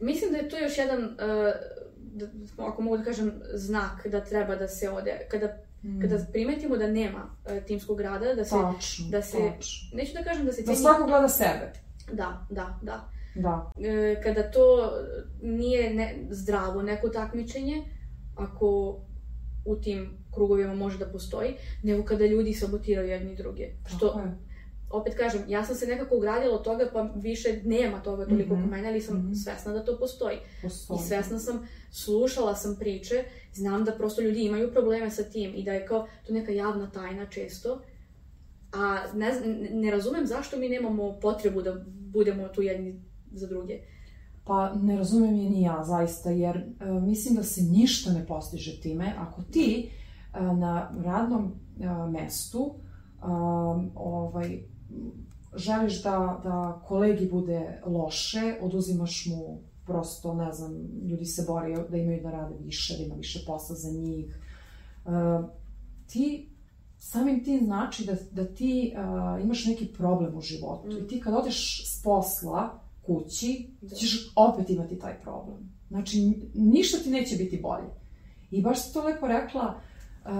Mislim 0.00 0.32
da 0.32 0.38
je 0.38 0.48
to 0.48 0.58
još 0.58 0.78
jedan, 0.78 1.02
e, 1.02 1.52
da, 1.96 2.26
ako 2.58 2.82
mogu 2.82 2.96
da 2.96 3.04
kažem, 3.04 3.32
znak 3.46 4.06
da 4.06 4.20
treba 4.20 4.56
da 4.56 4.68
se 4.68 4.90
ode. 4.90 5.26
Kada 5.30 5.56
Mm. 5.82 6.00
kada 6.00 6.26
primetimo 6.32 6.76
da 6.76 6.86
nema 6.86 7.36
e, 7.46 7.60
timskog 7.60 8.00
rada, 8.00 8.34
da 8.34 8.44
se, 8.44 8.50
Tačno, 8.50 9.06
da 9.10 9.22
se- 9.22 9.36
tačno. 9.50 9.96
neću 9.96 10.12
da 10.14 10.22
kažem 10.22 10.46
da 10.46 10.52
se 10.52 10.62
Da 10.62 10.74
svako 10.74 11.04
gleda 11.04 11.28
sebe. 11.28 11.72
Da, 12.12 12.46
da, 12.50 12.78
da. 12.82 13.08
Da. 13.34 13.72
E, 13.78 14.20
kada 14.22 14.50
to 14.50 14.92
nije 15.42 15.94
ne, 15.94 16.26
zdravo 16.30 16.82
neko 16.82 17.08
takmičenje, 17.08 17.82
ako 18.36 18.98
u 19.64 19.76
tim 19.76 20.18
krugovima 20.34 20.74
može 20.74 20.98
da 20.98 21.06
postoji, 21.06 21.54
nego 21.82 22.04
kada 22.04 22.26
ljudi 22.26 22.54
sabotiraju 22.54 23.08
jedni 23.08 23.36
druge. 23.36 23.68
Što, 23.86 24.08
Tako 24.08 24.20
je. 24.20 24.38
opet 24.90 25.14
kažem, 25.14 25.42
ja 25.48 25.64
sam 25.64 25.74
se 25.74 25.86
nekako 25.86 26.16
ugradila 26.16 26.54
od 26.54 26.64
toga, 26.64 26.88
pa 26.92 27.02
više 27.16 27.60
nema 27.64 28.00
toga 28.02 28.24
toliko 28.24 28.54
Mhm, 28.54 28.62
kod 28.62 28.70
mene, 28.70 28.88
ali 28.88 29.00
sam 29.00 29.16
mhm. 29.16 29.34
svesna 29.34 29.72
da 29.72 29.84
to 29.84 29.98
postoji. 29.98 30.36
Postoji. 30.62 30.98
I 30.98 31.02
svesna 31.08 31.38
sam, 31.38 31.68
slušala 31.90 32.54
sam 32.54 32.76
priče, 32.76 33.24
znam 33.52 33.84
da 33.84 33.92
prosto 33.92 34.20
ljudi 34.20 34.44
imaju 34.44 34.72
probleme 34.72 35.10
sa 35.10 35.22
tim 35.22 35.54
i 35.54 35.64
da 35.64 35.72
je 35.72 35.86
kao 35.86 36.06
to 36.26 36.32
neka 36.32 36.52
javna 36.52 36.90
tajna 36.90 37.26
često. 37.26 37.80
A 38.76 38.98
ne, 39.14 39.32
ne 39.72 39.90
razumem 39.90 40.26
zašto 40.26 40.58
mi 40.58 40.68
nemamo 40.68 41.18
potrebu 41.20 41.62
da 41.62 41.84
budemo 42.12 42.48
tu 42.48 42.62
jedni 42.62 43.02
za 43.32 43.46
druge. 43.46 43.80
Pa 44.44 44.74
ne 44.74 44.96
razumem 44.96 45.36
je 45.36 45.50
ni 45.50 45.62
ja 45.62 45.84
zaista, 45.84 46.30
jer 46.30 46.56
e, 46.56 46.64
mislim 47.00 47.34
da 47.34 47.42
se 47.42 47.62
ništa 47.62 48.12
ne 48.12 48.26
postiže 48.26 48.80
time. 48.80 49.14
Ako 49.18 49.42
ti 49.42 49.90
e, 50.34 50.42
na 50.42 50.92
radnom 51.04 51.52
e, 51.80 51.86
mestu 52.10 52.74
e, 52.74 53.26
ovaj, 53.94 54.62
želiš 55.54 56.02
da, 56.02 56.40
da 56.44 56.82
kolegi 56.86 57.28
bude 57.30 57.80
loše, 57.86 58.54
oduzimaš 58.62 59.26
mu 59.26 59.58
prosto, 59.86 60.34
ne 60.34 60.52
znam, 60.52 60.72
ljudi 61.02 61.24
se 61.24 61.44
bore 61.48 61.74
da 61.90 61.96
imaju 61.96 62.22
da 62.22 62.30
rade 62.30 62.54
više, 62.60 62.96
da 62.96 63.04
ima 63.04 63.14
više 63.14 63.44
posla 63.46 63.76
za 63.76 63.90
njih. 63.90 64.38
E, 65.06 65.10
ti 66.06 66.55
samim 67.06 67.44
tim 67.44 67.64
znači 67.64 68.04
da, 68.04 68.16
da 68.32 68.54
ti 68.54 68.94
uh, 68.94 69.44
imaš 69.44 69.64
neki 69.64 69.86
problem 69.86 70.36
u 70.36 70.40
životu. 70.40 70.88
Mm. 70.88 70.96
I 70.96 71.08
ti 71.08 71.20
kad 71.20 71.34
odeš 71.34 71.86
s 71.86 72.02
posla 72.02 72.80
kući, 73.06 73.68
da. 73.80 73.96
ćeš 73.96 74.32
opet 74.36 74.70
imati 74.70 74.98
taj 74.98 75.20
problem. 75.22 75.76
Znači, 75.88 76.32
ništa 76.54 76.98
ti 76.98 77.10
neće 77.10 77.36
biti 77.36 77.60
bolje. 77.62 77.88
I 78.50 78.62
baš 78.62 78.82
si 78.82 78.92
to 78.92 79.02
lepo 79.02 79.26
rekla 79.26 79.74
uh, 79.74 80.30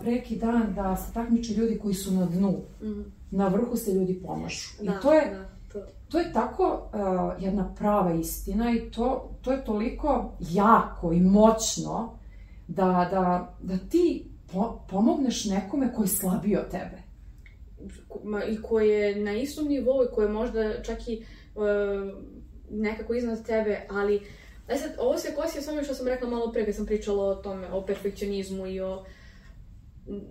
preki 0.00 0.36
dan 0.36 0.74
da 0.74 0.96
se 0.96 1.12
takmiče 1.12 1.54
ljudi 1.54 1.78
koji 1.78 1.94
su 1.94 2.14
na 2.14 2.26
dnu. 2.26 2.54
Mm. 2.82 3.02
Na 3.30 3.48
vrhu 3.48 3.76
se 3.76 3.92
ljudi 3.92 4.22
pomažu. 4.26 4.68
Da, 4.82 4.92
I 4.92 4.94
to 5.02 5.12
je, 5.12 5.30
da, 5.30 5.48
to. 5.72 5.86
to 6.08 6.18
je 6.18 6.32
tako 6.32 6.90
uh, 6.92 7.42
jedna 7.42 7.74
prava 7.74 8.14
istina 8.14 8.72
i 8.72 8.90
to, 8.90 9.30
to 9.42 9.52
je 9.52 9.64
toliko 9.64 10.32
jako 10.40 11.12
i 11.12 11.20
moćno 11.20 12.18
da, 12.68 13.08
da, 13.10 13.54
da 13.62 13.78
ti 13.78 14.35
po, 14.52 14.86
pomogneš 14.90 15.44
nekome 15.44 15.92
koji 15.94 16.04
je 16.04 16.08
slabiji 16.08 16.56
od 16.56 16.70
tebe. 16.70 17.02
Ma, 18.24 18.44
I 18.44 18.62
koji 18.62 18.88
je 18.88 19.16
na 19.16 19.32
istom 19.32 19.68
nivou 19.68 20.04
i 20.04 20.14
koji 20.14 20.26
je 20.26 20.32
možda 20.32 20.82
čak 20.82 21.08
i 21.08 21.24
uh, 21.54 21.64
nekako 22.70 23.14
iznad 23.14 23.46
tebe, 23.46 23.86
ali 23.90 24.20
E 24.68 24.76
sad, 24.76 24.90
ovo 24.98 25.18
se 25.18 25.34
kosi 25.34 25.62
s 25.62 25.84
što 25.84 25.94
sam 25.94 26.08
rekla 26.08 26.30
malo 26.30 26.52
pre 26.52 26.64
kad 26.64 26.74
sam 26.74 26.86
pričala 26.86 27.24
o 27.24 27.34
tome, 27.34 27.68
o 27.72 27.86
perfekcionizmu 27.86 28.66
i 28.66 28.80
o 28.80 29.04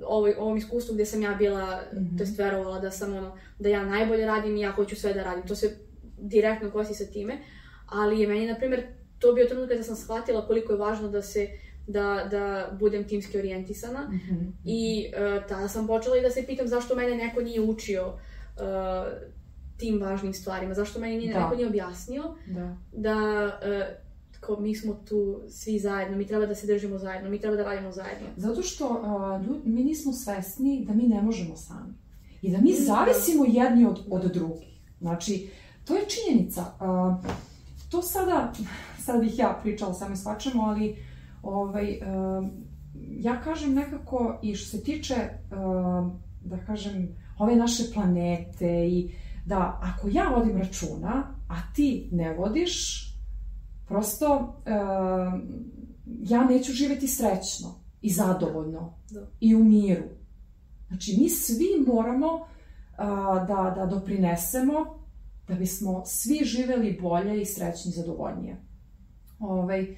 ovoj, 0.06 0.36
ovom 0.40 0.58
iskustvu 0.58 0.94
gdje 0.94 1.06
sam 1.06 1.22
ja 1.22 1.34
bila, 1.34 1.82
mm 1.94 1.98
-hmm. 1.98 2.18
to 2.18 2.24
jest 2.24 2.38
verovala 2.38 2.80
da 2.80 2.92
sam 2.92 3.14
ono, 3.14 3.38
da 3.60 3.70
ja 3.70 3.86
najbolje 3.86 4.26
radim 4.26 4.58
i 4.58 4.62
ja 4.62 4.72
hoću 4.72 4.96
sve 4.96 5.14
da 5.14 5.24
radim. 5.24 5.48
To 5.48 5.56
se 5.56 5.78
direktno 6.18 6.72
kosi 6.72 6.94
sa 6.94 7.06
time, 7.06 7.38
ali 7.86 8.20
je 8.20 8.28
meni, 8.28 8.48
na 8.48 8.56
primjer, 8.56 8.88
to 9.20 9.34
bio 9.34 9.46
trenutak 9.46 9.70
kada 9.70 9.84
sam 9.84 9.96
shvatila 9.96 10.48
koliko 10.48 10.74
je 10.74 10.80
važno 10.80 11.10
da 11.10 11.22
se 11.22 11.48
da, 11.88 12.28
da 12.32 12.70
budem 12.80 13.08
timski 13.08 13.38
orijentisana 13.38 14.08
mm 14.10 14.20
-hmm. 14.30 14.52
i 14.66 15.06
uh, 15.08 15.48
tada 15.48 15.68
sam 15.68 15.88
počela 15.88 16.18
i 16.18 16.22
da 16.22 16.30
se 16.30 16.46
pitam 16.46 16.68
zašto 16.68 16.96
mene 16.96 17.18
neko 17.18 17.42
nije 17.42 17.62
učio 17.62 18.08
uh, 18.08 18.64
tim 19.78 20.02
važnim 20.02 20.34
stvarima, 20.34 20.74
zašto 20.74 21.00
meni 21.00 21.18
nije, 21.18 21.34
da. 21.34 21.40
neko 21.40 21.56
nije 21.56 21.68
objasnio 21.68 22.24
da, 22.48 22.78
da 22.92 23.46
uh, 23.46 24.06
kao 24.40 24.60
mi 24.60 24.76
smo 24.76 24.94
tu 24.94 25.42
svi 25.50 25.80
zajedno, 25.80 26.18
mi 26.18 26.28
treba 26.28 26.46
da 26.46 26.56
se 26.56 26.68
držimo 26.68 26.98
zajedno, 26.98 27.30
mi 27.30 27.40
treba 27.40 27.56
da 27.56 27.64
radimo 27.64 27.92
zajedno. 27.92 28.28
Zato 28.38 28.62
što 28.62 28.90
uh, 28.90 29.66
mi 29.66 29.84
nismo 29.84 30.14
svesni 30.14 30.86
da 30.88 30.94
mi 30.94 31.04
ne 31.04 31.22
možemo 31.22 31.56
sami. 31.56 31.94
I 32.42 32.52
da 32.52 32.58
mi 32.58 32.72
da. 32.72 32.84
zavisimo 32.86 33.46
jedni 33.48 33.86
od, 33.86 34.00
od 34.10 34.32
drugih. 34.34 34.68
Znači, 35.00 35.50
to 35.86 35.96
je 35.96 36.06
činjenica. 36.10 36.62
Uh, 36.62 37.32
to 37.90 38.02
sada, 38.02 38.54
sad 39.00 39.22
bih 39.22 39.40
ja 39.40 39.60
pričala 39.64 39.94
sami 39.94 40.18
svačemu, 40.18 40.62
ali 40.64 40.96
ovaj, 41.46 42.00
uh, 42.02 42.48
ja 43.10 43.42
kažem 43.42 43.74
nekako 43.74 44.40
i 44.44 44.56
što 44.56 44.78
se 44.78 44.84
tiče, 44.84 45.16
uh, 45.16 46.12
da 46.42 46.58
kažem, 46.66 47.16
ove 47.40 47.56
naše 47.56 47.84
planete 47.94 48.88
i 48.88 49.12
da 49.46 49.80
ako 49.82 50.08
ja 50.12 50.30
vodim 50.30 50.58
računa, 50.58 51.36
a 51.50 51.74
ti 51.76 52.10
ne 52.12 52.34
vodiš, 52.34 53.06
prosto 53.88 54.36
uh, 54.36 55.42
ja 56.06 56.44
neću 56.44 56.72
živeti 56.72 57.08
srećno 57.08 57.76
i 58.02 58.10
zadovoljno 58.10 58.94
da. 59.12 59.28
i 59.40 59.56
u 59.56 59.64
miru. 59.64 60.04
Znači, 60.88 61.18
mi 61.22 61.30
svi 61.30 61.86
moramo 61.88 62.46
da, 63.48 63.74
da 63.76 63.86
doprinesemo 63.86 65.06
da 65.48 65.56
bismo 65.56 66.04
svi 66.06 66.46
živeli 66.46 67.00
bolje 67.02 67.42
i 67.42 67.46
srećni 67.46 67.90
i 67.90 67.94
zadovoljnije. 67.94 68.58
Ovaj, 69.40 69.96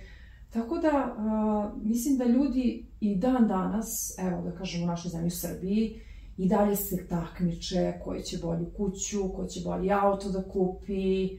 tako 0.61 0.77
da, 0.77 1.15
uh, 1.17 1.83
mislim 1.83 2.17
da 2.17 2.25
ljudi 2.25 2.85
i 2.99 3.15
dan 3.15 3.47
danas, 3.47 4.15
evo 4.19 4.41
da 4.41 4.51
kažemo 4.51 4.83
u 4.83 4.87
našoj 4.87 5.09
zemlji 5.09 5.27
u 5.27 5.31
Srbiji, 5.31 6.01
i 6.37 6.47
dalje 6.47 6.75
se 6.75 7.07
takmiče 7.07 7.93
koji 8.03 8.23
će 8.23 8.37
bolju 8.37 8.65
kuću, 8.77 9.29
ko 9.35 9.45
će 9.45 9.61
bolji 9.65 9.91
auto 9.91 10.29
da 10.29 10.43
kupi, 10.43 11.37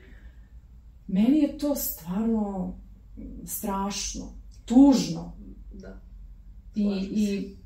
Meni 1.08 1.38
je 1.38 1.58
to 1.58 1.74
stvarno 1.74 2.74
strašno, 3.46 4.32
tužno. 4.64 5.32
Da. 5.72 6.00
I, 6.74 7.08
i, 7.10 7.56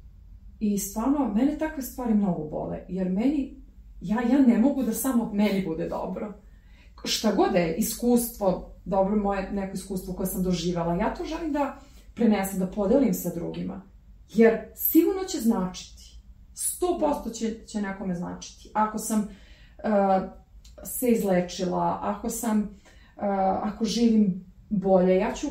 I 0.60 0.78
stvarno, 0.78 1.34
mene 1.34 1.58
takve 1.58 1.82
stvari 1.82 2.14
mnogo 2.14 2.44
bole, 2.44 2.84
jer 2.88 3.10
meni, 3.10 3.56
ja, 4.00 4.20
ja 4.20 4.38
ne 4.38 4.58
mogu 4.58 4.82
da 4.82 4.92
samo 4.92 5.32
meni 5.32 5.64
bude 5.66 5.88
dobro. 5.88 6.32
Šta 7.04 7.34
god 7.34 7.54
je 7.54 7.76
iskustvo, 7.76 8.71
dobro 8.84 9.16
moje 9.16 9.52
neko 9.52 9.74
iskustvo 9.74 10.14
koje 10.14 10.26
sam 10.26 10.42
doživala, 10.42 10.94
ja 10.94 11.14
to 11.14 11.24
želim 11.24 11.52
da 11.52 11.76
prenesem, 12.14 12.58
da 12.58 12.66
podelim 12.66 13.14
sa 13.14 13.34
drugima. 13.34 13.82
Jer 14.28 14.58
sigurno 14.74 15.24
će 15.24 15.40
značiti. 15.40 16.02
100% 16.54 17.32
će, 17.32 17.66
će 17.66 17.82
nekome 17.82 18.14
značiti. 18.14 18.70
Ako 18.74 18.98
sam 18.98 19.20
uh, 19.20 19.26
se 20.84 21.10
izlečila, 21.10 21.98
ako 22.02 22.30
sam 22.30 22.82
ako 23.62 23.84
živim 23.84 24.44
bolje, 24.70 25.16
ja 25.16 25.32
ću 25.32 25.46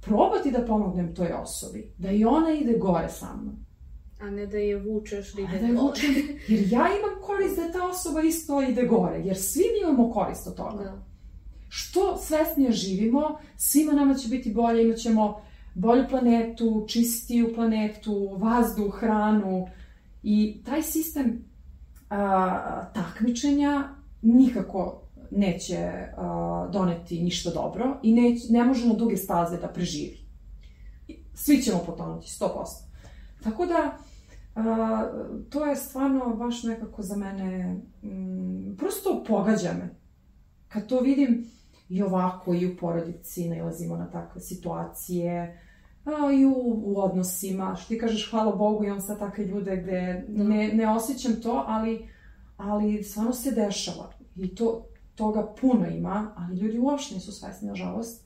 probati 0.00 0.50
da 0.50 0.64
pomognem 0.64 1.14
toj 1.14 1.32
osobi, 1.32 1.92
da 1.98 2.10
i 2.10 2.24
ona 2.24 2.50
ide 2.52 2.78
gore 2.78 3.08
sa 3.08 3.36
mnom. 3.36 3.56
A 4.20 4.30
ne 4.30 4.46
da 4.46 4.58
je 4.58 4.76
vučeš 4.76 5.32
da 5.32 5.42
ide 5.42 5.58
da 5.58 5.66
je 5.66 5.72
vučem, 5.72 6.10
jer 6.48 6.60
ja 6.60 6.86
imam 6.98 7.22
korist 7.22 7.56
da 7.56 7.72
ta 7.72 7.88
osoba 7.88 8.20
isto 8.20 8.62
ide 8.62 8.86
gore, 8.86 9.18
jer 9.18 9.36
svi 9.36 9.62
mi 9.62 9.88
imamo 9.88 10.12
korist 10.12 10.46
od 10.46 10.56
toga. 10.56 10.84
Da. 10.84 11.07
Što 11.68 12.16
svesnije 12.16 12.72
živimo, 12.72 13.38
svima 13.56 13.92
nama 13.92 14.14
će 14.14 14.28
biti 14.28 14.54
bolje, 14.54 14.82
imat 14.82 14.96
ćemo 14.96 15.40
bolju 15.74 16.04
planetu, 16.08 16.84
čistiju 16.88 17.54
planetu, 17.54 18.36
vazduh, 18.38 18.94
hranu 18.94 19.68
i 20.22 20.62
taj 20.64 20.82
sistem 20.82 21.44
a, 22.10 22.84
takmičenja 22.94 23.88
nikako 24.22 25.02
neće 25.30 25.90
uh, 26.16 26.72
doneti 26.72 27.22
ništa 27.22 27.50
dobro 27.50 28.00
i 28.02 28.12
ne, 28.12 28.36
ne 28.50 28.64
može 28.64 28.88
na 28.88 28.94
duge 28.94 29.16
staze 29.16 29.56
da 29.56 29.68
preživi. 29.68 30.18
Svi 31.34 31.62
ćemo 31.62 31.78
potonuti, 31.86 32.26
100%. 32.26 32.48
Tako 33.42 33.66
da, 33.66 33.98
uh, 34.56 34.64
to 35.50 35.66
je 35.66 35.76
stvarno 35.76 36.36
baš 36.36 36.62
nekako 36.62 37.02
za 37.02 37.16
mene, 37.16 37.76
um, 38.02 38.74
prosto 38.78 39.24
pogađa 39.28 39.72
me. 39.72 39.94
Kad 40.68 40.86
to 40.86 41.00
vidim 41.00 41.50
i 41.88 42.02
ovako 42.02 42.54
i 42.54 42.66
u 42.66 42.76
porodici 42.76 43.48
nailazimo 43.48 43.96
na 43.96 44.10
takve 44.10 44.40
situacije, 44.40 45.60
a, 46.04 46.32
i 46.32 46.44
u, 46.44 46.54
u 46.84 47.00
odnosima, 47.00 47.76
što 47.76 47.88
ti 47.88 47.98
kažeš 47.98 48.30
hvala 48.30 48.56
Bogu 48.56 48.84
imam 48.84 49.00
sad 49.00 49.18
takve 49.18 49.44
ljude 49.44 49.76
gde 49.76 50.24
ne, 50.28 50.68
ne 50.74 50.90
osjećam 50.90 51.32
to, 51.42 51.64
ali, 51.66 52.08
ali 52.56 53.02
stvarno 53.02 53.32
se 53.32 53.50
dešava. 53.50 54.12
I 54.36 54.54
to, 54.54 54.86
toga 55.14 55.54
puno 55.60 55.86
ima, 55.86 56.34
ali 56.36 56.58
ljudi 56.58 56.78
uopšte 56.78 57.14
nisu 57.14 57.32
svesni, 57.32 57.68
nažalost. 57.68 58.24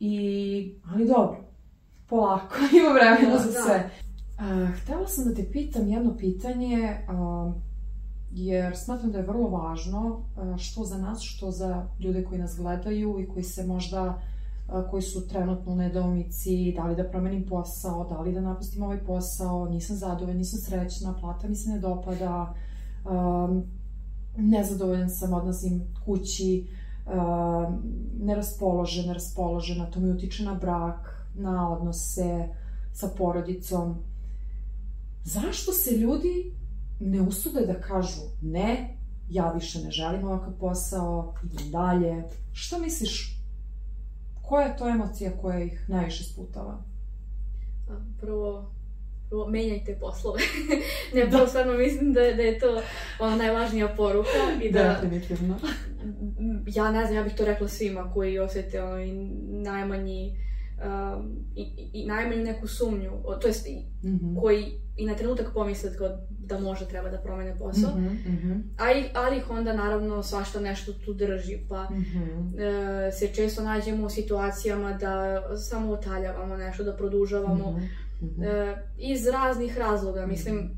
I, 0.00 0.74
ali 0.92 1.06
dobro, 1.06 1.44
polako, 2.08 2.54
ima 2.78 2.88
vremena 2.92 3.36
da, 3.36 3.42
za 3.42 3.52
da. 3.52 3.64
sve. 3.64 3.90
A, 4.38 4.66
htela 4.82 5.06
sam 5.06 5.24
da 5.24 5.34
te 5.34 5.50
pitam 5.52 5.88
jedno 5.88 6.16
pitanje, 6.16 6.98
a, 7.08 7.52
jer 8.34 8.76
smatram 8.76 9.12
da 9.12 9.18
je 9.18 9.26
vrlo 9.26 9.48
važno, 9.48 10.20
a, 10.36 10.58
što 10.58 10.84
za 10.84 10.98
nas, 10.98 11.20
što 11.22 11.50
za 11.50 11.86
ljude 12.00 12.24
koji 12.24 12.40
nas 12.40 12.56
gledaju 12.56 13.20
i 13.20 13.28
koji 13.28 13.44
se 13.44 13.66
možda 13.66 14.18
koji 14.90 15.02
su 15.02 15.28
trenutno 15.28 15.72
u 15.72 15.76
nedoumici, 15.76 16.72
da 16.76 16.84
li 16.84 16.96
da 16.96 17.04
promenim 17.04 17.46
posao, 17.46 18.08
da 18.08 18.20
li 18.20 18.32
da 18.32 18.40
napustim 18.40 18.82
ovaj 18.82 19.04
posao, 19.04 19.68
nisam 19.68 19.96
zadovoljna, 19.96 20.38
nisam 20.38 20.58
srećna, 20.58 21.14
plata 21.20 21.48
mi 21.48 21.54
se 21.54 21.70
ne 21.70 21.78
dopada, 21.78 22.54
nezadovoljan 24.36 25.10
sam, 25.10 25.32
odlazim 25.32 25.82
kući, 26.04 26.66
neraspoložena, 28.20 29.12
raspoložena, 29.12 29.90
to 29.90 30.00
mi 30.00 30.10
utiče 30.10 30.44
na 30.44 30.54
brak, 30.54 31.28
na 31.34 31.72
odnose 31.72 32.48
sa 32.92 33.08
porodicom. 33.18 33.94
Zašto 35.24 35.72
se 35.72 35.96
ljudi 35.96 36.52
ne 37.00 37.20
usude 37.20 37.66
da 37.66 37.80
kažu 37.80 38.20
ne, 38.42 38.96
ja 39.28 39.52
više 39.52 39.78
ne 39.78 39.90
želim 39.90 40.24
ovakav 40.24 40.52
posao, 40.60 41.34
idem 41.44 41.70
dalje. 41.70 42.22
Što 42.52 42.78
misliš, 42.78 43.38
koja 44.42 44.66
je 44.66 44.76
to 44.76 44.88
emocija 44.88 45.30
koja 45.42 45.60
ih 45.60 45.84
najviše 45.88 46.24
sputava? 46.24 46.82
Prvo, 48.20 48.70
prvo 49.28 49.46
menjajte 49.48 49.98
poslove. 50.00 50.40
ne, 51.14 51.30
prvo 51.30 51.46
stvarno 51.46 51.72
mislim 51.72 52.12
da, 52.12 52.20
da 52.20 52.42
je 52.42 52.58
to 52.58 52.82
ona 53.18 53.36
najvažnija 53.36 53.88
poruka 53.88 54.62
i 54.62 54.72
da... 54.72 54.98
Definitivno. 55.02 55.58
ja 56.66 56.90
ne 56.90 57.04
znam, 57.04 57.16
ja 57.16 57.22
bih 57.22 57.34
to 57.36 57.44
rekla 57.44 57.68
svima 57.68 58.10
koji 58.14 58.38
osjete 58.38 58.82
ono 58.82 58.96
najmanji 59.46 60.36
um, 60.78 61.46
i, 61.56 61.90
i 61.92 62.06
najmanju 62.06 62.44
neku 62.44 62.68
sumnju, 62.68 63.10
to 63.40 63.48
jest 63.48 63.66
mm 63.66 64.08
-hmm. 64.08 64.40
koji 64.40 64.80
i 64.96 65.06
na 65.06 65.14
trenutak 65.14 65.46
pomisle 65.54 65.90
da 66.28 66.60
može 66.60 66.88
treba 66.88 67.10
da 67.10 67.18
promene 67.18 67.58
posao, 67.58 67.90
mm 67.96 68.00
-hmm, 68.00 68.28
mm 68.28 68.38
-hmm. 68.42 68.62
A 68.78 69.20
ali 69.20 69.36
ih 69.36 69.50
onda 69.50 69.72
naravno 69.72 70.22
svašta 70.22 70.60
nešto 70.60 70.92
tu 70.92 71.14
drži, 71.14 71.58
pa 71.68 71.82
mm 71.82 72.04
-hmm. 72.04 72.60
e, 73.08 73.12
se 73.12 73.28
često 73.34 73.62
nađemo 73.62 74.06
u 74.06 74.10
situacijama 74.10 74.92
da 74.92 75.42
samo 75.56 75.92
otaljavamo 75.92 76.56
nešto, 76.56 76.84
da 76.84 76.96
produžavamo 76.96 77.70
mm 77.70 77.74
-hmm 77.74 78.04
mm 78.20 78.42
-hmm. 78.42 78.76
iz 78.98 79.26
raznih 79.26 79.78
razloga. 79.78 80.26
Mislim, 80.26 80.70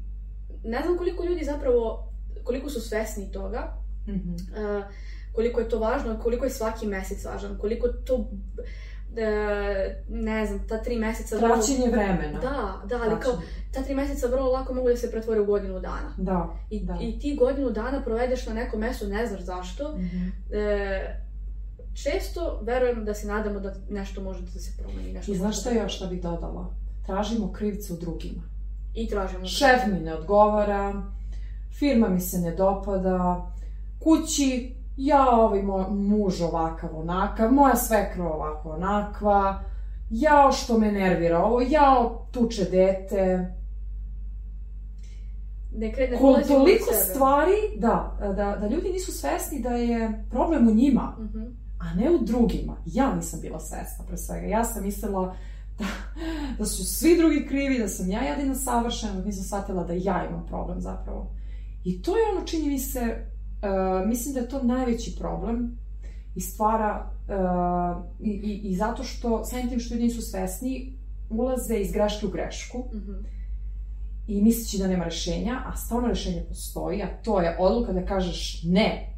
ne 0.64 0.82
znam 0.82 0.98
koliko 0.98 1.24
ljudi 1.24 1.44
zapravo, 1.44 2.12
koliko 2.44 2.70
su 2.70 2.80
svesni 2.80 3.32
toga, 3.32 3.86
Mm 4.08 4.12
-hmm. 4.12 4.78
uh, 4.78 4.84
koliko 5.32 5.60
je 5.60 5.68
to 5.68 5.78
važno, 5.78 6.18
koliko 6.22 6.44
je 6.44 6.50
svaki 6.50 6.86
mesec 6.86 7.24
važan, 7.24 7.58
koliko 7.58 7.88
to 7.88 8.30
e, 9.16 10.04
ne 10.08 10.46
znam, 10.46 10.68
ta 10.68 10.82
tri 10.82 10.98
meseca... 10.98 11.38
Traćenje 11.38 11.90
vremena. 11.90 12.40
Da, 12.40 12.82
da, 12.88 13.02
ali 13.02 13.20
kao, 13.20 13.32
ta 13.72 13.82
tri 13.82 13.94
meseca 13.94 14.26
vrlo 14.26 14.50
lako 14.50 14.74
mogu 14.74 14.88
da 14.88 14.96
se 14.96 15.10
pretvore 15.10 15.40
u 15.40 15.46
godinu 15.46 15.80
dana. 15.80 16.14
Da, 16.16 16.48
I, 16.70 16.84
da. 16.84 16.98
I 17.00 17.18
ti 17.18 17.36
godinu 17.36 17.70
dana 17.70 18.02
provedeš 18.02 18.46
na 18.46 18.54
nekom 18.54 18.80
mestu, 18.80 19.06
ne 19.06 19.26
znaš 19.26 19.40
zašto. 19.40 19.92
Mm 19.92 20.00
-hmm. 20.00 20.30
e, 20.52 21.26
često 21.94 22.60
verujem 22.62 23.04
da 23.04 23.14
se 23.14 23.26
nadamo 23.26 23.60
da 23.60 23.74
nešto 23.90 24.22
može 24.22 24.42
da 24.42 24.60
se 24.60 24.72
promeni. 24.78 25.12
Nešto 25.12 25.32
I 25.32 25.36
znaš 25.36 25.60
šta 25.60 25.70
još 25.70 25.96
šta 25.96 26.06
bih 26.06 26.22
dodala? 26.22 26.74
Tražimo 27.06 27.52
krivce 27.52 27.92
u 27.92 27.96
drugima. 27.96 28.42
I 28.94 29.08
tražimo. 29.08 29.46
Šef 29.46 29.86
mi 29.86 30.00
ne 30.00 30.14
odgovara, 30.14 31.02
firma 31.78 32.08
mi 32.08 32.20
se 32.20 32.38
ne 32.38 32.54
dopada, 32.54 33.46
kući 33.98 34.74
ja 34.96 35.30
ovaj 35.30 35.62
moj 35.62 35.84
muž 35.90 36.40
ovakav 36.40 36.98
onakav, 36.98 37.52
moja 37.52 37.76
svekra 37.76 38.24
ovako 38.24 38.70
onakva, 38.70 39.60
jao 40.10 40.52
što 40.52 40.78
me 40.78 40.92
nervira 40.92 41.38
ovo, 41.38 41.60
jao 41.60 42.26
tuče 42.32 42.64
dete. 42.64 43.52
Ne 45.72 45.92
kre, 45.92 46.08
ne 46.08 46.18
Ko, 46.18 46.38
toliko 46.48 46.92
stvari, 46.92 47.52
da, 47.78 48.18
da, 48.20 48.56
da 48.60 48.68
ljudi 48.68 48.90
nisu 48.90 49.12
svesni 49.12 49.60
da 49.60 49.70
je 49.70 50.24
problem 50.30 50.68
u 50.68 50.74
njima, 50.74 51.16
mm 51.18 51.22
-hmm. 51.22 51.52
a 51.78 51.94
ne 51.94 52.10
u 52.10 52.24
drugima. 52.24 52.76
Ja 52.86 53.14
nisam 53.14 53.40
bila 53.40 53.60
svesna 53.60 54.04
pre 54.06 54.16
svega. 54.16 54.46
Ja 54.46 54.64
sam 54.64 54.82
mislila 54.82 55.34
da, 55.78 55.84
da 56.58 56.64
su 56.64 56.84
svi 56.84 57.16
drugi 57.16 57.46
krivi, 57.48 57.78
da 57.78 57.88
sam 57.88 58.10
ja 58.10 58.20
jedina 58.20 58.54
savršena, 58.54 59.12
da 59.14 59.24
nisam 59.24 59.44
shvatila 59.44 59.84
da 59.84 59.92
ja 59.92 60.26
imam 60.28 60.46
problem 60.46 60.80
zapravo. 60.80 61.30
I 61.84 62.02
to 62.02 62.16
je 62.16 62.22
ono 62.36 62.46
čini 62.46 62.68
mi 62.68 62.78
se 62.78 63.26
Uh, 63.66 64.08
mislim 64.08 64.34
da 64.34 64.40
je 64.40 64.48
to 64.48 64.62
najveći 64.62 65.16
problem 65.18 65.78
i 66.34 66.40
stvara 66.40 67.10
uh, 67.28 68.04
i, 68.20 68.30
i, 68.30 68.60
i 68.68 68.76
zato 68.76 69.02
što 69.02 69.44
samim 69.44 69.68
tim 69.68 69.80
što 69.80 69.94
ljudi 69.94 70.04
nisu 70.04 70.22
svesni 70.22 70.98
ulaze 71.30 71.76
iz 71.76 71.92
greške 71.92 72.26
u 72.26 72.30
grešku 72.30 72.78
mm 72.78 72.96
-hmm. 72.96 73.24
i 74.28 74.42
misleći 74.42 74.78
da 74.78 74.86
nema 74.86 75.04
rešenja, 75.04 75.62
a 75.66 75.76
stvarno 75.76 76.08
rešenje 76.08 76.44
postoji, 76.48 77.02
a 77.02 77.08
to 77.22 77.40
je 77.40 77.56
odluka 77.60 77.92
da 77.92 78.06
kažeš 78.06 78.62
ne. 78.64 79.12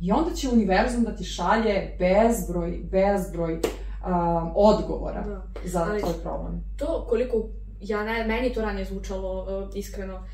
I 0.00 0.12
onda 0.12 0.34
će 0.34 0.48
univerzum 0.48 1.04
da 1.04 1.16
ti 1.16 1.24
šalje 1.24 1.96
bezbroj, 1.98 2.80
bezbroj 2.90 3.54
um, 3.54 4.52
odgovora 4.54 5.22
da. 5.22 5.42
za 5.64 5.86
Ali 5.90 6.00
tvoj 6.00 6.14
problem. 6.22 6.64
To 6.76 7.06
koliko, 7.08 7.48
ja 7.80 8.04
ne, 8.04 8.24
meni 8.26 8.52
to 8.52 8.62
ranije 8.62 8.84
zvučalo 8.84 9.42
uh, 9.42 9.70
iskreno, 9.74 10.24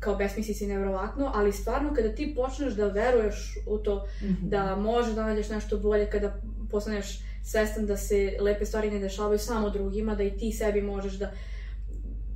kao 0.00 0.16
besmislici 0.16 0.66
nevrovatno, 0.66 1.30
ali 1.34 1.52
stvarno 1.52 1.94
kada 1.94 2.14
ti 2.14 2.34
počneš 2.36 2.74
da 2.74 2.86
veruješ 2.86 3.58
u 3.66 3.78
to 3.78 4.06
mm 4.22 4.26
-hmm. 4.26 4.48
da 4.48 4.76
možeš 4.76 5.14
da 5.14 5.24
nađeš 5.24 5.48
nešto 5.48 5.78
bolje, 5.78 6.10
kada 6.10 6.40
postaneš 6.70 7.20
svestan 7.44 7.86
da 7.86 7.96
se 7.96 8.36
lepe 8.40 8.64
stvari 8.64 8.90
ne 8.90 8.98
dešavaju 8.98 9.38
samo 9.38 9.70
drugima, 9.70 10.14
da 10.14 10.22
i 10.22 10.36
ti 10.36 10.52
sebi 10.52 10.82
možeš 10.82 11.12
da 11.12 11.32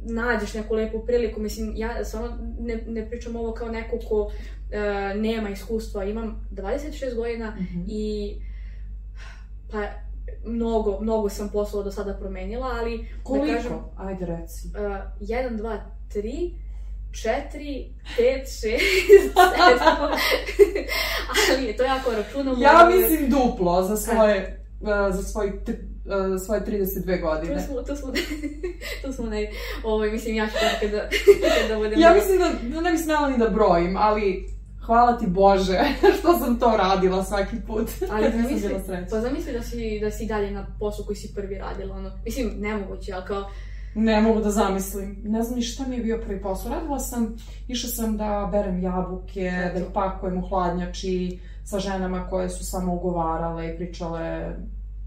nađeš 0.04 0.54
neku 0.54 0.74
lepu 0.74 1.06
priliku. 1.06 1.40
Mislim, 1.40 1.72
ja 1.76 2.04
stvarno 2.04 2.38
ne, 2.60 2.84
ne 2.86 3.10
pričam 3.10 3.36
ovo 3.36 3.52
kao 3.52 3.68
neko 3.68 3.98
ko 4.08 4.20
uh, 4.20 4.32
nema 5.20 5.50
iskustva. 5.50 6.04
Imam 6.04 6.48
26 6.50 7.14
godina 7.16 7.50
mm 7.50 7.58
-hmm. 7.58 7.84
i 7.88 8.34
pa 9.70 9.86
mnogo, 10.44 11.00
mnogo 11.00 11.28
sam 11.28 11.48
poslova 11.48 11.84
do 11.84 11.92
sada 11.92 12.14
promenila, 12.14 12.70
ali 12.80 13.08
Koliko? 13.22 13.46
da 13.46 13.52
kažem... 13.52 13.72
Ajde 13.96 14.26
reci. 14.26 14.68
Uh, 14.68 14.72
1, 15.20 15.58
2, 15.58 15.78
3, 16.14 16.63
4, 17.14 17.90
5, 18.18 18.46
6, 18.46 18.80
7. 19.34 20.16
ali 21.58 21.76
to 21.76 21.82
jako 21.82 22.10
računamo. 22.10 22.62
Ja 22.62 22.90
mislim 22.96 23.30
duplo 23.30 23.82
za 23.82 23.96
svoje, 23.96 24.64
uh, 24.80 24.88
za 25.14 25.22
svoj, 25.22 25.46
uh, 25.46 26.42
svoje 26.46 26.60
32 26.66 27.20
godine. 27.20 27.54
To 27.54 27.60
smo, 27.60 27.82
to 27.82 27.96
smo, 27.96 28.12
to 29.02 29.12
smo 29.12 29.26
ne, 29.26 29.50
ovaj, 29.84 30.10
mislim, 30.10 30.36
ja 30.36 30.46
ću 30.46 30.52
tako 30.52 30.76
kada, 30.80 31.08
kada 31.62 31.76
budem... 31.76 32.00
Ja 32.00 32.14
mislim 32.14 32.38
da, 32.38 32.50
da 32.74 32.80
ne 32.80 32.92
bi 32.92 32.98
smela 32.98 33.30
ni 33.30 33.38
da 33.38 33.48
brojim, 33.48 33.96
ali 33.96 34.54
hvala 34.86 35.18
ti 35.18 35.26
Bože 35.26 35.80
što 36.18 36.38
sam 36.38 36.58
to 36.58 36.76
radila 36.78 37.24
svaki 37.24 37.56
put. 37.66 37.90
Ali 38.10 38.30
zamisli, 38.42 38.74
pa 39.10 39.20
zamisli 39.20 39.52
da 39.52 39.62
si, 39.62 40.00
da 40.00 40.10
si 40.10 40.26
dalje 40.26 40.50
na 40.50 40.66
poslu 40.78 41.04
koji 41.04 41.16
si 41.16 41.34
prvi 41.34 41.58
radila, 41.58 41.96
ono, 41.96 42.10
mislim, 42.24 42.52
nemoguće, 42.58 43.12
ali 43.12 43.24
kao, 43.26 43.50
Ne 43.94 44.20
mogu 44.20 44.40
da 44.40 44.50
zamislim. 44.50 45.16
Ne 45.24 45.42
znam 45.42 45.56
ni 45.56 45.62
šta 45.62 45.84
mi 45.88 45.96
je 45.96 46.02
bio 46.02 46.20
prvi 46.26 46.42
posao. 46.42 46.72
Radila 46.72 46.98
sam, 46.98 47.36
išla 47.68 47.90
sam 47.90 48.16
da 48.16 48.48
berem 48.52 48.82
jabuke, 48.82 49.50
da 49.74 49.80
ih 49.80 49.86
pakujem 49.94 50.38
u 50.38 50.48
hladnjači 50.48 51.38
sa 51.64 51.78
ženama 51.78 52.28
koje 52.28 52.50
su 52.50 52.64
samo 52.64 52.94
ugovarale 52.94 53.68
i 53.68 53.76
pričale 53.76 54.56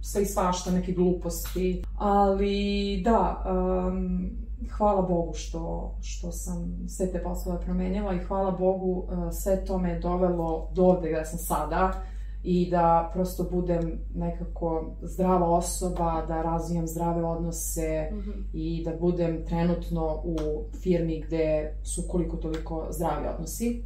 sve 0.01 0.21
i 0.21 0.25
svašta, 0.25 0.71
neke 0.71 0.91
gluposti. 0.91 1.83
Ali 1.97 3.01
da, 3.05 3.43
um, 3.87 4.29
hvala 4.77 5.01
Bogu 5.01 5.33
što, 5.33 5.95
što 6.01 6.31
sam 6.31 6.87
sve 6.87 7.11
te 7.11 7.23
poslove 7.23 7.61
promenila 7.61 8.13
i 8.13 8.23
hvala 8.23 8.51
Bogu 8.51 8.91
uh, 8.91 9.33
sve 9.33 9.65
to 9.65 9.77
me 9.77 9.99
dovelo 9.99 10.69
do 10.73 10.83
ovde 10.83 11.09
gde 11.09 11.25
sam 11.25 11.39
sada 11.39 12.03
i 12.43 12.69
da 12.69 13.09
prosto 13.13 13.43
budem 13.51 13.99
nekako 14.15 14.95
zdrava 15.01 15.49
osoba, 15.49 16.25
da 16.27 16.41
razvijam 16.41 16.87
zdrave 16.87 17.25
odnose 17.25 18.09
mm 18.11 18.15
-hmm. 18.15 18.43
i 18.53 18.83
da 18.85 18.91
budem 18.99 19.45
trenutno 19.45 20.21
u 20.23 20.37
firmi 20.81 21.23
gde 21.27 21.73
su 21.83 22.03
koliko 22.07 22.37
toliko 22.37 22.87
zdravi 22.89 23.27
odnosi. 23.35 23.83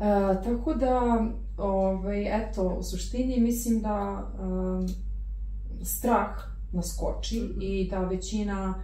E, 0.00 0.42
tako 0.44 0.74
da, 0.74 1.24
ovaj, 1.58 2.42
eto, 2.42 2.76
u 2.78 2.82
suštini 2.82 3.40
mislim 3.40 3.80
da 3.80 4.28
um, 4.42 4.88
strah 5.82 6.30
nas 6.72 6.96
koči 7.00 7.40
mm 7.40 7.42
-hmm. 7.42 7.62
i 7.62 7.88
da 7.90 7.98
većina 8.00 8.74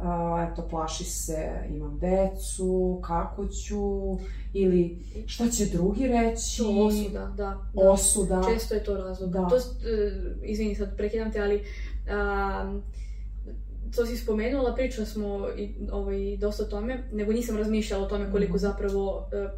uh, 0.00 0.52
eto, 0.52 0.68
plaši 0.70 1.04
se, 1.04 1.48
imam 1.70 1.98
decu, 1.98 3.00
kako 3.04 3.46
ću, 3.48 4.18
ili 4.52 4.98
šta 5.26 5.50
će 5.50 5.66
drugi 5.66 6.06
reći. 6.06 6.58
To 6.58 6.86
osuda, 6.86 7.32
da. 7.36 7.66
da. 7.74 7.90
Osuda. 7.90 8.42
Često 8.52 8.74
je 8.74 8.84
to 8.84 8.96
razlog. 8.96 9.30
Da. 9.30 9.48
To, 9.48 9.56
uh, 9.56 9.62
izvini, 10.42 10.74
sad 10.74 10.96
prekidam 10.96 11.32
te, 11.32 11.40
ali 11.40 11.56
um, 11.56 12.82
to 13.96 14.06
si 14.06 14.16
spomenula, 14.16 14.74
pričali 14.74 15.06
smo 15.06 15.48
i, 15.56 15.74
ovaj, 15.92 16.36
dosta 16.36 16.62
o 16.62 16.66
tome, 16.66 17.02
nego 17.12 17.32
nisam 17.32 17.56
razmišljala 17.56 18.04
o 18.04 18.08
tome 18.08 18.30
koliko 18.32 18.56
mm. 18.56 18.58
zapravo 18.58 19.16
uh, 19.16 19.50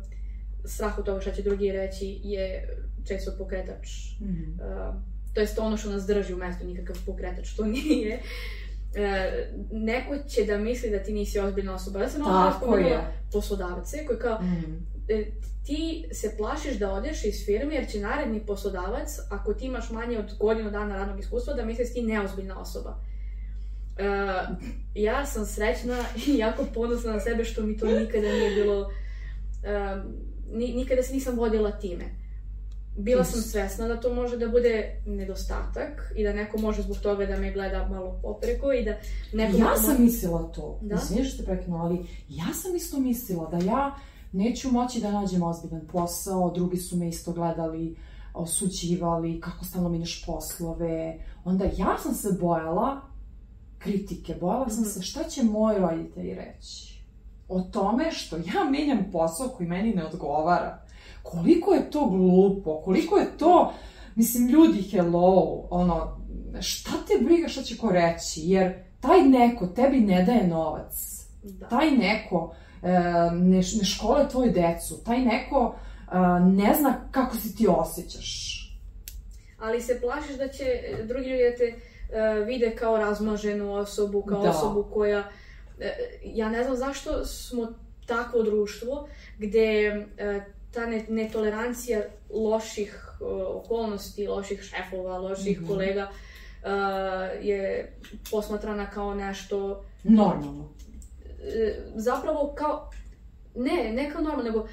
strah 0.65 0.99
od 0.99 1.05
toga 1.05 1.21
šta 1.21 1.33
će 1.33 1.43
drugi 1.43 1.73
reći 1.73 2.21
je 2.25 2.77
često 3.09 3.33
pokretač. 3.39 3.89
Mm. 4.21 4.27
Uh, 4.27 4.95
to 5.35 5.41
jest 5.41 5.59
ono 5.59 5.77
što 5.77 5.91
nas 5.91 6.07
drži 6.07 6.35
u 6.35 6.37
mestu, 6.37 6.67
nikakav 6.67 6.97
pokretač, 7.07 7.55
to 7.57 7.65
nije 7.85 8.23
e, 8.95 9.31
neko 9.73 10.19
će 10.29 10.45
da 10.45 10.59
misli 10.59 10.91
da 10.91 10.99
ti 10.99 11.13
nisi 11.13 11.39
ozbiljna 11.39 11.75
osoba. 11.75 12.01
Ja 12.01 12.09
sam 12.09 12.21
malo 12.21 12.53
spomenula 12.57 13.05
poslodavce 13.33 14.07
koji 14.07 14.19
kao, 14.19 14.43
mm. 14.43 14.87
e, 15.09 15.25
ti 15.67 16.05
se 16.13 16.35
plašiš 16.37 16.79
da 16.79 16.93
odeš 16.93 17.25
iz 17.25 17.45
firme 17.47 17.75
jer 17.75 17.89
će 17.89 18.01
naredni 18.01 18.47
poslodavac, 18.47 19.19
ako 19.31 19.55
ti 19.55 19.67
imaš 19.67 19.91
manje 19.91 20.19
od 20.19 20.39
godinu 20.39 20.71
dana 20.71 20.97
radnog 20.97 21.21
iskustva, 21.21 21.55
da 21.55 21.65
misli 21.65 21.85
da 21.85 21.91
ti 21.91 22.03
neozbiljna 22.03 22.61
osoba. 22.61 22.97
E, 23.99 24.05
ja 24.95 25.27
sam 25.27 25.47
srećna 25.47 26.05
i 26.27 26.39
jako 26.39 26.65
ponosna 26.75 27.13
na 27.13 27.21
sebe 27.21 27.45
što 27.45 27.63
mi 27.63 27.79
to 27.79 27.87
nikada 27.87 28.33
nije 28.33 28.55
bilo, 28.55 28.91
e, 29.63 29.97
nikada 30.75 31.03
se 31.03 31.15
nisam 31.15 31.37
vodila 31.37 31.71
time 31.71 32.21
bila 32.97 33.25
sam 33.25 33.41
svesna 33.41 33.89
da 33.89 34.01
to 34.01 34.15
može 34.15 34.37
da 34.37 34.49
bude 34.49 35.03
nedostatak 35.07 36.13
i 36.17 36.25
da 36.25 36.33
neko 36.33 36.59
može 36.59 36.83
zbog 36.83 36.97
toga 36.97 37.27
da 37.27 37.37
me 37.37 37.53
gleda 37.53 37.89
malo 37.89 38.21
popreko 38.23 38.73
i 38.73 38.85
da 38.85 38.95
neko... 39.33 39.57
Ja 39.57 39.77
sam 39.77 39.91
može... 39.91 40.03
mislila 40.03 40.53
to, 40.53 40.79
da? 40.83 40.95
izvinješ 40.95 41.35
što 41.35 41.43
te 41.43 41.45
prekinu, 41.45 41.77
ali 41.77 42.07
ja 42.29 42.55
sam 42.55 42.77
isto 42.77 43.01
mislila 43.01 43.51
da 43.51 43.57
ja 43.57 43.97
neću 44.33 44.73
moći 44.73 45.01
da 45.01 45.13
nađem 45.13 45.43
ozbiljan 45.43 45.87
posao, 45.93 46.51
drugi 46.51 46.77
su 46.77 46.97
me 46.97 47.09
isto 47.09 47.33
gledali, 47.33 47.97
osuđivali, 48.35 49.41
kako 49.41 49.65
stalno 49.65 49.89
mineš 49.89 50.25
poslove. 50.27 51.19
Onda 51.45 51.65
ja 51.77 51.99
sam 52.03 52.15
se 52.15 52.29
bojala 52.41 53.01
kritike, 53.79 54.35
bojala 54.41 54.69
sam 54.69 54.83
mm 54.83 54.87
-hmm. 54.87 54.95
se 54.95 55.03
šta 55.03 55.25
će 55.25 55.43
moji 55.43 55.79
roditelji 55.79 56.35
reći 56.35 56.91
o 57.51 57.61
tome 57.61 58.13
što 58.13 58.37
ja 58.37 58.71
menjam 58.71 59.11
posao 59.13 59.49
koji 59.49 59.69
meni 59.69 59.95
ne 59.95 60.07
odgovara 60.07 60.83
koliko 61.31 61.75
je 61.75 61.91
to 61.91 62.07
glupo, 62.07 62.81
koliko 62.85 63.19
je 63.19 63.27
to, 63.39 63.73
mislim, 64.15 64.49
ljudi, 64.49 64.83
hello, 64.83 65.67
ono, 65.71 66.21
šta 66.61 66.91
te 67.09 67.25
briga 67.25 67.49
šta 67.49 67.63
će 67.63 67.77
ko 67.77 67.91
reći, 67.93 68.41
jer 68.45 68.73
taj 69.01 69.23
neko 69.23 69.67
tebi 69.67 70.01
ne 70.01 70.25
daje 70.25 70.47
novac, 70.47 70.93
da. 71.43 71.69
taj 71.69 71.91
neko 71.91 72.55
e, 72.83 72.89
ne, 73.33 73.57
ne 73.57 73.85
škole 73.85 74.29
tvoju 74.29 74.53
decu, 74.53 75.05
taj 75.05 75.19
neko 75.19 75.75
e, 76.13 76.17
ne 76.41 76.75
zna 76.79 77.01
kako 77.11 77.37
se 77.37 77.57
ti 77.57 77.67
osjećaš. 77.69 78.61
Ali 79.59 79.81
se 79.81 80.01
plašiš 80.01 80.37
da 80.37 80.49
će 80.49 80.65
drugi 81.05 81.29
ljudi 81.29 81.43
da 81.51 81.57
te 81.57 81.65
e, 81.65 82.45
vide 82.45 82.77
kao 82.77 82.97
razmaženu 82.97 83.75
osobu, 83.75 84.23
kao 84.23 84.43
da. 84.43 84.51
osobu 84.51 84.87
koja 84.93 85.29
e, 85.81 85.93
ja 86.25 86.49
ne 86.49 86.65
znam 86.65 86.77
zašto 86.77 87.25
smo 87.25 87.69
takvo 88.07 88.43
društvo 88.43 89.09
gde 89.39 90.07
e, 90.19 90.41
ta 90.73 90.87
netolerancija 91.09 92.01
loših 92.31 93.07
okolnosti, 93.47 94.29
loših 94.29 94.63
šefova, 94.63 95.19
loših 95.19 95.61
mm 95.61 95.65
-hmm. 95.65 95.69
kolega 95.69 96.11
je 97.43 97.93
posmatrana 98.31 98.91
kao 98.91 99.15
nešto... 99.15 99.85
Normalno. 100.05 100.69
Zapravo 101.95 102.55
kao... 102.59 102.91
Ne, 103.55 103.93
ne 103.93 104.11
kao 104.11 104.23
normalno, 104.23 104.45
nego 104.45 104.69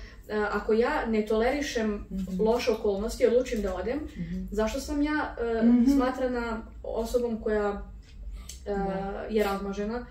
ako 0.52 0.74
ja 0.74 1.06
ne 1.06 1.26
tolerišem 1.26 1.91
mm 1.91 2.06
-hmm. 2.10 2.45
loše 2.45 2.72
okolnosti 2.72 3.24
i 3.24 3.28
odlučim 3.28 3.62
da 3.62 3.76
odem, 3.76 3.98
mm 3.98 4.22
-hmm. 4.22 4.48
zašto 4.52 4.80
sam 4.80 5.02
ja 5.02 5.36
mm 5.41 5.45
-hmm. 5.45 5.95
smatrana 5.95 6.62
osobom 6.84 7.41
koja 7.41 7.72
uh, 7.72 9.36
je 9.36 9.43
razmažena, 9.43 10.06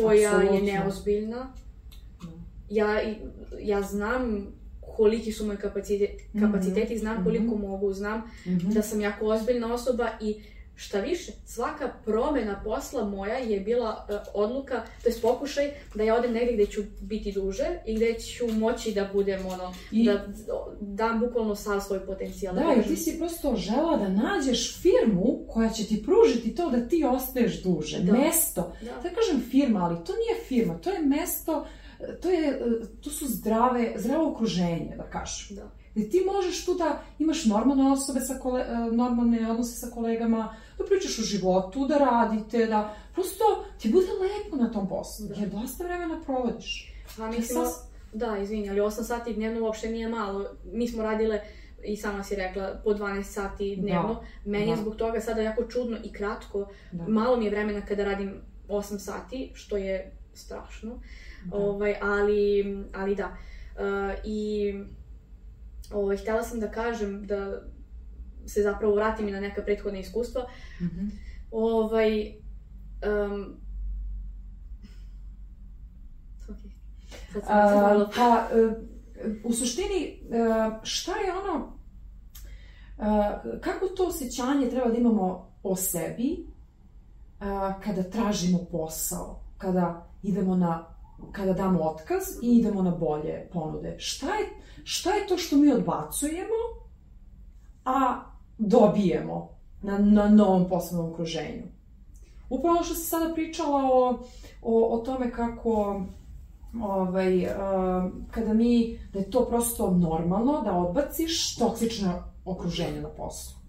koja 0.00 0.30
Absolutno. 0.30 0.56
je 0.56 0.72
neozbiljna? 0.72 1.52
Ja, 2.70 3.00
ja 3.60 3.82
znam 3.82 4.52
koliki 5.00 5.32
su 5.32 5.46
moji 5.46 5.58
kapaciteti, 5.58 6.24
kapaciteti 6.40 6.98
znam 6.98 7.24
koliko 7.24 7.56
mogu, 7.56 7.92
znam 7.92 8.22
da 8.74 8.82
sam 8.82 9.00
jako 9.00 9.26
ozbiljna 9.26 9.74
osoba 9.74 10.08
i 10.20 10.42
Šta 10.82 11.00
više, 11.00 11.32
svaka 11.46 11.92
promena 12.04 12.60
posla 12.64 13.04
moja 13.04 13.38
je 13.38 13.60
bila 13.60 14.06
uh, 14.08 14.16
odluka, 14.34 14.82
to 15.02 15.08
je 15.08 15.14
pokušaj 15.22 15.70
da 15.94 16.02
ja 16.02 16.16
odem 16.16 16.32
negdje 16.32 16.52
gdje 16.52 16.66
ću 16.66 16.82
biti 17.00 17.32
duže 17.32 17.64
i 17.86 17.94
gdje 17.94 18.18
ću 18.18 18.46
moći 18.52 18.92
da 18.92 19.10
budem 19.12 19.46
ono, 19.46 19.74
I... 19.90 20.04
da 20.04 20.26
dam 20.80 21.20
bukvalno 21.20 21.54
sav 21.54 21.80
svoj 21.80 22.06
potencijal. 22.06 22.54
Da, 22.54 22.74
i 22.80 22.88
ti 22.88 22.96
si 22.96 23.18
prosto 23.18 23.56
žela 23.56 23.96
da 23.96 24.08
nađeš 24.08 24.80
firmu 24.82 25.38
koja 25.48 25.70
će 25.70 25.84
ti 25.84 26.02
pružiti 26.02 26.54
to 26.54 26.70
da 26.70 26.88
ti 26.88 27.04
ostaješ 27.04 27.62
duže. 27.62 27.98
Da. 27.98 28.12
Mesto. 28.12 28.72
Da. 28.80 29.08
da 29.08 29.14
kažem 29.14 29.50
firma, 29.50 29.84
ali 29.84 30.04
to 30.04 30.12
nije 30.12 30.44
firma, 30.48 30.78
to 30.78 30.90
je 30.90 31.00
mesto, 31.00 31.66
to, 32.22 32.30
je, 32.30 32.60
to 33.00 33.10
su 33.10 33.26
zdrave, 33.28 33.92
zdravo 33.96 34.30
okruženje, 34.30 34.94
da 34.96 35.02
kažem. 35.02 35.56
Da. 35.56 35.70
Gde 35.94 36.08
ti 36.08 36.22
možeš 36.34 36.64
tu 36.64 36.74
da 36.74 37.02
imaš 37.18 37.44
normalne 37.44 37.92
osobe 37.92 38.20
sa 38.20 38.34
kole, 38.34 38.60
e, 38.60 38.74
normalne 38.92 39.50
odnose 39.50 39.86
sa 39.86 39.94
kolegama, 39.94 40.56
da 40.78 40.84
pričaš 40.84 41.18
o 41.18 41.22
životu, 41.22 41.86
da 41.86 41.98
radite, 41.98 42.66
da 42.66 42.94
prosto 43.14 43.64
ti 43.78 43.88
bude 43.88 44.06
lepo 44.06 44.56
na 44.56 44.70
tom 44.70 44.88
poslu, 44.88 45.26
da. 45.26 45.34
jer 45.34 45.48
dosta 45.48 45.84
vremena 45.84 46.20
provodiš. 46.24 46.94
A 47.18 47.26
mislim, 47.26 47.64
sas... 47.64 47.82
da, 48.12 48.38
izvini, 48.38 48.70
ali 48.70 48.80
8 48.80 49.02
sati 49.02 49.34
dnevno 49.34 49.64
uopšte 49.64 49.88
nije 49.88 50.08
malo. 50.08 50.46
Mi 50.72 50.88
smo 50.88 51.02
radile, 51.02 51.40
i 51.84 51.96
sama 51.96 52.24
si 52.24 52.36
rekla, 52.36 52.80
po 52.84 52.90
12 52.90 53.22
sati 53.22 53.76
dnevno. 53.76 54.14
Da. 54.14 54.50
Meni 54.50 54.66
da. 54.66 54.70
je 54.70 54.76
zbog 54.76 54.96
toga 54.96 55.20
sada 55.20 55.42
jako 55.42 55.64
čudno 55.64 55.98
i 56.04 56.12
kratko. 56.12 56.68
Da. 56.92 57.08
Malo 57.08 57.36
mi 57.36 57.44
je 57.44 57.50
vremena 57.50 57.86
kada 57.86 58.04
radim 58.04 58.40
8 58.68 58.98
sati, 58.98 59.50
što 59.54 59.76
je 59.76 60.12
strašno. 60.34 61.00
Da. 61.44 61.56
Ovaj, 61.56 61.94
ali, 62.02 62.76
ali 62.94 63.14
da. 63.14 63.36
Uh, 63.74 64.18
I 64.24 64.72
ovaj, 65.92 66.16
htjela 66.16 66.42
sam 66.42 66.60
da 66.60 66.70
kažem 66.70 67.26
da 67.26 67.62
se 68.46 68.62
zapravo 68.62 68.94
vratim 68.94 69.28
i 69.28 69.32
na 69.32 69.40
neka 69.40 69.62
prethodna 69.62 69.98
iskustva. 69.98 70.46
Mm 70.80 70.84
-hmm. 70.84 71.10
Ovaj, 71.50 72.34
um, 73.06 73.56
okay. 76.48 76.70
Sad 77.32 77.42
sam 77.44 77.96
uh, 77.96 78.08
pa, 78.16 78.48
uh, 78.54 78.72
u 79.44 79.52
suštini, 79.52 80.20
uh, 80.28 80.72
šta 80.82 81.12
je 81.12 81.32
ono, 81.32 81.76
uh, 82.98 83.60
kako 83.60 83.86
to 83.86 84.06
osjećanje 84.06 84.70
treba 84.70 84.88
da 84.88 84.98
imamo 84.98 85.52
o 85.62 85.76
sebi 85.76 86.46
uh, 87.40 87.46
kada 87.84 88.02
tražimo 88.02 88.58
posao, 88.70 89.40
kada 89.58 90.06
idemo 90.22 90.56
na 90.56 90.89
kada 91.32 91.52
damo 91.52 91.80
otkaz 91.80 92.24
i 92.42 92.58
idemo 92.58 92.82
na 92.82 92.90
bolje 92.90 93.48
ponude. 93.52 93.96
Šta 93.98 94.26
je, 94.26 94.46
šta 94.84 95.10
je 95.10 95.26
to 95.26 95.38
što 95.38 95.56
mi 95.56 95.72
odbacujemo, 95.72 96.60
a 97.84 98.20
dobijemo 98.58 99.48
na, 99.82 99.98
na 99.98 100.28
novom 100.28 100.68
poslovnom 100.68 101.12
okruženju. 101.12 101.62
Upravo 102.50 102.82
što 102.82 102.94
si 102.94 103.06
sada 103.06 103.34
pričala 103.34 103.84
o, 103.84 104.18
o, 104.62 104.94
o 104.94 104.98
tome 104.98 105.32
kako 105.32 106.02
ovaj, 106.82 107.44
uh, 107.44 107.50
kada 108.30 108.54
mi, 108.54 108.98
da 109.12 109.18
je 109.18 109.30
to 109.30 109.46
prosto 109.48 109.90
normalno 109.90 110.62
da 110.62 110.72
odbaciš 110.72 111.56
toksično 111.56 112.22
okruženje 112.44 113.00
na 113.00 113.08
poslu. 113.08 113.60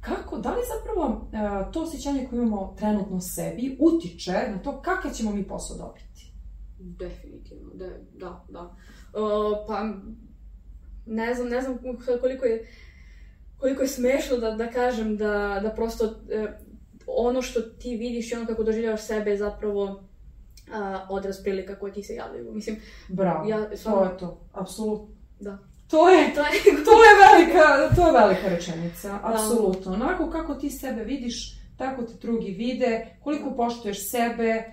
Kako, 0.00 0.38
da 0.38 0.50
li 0.50 0.62
zapravo 0.76 1.08
uh, 1.08 1.72
to 1.72 1.82
osjećanje 1.82 2.26
koje 2.30 2.38
imamo 2.38 2.74
trenutno 2.78 3.16
u 3.16 3.20
sebi 3.20 3.78
utiče 3.80 4.32
na 4.32 4.58
to 4.62 4.80
kakav 4.80 5.12
ćemo 5.12 5.30
mi 5.30 5.48
posao 5.48 5.76
dobiti? 5.76 6.29
Definitivno, 6.82 7.70
da, 7.74 7.86
da, 8.14 8.44
da. 8.48 8.60
Uh, 8.60 9.66
pa, 9.66 9.94
ne 11.06 11.34
znam, 11.34 11.48
ne 11.48 11.62
znam 11.62 11.78
koliko 12.20 12.44
je 12.44 12.66
koliko 13.60 13.82
je 13.82 13.88
smešno 13.88 14.36
da, 14.36 14.50
da 14.50 14.70
kažem 14.70 15.16
da, 15.16 15.60
da 15.62 15.70
prosto 15.76 16.04
e, 16.30 16.46
ono 17.06 17.42
što 17.42 17.60
ti 17.60 17.96
vidiš 17.96 18.32
i 18.32 18.34
ono 18.34 18.46
kako 18.46 18.64
doživljavaš 18.64 19.02
sebe 19.02 19.30
je 19.30 19.36
zapravo 19.36 20.04
a, 20.72 21.06
odraz 21.10 21.42
prilika 21.42 21.78
koje 21.78 21.92
ti 21.92 22.02
se 22.02 22.14
javljaju. 22.14 22.52
Mislim, 22.52 22.76
Bravo, 23.08 23.48
ja, 23.48 23.76
sam... 23.76 23.92
to 23.92 24.04
je 24.04 24.18
to, 24.18 24.40
apsolutno. 24.52 25.14
Da. 25.40 25.58
To 25.90 26.08
je, 26.08 26.30
to 26.34 26.40
je, 26.40 26.84
to 26.84 27.04
je 27.04 27.12
velika, 27.28 27.94
to 27.96 28.06
je 28.06 28.12
velika 28.12 28.48
rečenica, 28.48 29.08
da. 29.08 29.20
apsolutno. 29.22 29.92
Onako 29.92 30.30
kako 30.30 30.54
ti 30.54 30.70
sebe 30.70 31.04
vidiš, 31.04 31.60
tako 31.76 32.02
te 32.02 32.12
drugi 32.20 32.50
vide, 32.50 33.16
koliko 33.22 33.54
poštuješ 33.56 34.10
sebe, 34.10 34.64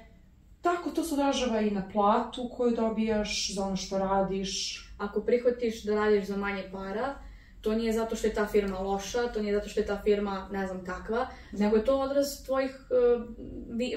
tako 0.67 0.89
to 0.89 1.03
se 1.03 1.13
odražava 1.13 1.61
i 1.61 1.71
na 1.71 1.89
platu 1.93 2.49
koju 2.57 2.75
dobijaš 2.75 3.53
za 3.55 3.63
ono 3.63 3.75
što 3.75 3.97
radiš. 3.97 4.83
Ako 4.97 5.21
prihvatiš 5.21 5.83
da 5.83 5.95
radiš 5.95 6.27
za 6.27 6.37
manje 6.37 6.63
para, 6.71 7.15
to 7.61 7.75
nije 7.75 7.93
zato 7.93 8.15
što 8.15 8.27
je 8.27 8.33
ta 8.33 8.45
firma 8.45 8.79
loša, 8.79 9.27
to 9.27 9.41
nije 9.41 9.55
zato 9.55 9.69
što 9.69 9.79
je 9.79 9.85
ta 9.85 10.01
firma 10.03 10.49
ne 10.51 10.67
znam 10.67 10.85
kakva, 10.85 11.27
nego 11.51 11.75
je 11.75 11.85
to 11.85 11.99
odraz 11.99 12.43
tvojih 12.45 12.71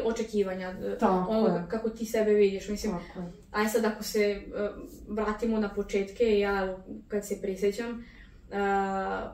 uh, 0.03 0.07
očekivanja, 0.07 0.75
e, 0.85 0.99
Tako 0.99 1.31
ono 1.31 1.57
je. 1.57 1.65
kako 1.69 1.91
ti 1.91 2.05
sebe 2.05 2.31
vidiš. 2.33 2.69
Mislim, 2.69 2.93
Tako 2.93 3.21
je. 3.21 3.33
aj 3.51 3.69
sad 3.69 3.85
ako 3.85 4.03
se 4.03 4.43
uh, 4.47 4.89
vratimo 5.09 5.61
na 5.61 5.69
početke, 5.69 6.39
ja 6.39 6.77
kad 7.09 7.27
se 7.27 7.41
prisjećam, 7.43 7.91
uh, 7.91 8.57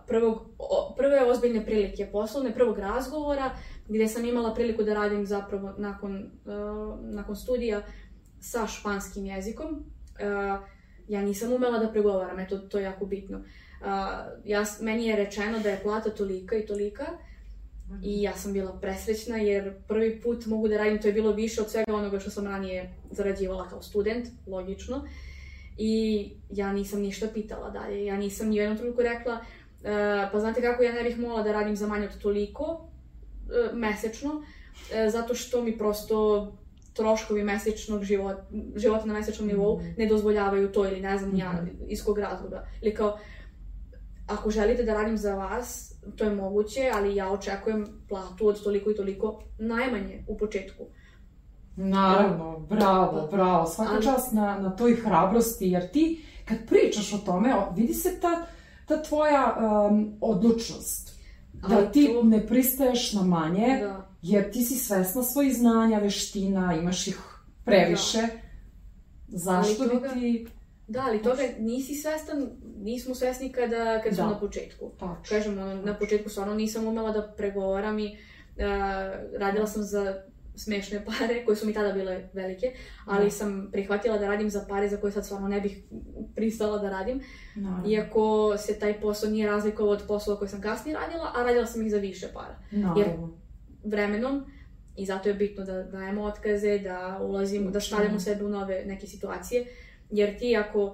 prvog, 0.06 0.46
o, 0.58 0.94
prve 0.96 1.24
ozbiljne 1.24 1.64
prilike 1.64 2.06
poslovne, 2.12 2.54
prvog 2.54 2.78
razgovora, 2.78 3.50
gdje 3.88 4.08
sam 4.08 4.24
imala 4.24 4.54
priliku 4.54 4.82
da 4.82 4.94
radim 4.94 5.26
zapravo 5.26 5.74
nakon, 5.78 6.30
uh, 6.44 6.98
nakon 7.02 7.36
studija 7.36 7.82
sa 8.40 8.66
španskim 8.66 9.26
jezikom. 9.26 9.68
Uh, 9.68 10.66
ja 11.08 11.22
nisam 11.22 11.52
umela 11.52 11.78
da 11.78 11.92
pregovaram, 11.92 12.38
eto, 12.38 12.58
to 12.58 12.78
je 12.78 12.84
jako 12.84 13.06
bitno. 13.06 13.38
Uh, 13.38 13.86
ja, 14.44 14.64
meni 14.80 15.06
je 15.06 15.16
rečeno 15.16 15.58
da 15.58 15.70
je 15.70 15.80
plata 15.82 16.10
tolika 16.10 16.56
i 16.56 16.66
tolika 16.66 17.06
i 18.02 18.22
ja 18.22 18.32
sam 18.32 18.52
bila 18.52 18.78
presrećna 18.80 19.36
jer 19.36 19.74
prvi 19.88 20.20
put 20.20 20.46
mogu 20.46 20.68
da 20.68 20.76
radim, 20.76 21.02
to 21.02 21.08
je 21.08 21.14
bilo 21.14 21.32
više 21.32 21.60
od 21.60 21.70
svega 21.70 21.94
onoga 21.94 22.20
što 22.20 22.30
sam 22.30 22.46
ranije 22.46 22.94
zarađivala 23.10 23.68
kao 23.68 23.82
student, 23.82 24.28
logično. 24.46 25.08
I 25.78 26.30
ja 26.50 26.72
nisam 26.72 27.00
ništa 27.00 27.26
pitala 27.34 27.70
dalje, 27.70 28.04
ja 28.04 28.16
nisam 28.16 28.48
ni 28.48 28.58
u 28.58 28.60
jednom 28.60 28.78
trenutku 28.78 29.02
rekla 29.02 29.34
uh, 29.34 30.30
pa 30.32 30.40
znate 30.40 30.62
kako 30.62 30.82
ja 30.82 30.92
ne 30.92 31.02
bih 31.02 31.18
mogla 31.18 31.42
da 31.42 31.52
radim 31.52 31.76
za 31.76 31.86
manje 31.86 32.06
od 32.06 32.18
toliko 32.18 32.88
mesečno, 33.72 34.34
uh, 34.34 34.44
zato 35.12 35.34
što 35.34 35.62
mi 35.62 35.78
prosto 35.78 36.52
troškovi 36.96 37.44
mesečnog 37.44 38.04
života, 38.04 38.42
života 38.76 39.06
na 39.06 39.14
mesečnom 39.14 39.48
nivou 39.48 39.80
mm. 39.80 39.94
ne 39.98 40.06
dozvoljavaju 40.06 40.72
to 40.72 40.86
ili 40.86 41.00
ne 41.00 41.18
znam 41.18 41.30
mm. 41.30 41.36
ja 41.36 41.52
mhm. 41.52 41.68
iz 41.88 42.04
kog 42.04 42.18
razloga. 42.18 42.66
Ili 42.82 42.94
kao, 42.94 43.18
ako 44.26 44.50
želite 44.50 44.82
da 44.82 44.94
radim 44.94 45.16
za 45.16 45.34
vas, 45.34 45.94
to 46.16 46.24
je 46.24 46.34
moguće, 46.34 46.90
ali 46.94 47.16
ja 47.16 47.30
očekujem 47.30 47.86
platu 48.08 48.48
od 48.48 48.62
toliko 48.62 48.90
i 48.90 48.96
toliko 48.96 49.42
najmanje 49.58 50.24
u 50.28 50.38
početku. 50.38 50.84
Naravno, 51.76 52.58
bravo, 52.58 53.28
bravo. 53.30 53.66
Svaka 53.66 53.92
ali... 53.94 54.04
čast 54.04 54.32
na, 54.32 54.58
na 54.58 54.76
toj 54.76 54.94
hrabrosti, 54.94 55.66
jer 55.66 55.90
ti 55.90 56.24
kad 56.44 56.58
pričaš 56.66 57.12
o 57.12 57.18
tome, 57.18 57.54
vidi 57.76 57.94
se 57.94 58.20
ta, 58.20 58.46
ta 58.86 59.02
tvoja 59.02 59.56
um, 59.58 60.12
odlučnost. 60.20 61.15
Da 61.68 61.76
ali 61.76 61.92
ti 61.92 62.10
to... 62.14 62.22
ne 62.22 62.46
pristaješ 62.46 63.12
na 63.12 63.22
manje, 63.22 63.78
da. 63.80 64.08
jer 64.22 64.50
ti 64.50 64.62
si 64.62 64.74
svesna 64.74 65.22
svojih 65.22 65.56
znanja, 65.56 65.98
veština, 65.98 66.76
imaš 66.80 67.06
ih 67.08 67.20
previše. 67.64 68.20
Da. 69.28 69.38
Zašto 69.38 69.82
ali 69.82 69.90
toga... 69.90 70.08
bi 70.08 70.20
ti 70.20 70.46
Da, 70.88 71.04
ali 71.06 71.22
toga 71.22 71.42
nisi 71.58 71.94
svestan, 71.94 72.50
nismo 72.82 73.14
svesni 73.14 73.52
kada, 73.52 74.00
kada 74.02 74.16
da. 74.16 74.22
smo 74.22 74.26
na 74.26 74.40
početku. 74.40 74.90
Tačno. 74.98 75.16
Kažem, 75.28 75.54
na 75.84 75.94
početku 75.98 76.30
stvarno 76.30 76.54
nisam 76.54 76.86
umela 76.86 77.12
da 77.12 77.32
pregovaram 77.36 77.98
i 77.98 78.06
uh, 78.06 78.62
radila 79.38 79.66
sam 79.66 79.82
za 79.82 80.22
smešne 80.56 81.04
pare, 81.04 81.44
koje 81.44 81.56
su 81.56 81.66
mi 81.66 81.72
tada 81.72 81.92
bile 81.92 82.28
velike, 82.32 82.72
ali 83.06 83.24
da. 83.24 83.30
sam 83.30 83.68
prihvatila 83.72 84.18
da 84.18 84.26
radim 84.26 84.50
za 84.50 84.64
pare 84.68 84.88
za 84.88 84.96
koje 84.96 85.12
sad 85.12 85.24
stvarno 85.24 85.48
ne 85.48 85.60
bih 85.60 85.82
pristala 86.34 86.78
da 86.78 86.90
radim. 86.90 87.20
Naravno. 87.54 87.90
Iako 87.90 88.56
se 88.58 88.78
taj 88.78 89.00
posao 89.00 89.30
nije 89.30 89.46
razlikovao 89.46 89.92
od 89.92 90.02
poslova 90.08 90.38
koje 90.38 90.48
sam 90.48 90.60
kasnije 90.60 90.96
radila, 90.96 91.32
a 91.34 91.42
radila 91.42 91.66
sam 91.66 91.82
ih 91.82 91.90
za 91.90 91.98
više 91.98 92.28
para. 92.34 92.58
Naravno. 92.70 93.00
Jer 93.00 93.10
vremenom 93.84 94.44
I 94.96 95.06
zato 95.06 95.28
je 95.28 95.34
bitno 95.34 95.64
da 95.64 95.82
dajemo 95.82 96.22
otkaze, 96.24 96.78
da 96.78 97.18
ulazimo, 97.22 97.70
da 97.70 97.80
stavljamo 97.80 98.20
sebe 98.20 98.44
u 98.44 98.48
nove 98.48 98.84
neke 98.86 99.06
situacije. 99.06 99.66
Jer 100.10 100.38
ti 100.38 100.56
ako 100.56 100.84
uh, 100.84 100.92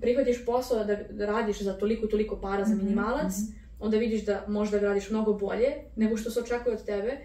prihvatiš 0.00 0.44
posao 0.46 0.84
da, 0.84 0.96
da 0.96 1.26
radiš 1.26 1.62
za 1.62 1.72
toliko 1.72 2.06
toliko 2.06 2.40
para 2.40 2.64
za 2.64 2.74
Mhm, 2.74 2.84
minimalac, 2.84 3.32
mhm. 3.32 3.58
onda 3.80 3.96
vidiš 3.96 4.24
da 4.24 4.44
možda 4.48 4.78
ga 4.78 4.86
radiš 4.86 5.10
mnogo 5.10 5.32
bolje 5.32 5.74
nego 5.96 6.16
što 6.16 6.30
se 6.30 6.40
očekuje 6.40 6.74
od 6.74 6.84
tebe. 6.84 7.18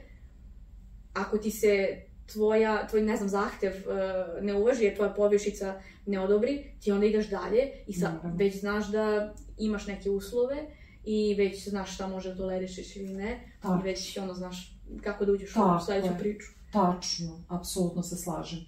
Ako 1.17 1.37
ti 1.37 1.51
se 1.51 2.01
tvoja, 2.33 2.87
tvoj, 2.87 3.01
ne 3.01 3.17
znam, 3.17 3.29
zahtev 3.29 3.71
uh, 3.71 4.43
ne 4.43 4.53
uvaži 4.53 4.83
jer 4.83 4.95
tvoja 4.95 5.13
povišica 5.13 5.81
ne 6.05 6.19
odobri, 6.19 6.63
ti 6.79 6.91
onda 6.91 7.05
ideš 7.05 7.29
dalje 7.29 7.71
i 7.87 7.93
sa, 7.93 8.09
Naravno. 8.09 8.35
već 8.37 8.59
znaš 8.59 8.87
da 8.91 9.33
imaš 9.57 9.87
neke 9.87 10.09
uslove 10.09 10.57
i 11.03 11.35
već 11.37 11.69
znaš 11.69 11.93
šta 11.93 12.07
može 12.07 12.29
da 12.29 12.37
tolerišeš 12.37 12.95
ili 12.95 13.13
ne 13.13 13.53
Tako. 13.61 13.79
i 13.79 13.89
već 13.89 14.17
ono 14.17 14.33
znaš 14.33 14.79
kako 15.03 15.25
da 15.25 15.31
uđeš 15.31 15.51
u 15.51 15.53
Tako 15.53 15.85
sledeću 15.85 16.13
je. 16.13 16.19
priču. 16.19 16.47
Tačno, 16.71 17.43
apsolutno 17.49 18.03
se 18.03 18.15
slažem. 18.15 18.59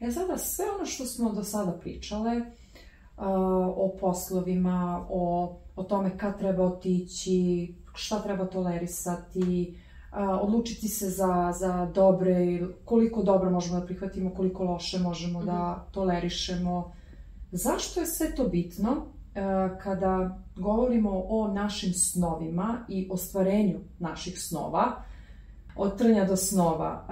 E 0.00 0.10
sada, 0.10 0.38
sve 0.38 0.64
ono 0.76 0.86
što 0.86 1.06
smo 1.06 1.32
do 1.32 1.44
sada 1.44 1.72
pričale, 1.72 2.36
uh, 2.36 2.44
o 3.76 3.96
poslovima, 4.00 5.06
o, 5.10 5.56
o 5.76 5.82
tome 5.82 6.18
kad 6.18 6.38
treba 6.38 6.64
otići, 6.64 7.74
šta 7.94 8.22
treba 8.22 8.46
tolerisati, 8.46 9.74
uh, 9.74 9.83
odlučiti 10.40 10.88
se 10.88 11.10
za, 11.10 11.52
za 11.58 11.90
dobre, 11.94 12.44
i 12.46 12.62
koliko 12.84 13.22
dobro 13.22 13.50
možemo 13.50 13.80
da 13.80 13.86
prihvatimo, 13.86 14.30
koliko 14.30 14.64
loše 14.64 14.98
možemo 14.98 15.42
da 15.44 15.86
tolerišemo. 15.92 16.92
Zašto 17.52 18.00
je 18.00 18.06
sve 18.06 18.34
to 18.34 18.48
bitno 18.48 19.06
kada 19.82 20.38
govorimo 20.56 21.24
o 21.28 21.48
našim 21.48 21.92
snovima 21.92 22.78
i 22.88 23.08
ostvarenju 23.10 23.78
naših 23.98 24.42
snova? 24.42 25.04
od 25.76 25.98
trnja 25.98 26.24
do 26.24 26.36
snova. 26.36 27.06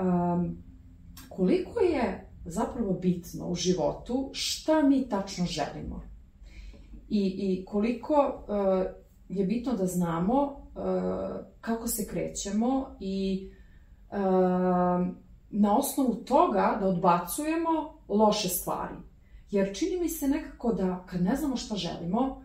Koliko 1.29 1.81
je 1.81 2.29
zapravo 2.45 2.93
bitno 2.93 3.49
u 3.49 3.55
životu 3.55 4.31
šta 4.33 4.83
mi 4.83 5.09
tačno 5.09 5.47
želimo? 5.47 6.03
I, 7.09 7.35
i 7.39 7.65
koliko 7.65 8.45
je 9.29 9.47
bitno 9.47 9.73
da 9.73 9.87
znamo 9.87 10.62
kako 11.61 11.89
se 11.89 12.07
krećemo 12.07 12.97
i 13.01 13.49
uh, 14.11 14.17
na 15.51 15.79
osnovu 15.79 16.15
toga 16.15 16.77
da 16.81 16.87
odbacujemo 16.87 17.99
loše 18.09 18.49
stvari. 18.49 18.95
Jer 19.51 19.77
čini 19.77 20.01
mi 20.01 20.09
se 20.09 20.29
nekako 20.29 20.73
da 20.73 21.05
kad 21.07 21.23
ne 21.23 21.37
znamo 21.37 21.57
šta 21.57 21.77
želimo, 21.77 22.43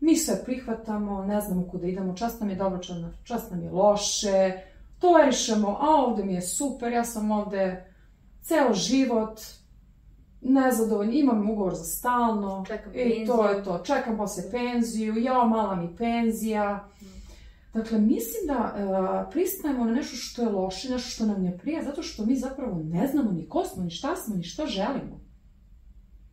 mi 0.00 0.16
sve 0.16 0.44
prihvatamo, 0.44 1.24
ne 1.24 1.40
znamo 1.40 1.68
kuda 1.70 1.86
idemo, 1.86 2.14
čast 2.14 2.40
nam 2.40 2.50
je 2.50 2.56
dobro, 2.56 2.78
čast 3.24 3.50
nam 3.50 3.62
je 3.62 3.70
loše, 3.70 4.52
tolerišemo, 4.98 5.68
a 5.80 5.88
ovde 5.88 6.24
mi 6.24 6.34
je 6.34 6.42
super, 6.42 6.92
ja 6.92 7.04
sam 7.04 7.30
ovde 7.30 7.92
ceo 8.42 8.74
život, 8.74 9.40
nezadovoljna, 10.40 11.12
imam 11.12 11.50
ugovor 11.50 11.74
za 11.74 11.84
stalno, 11.84 12.64
Čekam 12.66 12.92
i 12.94 13.26
to 13.26 13.36
penziju. 13.36 13.58
je 13.58 13.64
to, 13.64 13.78
čekam 13.78 14.16
posle 14.16 14.50
penziju, 14.50 15.16
jao, 15.16 15.48
mala 15.48 15.74
mi 15.74 15.96
penzija. 15.96 16.88
Dakle, 17.76 18.00
mislim 18.00 18.46
da 18.46 18.74
uh, 18.74 19.32
pristajemo 19.32 19.84
na 19.84 19.92
nešto 19.92 20.16
što 20.16 20.42
je 20.42 20.48
loše, 20.48 20.90
nešto 20.90 21.10
što 21.10 21.26
nam 21.26 21.42
ne 21.42 21.58
prija, 21.58 21.82
zato 21.82 22.02
što 22.02 22.26
mi 22.26 22.36
zapravo 22.36 22.82
ne 22.84 23.06
znamo 23.06 23.32
ni 23.32 23.48
ko 23.48 23.64
smo, 23.64 23.82
ni 23.82 23.90
šta 23.90 24.16
smo, 24.16 24.36
ni 24.36 24.42
šta 24.42 24.66
želimo. 24.66 25.20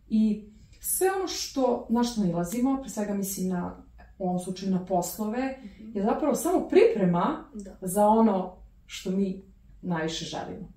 I 0.07 0.49
sve 0.79 1.11
ono 1.11 1.27
što, 1.27 1.87
na 1.89 2.03
što 2.03 2.23
nalazimo, 2.23 2.77
pre 2.81 2.89
svega 2.89 3.13
mislim 3.13 3.49
na, 3.49 3.83
u 4.17 4.27
ovom 4.27 4.39
slučaju 4.39 4.71
na 4.71 4.85
poslove, 4.85 5.57
je 5.93 6.03
zapravo 6.03 6.35
samo 6.35 6.67
priprema 6.67 7.49
Da. 7.53 7.77
za 7.81 8.07
ono 8.07 8.57
što 8.85 9.11
mi 9.11 9.43
najviše 9.81 10.25
želimo. 10.25 10.71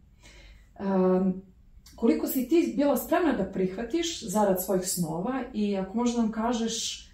Um, 0.80 1.42
koliko 1.96 2.26
si 2.26 2.48
ti 2.48 2.74
bila 2.76 2.96
spremna 2.96 3.32
da 3.32 3.52
prihvatiš 3.52 4.28
zarad 4.28 4.64
svojih 4.64 4.88
snova 4.88 5.42
i 5.54 5.76
ako 5.76 5.96
možda 5.96 6.22
nam 6.22 6.32
kažeš 6.32 7.05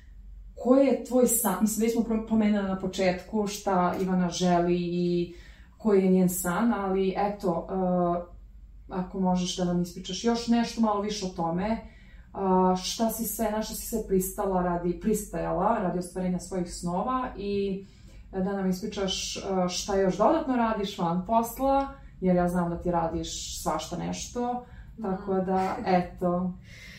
koji 0.62 0.86
je 0.86 1.04
tvoj 1.04 1.26
san, 1.26 1.56
mislim 1.60 1.86
već 1.86 1.92
smo 1.92 2.26
pomenuli 2.28 2.68
na 2.68 2.78
početku 2.78 3.46
šta 3.46 3.94
Ivana 4.00 4.30
želi 4.30 4.76
i 4.76 5.34
koji 5.78 6.04
je 6.04 6.10
njen 6.10 6.28
san, 6.28 6.74
ali 6.74 7.14
eto, 7.16 7.66
uh, 7.70 8.96
ako 8.96 9.20
možeš 9.20 9.56
da 9.56 9.64
nam 9.64 9.82
ispričaš 9.82 10.24
još 10.24 10.48
nešto 10.48 10.80
malo 10.80 11.00
više 11.00 11.26
o 11.26 11.28
tome, 11.28 11.80
uh, 12.34 12.78
šta 12.82 13.10
si 13.10 13.24
sve, 13.24 13.50
na 13.50 13.62
šta 13.62 13.74
si 13.74 13.86
sve 13.86 14.06
pristala 14.08 14.62
radi, 14.62 15.00
pristajala 15.00 15.78
radi 15.78 15.98
ostvarenja 15.98 16.38
svojih 16.38 16.74
snova 16.74 17.28
i 17.36 17.84
da 18.30 18.52
nam 18.52 18.70
ispričaš 18.70 19.36
uh, 19.36 19.68
šta 19.68 19.96
još 19.96 20.16
dodatno 20.16 20.56
radiš 20.56 20.98
van 20.98 21.26
posla, 21.26 21.88
jer 22.20 22.36
ja 22.36 22.48
znam 22.48 22.70
da 22.70 22.82
ti 22.82 22.90
radiš 22.90 23.62
svašta 23.62 23.96
nešto, 23.96 24.64
tako 25.02 25.34
da, 25.34 25.76
eto, 25.86 26.52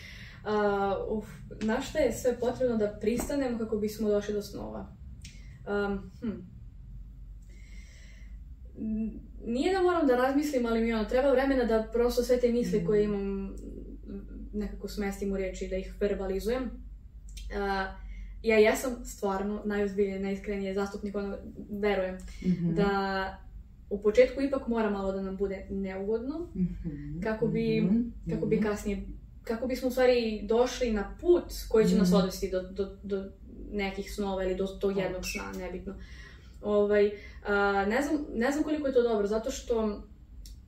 Uh, 0.43 1.17
uf, 1.17 1.25
na 1.61 1.81
šta 1.81 1.99
je 1.99 2.13
sve 2.13 2.39
potrebno 2.39 2.77
da 2.77 2.97
pristanemo 3.01 3.57
kako 3.57 3.77
bismo 3.77 4.09
došli 4.09 4.33
do 4.33 4.41
snova? 4.41 4.95
Um, 5.67 6.11
hm. 6.21 6.53
Nije 9.45 9.73
da 9.73 9.81
moram 9.81 10.07
da 10.07 10.15
razmislim, 10.15 10.65
ali 10.65 10.81
mi 10.81 10.93
ono, 10.93 11.05
treba 11.05 11.31
vremena 11.31 11.63
da 11.63 11.89
prosto 11.93 12.23
sve 12.23 12.39
te 12.39 12.51
misli 12.51 12.85
koje 12.85 13.03
imam 13.03 13.21
m, 13.21 13.55
nekako 14.53 14.87
smestim 14.87 15.31
u 15.31 15.37
riječi, 15.37 15.67
da 15.67 15.75
ih 15.75 15.95
verbalizujem. 15.99 16.63
Uh, 16.63 18.03
ja 18.43 18.57
jesam 18.57 19.05
stvarno 19.05 19.61
najozbiljnije, 19.65 20.19
najiskrenije 20.19 20.73
zastupnik, 20.73 21.15
ono, 21.15 21.37
verujem 21.69 22.17
mhm, 22.45 22.73
da 22.75 23.37
u 23.89 24.01
početku 24.01 24.41
ipak 24.41 24.67
mora 24.67 24.89
malo 24.89 25.11
da 25.11 25.21
nam 25.21 25.37
bude 25.37 25.67
neugodno, 25.69 26.47
mhm, 26.55 27.21
kako 27.21 27.47
bi- 27.47 27.81
mhm, 27.81 28.01
kako 28.29 28.45
bi 28.45 28.55
mhm. 28.55 28.65
kasnije, 28.65 29.05
kako 29.43 29.67
bismo 29.67 29.87
u 29.87 29.91
stvari 29.91 30.41
došli 30.43 30.91
na 30.91 31.17
put 31.21 31.43
koji 31.69 31.87
će 31.87 31.95
nas 31.95 32.07
Mhm. 32.07 32.17
odvesti 32.17 32.49
do, 32.51 32.61
do, 32.63 32.97
do 33.03 33.25
nekih 33.71 34.13
snova 34.13 34.43
ili 34.43 34.55
do 34.55 34.67
tog 34.67 34.97
jednog 34.97 35.21
sna, 35.25 35.51
nebitno. 35.57 35.95
Ovaj, 36.61 37.11
a, 37.45 37.53
ne, 37.85 38.01
znam, 38.01 38.25
ne 38.33 38.51
znam 38.51 38.63
koliko 38.63 38.87
je 38.87 38.93
to 38.93 39.01
dobro, 39.01 39.27
zato 39.27 39.51
što 39.51 40.01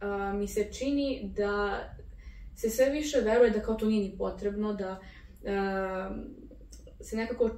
a, 0.01 0.33
mi 0.33 0.47
se 0.47 0.67
čini 0.71 1.31
da 1.37 1.83
se 2.55 2.69
sve 2.69 2.89
više 2.89 3.17
veruje 3.19 3.49
da 3.49 3.59
kao 3.59 3.75
to 3.75 3.85
nije 3.85 4.03
ni 4.03 4.17
potrebno, 4.17 4.73
da 4.73 4.99
a, 5.47 6.15
se 7.01 7.15
nekako 7.15 7.49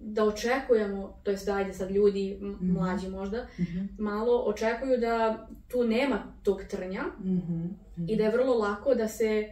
da 0.00 0.24
očekujemo, 0.24 1.20
to 1.22 1.30
jest 1.30 1.46
da 1.46 1.54
ajde 1.54 1.72
sad 1.72 1.90
ljudi, 1.90 2.38
Mhm. 2.42 2.72
mlađi 2.72 3.08
možda, 3.08 3.46
Mhm, 3.58 3.78
malo 3.98 4.38
očekuju 4.38 4.98
da 4.98 5.48
tu 5.68 5.84
nema 5.84 6.22
tog 6.42 6.62
trnja, 6.64 7.02
mhm, 7.20 7.64
i 8.08 8.16
da 8.16 8.24
je 8.24 8.30
vrlo 8.30 8.54
lako 8.54 8.94
da 8.94 9.08
se 9.08 9.48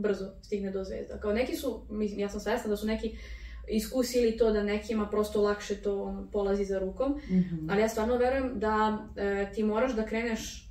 brzo 0.00 0.30
stigne 0.42 0.70
do 0.70 0.84
zvezda. 0.84 1.20
Kao 1.20 1.32
neki 1.32 1.56
su, 1.56 1.86
mislim, 1.90 2.20
ja 2.20 2.28
sam 2.28 2.40
svesna 2.40 2.70
da 2.70 2.76
su 2.76 2.86
neki 2.86 3.16
iskusili 3.68 4.36
to 4.36 4.52
da 4.52 4.62
nekima 4.62 5.08
prosto 5.08 5.42
lakše 5.42 5.82
to 5.82 6.02
ono, 6.02 6.28
polazi 6.32 6.64
za 6.64 6.78
rukom, 6.78 7.20
mhm. 7.30 7.70
ali 7.70 7.80
ja 7.80 7.88
stvarno 7.88 8.16
verujem 8.16 8.58
da 8.58 9.06
e, 9.16 9.52
ti 9.54 9.62
moraš 9.62 9.92
da 9.92 10.06
kreneš 10.06 10.70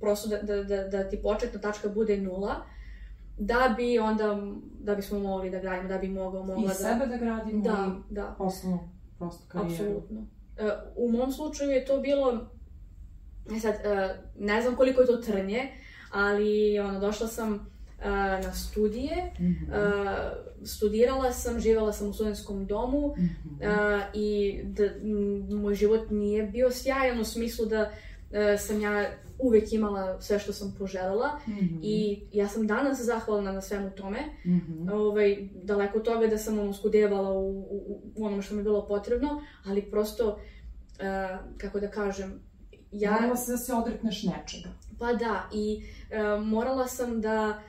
prosto 0.00 0.28
da, 0.28 0.42
da, 0.42 0.64
da, 0.64 0.88
da 0.88 1.08
ti 1.08 1.22
početna 1.22 1.60
tačka 1.60 1.88
bude 1.88 2.16
nula, 2.16 2.54
da 3.38 3.74
bi 3.76 3.98
onda, 3.98 4.36
da 4.80 4.94
bismo 4.94 5.18
mogli 5.18 5.50
da 5.50 5.58
gradimo, 5.58 5.88
da 5.88 5.98
bi 5.98 6.08
mogao, 6.08 6.44
mogla 6.44 6.64
I 6.64 6.66
da... 6.66 6.74
sebe 6.74 7.06
da 7.06 7.16
gradimo 7.16 7.62
Da, 7.62 7.96
i 8.10 8.14
da. 8.14 8.34
poslovnu 8.38 8.88
prosto 9.18 9.44
karijeru. 9.48 9.74
Apsolutno. 9.74 10.26
E, 10.56 10.70
u 10.96 11.10
mom 11.10 11.32
slučaju 11.32 11.70
je 11.70 11.84
to 11.84 12.00
bilo, 12.00 12.50
e 13.56 13.60
sad, 13.60 13.74
e, 13.74 14.14
ne 14.38 14.62
znam 14.62 14.76
koliko 14.76 15.00
je 15.00 15.06
to 15.06 15.16
trnje, 15.16 15.70
ali 16.12 16.78
ono, 16.78 17.00
došla 17.00 17.26
sam 17.26 17.77
na 18.42 18.52
studije, 18.52 19.32
Mhm, 19.40 19.72
e, 19.72 19.76
studirala 20.64 21.32
sam, 21.32 21.60
živjela 21.60 21.92
sam 21.92 22.08
u 22.08 22.12
studentskom 22.12 22.66
domu 22.66 23.14
mhm, 23.18 23.62
e, 23.62 24.00
i 24.14 24.60
da, 24.64 24.84
moj 25.56 25.74
život 25.74 26.10
nije 26.10 26.42
bio 26.42 26.70
sjajan 26.70 27.20
u 27.20 27.24
smislu 27.24 27.66
da 27.66 27.90
sam 28.58 28.80
ja 28.80 29.10
uvek 29.38 29.72
imala 29.72 30.20
sve 30.20 30.38
što 30.38 30.52
sam 30.52 30.74
poželjela 30.78 31.40
mhm, 31.48 31.78
i 31.82 32.20
ja 32.32 32.48
sam 32.48 32.66
danas 32.66 33.00
zahvalna 33.00 33.52
na 33.52 33.60
svemu 33.60 33.90
tome. 33.90 34.18
Mhm. 34.46 34.88
ovaj, 34.92 35.48
daleko 35.62 35.98
od 35.98 36.04
toga 36.04 36.26
da 36.26 36.38
sam 36.38 36.58
ono 36.58 36.72
skudevala 36.72 37.30
u, 37.32 37.60
u, 37.60 38.00
u 38.16 38.24
onome 38.24 38.42
što 38.42 38.54
mi 38.54 38.60
je 38.60 38.64
bilo 38.64 38.86
potrebno, 38.86 39.42
ali 39.66 39.90
prosto, 39.90 40.38
e, 40.98 41.38
kako 41.58 41.80
da 41.80 41.90
kažem, 41.90 42.40
ja, 42.92 43.10
Morala 43.12 43.36
se 43.36 43.52
da 43.52 43.58
se 43.58 43.74
odrekneš 43.74 44.22
nečega. 44.22 44.68
pa 44.98 45.12
da, 45.12 45.48
i 45.52 45.82
e, 46.10 46.40
morala 46.40 46.86
sam 46.86 47.20
da 47.20 47.62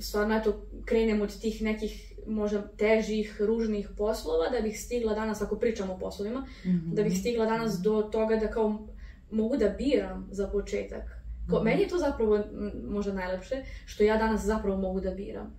stvarno, 0.00 0.36
eto, 0.36 0.54
krenem 0.84 1.20
od 1.20 1.40
tih 1.40 1.62
nekih 1.62 1.92
možda 2.26 2.62
težih, 2.68 3.36
ružnih 3.40 3.88
poslova, 3.90 4.48
da 4.50 4.60
bih 4.60 4.80
stigla 4.80 5.14
danas, 5.14 5.42
ako 5.42 5.56
pričam 5.56 5.90
o 5.90 5.98
poslovima, 5.98 6.46
Mhm. 6.64 6.94
da 6.94 7.02
bih 7.02 7.18
stigla 7.18 7.46
danas 7.46 7.74
do 7.74 8.02
toga 8.02 8.36
da 8.36 8.48
kao 8.48 8.88
mogu 9.30 9.56
da 9.56 9.68
biram 9.68 10.28
za 10.30 10.46
početak. 10.48 11.02
Kao, 11.48 11.58
Mhm. 11.58 11.64
Meni 11.64 11.82
je 11.82 11.88
to 11.88 11.98
zapravo 11.98 12.38
možda 12.84 13.12
najlepše, 13.14 13.54
što 13.86 14.04
ja 14.04 14.16
danas 14.16 14.42
zapravo 14.42 14.76
mogu 14.78 15.00
da 15.00 15.10
biram. 15.10 15.56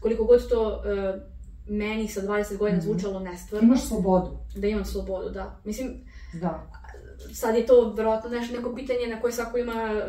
Koliko 0.00 0.24
god 0.24 0.48
to 0.48 0.82
e, 0.84 1.20
meni 1.66 2.08
sa 2.08 2.20
20 2.20 2.56
godina 2.56 2.78
Mhm. 2.78 2.84
zvučalo 2.84 3.20
nestvarno. 3.20 3.66
Imaš 3.66 3.82
slobodu. 3.82 4.38
Da 4.56 4.66
imam 4.66 4.84
slobodu, 4.84 5.30
da. 5.30 5.60
Mislim, 5.64 6.04
Da. 6.34 6.70
Sad 7.32 7.54
je 7.54 7.66
to 7.66 7.90
verovatno 7.90 8.30
nešto, 8.30 8.56
neko 8.56 8.74
pitanje 8.74 9.06
na 9.06 9.20
koje 9.20 9.32
svako 9.32 9.58
ima 9.58 9.72
e, 9.72 10.02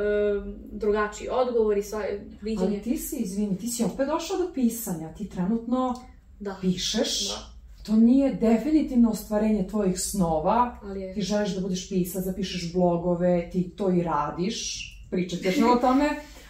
drugačiji 0.71 1.27
odgovor 1.31 1.77
i 1.77 1.83
sva, 1.83 2.03
viđenje. 2.41 2.67
Ali 2.67 2.81
ti 2.81 2.97
si, 2.97 3.15
izvini, 3.15 3.57
ti 3.57 3.67
si 3.67 3.83
opet 3.83 4.07
došao 4.07 4.37
do 4.37 4.51
pisanja. 4.53 5.13
Ti 5.13 5.29
trenutno 5.29 5.93
Da, 6.39 6.55
pišeš. 6.61 7.29
da. 7.29 7.53
To 7.83 7.95
nije 7.95 8.33
definitivno 8.33 9.09
ostvarenje 9.09 9.67
tvojih 9.67 9.99
snova. 9.99 10.77
Ali 10.83 11.01
je... 11.01 11.13
Ti 11.13 11.21
želiš 11.21 11.55
da 11.55 11.61
budeš 11.61 11.89
pisac, 11.89 12.25
da 12.25 12.33
pišeš 12.33 12.73
blogove, 12.73 13.49
ti 13.51 13.69
to 13.69 13.91
i 13.91 14.03
radiš. 14.03 14.89
Pričat 15.11 15.39
ćeš 15.39 15.55
o 15.57 15.75
tome. 15.75 16.09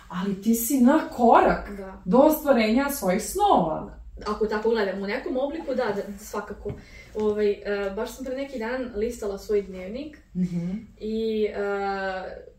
Ali 0.10 0.42
ti 0.42 0.56
si 0.56 0.82
na 0.82 1.10
korak 1.10 1.72
Da. 1.78 2.02
do 2.06 2.18
ostvarenja 2.18 2.90
svojih 2.92 3.24
snova. 3.24 3.98
Ako 4.28 4.46
tako 4.46 4.70
gledam, 4.70 5.04
u 5.04 5.08
nekom 5.08 5.38
obliku, 5.38 5.68
da, 5.68 5.84
da 5.96 6.18
svakako. 6.20 6.72
Ovaj, 7.16 7.51
e, 7.51 7.61
baš 7.91 8.11
sam 8.11 8.26
pre 8.26 8.36
neki 8.36 8.59
dan 8.59 8.91
listala 8.95 9.38
svoj 9.38 9.61
dnevnik 9.61 10.18
Mhm. 10.36 10.72
i 10.99 11.45
e, 11.45 11.53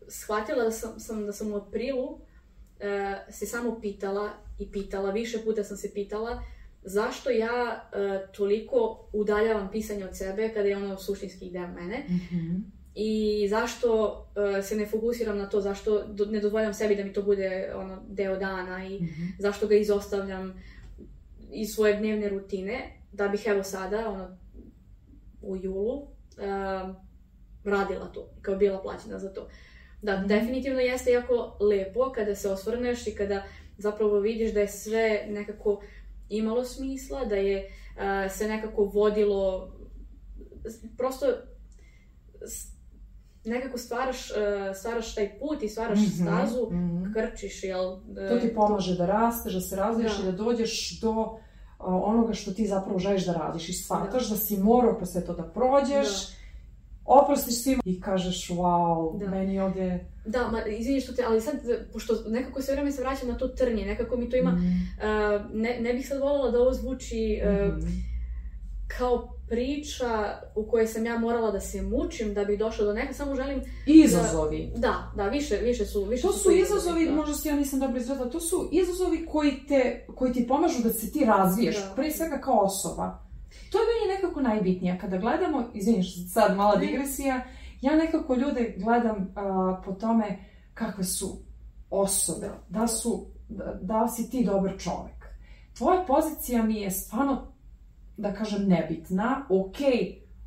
shvatila 0.09 0.63
da 0.63 0.71
sam, 0.71 0.99
sam, 0.99 1.25
da 1.25 1.31
sam 1.31 1.51
u 1.51 1.57
aprilu 1.57 2.19
e, 2.79 2.87
se 3.29 3.45
samo 3.45 3.79
pitala 3.81 4.29
i 4.59 4.71
pitala, 4.71 5.11
više 5.11 5.37
puta 5.39 5.63
sam 5.63 5.77
se 5.77 5.93
pitala 5.93 6.43
zašto 6.83 7.29
ja 7.29 7.89
e, 7.93 7.97
toliko 8.27 8.79
udaljavam 9.13 9.69
pisanje 9.71 10.05
od 10.05 10.17
sebe 10.17 10.49
kada 10.49 10.67
je 10.67 10.77
ono 10.77 10.97
suštinski 10.97 11.49
deo 11.49 11.67
mene 11.69 12.03
Mhm. 12.09 12.55
i 12.95 13.11
zašto 13.49 14.21
e, 14.57 14.61
se 14.61 14.75
ne 14.75 14.85
fokusiram 14.85 15.37
na 15.37 15.49
to, 15.49 15.61
zašto 15.61 16.03
do- 16.05 16.25
ne 16.25 16.39
dozvoljam 16.39 16.73
sebi 16.73 16.95
da 16.95 17.03
mi 17.03 17.13
to 17.13 17.21
bude 17.23 17.71
ono, 17.75 18.03
deo 18.07 18.37
dana 18.37 18.85
i 18.85 18.95
Mhm. 18.95 19.23
zašto 19.39 19.67
ga 19.67 19.75
izostavljam 19.75 20.63
iz 21.51 21.69
svoje 21.69 21.95
dnevne 21.95 22.29
rutine, 22.29 22.79
da 23.11 23.27
bih 23.27 23.43
evo 23.45 23.63
sada, 23.63 24.09
ono, 24.09 24.37
u 25.45 25.55
julu, 25.57 25.93
um, 25.93 26.95
radila 27.65 28.05
to, 28.05 28.29
kao 28.41 28.55
bila 28.55 28.81
plaćena 28.81 29.19
za 29.19 29.29
to. 29.29 29.47
Da, 30.01 30.17
Mhm. 30.17 30.27
definitivno 30.27 30.79
jeste 30.79 31.11
jako 31.11 31.33
lepo 31.61 32.11
kada 32.11 32.35
se 32.35 32.49
osvrneš 32.49 33.07
i 33.07 33.11
kada 33.11 33.43
zapravo 33.77 34.19
vidiš 34.19 34.53
da 34.53 34.59
je 34.59 34.67
sve 34.67 35.25
nekako 35.29 35.81
imalo 36.29 36.63
smisla, 36.65 37.25
da 37.25 37.35
je 37.35 37.65
uh, 37.95 38.31
se 38.31 38.47
nekako 38.47 38.83
vodilo, 38.83 39.71
prosto 40.97 41.25
nekako 43.45 43.77
stvaraš, 43.77 44.31
uh, 44.31 44.37
stvaraš 44.75 45.15
taj 45.15 45.39
put 45.39 45.63
i 45.63 45.69
stvaraš 45.69 45.99
Mhm, 45.99 46.23
stazu, 46.23 46.67
mhm. 46.67 47.13
krčiš, 47.13 47.63
jel? 47.63 47.85
uh, 47.85 47.99
To 48.29 48.39
ti 48.39 48.53
pomaže 48.55 48.95
da 48.95 49.05
rasteš, 49.07 49.53
da 49.53 49.61
se 49.61 49.75
razvijaš 49.75 50.17
Da. 50.17 50.23
i 50.23 50.25
da 50.25 50.37
dođeš 50.37 50.99
do 51.01 51.37
onoga 51.79 52.33
što 52.33 52.51
ti 52.51 52.67
zapravo 52.67 52.99
želiš 52.99 53.25
da 53.25 53.33
radiš 53.33 53.69
i 53.69 53.73
shvataš 53.73 54.29
da, 54.29 54.35
si 54.37 54.57
morao 54.57 54.95
kroz 54.95 55.09
sve 55.09 55.25
to 55.25 55.33
da 55.33 55.43
prođeš, 55.43 56.07
oprostiš 57.05 57.63
svima 57.63 57.81
i 57.85 58.01
kažeš 58.01 58.49
wow, 58.49 59.19
Da. 59.19 59.27
meni 59.27 59.59
ovdje... 59.59 60.05
Da, 60.25 60.47
ma, 60.47 60.61
izvini 60.63 61.01
što 61.01 61.13
te, 61.13 61.23
ali 61.27 61.41
sad, 61.41 61.55
pošto 61.93 62.13
nekako 62.27 62.61
sve 62.61 62.73
vreme 62.73 62.91
se 62.91 63.01
vraćam 63.01 63.27
na 63.27 63.37
to 63.37 63.47
trnje, 63.47 63.85
nekako 63.85 64.17
mi 64.17 64.29
to 64.29 64.37
ima, 64.37 64.51
Mhm. 64.51 64.65
uh, 64.67 65.51
ne, 65.53 65.77
ne 65.81 65.93
bih 65.93 66.07
sad 66.07 66.19
voljela 66.19 66.51
da 66.51 66.59
ovo 66.59 66.73
zvuči 66.73 67.41
uh, 67.43 67.77
Mhm. 67.77 67.87
kao 68.89 69.34
priča 69.49 70.05
u 70.55 70.65
kojoj 70.65 70.87
sam 70.87 71.05
ja 71.05 71.19
morala 71.19 71.51
da 71.51 71.59
se 71.59 71.81
mučim 71.81 72.33
da 72.33 72.45
bih 72.45 72.59
došla 72.59 72.85
do 72.85 72.93
neka, 72.93 73.13
samo 73.13 73.35
želim, 73.35 73.61
Izazovi. 73.85 74.71
da, 74.75 75.11
da, 75.15 75.27
više, 75.27 75.55
više 75.55 75.85
su, 75.85 76.03
više 76.03 76.21
To 76.21 76.33
su 76.33 76.43
to 76.43 76.51
izazovi, 76.51 77.05
da. 77.05 77.11
možda 77.11 77.33
si 77.33 77.47
ja 77.47 77.55
nisam 77.55 77.79
dobro 77.79 77.97
izrazila, 77.97 78.29
to 78.29 78.39
su 78.39 78.69
izazovi 78.71 79.25
koji, 79.25 79.51
te, 79.67 80.05
koji 80.15 80.33
ti 80.33 80.47
pomažu 80.47 80.83
da 80.83 80.89
se 80.89 81.11
ti 81.11 81.25
razviješ, 81.25 81.75
Da. 81.77 81.93
pre 81.95 82.11
svega 82.11 82.37
kao 82.37 82.59
osoba. 82.59 83.19
To 83.71 83.77
je 83.77 83.85
meni 83.85 84.15
nekako 84.15 84.41
najbitnije. 84.41 84.97
Kada 85.01 85.17
gledamo, 85.17 85.63
izvini 85.73 86.03
što 86.03 86.19
sad 86.29 86.57
mala 86.57 86.75
digresija, 86.75 87.43
ja 87.81 87.95
nekako 87.95 88.35
ljude 88.35 88.75
gledam 88.77 89.33
a, 89.35 89.81
po 89.85 89.91
tome 89.93 90.39
kakve 90.73 91.03
su 91.03 91.37
osobe, 91.89 92.49
da, 92.69 92.87
su, 92.87 93.25
da, 93.49 93.79
da 93.81 94.07
si 94.07 94.29
ti 94.29 94.43
dobar 94.45 94.73
čovek. 94.77 95.25
Tvoja 95.77 96.03
pozicija 96.07 96.63
mi 96.63 96.81
je 96.81 96.91
stvarno, 96.91 97.54
da 98.17 98.33
kažem, 98.33 98.67
nebitna. 98.67 99.45
Ok, 99.49 99.77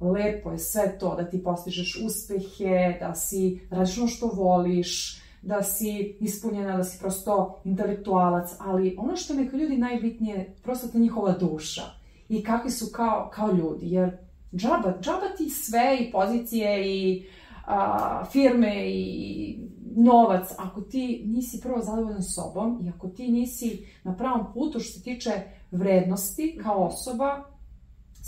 lepo 0.01 0.53
je 0.53 0.59
sve 0.59 0.99
to, 0.99 1.15
da 1.17 1.31
ti 1.31 1.43
postižeš 1.43 2.01
uspehe, 2.07 2.97
da 3.01 3.15
si 3.15 3.61
radiš 3.71 3.99
ono 3.99 4.09
što 4.09 4.27
voliš, 4.27 5.21
da 5.43 5.63
si 5.63 6.17
ispunjena, 6.21 6.77
da 6.77 6.85
si 6.85 6.99
prosto 6.99 7.61
intelektualac, 7.65 8.51
ali 8.59 8.97
ono 8.99 9.17
što 9.17 9.35
kao 9.35 9.59
ljudi 9.59 9.77
najbitnije 9.79 10.37
je 10.37 10.55
prosto 10.63 10.89
ta 10.89 10.99
njihova 10.99 11.33
duša 11.33 11.83
i 12.29 12.45
kakvi 12.45 12.71
su 12.71 12.87
kao, 12.93 13.31
kao 13.35 13.53
ljudi, 13.53 13.91
jer 13.91 14.17
džaba, 14.53 14.95
džaba 15.01 15.37
ti 15.37 15.51
sve 15.51 15.99
i 16.01 16.13
pozicije 16.13 16.97
i 16.97 17.27
a, 17.67 18.25
firme 18.33 18.91
i 18.91 19.59
novac, 19.97 20.49
ako 20.59 20.81
ti 20.81 21.23
nisi 21.27 21.61
prvo 21.63 21.81
zadovoljan 21.81 22.23
sobom 22.23 22.81
i 22.85 22.89
ako 22.89 23.09
ti 23.09 23.29
nisi 23.29 23.87
na 24.05 24.17
pravom 24.17 24.47
putu 24.55 24.81
što 24.81 24.93
se 24.93 25.03
tiče 25.03 25.31
vrednosti 25.71 26.59
kao 26.63 26.85
osoba, 26.85 27.45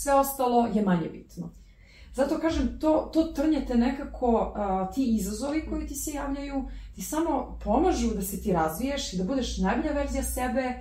sve 0.03 0.15
ostalo 0.15 0.67
je 0.75 0.83
manje 0.83 1.09
bitno. 1.09 1.51
Zato 2.15 2.39
kažem, 2.39 2.79
to, 2.81 3.11
to 3.13 3.23
trnjete 3.25 3.75
nekako, 3.75 4.53
a, 4.57 4.91
ti 4.95 5.17
izazovi 5.17 5.67
koji 5.71 5.87
ti 5.87 5.95
se 5.95 6.11
javljaju, 6.11 6.65
ti 6.95 7.03
samo 7.03 7.59
pomažu 7.65 8.15
da 8.15 8.23
se 8.23 8.43
ti 8.43 8.53
razviješ 8.53 9.13
i 9.13 9.19
da 9.19 9.25
budeš 9.25 9.59
najbolja 9.59 9.93
verzija 9.93 10.23
sebe 10.23 10.75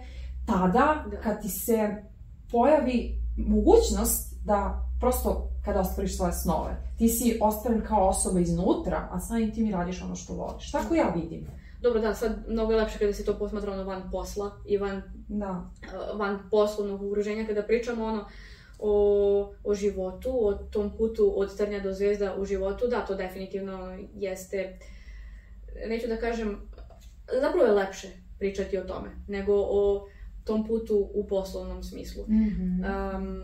tada 0.45 1.05
Da. 1.11 1.17
kad 1.22 1.41
ti 1.41 1.49
se 1.49 2.03
pojavi 2.51 3.15
mogućnost 3.38 4.36
da 4.45 4.86
prosto 4.99 5.49
kada 5.65 5.80
ostvariš 5.80 6.17
svoje 6.17 6.34
snove. 6.34 6.93
Ti 6.97 7.07
si 7.07 7.38
ostvaren 7.41 7.82
kao 7.88 8.07
osoba 8.07 8.39
iznutra, 8.39 9.07
a 9.11 9.20
samim 9.20 9.53
tim 9.53 9.67
i 9.67 9.72
radiš 9.72 10.01
ono 10.01 10.15
što 10.15 10.34
voliš. 10.34 10.72
Tako 10.72 10.95
ja 10.95 11.13
vidim. 11.15 11.47
Dobro, 11.82 12.01
da, 12.01 12.13
sad 12.13 12.32
mnogo 12.47 12.72
je 12.72 12.78
lepše 12.82 12.99
kada 12.99 13.13
se 13.13 13.26
to 13.26 13.38
posmatra 13.39 13.74
ono 13.74 13.84
van 13.84 14.11
posla 14.11 14.51
i 14.65 14.78
van 14.78 15.01
Da. 15.28 15.70
van 16.17 16.39
poslovnog 16.51 17.01
udruženja 17.01 17.47
kada 17.47 17.63
pričamo 17.63 18.05
ono 18.05 18.26
o, 18.80 19.53
o 19.63 19.75
životu, 19.75 20.47
o 20.47 20.53
tom 20.53 20.97
putu 20.97 21.34
od 21.36 21.57
trnja 21.57 21.80
do 21.80 21.93
zvezda 21.93 22.36
u 22.36 22.45
životu, 22.45 22.88
da, 22.88 23.05
to 23.05 23.15
definitivno 23.15 23.97
jeste, 24.15 24.77
neću 25.88 26.07
da 26.07 26.17
kažem, 26.17 26.61
zapravo 27.41 27.65
je 27.65 27.71
lepše 27.71 28.07
pričati 28.38 28.77
o 28.77 28.84
tome, 28.84 29.09
nego 29.27 29.53
o 29.55 30.07
tom 30.43 30.67
putu 30.67 31.09
u 31.13 31.27
poslovnom 31.27 31.84
smislu. 31.84 32.23
Mhm. 32.23 32.84
Um, 32.84 33.43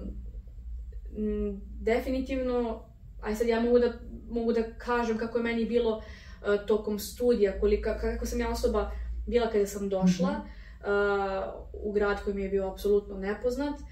m, 1.18 1.62
definitivno, 1.82 2.86
aj 3.22 3.36
sad 3.36 3.48
ja 3.48 3.60
mogu 3.60 3.80
da, 3.80 3.94
mogu 4.30 4.54
da 4.54 4.64
kažem 4.78 5.18
kako 5.18 5.38
je 5.38 5.44
meni 5.44 5.66
bilo 5.66 5.98
uh, 5.98 6.66
tokom 6.68 7.00
studija, 7.00 7.60
kolika, 7.60 7.98
kako 7.98 8.26
sam 8.26 8.40
ja 8.40 8.50
osoba 8.50 8.92
bila 9.28 9.50
kada 9.50 9.68
sam 9.68 9.90
došla 9.90 10.30
uh, 10.30 11.64
u 11.74 11.92
grad 11.92 12.24
koji 12.24 12.36
mi 12.36 12.42
je 12.42 12.50
bio 12.50 12.72
apsolutno 12.72 13.18
nepoznat, 13.18 13.80
uh, 13.80 13.86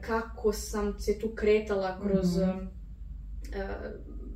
kako 0.00 0.52
sam 0.52 0.98
se 0.98 1.18
tu 1.18 1.28
kretala 1.34 2.00
kroz 2.00 2.36
Mhm. 2.38 2.48
uh, 2.50 2.66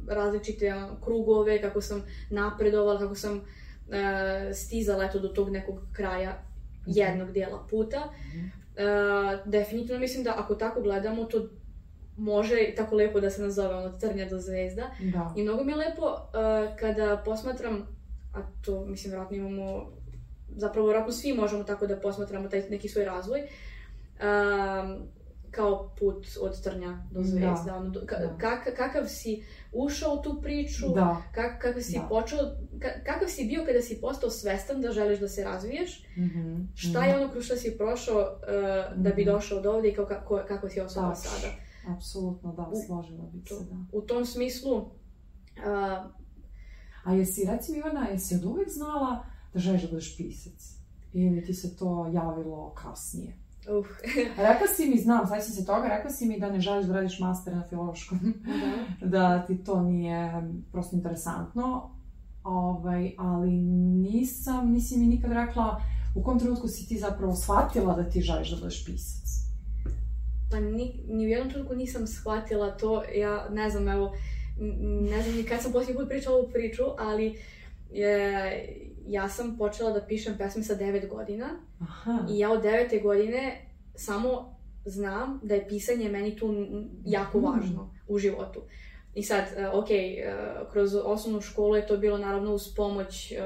različite 0.09 0.73
krugove, 1.05 1.63
kako 1.63 1.81
sam 1.81 2.03
napredovala, 2.31 2.99
kako 2.99 3.15
sam 3.15 3.37
uh, 3.37 3.45
stizala 4.55 5.05
eto 5.05 5.19
do 5.19 5.29
tog 5.29 5.51
nekog 5.51 5.81
kraja 5.93 6.43
jednog 6.87 7.33
dijela 7.33 7.67
puta. 7.71 7.99
Uh, 8.05 9.51
definitivno 9.51 10.01
mislim 10.01 10.25
da 10.25 10.35
ako 10.37 10.55
tako 10.55 10.81
gledamo, 10.81 11.25
to 11.25 11.49
može 12.17 12.57
tako 12.77 12.95
lepo 12.97 13.21
da 13.21 13.31
se 13.31 13.43
nazove 13.43 13.75
ono 13.75 13.87
od 13.87 14.01
trnja 14.01 14.29
do 14.29 14.39
zvezda. 14.39 14.91
Da. 15.13 15.35
I 15.37 15.43
mnogo 15.43 15.65
mi 15.65 15.73
je 15.73 15.77
lepo 15.77 16.03
uh, 16.07 16.19
kada 16.79 17.23
posmatram, 17.25 17.87
a 18.35 18.43
to 18.65 18.85
mislim 18.87 19.11
vjerojatno 19.11 19.37
imamo, 19.37 19.91
zapravo 20.57 20.87
vjerojatno 20.87 21.13
svi 21.13 21.33
možemo 21.33 21.65
tako 21.65 21.87
da 21.87 21.97
posmatramo 21.97 22.49
taj 22.49 22.63
neki 22.71 22.89
svoj 22.89 23.05
razvoj, 23.05 23.43
um, 24.21 25.09
kao 25.51 25.95
put 25.97 26.17
od 26.41 26.63
trnja 26.63 27.07
do 27.11 27.21
Da. 27.21 27.25
zvezda. 27.25 27.77
Ono, 27.77 27.91
do- 27.91 28.01
ka- 28.01 28.21
Da. 28.21 28.37
kak- 28.39 28.77
kakav 28.77 29.07
si 29.07 29.43
ušao 29.75 30.13
u 30.13 30.23
tu 30.23 30.41
priču, 30.43 30.89
Da. 30.89 31.23
kak, 31.35 31.59
kakav 31.59 31.83
si 31.83 31.93
Da. 31.93 32.07
počeo, 32.09 32.39
ka- 32.73 33.05
kakav 33.05 33.29
si 33.29 33.45
bio 33.45 33.65
kada 33.67 33.83
si 33.83 34.01
postao 34.01 34.31
svestan 34.31 34.81
da 34.81 34.93
želiš 34.93 35.19
da 35.19 35.29
se 35.29 35.45
razviješ, 35.45 36.05
Mhm. 36.17 36.63
šta 36.75 37.05
je 37.05 37.17
ono 37.17 37.31
kroz 37.31 37.45
što 37.45 37.57
si 37.57 37.79
prošao 37.79 38.19
uh, 38.19 38.27
da 38.97 39.11
bi 39.11 39.23
Mhm. 39.23 39.31
došao 39.31 39.61
do 39.61 39.73
ovde 39.73 39.89
i 39.89 39.95
kao, 39.95 40.07
kako, 40.07 40.43
kako 40.49 40.69
si 40.69 40.81
osoba 40.81 41.09
Da. 41.09 41.15
sada. 41.15 41.53
Apsolutno, 41.89 42.53
da, 42.53 42.71
složila 42.79 43.25
bi 43.25 43.49
se, 43.49 43.65
da. 43.65 43.77
U 43.93 44.03
tom 44.03 44.25
smislu, 44.27 44.77
uh, 44.77 46.11
A 47.05 47.15
jesi, 47.15 47.47
reci 47.47 47.73
mi 47.73 47.79
Ivana, 47.79 48.09
jesi 48.09 48.35
od 48.35 48.45
uvek 48.45 48.69
znala 48.69 49.25
da 49.55 49.61
želiš 49.61 49.83
da 49.83 49.89
budeš 49.89 50.17
pisac? 50.17 50.75
Ili 51.13 51.45
ti 51.45 51.55
se 51.55 51.77
to 51.77 52.11
javilo 52.15 52.75
kasnije? 52.75 53.37
Uh, 53.79 53.87
Rekla 54.49 54.67
si 54.77 54.87
mi, 54.87 54.99
znam, 54.99 55.27
sad 55.27 55.45
se 55.45 55.67
toga, 55.67 55.89
rekla 55.89 56.11
si 56.11 56.27
mi 56.27 56.41
da 56.41 56.51
ne 56.51 56.61
želiš 56.61 56.87
da 56.87 56.95
radiš 56.95 57.19
master 57.19 57.57
na 57.57 57.65
filološkom, 57.69 58.19
da. 59.01 59.07
da 59.19 59.47
ti 59.47 59.65
to 59.65 59.83
nije 59.83 60.43
prosto 60.73 60.97
interesantno, 60.97 61.91
ovaj, 62.45 63.13
ali 63.19 63.51
nisam, 64.11 64.73
nisi 64.73 64.99
mi 64.99 65.07
nikad 65.07 65.33
rekla 65.33 65.81
u 66.15 66.23
kom 66.23 66.39
trenutku 66.39 66.69
si 66.69 66.89
ti 66.89 66.99
zapravo 66.99 67.35
shvatila 67.35 67.95
da 67.95 68.11
ti 68.11 68.21
želiš 68.21 68.51
da 68.51 68.57
budeš 68.57 68.85
pisac. 68.85 69.31
Pa 70.51 70.61
ni, 70.61 71.01
ni 71.09 71.27
u 71.27 71.29
jednom 71.29 71.51
trenutku 71.51 71.75
nisam 71.75 72.07
shvatila 72.07 72.71
to, 72.71 73.03
ja 73.15 73.49
ne 73.51 73.71
znam, 73.71 73.89
evo, 73.89 74.13
ne 75.11 75.23
znam 75.23 75.37
ni 75.37 75.45
kad 75.45 75.63
sam 75.63 75.73
posljednji 75.73 76.01
put 76.01 76.09
pričala 76.09 76.37
ovu 76.37 76.49
priču, 76.53 76.83
ali 76.99 77.39
je, 77.91 78.90
ja 79.11 79.29
sam 79.29 79.57
počela 79.59 79.91
da 79.91 80.01
pišem 80.01 80.35
pesme 80.39 80.63
sa 80.63 80.75
9 80.75 81.09
godina 81.09 81.49
Aha. 81.81 82.27
i 82.31 82.39
ja 82.39 82.53
od 82.53 82.63
9. 82.63 83.03
godine 83.03 83.61
samo 83.95 84.57
znam 84.85 85.41
da 85.43 85.55
je 85.55 85.69
pisanje 85.69 86.09
meni 86.09 86.37
tu 86.37 86.55
jako 87.05 87.39
Mhm. 87.39 87.47
važno 87.47 87.95
u 88.09 88.19
životu. 88.19 88.61
I 89.15 89.23
sad, 89.23 89.45
e, 89.57 89.69
ok, 89.69 89.91
e, 89.91 90.33
kroz 90.73 90.95
osnovnu 90.97 91.41
školu 91.41 91.77
je 91.77 91.87
to 91.87 91.97
bilo 91.97 92.19
naravno 92.19 92.55
uz 92.55 92.75
pomoć 92.75 93.33
e, 93.33 93.37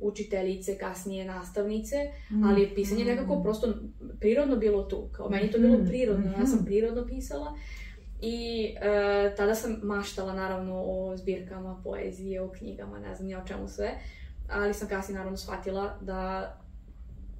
učiteljice, 0.00 0.78
kasnije 0.78 1.24
nastavnice, 1.24 1.96
ali 2.44 2.62
je 2.62 2.74
pisanje 2.74 3.04
Mhm. 3.04 3.10
nekako 3.10 3.42
prosto 3.42 3.74
prirodno 4.20 4.56
bilo 4.56 4.82
tu. 4.82 5.08
Kao 5.12 5.28
meni 5.28 5.50
to 5.50 5.58
bilo 5.58 5.76
Mhm, 5.76 5.86
prirodno, 5.86 6.32
ja 6.32 6.46
sam 6.46 6.56
mhm. 6.56 6.64
prirodno 6.64 7.06
pisala. 7.06 7.54
I 8.20 8.64
e, 8.76 9.34
tada 9.36 9.54
sam 9.54 9.80
maštala 9.82 10.32
naravno 10.34 10.74
o 10.76 11.16
zbirkama, 11.16 11.80
poezije, 11.84 12.40
o 12.40 12.50
knjigama, 12.50 12.98
ne 12.98 13.14
znam 13.14 13.28
ja 13.28 13.42
o 13.42 13.46
čemu 13.46 13.68
sve. 13.68 13.90
Ali 14.48 14.74
sam 14.74 14.88
kasnije 14.88 15.16
naravno 15.16 15.36
shvatila 15.36 15.98
da 16.00 16.52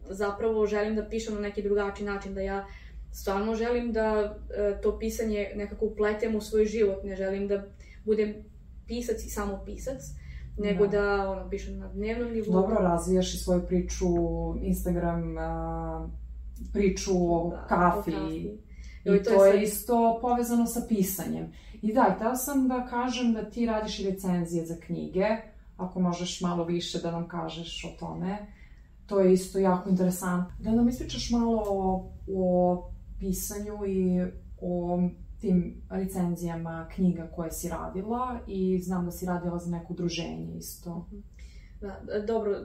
zapravo 0.04 0.66
želim 0.66 0.96
da 0.96 1.04
pišem 1.04 1.34
na 1.34 1.40
neki 1.40 1.62
drugačiji 1.62 2.06
način, 2.06 2.34
da 2.34 2.40
ja 2.40 2.66
stvarno 3.12 3.54
želim 3.54 3.92
da 3.92 4.36
e, 4.50 4.80
to 4.82 4.98
pisanje 4.98 5.52
nekako 5.56 5.84
upletem 5.84 6.36
u 6.36 6.40
svoj 6.40 6.64
život, 6.64 7.04
ne 7.04 7.16
želim 7.16 7.48
da 7.48 7.64
budem 8.04 8.34
pisac 8.86 9.24
i 9.24 9.30
samo 9.30 9.62
pisac, 9.64 10.00
nego 10.58 10.86
Da. 10.86 10.90
da, 10.92 11.30
ono, 11.30 11.50
pišem 11.50 11.78
na 11.78 11.88
dnevnom 11.88 12.32
nivou. 12.32 12.52
Dobro, 12.52 12.76
razvijaš 12.76 13.34
i 13.34 13.38
svoju 13.38 13.62
priču, 13.62 14.06
Instagram, 14.60 15.38
a, 15.38 16.08
priču 16.72 17.10
o 17.12 17.50
Da, 17.50 17.56
o 17.56 17.68
kafi. 17.68 18.10
kafi. 18.12 18.34
I 18.34 18.58
Joj, 19.04 19.22
to, 19.22 19.30
to 19.30 19.44
je 19.44 19.48
je 19.48 19.54
sad- 19.54 19.62
isto 19.64 20.18
povezano 20.22 20.66
sa 20.66 20.80
pisanjem. 20.88 21.52
I 21.82 21.92
da, 21.94 22.06
i 22.10 22.14
htela 22.14 22.36
sam 22.36 22.68
da 22.68 22.86
kažem 22.86 23.32
da 23.32 23.44
ti 23.44 23.66
radiš 23.66 24.00
i 24.00 24.04
recenzije 24.04 24.66
za 24.66 24.76
knjige, 24.76 25.26
ako 25.76 26.00
možeš 26.00 26.40
malo 26.40 26.64
više 26.64 26.98
da 26.98 27.10
nam 27.10 27.28
kažeš 27.28 27.84
o 27.84 27.98
tome. 27.98 28.38
To 29.06 29.20
je 29.20 29.32
isto 29.32 29.58
jako 29.58 29.90
interesantno. 29.90 30.54
Da 30.60 30.70
nam 30.70 30.88
ispričaš 30.88 31.30
malo 31.30 31.62
o, 31.68 32.10
o 32.34 32.90
pisanju 33.20 33.86
i 33.86 34.22
o 34.60 34.98
tim 35.40 35.82
recenzijama 35.90 36.88
knjiga 36.94 37.30
koje 37.36 37.52
si 37.52 37.68
radila 37.68 38.38
i 38.46 38.78
znam 38.82 39.04
da 39.04 39.10
si 39.10 39.26
radila 39.26 39.58
za 39.58 39.70
neko 39.70 39.92
udruženje 39.92 40.56
isto. 40.58 41.06
Da, 41.80 42.00
dobro, 42.26 42.60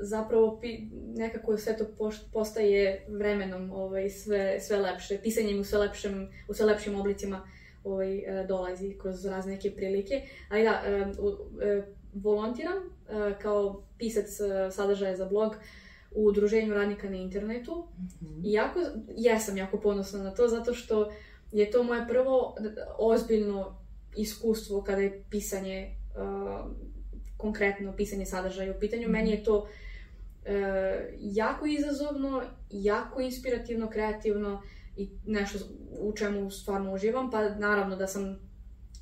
zapravo 0.00 0.58
pi, 0.60 0.78
nekako 1.16 1.56
sve 1.56 1.76
to 1.76 1.84
postaje 2.32 3.06
vremenom 3.08 3.70
ovaj, 3.70 4.10
sve, 4.10 4.60
sve 4.60 4.76
lepše. 4.78 5.18
Pisanje 5.22 5.60
u 5.60 5.64
sve, 5.64 5.78
lepšem, 5.78 6.28
u 6.48 6.54
sve 6.54 6.66
lepšim 6.66 7.00
oblicima 7.00 7.42
ovaj, 7.84 8.18
e, 8.18 8.46
dolazi 8.48 8.96
kroz 9.02 9.24
razne 9.24 9.52
neke 9.52 9.70
prilike. 9.70 10.22
Ali 10.50 10.62
da, 10.62 10.70
e, 10.86 11.12
u- 11.20 11.60
e, 11.62 11.82
volontiram 12.14 12.76
e, 12.76 13.34
kao 13.42 13.82
pisac 13.98 14.40
e, 14.40 14.70
sadržaja 14.70 15.16
za 15.16 15.24
blog 15.24 15.56
u 16.14 16.26
udruženju 16.26 16.74
radnika 16.74 17.10
na 17.10 17.16
internetu. 17.16 17.86
I 18.44 18.52
jako, 18.52 18.80
jesam 19.16 19.56
jako 19.56 19.80
ponosna 19.80 20.22
na 20.22 20.34
to 20.34 20.48
zato 20.48 20.74
što 20.74 21.12
je 21.52 21.70
to 21.70 21.82
moje 21.82 22.08
prvo 22.08 22.56
d- 22.60 22.74
ozbiljno 22.98 23.76
iskustvo 24.16 24.82
kada 24.82 25.02
je 25.02 25.24
pisanje, 25.30 25.96
uh, 26.16 26.70
konkretno 27.36 27.96
pisanje 27.96 28.26
sadržaja 28.26 28.74
u 28.76 28.80
pitanju. 28.80 29.02
Mhm. 29.02 29.12
Meni 29.12 29.30
je 29.30 29.44
to 29.44 29.58
uh, 29.58 29.68
jako 31.20 31.66
izazovno, 31.66 32.42
jako 32.70 33.20
inspirativno, 33.20 33.90
kreativno 33.90 34.62
i 34.96 35.10
nešto 35.26 35.58
u 36.00 36.12
čemu 36.12 36.50
stvarno 36.50 36.94
uživam, 36.94 37.30
pa 37.30 37.48
naravno 37.48 37.96
da 37.96 38.06
sam 38.06 38.38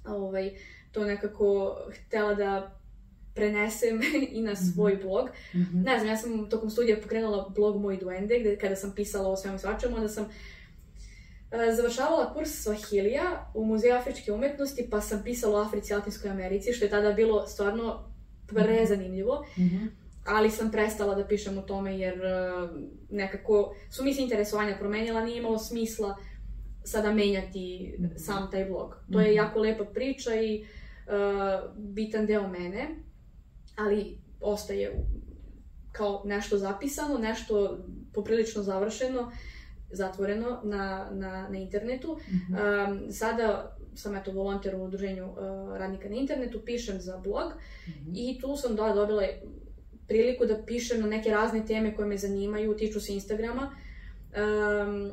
ovaj, 0.07 0.53
to 0.93 1.05
nekako 1.05 1.77
htela 1.93 2.35
da 2.35 2.82
prenesem 3.35 4.01
i 4.31 4.43
na 4.43 4.57
svoj 4.57 4.97
blog. 4.97 5.29
Mhm. 5.55 5.81
Ne 5.81 5.99
znam, 5.99 6.09
ja 6.09 6.17
sam 6.17 6.51
tokom 6.51 6.71
studija 6.71 6.97
pokrenula 6.97 7.49
blog 7.49 7.81
Moj 7.81 7.97
Duende, 7.97 8.39
gde 8.39 8.59
kada 8.59 8.77
sam 8.77 8.93
pisala 8.93 9.29
o 9.29 9.37
svemu 9.37 9.59
svačemu, 9.59 9.97
onda 9.97 10.09
sam 10.09 10.25
e, 11.53 11.73
završavala 11.73 12.35
kurs 12.35 12.67
Swahilija 12.67 13.23
u 13.55 13.65
Muzeju 13.65 13.95
afričke 13.95 14.33
umetnosti, 14.33 14.89
pa 14.91 15.01
sam 15.01 15.23
pisala 15.25 15.59
o 15.59 15.63
Africi 15.63 15.93
i 15.93 15.97
Latinskoj 15.97 16.31
Americi, 16.31 16.73
što 16.73 16.85
je 16.85 16.91
tada 16.91 17.13
bilo 17.13 17.47
stvarno 17.47 18.05
prezanimljivo, 18.49 19.45
Mhm. 19.59 19.87
ali 20.27 20.51
sam 20.51 20.71
prestala 20.71 21.15
da 21.15 21.27
pišem 21.27 21.59
o 21.59 21.63
tome 21.63 21.99
jer 21.99 22.15
e, 22.17 22.51
nekako 23.11 23.75
su 23.91 24.05
mi 24.05 24.15
se 24.15 24.23
interesovanja 24.23 24.77
promenjala, 24.77 25.25
nije 25.25 25.39
imalo 25.39 25.59
smisla 25.59 26.17
sada 26.85 27.13
menjati 27.13 27.95
Mhm. 27.99 28.07
sam 28.17 28.51
taj 28.51 28.65
blog. 28.65 28.97
To 29.13 29.21
je 29.21 29.27
Mhm. 29.27 29.37
jako 29.37 29.59
lepa 29.59 29.85
priča 29.85 30.35
i 30.35 30.55
e, 30.57 30.65
bitan 31.77 32.27
deo 32.27 32.49
mene, 32.49 32.89
ali 33.77 34.19
ostaje 34.41 35.05
kao 35.93 36.23
nešto 36.25 36.59
zapisano, 36.59 37.19
nešto 37.19 37.79
poprilično 38.13 38.63
završeno, 38.63 39.33
zatvoreno 39.91 40.61
na, 40.65 41.09
na, 41.13 41.49
na 41.49 41.59
internetu. 41.59 42.19
Mhm. 42.29 42.55
Um, 42.55 43.13
sada 43.13 43.77
sam 43.95 44.17
eto 44.17 44.33
volonter 44.33 44.75
u 44.75 44.85
udruženju 44.85 45.25
uh, 45.27 45.37
radnika 45.77 46.09
na 46.09 46.15
internetu, 46.17 46.61
pišem 46.61 47.01
za 47.01 47.19
blog 47.19 47.53
Mhm. 47.89 48.11
i 48.15 48.39
tu 48.41 48.57
sam 48.57 48.77
da, 48.77 48.93
dobila 48.95 49.23
priliku 50.09 50.47
da 50.47 50.63
pišem 50.67 51.01
na 51.01 51.07
neke 51.07 51.31
razne 51.31 51.67
teme 51.67 51.97
koje 51.97 52.09
me 52.09 52.19
zanimaju, 52.19 52.77
tiču 52.77 53.01
se 53.01 53.15
Instagrama. 53.15 53.71
Um, 54.33 55.11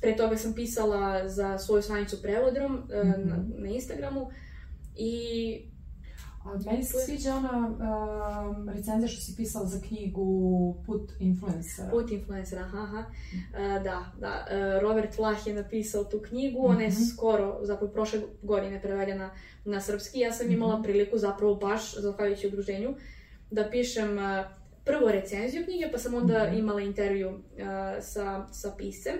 pre 0.00 0.16
toga 0.16 0.36
sam 0.36 0.54
pisala 0.54 1.28
za 1.28 1.58
svoju 1.58 1.82
stranicu 1.82 2.22
Prevodrom 2.22 2.74
uh, 2.74 3.06
na, 3.06 3.36
Mhm. 3.36 3.62
na 3.62 3.68
Instagramu 3.68 4.30
i 4.96 5.12
A 6.44 6.58
meni 6.66 6.84
se 6.84 6.98
sviđa 6.98 7.34
ona 7.34 7.68
um, 7.68 8.68
recenzija 8.68 9.08
što 9.08 9.20
si 9.20 9.36
pisala 9.36 9.66
za 9.66 9.80
knjigu 9.80 10.24
Put 10.86 11.10
influencera. 11.18 11.90
Put 11.90 12.10
influencera, 12.10 12.62
aha, 12.62 12.78
aha. 12.78 13.04
E, 13.54 13.80
da, 13.80 14.12
da. 14.18 14.46
E, 14.50 14.80
Robert 14.80 15.18
Vlah 15.18 15.46
je 15.46 15.54
napisao 15.54 16.04
tu 16.04 16.20
knjigu, 16.20 16.66
ona 16.66 16.82
je 16.82 16.88
Mhm. 16.88 16.96
skoro, 16.96 17.58
zapravo 17.62 17.92
prošle 17.92 18.20
godine 18.42 18.82
prevedena 18.82 19.30
na 19.64 19.80
srpski. 19.80 20.18
Ja 20.18 20.32
sam 20.32 20.50
imala 20.50 20.74
Mhm. 20.74 20.82
priliku, 20.82 21.18
zapravo 21.18 21.54
baš, 21.54 21.94
zahvaljujući 21.94 22.46
udruženju, 22.46 22.94
da 23.50 23.68
pišem 23.70 24.18
e, 24.18 24.44
prvo 24.84 25.08
recenziju 25.08 25.64
knjige, 25.64 25.88
pa 25.92 25.98
sam 25.98 26.14
onda 26.14 26.44
Mhm. 26.46 26.58
imala 26.58 26.80
intervju 26.80 27.28
e, 27.28 27.64
sa, 28.02 28.46
sa 28.48 28.74
piscem. 28.78 29.14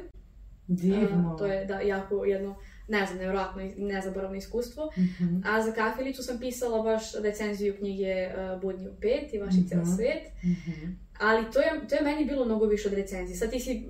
Divno. 0.67 1.37
To 1.39 1.47
je 1.47 1.65
da, 1.65 1.81
jako 1.81 2.25
jedno, 2.25 2.55
ne 2.91 3.07
znam, 3.07 3.19
nevjerojatno 3.19 3.63
i 3.63 3.85
nezaboravno 3.85 4.37
iskustvo. 4.37 4.91
Mhm. 4.99 5.37
A 5.47 5.63
za 5.63 5.73
kafilicu 5.73 6.23
sam 6.23 6.39
pisala 6.39 6.83
baš 6.83 7.03
recenziju 7.15 7.77
knjige 7.77 8.05
e, 8.05 8.33
Budni 8.63 8.89
u 8.89 8.95
pet 8.95 9.35
i 9.35 9.39
Vaš 9.39 9.55
je 9.55 9.69
ceo 9.69 9.81
Mhm. 9.81 9.91
svet. 9.91 10.23
Mhm. 10.45 10.87
Ali 11.21 11.45
to 11.53 11.61
je, 11.61 11.89
to 11.89 11.95
je 11.95 12.03
meni 12.03 12.25
bilo 12.25 12.45
mnogo 12.45 12.67
više 12.67 12.89
od 12.89 12.95
recenzije. 12.95 13.37
Sad 13.37 13.51
ti 13.51 13.61
si 13.61 13.89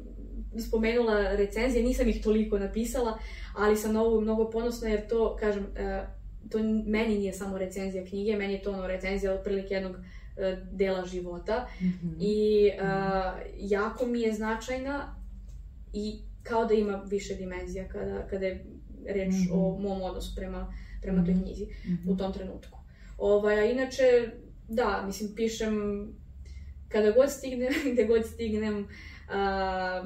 spomenula 0.60 1.32
recenzije, 1.32 1.82
nisam 1.84 2.08
ih 2.08 2.22
toliko 2.22 2.58
napisala, 2.58 3.18
ali 3.56 3.76
sam 3.76 3.92
na 3.92 4.02
ovo 4.02 4.20
mnogo 4.20 4.50
ponosna 4.50 4.88
jer 4.88 5.08
to, 5.08 5.36
kažem, 5.36 5.66
e, 5.76 6.02
to 6.50 6.58
meni 6.86 7.18
nije 7.18 7.32
samo 7.32 7.58
recenzija 7.58 8.04
knjige, 8.04 8.36
meni 8.36 8.52
je 8.52 8.62
to 8.62 8.72
ono 8.72 8.86
recenzija 8.86 9.34
otprilike 9.34 9.74
jednog 9.74 9.96
e, 10.36 10.56
dela 10.72 11.06
života 11.06 11.68
Mhm. 11.80 12.08
i 12.20 12.66
e, 12.66 12.76
jako 13.56 14.06
mi 14.06 14.20
je 14.20 14.32
značajna 14.32 15.14
i 15.92 16.18
kao 16.42 16.64
da 16.64 16.74
ima 16.74 17.02
više 17.06 17.34
dimenzija 17.34 17.88
kada, 17.88 18.26
kada 18.26 18.46
je 18.46 18.64
reč 19.06 19.28
Mhm. 19.30 19.52
o 19.52 19.78
mom 19.78 20.02
odnosu 20.02 20.34
prema, 20.36 20.72
prema 21.02 21.24
toj 21.24 21.34
Mhm. 21.34 21.42
knjizi 21.42 21.66
Mhm. 21.86 22.08
u 22.08 22.16
tom 22.16 22.32
trenutku. 22.32 22.78
Ovaj, 23.18 23.58
a 23.58 23.64
inače, 23.64 24.30
da, 24.68 25.02
mislim, 25.06 25.34
pišem 25.34 26.06
kada 26.88 27.10
god 27.10 27.30
stignem, 27.30 27.68
gde 27.92 28.04
god 28.04 28.26
stignem, 28.26 28.86
a, 29.28 30.04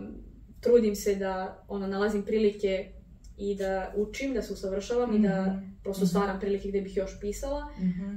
trudim 0.61 0.95
se 0.95 1.15
da 1.15 1.65
ono, 1.69 1.87
nalazim 1.87 2.23
prilike 2.23 2.91
i 3.39 3.55
da 3.55 3.93
učim, 3.97 4.35
da 4.35 4.43
se 4.43 4.53
usavršavam 4.53 5.17
i 5.17 5.21
da 5.21 5.43
Mhm. 5.49 5.67
prosto 5.83 6.03
Mhm. 6.03 6.09
stvaram 6.09 6.41
prilike 6.41 6.69
gde 6.69 6.81
bih 6.81 6.97
još 6.97 7.21
pisala. 7.21 7.69
Mhm. 7.79 8.15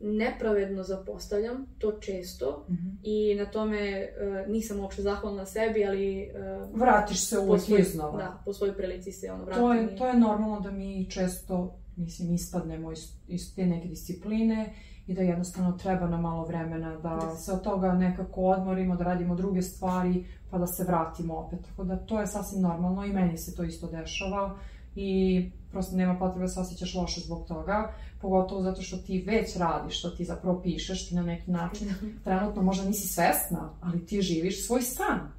Nepravedno 0.00 0.82
zapostavljam 0.82 1.66
to 1.78 1.92
često 1.92 2.64
Mhm. 2.68 2.88
i 3.02 3.34
na 3.34 3.46
tome 3.46 3.78
e, 3.80 4.10
nisam 4.48 4.80
uopšte 4.80 5.02
zahvalna 5.02 5.46
sebi, 5.46 5.84
ali 5.84 6.20
e, 6.20 6.30
Vratiš 6.72 7.20
se 7.20 7.38
uvijek 7.38 7.62
svoj- 7.62 7.80
iznova. 7.80 8.18
Da, 8.18 8.42
po 8.44 8.52
svojoj 8.52 8.76
prilici 8.76 9.12
se 9.12 9.32
ono 9.32 9.44
vratim. 9.44 9.62
To 9.62 9.74
je, 9.74 9.96
to 9.96 10.06
je 10.06 10.16
normalno 10.16 10.60
da 10.60 10.70
mi 10.70 11.06
često, 11.06 11.74
mislim, 11.96 12.34
ispadnemo 12.34 12.92
iz, 12.92 12.98
iz 13.28 13.54
te 13.54 13.66
neke 13.66 13.88
discipline 13.88 14.72
i 15.06 15.14
da 15.14 15.22
jednostavno 15.22 15.72
treba 15.72 16.06
nam 16.06 16.20
malo 16.20 16.44
vremena 16.44 16.92
da 16.92 17.18
Da. 17.22 17.34
se 17.36 17.52
od 17.52 17.62
toga 17.62 17.92
nekako 17.94 18.42
odmorimo, 18.42 18.96
da 18.96 19.04
radimo 19.04 19.34
druge 19.34 19.62
stvari, 19.62 20.14
pa 20.50 20.58
da 20.58 20.66
se 20.66 20.84
vratimo 20.84 21.34
opet. 21.36 21.58
Tako 21.62 21.84
da 21.84 21.96
to 21.96 22.20
je 22.20 22.26
sasvim 22.26 22.62
normalno 22.62 23.04
i 23.04 23.12
meni 23.12 23.38
se 23.38 23.54
to 23.54 23.62
isto 23.64 23.86
dešava 23.88 24.56
i 24.96 25.50
prosto 25.70 25.96
nema 25.96 26.18
potrebe 26.18 26.44
da 26.44 26.48
se 26.48 26.60
osjećaš 26.60 26.94
loše 26.94 27.20
zbog 27.20 27.48
toga, 27.48 27.92
pogotovo 28.20 28.62
zato 28.62 28.82
što 28.82 28.96
ti 28.96 29.24
već 29.26 29.56
radiš, 29.56 29.98
što 29.98 30.10
ti 30.10 30.24
zapravo 30.24 30.62
pišeš, 30.62 31.08
ti 31.08 31.14
na 31.14 31.22
neki 31.22 31.50
način 31.50 31.88
trenutno 32.24 32.62
možda 32.62 32.84
nisi 32.84 33.08
svesna, 33.08 33.72
ali 33.80 34.06
ti 34.06 34.22
živiš 34.22 34.66
svoj 34.66 34.82
san. 34.82 35.32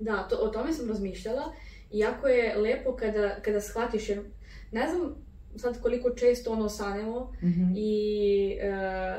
Da, 0.00 0.26
to, 0.30 0.36
o 0.36 0.48
tome 0.48 0.72
sam 0.72 0.88
razmišljala 0.88 1.52
jako 1.90 2.26
je 2.28 2.56
lepo 2.56 2.92
kada, 2.92 3.36
kada 3.36 3.60
shvatiš, 3.60 4.08
jer 4.08 4.22
ne 4.72 4.88
znam 4.88 5.14
sad 5.56 5.82
koliko 5.82 6.10
često 6.10 6.52
ono 6.52 6.68
sanemo 6.68 7.32
Mhm. 7.42 7.72
i 7.76 8.00
e, 8.52 9.16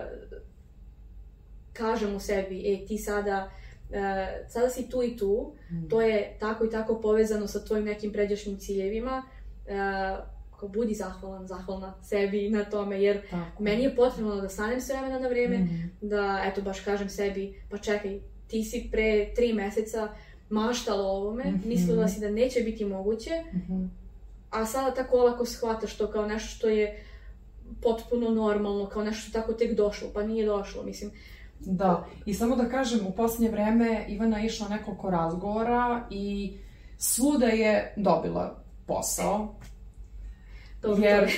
kažemo 1.73 2.19
sebi, 2.19 2.73
e 2.73 2.85
ti 2.85 2.97
sada, 2.97 3.51
e, 3.91 4.01
sada 4.47 4.69
si 4.69 4.89
tu 4.89 5.03
i 5.03 5.17
tu, 5.17 5.53
Mhm. 5.71 5.87
to 5.87 6.01
je 6.01 6.37
tako 6.39 6.65
i 6.65 6.69
tako 6.69 7.01
povezano 7.01 7.47
sa 7.47 7.65
tvojim 7.65 7.85
nekim 7.85 8.11
pređašnjim 8.13 8.57
ciljevima, 8.57 9.23
e, 9.67 9.73
kao 10.59 10.69
budi 10.69 10.93
zahvalan, 10.93 11.47
zahvalna 11.47 11.93
sebi 12.03 12.49
na 12.49 12.63
tome, 12.65 13.03
jer 13.03 13.21
Tako. 13.29 13.63
meni 13.63 13.83
je 13.83 13.95
potrebno 13.95 14.35
da 14.35 14.49
stanem 14.49 14.81
s 14.81 14.89
vremena 14.89 15.19
na 15.19 15.27
vrijeme, 15.27 15.57
Mhm. 15.57 15.75
da 16.01 16.41
eto 16.45 16.61
baš 16.61 16.79
kažem 16.79 17.09
sebi, 17.09 17.61
pa 17.69 17.77
čekaj, 17.77 18.19
ti 18.47 18.63
si 18.63 18.89
pre 18.91 19.33
tri 19.35 19.53
meseca 19.53 20.07
maštala 20.49 21.03
o 21.03 21.11
ovome, 21.11 21.43
Mhm. 21.45 21.67
mislila 21.69 22.07
si 22.07 22.19
da 22.19 22.29
neće 22.29 22.59
biti 22.61 22.85
moguće, 22.85 23.31
Mhm. 23.53 23.85
a 24.49 24.65
sada 24.65 24.93
tako 24.93 25.17
olako 25.17 25.45
shvataš 25.45 25.97
to 25.97 26.07
kao 26.07 26.25
nešto 26.25 26.47
što 26.49 26.69
je 26.69 27.03
potpuno 27.81 28.29
normalno, 28.29 28.85
kao 28.85 29.03
nešto 29.03 29.21
što 29.21 29.39
tako 29.39 29.53
tek 29.53 29.75
došlo, 29.75 30.07
pa 30.13 30.23
nije 30.23 30.45
došlo, 30.45 30.83
mislim. 30.83 31.11
Da, 31.59 32.05
i 32.25 32.33
samo 32.33 32.55
da 32.55 32.65
kažem, 32.65 33.07
u 33.07 33.11
posljednje 33.11 33.49
vreme 33.49 34.05
Ivana 34.07 34.37
je 34.39 34.45
išla 34.45 34.67
nekoliko 34.67 35.09
razgovora 35.09 36.03
i 36.09 36.53
svuda 36.97 37.45
je 37.45 37.93
dobila 37.97 38.55
posao, 38.87 39.55
Dobro, 40.81 41.03
Jer-. 41.03 41.31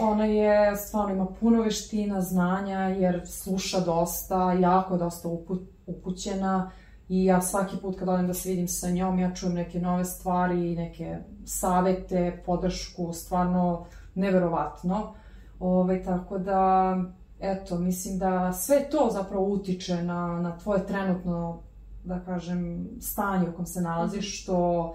Ona 0.00 0.24
je, 0.24 0.76
stvarno 0.76 1.14
ima 1.14 1.26
puno 1.40 1.62
veština, 1.62 2.20
znanja, 2.20 2.78
jer 2.78 3.22
sluša 3.26 3.80
dosta, 3.80 4.52
jako 4.52 4.96
dosta 4.96 5.28
upu- 5.28 5.66
upućena 5.86 6.70
i 7.08 7.24
ja 7.24 7.40
svaki 7.40 7.76
put 7.76 7.98
kad 7.98 8.08
odem 8.08 8.26
da 8.26 8.34
se 8.34 8.48
vidim 8.48 8.68
sa 8.68 8.90
njom, 8.90 9.18
ja 9.18 9.34
čujem 9.34 9.54
neke 9.54 9.80
nove 9.80 10.04
stvari, 10.04 10.76
neke 10.76 11.18
savete, 11.44 12.42
podršku, 12.46 13.12
stvarno 13.12 13.86
neverovatno. 14.14 15.14
Ove, 15.60 16.02
tako 16.02 16.38
da, 16.38 16.96
eto, 17.40 17.78
mislim 17.78 18.18
da 18.18 18.52
sve 18.52 18.90
to 18.90 19.08
zapravo 19.12 19.44
utiče 19.44 20.02
na, 20.02 20.40
na 20.40 20.58
tvoje 20.58 20.86
trenutno, 20.86 21.62
da 22.04 22.20
kažem, 22.20 22.88
stanje 23.00 23.48
u 23.48 23.52
kom 23.52 23.66
se 23.66 23.80
nalaziš, 23.80 24.42
što 24.42 24.88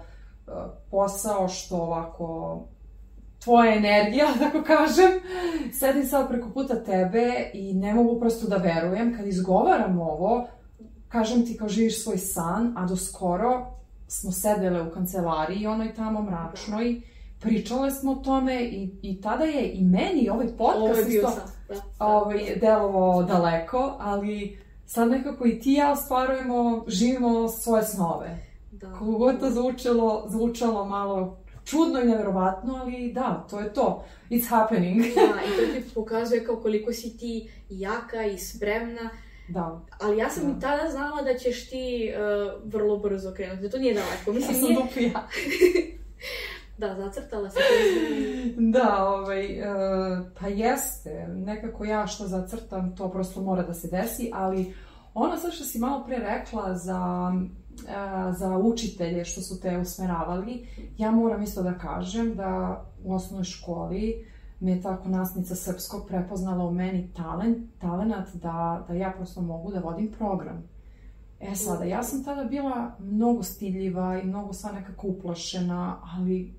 e, 0.46 0.50
posao, 0.90 1.48
što 1.48 1.76
ovako 1.76 2.60
tvoja 3.44 3.74
energija, 3.74 4.26
da 4.38 4.44
tako 4.44 4.62
kažem. 4.66 5.10
Sedim 5.72 6.06
sad 6.06 6.28
preko 6.28 6.48
puta 6.50 6.84
tebe 6.84 7.50
i 7.54 7.74
ne 7.74 7.94
mogu 7.94 8.20
prosto 8.20 8.48
da 8.48 8.56
verujem. 8.56 9.16
Kad 9.16 9.26
izgovaram 9.26 10.00
ovo, 10.00 10.46
kažem 11.08 11.46
ti 11.46 11.56
kao 11.56 11.68
živiš 11.68 12.02
svoj 12.02 12.18
san, 12.18 12.74
a 12.76 12.86
do 12.86 12.96
skoro 12.96 13.66
smo 14.08 14.32
sedele 14.32 14.82
u 14.82 14.90
kancelariji, 14.90 15.66
onoj 15.66 15.94
tamo 15.94 16.22
mračnoj, 16.22 17.00
pričale 17.40 17.90
smo 17.90 18.12
o 18.12 18.14
tome 18.14 18.64
i, 18.64 18.90
i 19.02 19.20
tada 19.20 19.44
je 19.44 19.70
i 19.72 19.84
meni 19.84 20.28
ovaj 20.30 20.46
podcast 20.46 21.00
Ovo 21.00 21.08
isto 21.08 21.32
da. 21.68 21.74
da. 21.74 22.06
ovaj, 22.06 22.58
delovao 22.60 23.22
daleko, 23.22 23.96
ali 23.98 24.58
sad 24.86 25.10
nekako 25.10 25.46
i 25.46 25.60
ti 25.60 25.70
i 25.70 25.74
ja 25.74 25.92
ostvarujemo, 25.92 26.84
živimo 26.86 27.48
svoje 27.48 27.82
snove. 27.82 28.38
Da. 28.72 28.92
Kako 28.92 29.04
god 29.04 29.40
to 29.40 29.50
zvučalo, 29.50 30.24
zvučalo 30.28 30.84
malo 30.84 31.36
čudno 31.66 32.00
i 32.00 32.04
neverovatno, 32.04 32.74
ali 32.74 33.12
da, 33.12 33.46
to 33.50 33.60
je 33.60 33.72
to. 33.72 34.04
It's 34.30 34.48
happening. 34.48 34.96
Da, 35.14 35.40
i 35.42 35.56
to 35.56 35.72
ti 35.80 35.94
pokazuje 35.94 36.44
kao 36.44 36.56
koliko 36.56 36.92
si 36.92 37.18
ti 37.18 37.50
jaka 37.68 38.22
i 38.24 38.38
spremna, 38.38 39.10
da, 39.48 39.80
ali 40.00 40.18
ja 40.18 40.30
sam 40.30 40.42
Da. 40.52 40.58
i 40.58 40.60
tada 40.60 40.90
znala 40.90 41.22
da 41.22 41.38
ćeš 41.38 41.70
ti 41.70 42.12
uh, 42.12 42.72
vrlo 42.72 42.98
brzo 42.98 43.32
krenuti, 43.36 43.62
da 43.62 43.70
to 43.70 43.78
nije 43.78 43.94
daleko. 43.94 44.30
ja 44.30 44.34
Mislim, 44.34 44.56
sam 44.56 44.68
nije... 44.68 44.82
dupli 44.82 45.02
ja. 45.02 45.28
Da, 46.78 46.94
zacrtala 46.94 47.50
se. 47.50 47.58
Da, 48.56 49.04
ovaj, 49.08 49.44
e, 49.44 49.64
pa 50.40 50.48
jeste, 50.48 51.26
nekako 51.28 51.84
ja 51.84 52.06
što 52.06 52.26
zacrtam, 52.26 52.96
to 52.96 53.10
prosto 53.10 53.40
mora 53.40 53.62
da 53.62 53.74
se 53.74 53.88
desi, 53.88 54.30
ali 54.34 54.74
ono 55.14 55.36
sad 55.36 55.52
što 55.52 55.64
si 55.64 55.78
malo 55.78 56.04
pre 56.06 56.16
rekla 56.18 56.74
za, 56.74 57.32
za 58.38 58.58
učitelje 58.58 59.24
što 59.24 59.40
su 59.40 59.60
te 59.60 59.78
usmeravali, 59.78 60.66
ja 60.98 61.10
moram 61.10 61.42
isto 61.42 61.62
da 61.62 61.78
kažem 61.78 62.34
da 62.34 62.84
u 63.04 63.14
osnovnoj 63.14 63.44
školi 63.44 64.26
me 64.60 64.70
je 64.70 64.82
tako 64.82 65.08
nasnica 65.08 65.54
srpskog 65.54 66.06
prepoznala 66.08 66.64
u 66.64 66.74
meni 66.74 67.10
talent, 67.16 67.58
talenat 67.78 68.28
da, 68.34 68.84
da 68.88 68.94
ja 68.94 69.12
prosto 69.16 69.40
mogu 69.40 69.72
da 69.72 69.80
vodim 69.80 70.12
program. 70.18 70.68
E 71.40 71.54
sada, 71.54 71.84
ja 71.84 72.02
sam 72.02 72.24
tada 72.24 72.44
bila 72.44 72.96
mnogo 72.98 73.42
stidljiva 73.42 74.20
i 74.20 74.26
mnogo 74.26 74.52
sva 74.52 74.72
nekako 74.72 75.06
uplašena, 75.08 75.96
ali 76.16 76.54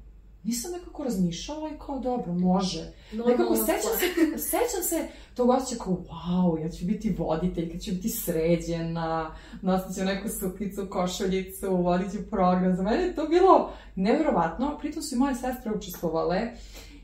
nisam 0.47 0.71
nekako 0.71 1.03
razmišljala 1.03 1.69
i 1.69 1.79
kao 1.85 1.99
dobro, 1.99 2.33
može. 2.33 2.93
Nekako 3.11 3.43
Normalna 3.43 3.65
sećam 3.65 3.91
se, 3.99 4.37
sećam 4.51 4.83
se 4.83 5.07
tog 5.35 5.49
osjećaja 5.49 5.79
kao, 5.83 5.97
wow, 6.09 6.61
ja 6.61 6.69
ću 6.69 6.85
biti 6.85 7.15
voditelj, 7.17 7.71
kad 7.71 7.81
ću 7.81 7.91
biti 7.91 8.09
sređena, 8.09 9.35
nosit 9.61 9.95
ću 9.95 10.05
neku 10.05 10.29
suknicu, 10.29 10.87
košuljicu, 10.89 11.75
vodit 11.75 12.11
ću 12.11 12.17
program. 12.29 12.75
Za 12.75 12.83
mene 12.83 13.03
je 13.03 13.15
to 13.15 13.27
bilo 13.27 13.71
nevjerovatno, 13.95 14.77
pritom 14.79 15.03
su 15.03 15.15
i 15.15 15.17
moje 15.17 15.35
sestre 15.35 15.71
učestvovale 15.75 16.41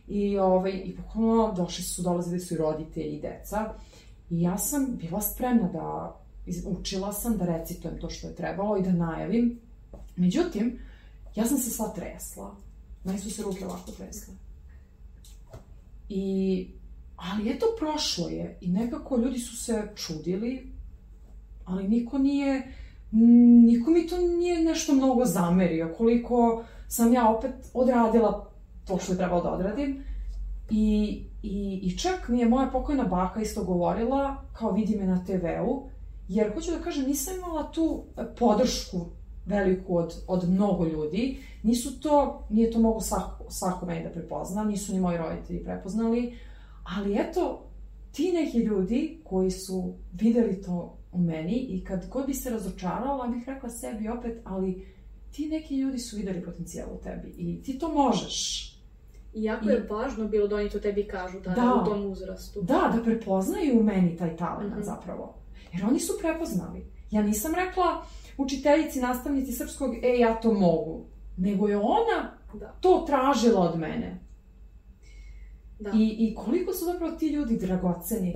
i, 0.07 0.37
ovaj, 0.37 0.71
i 0.71 0.95
bukvalno 0.97 1.53
došli 1.57 1.83
su, 1.83 2.01
dolazili 2.01 2.39
su 2.39 2.53
i 2.53 2.57
roditelji 2.57 3.15
i 3.15 3.21
deca. 3.21 3.73
I 4.29 4.41
ja 4.41 4.57
sam 4.57 4.87
bila 5.01 5.21
spremna 5.21 5.69
da, 5.73 6.19
učila 6.65 7.13
sam 7.13 7.37
da 7.37 7.45
recitujem 7.45 7.99
to 7.99 8.09
što 8.09 8.27
je 8.27 8.35
trebalo 8.35 8.77
i 8.77 8.81
da 8.81 8.91
najavim. 8.91 9.59
Međutim, 10.15 10.79
ja 11.35 11.45
sam 11.45 11.57
se 11.57 11.69
sva 11.69 11.93
tresla. 11.95 12.55
Meni 13.03 13.19
su 13.19 13.29
se 13.29 13.43
ruke 13.43 13.65
ovako 13.65 13.91
tresle. 13.91 14.33
I, 16.09 16.67
ali 17.15 17.51
eto, 17.51 17.65
prošlo 17.79 18.27
je 18.27 18.57
i 18.61 18.67
nekako 18.67 19.17
ljudi 19.17 19.39
su 19.39 19.57
se 19.57 19.91
čudili, 19.95 20.71
ali 21.65 21.87
niko 21.87 22.17
nije, 22.17 22.73
niko 23.65 23.91
mi 23.91 24.07
to 24.07 24.17
nije 24.17 24.63
nešto 24.63 24.93
mnogo 24.93 25.25
zamerio, 25.25 25.93
koliko 25.97 26.63
sam 26.87 27.13
ja 27.13 27.29
opet 27.29 27.51
odradila 27.73 28.49
to 28.85 28.97
što 28.97 29.11
je 29.11 29.17
trebalo 29.17 29.43
da 29.43 29.51
odradim. 29.51 30.03
I, 30.69 31.23
i, 31.43 31.79
I 31.83 31.97
čak 31.97 32.27
mi 32.27 32.39
je 32.39 32.49
moja 32.49 32.67
pokojna 32.67 33.03
baka 33.03 33.41
isto 33.41 33.63
govorila, 33.63 34.43
kao 34.53 34.71
vidi 34.71 34.95
me 34.95 35.05
na 35.05 35.23
TV-u, 35.25 35.89
jer 36.27 36.53
hoću 36.53 36.71
da 36.71 36.79
kažem, 36.79 37.05
nisam 37.05 37.35
imala 37.35 37.71
tu 37.71 38.03
podršku 38.39 39.05
veliku 39.45 39.97
od, 39.97 40.13
od 40.27 40.49
mnogo 40.49 40.85
ljudi. 40.85 41.37
Nisu 41.63 41.99
to, 41.99 42.43
nije 42.49 42.71
to 42.71 42.79
mogu 42.79 43.01
svako, 43.01 43.45
svako 43.49 43.85
meni 43.85 44.03
da 44.03 44.09
prepozna, 44.09 44.63
nisu 44.63 44.93
ni 44.93 44.99
moji 44.99 45.17
roditelji 45.17 45.63
prepoznali, 45.63 46.37
ali 46.85 47.15
eto, 47.15 47.65
ti 48.11 48.31
neki 48.31 48.57
ljudi 48.57 49.21
koji 49.23 49.51
su 49.51 49.93
videli 50.13 50.61
to 50.61 50.97
u 51.11 51.17
meni 51.17 51.55
i 51.55 51.83
kad 51.83 52.09
god 52.09 52.25
bi 52.25 52.33
se 52.33 52.49
razočarala, 52.49 53.27
bih 53.27 53.43
rekla 53.47 53.69
sebi 53.69 54.07
opet, 54.09 54.41
ali 54.43 54.85
ti 55.31 55.47
neki 55.47 55.77
ljudi 55.77 55.99
su 55.99 56.17
videli 56.17 56.43
potencijal 56.43 56.87
u 56.89 57.03
tebi 57.03 57.27
i 57.29 57.63
ti 57.63 57.79
to 57.79 57.87
možeš. 57.89 58.69
I 59.33 59.43
jako 59.43 59.69
je 59.69 59.87
važno 59.89 60.27
bilo 60.27 60.47
da 60.47 60.55
oni 60.55 60.69
to 60.69 60.79
tebi 60.79 61.07
kažu 61.07 61.39
tada 61.39 61.55
Da. 61.55 61.81
u 61.81 61.85
tom 61.85 62.05
uzrastu. 62.05 62.61
Da, 62.61 62.91
da 62.95 63.03
prepoznaju 63.03 63.79
u 63.79 63.83
meni 63.83 64.17
taj 64.17 64.37
talent 64.37 64.71
Mhm. 64.71 64.81
zapravo. 64.81 65.33
Jer 65.73 65.85
oni 65.85 65.99
su 65.99 66.13
prepoznali. 66.21 66.85
Ja 67.11 67.21
nisam 67.23 67.51
rekla 67.55 68.05
učiteljici, 68.37 69.01
nastavnici 69.01 69.51
srpskog, 69.51 69.95
e, 70.03 70.17
ja 70.19 70.35
to 70.35 70.53
mogu. 70.53 71.05
Nego 71.37 71.67
je 71.67 71.77
ona 71.77 72.31
Da. 72.53 72.67
to 72.81 73.03
tražila 73.07 73.61
od 73.61 73.79
mene. 73.79 74.19
Da. 75.79 75.91
I, 75.95 76.15
I 76.19 76.35
koliko 76.35 76.73
su 76.73 76.85
zapravo 76.85 77.11
ti 77.11 77.27
ljudi 77.27 77.57
dragoceni 77.57 78.35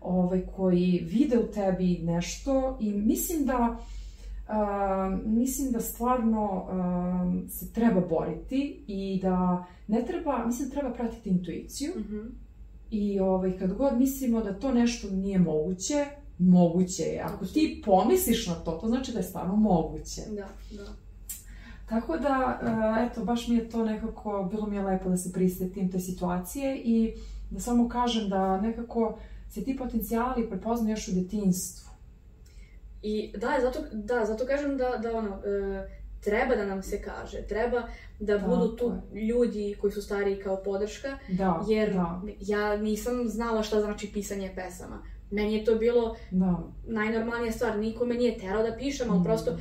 ovaj, 0.00 0.42
koji 0.56 1.06
vide 1.10 1.38
u 1.38 1.46
tebi 1.46 1.98
nešto 2.02 2.78
i 2.80 2.92
mislim 2.92 3.46
da 3.46 3.76
a, 4.48 5.18
mislim 5.26 5.72
da 5.72 5.80
stvarno 5.80 6.66
a, 6.70 7.48
se 7.50 7.72
treba 7.72 8.00
boriti 8.00 8.84
i 8.86 9.20
da 9.22 9.64
ne 9.88 10.04
treba, 10.06 10.46
mislim 10.46 10.68
da 10.68 10.74
treba 10.74 10.94
pratiti 10.94 11.28
intuiciju 11.30 11.92
Mhm. 11.96 12.18
i 12.90 13.20
ovaj, 13.20 13.58
kad 13.58 13.74
god 13.74 13.98
mislimo 13.98 14.40
da 14.42 14.58
to 14.58 14.72
nešto 14.72 15.10
nije 15.10 15.38
moguće, 15.38 16.06
moguće 16.38 17.02
je. 17.02 17.20
Ako 17.20 17.46
ti 17.46 17.82
pomisliš 17.84 18.46
na 18.46 18.54
to, 18.54 18.70
to 18.70 18.88
znači 18.88 19.12
da 19.12 19.18
je 19.18 19.24
stvarno 19.24 19.56
moguće. 19.56 20.22
Da, 20.28 20.48
da. 20.76 20.92
Tako 21.88 22.16
da, 22.16 22.60
e, 22.62 23.06
eto, 23.06 23.24
baš 23.24 23.48
mi 23.48 23.56
je 23.56 23.68
to 23.68 23.84
nekako, 23.84 24.48
bilo 24.50 24.66
mi 24.66 24.76
je 24.76 24.82
lepo 24.82 25.08
da 25.08 25.16
se 25.16 25.32
prisetim 25.32 25.90
te 25.90 26.00
situacije 26.00 26.82
i 26.84 27.14
da 27.50 27.60
samo 27.60 27.88
kažem 27.88 28.28
da 28.28 28.60
nekako 28.60 29.18
se 29.50 29.64
ti 29.64 29.76
potencijali 29.76 30.48
prepoznaju 30.48 30.92
još 30.92 31.08
u 31.08 31.12
detinstvu. 31.12 31.88
I 33.02 33.32
da, 33.36 33.48
zato, 33.62 33.78
da, 33.92 34.24
zato 34.24 34.46
kažem 34.46 34.76
da, 34.76 34.96
da 35.02 35.18
ono, 35.18 35.30
e, 35.30 35.88
treba 36.20 36.56
da 36.56 36.64
nam 36.66 36.82
se 36.82 37.02
kaže, 37.02 37.42
treba 37.48 37.82
da 38.20 38.38
Tako 38.38 38.50
budu 38.50 38.76
tu 38.76 38.92
ljudi 39.12 39.76
koji 39.80 39.92
su 39.92 40.02
stariji 40.02 40.42
kao 40.42 40.62
podrška, 40.64 41.18
Da, 41.28 41.64
jer 41.68 41.92
da, 41.92 42.22
ja 42.40 42.76
nisam 42.76 43.28
znala 43.28 43.62
šta 43.62 43.80
znači 43.80 44.10
pisanje 44.12 44.52
pesama. 44.54 45.02
Meni 45.30 45.54
je 45.54 45.64
to 45.64 45.74
bilo 45.74 46.16
da. 46.30 46.58
najnormalnija 46.86 47.52
stvar, 47.52 47.78
niko 47.78 48.06
me 48.06 48.14
nije 48.14 48.38
terao 48.38 48.62
da 48.62 48.76
pišem, 48.76 49.10
ali 49.10 49.20
Mm. 49.20 49.24
prosto 49.24 49.58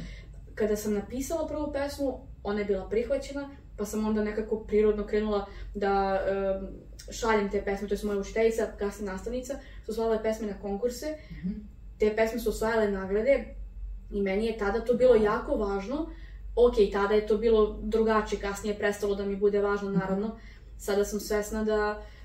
kada 0.56 0.76
sam 0.76 0.94
napisala 0.94 1.48
prvu 1.48 1.74
pesmu, 1.74 2.20
ona 2.44 2.60
je 2.60 2.66
bila 2.66 2.90
prihvaćena, 2.90 3.50
pa 3.78 3.86
sam 3.86 4.08
onda 4.08 4.24
nekako 4.24 4.60
prirodno 4.60 5.08
krenula 5.08 5.46
da 5.76 6.20
um, 6.62 6.68
šaljem 7.12 7.52
te 7.52 7.62
pesme, 7.62 7.88
to 7.88 7.94
je 7.94 8.00
moja 8.04 8.20
učiteljica, 8.20 8.68
kasnije 8.80 9.12
nastavnica, 9.12 9.54
su 9.86 9.94
slale 9.94 10.24
pesme 10.24 10.48
na 10.48 10.60
konkurse, 10.62 11.18
mm 11.32 11.34
-hmm. 11.34 11.54
te 12.00 12.16
pesme 12.16 12.40
su 12.40 12.50
osvajale 12.50 12.92
nagrade 12.92 13.56
i 14.12 14.22
meni 14.22 14.46
je 14.46 14.58
tada 14.58 14.80
to 14.82 14.94
bilo 14.94 15.16
jako 15.16 15.56
važno, 15.56 16.10
ok, 16.56 16.74
tada 16.94 17.14
je 17.14 17.28
to 17.28 17.38
bilo 17.38 17.80
drugačije, 17.82 18.42
kasnije 18.42 18.74
je 18.74 18.80
prestalo 18.80 19.16
da 19.16 19.26
mi 19.26 19.36
bude 19.36 19.62
važno, 19.62 19.92
naravno, 19.92 20.38
sada 20.78 21.06
sam 21.06 21.20
svesna 21.20 21.64
da 21.64 21.98
uh, 22.00 22.17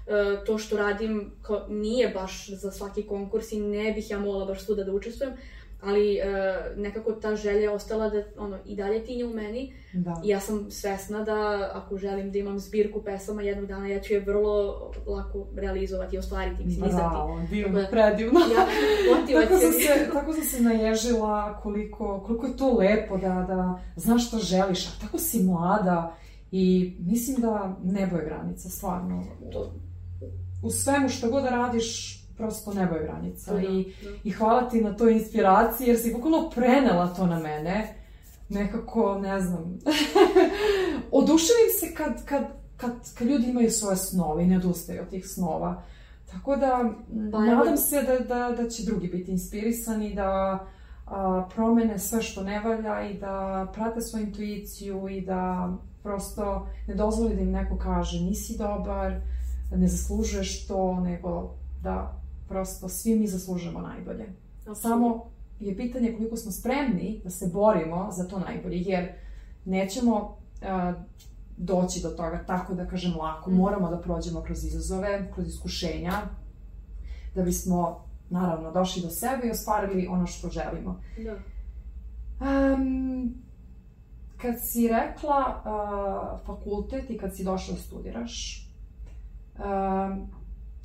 to 0.47 0.59
što 0.59 0.77
radim 0.77 1.33
kao, 1.43 1.67
nije 1.69 2.09
baš 2.09 2.49
za 2.49 2.71
svaki 2.71 3.03
konkurs 3.03 3.53
i 3.53 3.61
ne 3.61 3.93
bih 3.93 4.11
ja 4.11 4.19
mogla 4.19 4.45
baš 4.45 4.65
svuda 4.65 4.85
da 4.85 4.93
učestvujem, 4.93 5.35
ali 5.83 6.19
uh, 6.19 6.79
nekako 6.83 7.13
ta 7.13 7.37
želja 7.37 7.61
je 7.61 7.71
ostala 7.71 8.09
da 8.09 8.23
ono, 8.39 8.59
i 8.67 8.77
dalje 8.77 9.05
tinje 9.05 9.25
u 9.25 9.31
meni 9.31 9.75
da. 9.93 10.21
i 10.25 10.29
ja 10.29 10.41
sam 10.41 10.71
svesna 10.71 11.25
da 11.25 11.71
ako 11.75 11.97
želim 11.97 12.33
da 12.33 12.39
imam 12.39 12.59
zbirku 12.59 13.03
pesama 13.03 13.43
jednog 13.43 13.67
dana 13.67 13.89
ja 13.89 14.01
ću 14.01 14.13
je 14.13 14.21
vrlo 14.21 14.91
lako 15.07 15.47
realizovati 15.57 16.17
i 16.17 16.19
ostvariti, 16.19 16.65
mislim, 16.65 16.91
Bravo, 16.91 17.43
divno, 17.51 17.81
da, 17.81 17.87
predivno. 17.87 18.41
Ja, 18.55 18.67
tako, 19.41 19.61
sam 19.61 19.73
se, 19.73 20.11
tako 20.13 20.33
sam 20.33 20.43
se 20.43 20.63
naježila 20.63 21.61
koliko, 21.63 22.23
koliko 22.27 22.47
je 22.47 22.57
to 22.57 22.77
lepo 22.79 23.17
da, 23.17 23.45
da 23.49 23.81
znaš 23.97 24.29
što 24.29 24.39
želiš, 24.39 24.87
a 24.87 24.91
tako 25.01 25.19
si 25.19 25.43
mlada 25.43 26.17
i 26.51 26.95
mislim 27.01 27.41
da 27.41 27.77
nebo 27.85 28.17
je 28.17 28.25
granica, 28.25 28.69
stvarno. 28.69 29.25
To, 29.53 29.73
u 30.63 30.71
svemu 30.71 31.09
što 31.09 31.31
god 31.31 31.43
da 31.43 31.51
radiš, 31.51 32.19
prosto 32.37 32.75
nebo 32.75 32.95
je 32.95 33.03
granica. 33.03 33.55
Da, 33.55 33.61
I, 33.61 33.95
da. 34.03 34.11
I 34.25 34.31
hvala 34.31 34.69
ti 34.69 34.81
na 34.81 34.97
toj 34.97 35.13
inspiraciji, 35.13 35.89
jer 35.89 35.99
si 35.99 36.13
bukvalno 36.15 36.51
prenela 36.51 37.15
to 37.15 37.27
na 37.27 37.39
mene. 37.39 37.95
Nekako, 38.49 39.19
ne 39.19 39.41
znam, 39.41 39.79
oduševim 41.11 41.71
se 41.81 41.95
kad, 41.95 42.25
kad, 42.25 42.45
kad, 42.77 42.91
kad 43.19 43.29
ljudi 43.29 43.51
imaju 43.51 43.71
svoje 43.71 43.97
snove 43.97 44.45
i 44.45 44.47
ne 44.47 44.57
odustaju 44.57 45.03
od 45.03 45.09
tih 45.09 45.29
snova. 45.29 45.83
Tako 46.33 46.57
da, 46.57 46.91
pa, 47.33 47.41
nadam 47.41 47.77
se 47.77 48.03
da, 48.03 48.19
da, 48.19 48.63
da 48.63 48.69
će 48.69 48.83
drugi 48.85 49.09
biti 49.09 49.31
inspirisani, 49.31 50.15
da 50.15 50.59
a, 51.07 51.49
promene 51.55 51.99
sve 51.99 52.23
što 52.23 52.43
ne 52.43 52.61
valja 52.61 53.11
i 53.11 53.19
da 53.19 53.67
prate 53.75 54.01
svoju 54.01 54.27
intuiciju 54.27 55.09
i 55.09 55.21
da 55.21 55.73
prosto 56.03 56.69
ne 56.87 56.95
dozvoli 56.95 57.35
da 57.35 57.41
im 57.41 57.51
neko 57.51 57.77
kaže 57.77 58.21
nisi 58.21 58.59
dobar, 58.59 59.21
ne 59.77 59.89
zaslužuješ 59.89 60.67
to, 60.67 61.01
nego 61.01 61.55
da 61.83 62.23
prosto 62.49 62.89
svi 62.89 63.19
mi 63.19 63.27
zaslužujemo 63.27 63.81
najbolje. 63.81 64.27
Samo 64.75 65.31
je 65.61 65.77
pitanje 65.77 66.15
koliko 66.17 66.37
smo 66.37 66.53
spremni 66.53 67.21
da 67.25 67.31
se 67.31 67.51
borimo 67.53 68.09
za 68.13 68.25
to 68.25 68.39
najbolje, 68.39 68.77
jer 68.77 69.13
nećemo 69.65 70.15
uh, 70.17 70.95
doći 71.57 72.01
do 72.03 72.09
toga 72.09 72.45
tako 72.47 72.75
da 72.75 72.87
kažem 72.87 73.17
lako, 73.17 73.51
mm. 73.51 73.55
moramo 73.55 73.91
da 73.91 74.01
prođemo 74.01 74.41
kroz 74.43 74.65
izazove, 74.65 75.31
kroz 75.35 75.49
iskušenja, 75.49 76.13
da 77.35 77.43
bismo 77.43 78.05
naravno 78.31 78.73
došli 78.73 79.03
do 79.03 79.11
sebe 79.11 79.47
i 79.47 79.51
ostvarili 79.51 80.07
ono 80.07 80.27
što 80.27 80.49
želimo. 80.49 81.01
Da. 81.25 81.37
Um, 82.75 83.35
kad 84.37 84.55
si 84.63 84.89
rekla 84.89 85.63
uh, 85.65 86.47
fakultet 86.47 87.11
i 87.11 87.19
kad 87.19 87.37
si 87.37 87.45
došla 87.45 87.75
da 87.75 87.81
studiraš, 87.81 88.62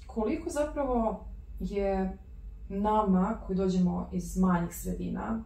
koliko 0.08 0.50
zapravo 0.50 1.26
je 1.60 2.18
nama 2.70 3.38
koji 3.48 3.58
dođemo 3.58 4.10
iz 4.12 4.38
manjih 4.38 4.76
sredina, 4.76 5.44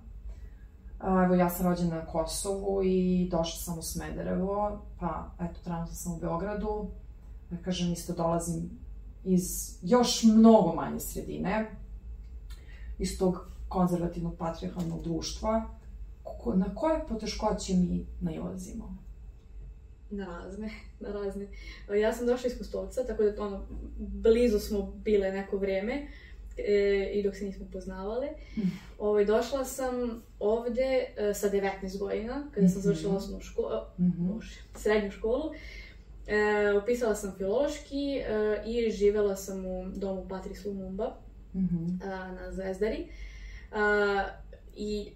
evo 1.25 1.35
ja 1.35 1.49
sam 1.49 1.65
rođena 1.65 1.95
na 1.95 2.05
Kosovu 2.05 2.83
i 2.83 3.27
došla 3.31 3.59
sam 3.59 3.79
u 3.79 3.81
Smederevo, 3.81 4.81
pa 4.99 5.31
eto 5.39 5.59
trenutno 5.63 5.93
sam 5.93 6.13
u 6.13 6.19
Beogradu, 6.19 6.87
da 7.49 7.57
kažem 7.57 7.91
isto 7.91 8.13
dolazim 8.13 8.69
iz 9.23 9.77
još 9.81 10.23
mnogo 10.23 10.73
manje 10.75 10.99
sredine, 10.99 11.71
iz 12.99 13.17
tog 13.19 13.47
konzervativnog 13.69 14.35
patriarchalnog 14.37 15.01
društva, 15.03 15.65
na 16.55 16.75
koje 16.75 17.07
poteškoće 17.07 17.73
mi 17.73 18.05
nailazimo? 18.21 19.00
Na 20.11 20.25
razne, 20.25 20.69
na 20.99 21.11
razne. 21.11 21.47
Ja 21.99 22.13
sam 22.13 22.25
došla 22.25 22.47
iz 22.49 22.57
Kostovca, 22.57 23.03
tako 23.03 23.23
da 23.23 23.43
ono, 23.43 23.67
blizu 23.97 24.59
smo 24.59 24.91
bile 25.03 25.31
neko 25.31 25.57
vreme 25.57 26.07
e, 26.57 27.09
i 27.13 27.23
dok 27.23 27.35
se 27.35 27.45
nismo 27.45 27.65
poznavale. 27.73 28.27
Mm. 28.57 28.61
Ovaj, 28.99 29.25
došla 29.25 29.65
sam 29.65 30.23
ovde 30.39 31.05
e, 31.17 31.33
sa 31.33 31.49
19 31.49 31.99
godina, 31.99 32.47
kada 32.53 32.67
sam 32.67 32.81
završila 32.81 33.15
osnovnu 33.15 33.41
školu, 33.41 33.69
mm 33.97 34.03
-hmm. 34.03 34.55
srednju 34.75 35.11
školu. 35.11 35.51
E, 36.27 36.73
upisala 36.83 37.15
sam 37.15 37.35
filološki 37.37 38.17
e, 38.17 38.63
i 38.65 38.91
živela 38.91 39.35
sam 39.35 39.65
u 39.65 39.85
domu 39.95 40.27
Patris 40.29 40.65
Lumumba 40.65 41.17
mm 41.53 41.59
-hmm. 41.59 42.11
a, 42.11 42.31
na 42.31 42.51
Zvezdari. 42.51 43.07
A, 43.71 44.27
I 44.75 45.11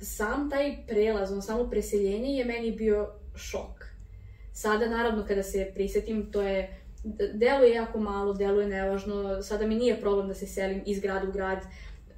sam 0.00 0.50
taj 0.50 0.76
prelaz, 0.86 1.32
ono 1.32 1.42
samo 1.42 1.70
preseljenje 1.70 2.28
je 2.28 2.44
meni 2.44 2.72
bio 2.72 3.12
šok. 3.34 3.86
Sada, 4.52 4.88
naravno, 4.88 5.24
kada 5.28 5.42
se 5.42 5.70
prisetim, 5.74 6.32
to 6.32 6.42
je, 6.42 6.82
deluje 7.34 7.74
jako 7.74 8.00
malo, 8.00 8.32
deluje 8.34 8.66
nevažno, 8.66 9.42
sada 9.42 9.66
mi 9.66 9.74
nije 9.74 10.00
problem 10.00 10.28
da 10.28 10.34
se 10.34 10.46
selim 10.46 10.82
iz 10.86 11.00
grada 11.00 11.28
u 11.28 11.32
grad, 11.32 11.58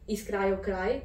iz 0.07 0.27
kraja 0.27 0.59
u 0.61 0.63
kraj, 0.63 1.01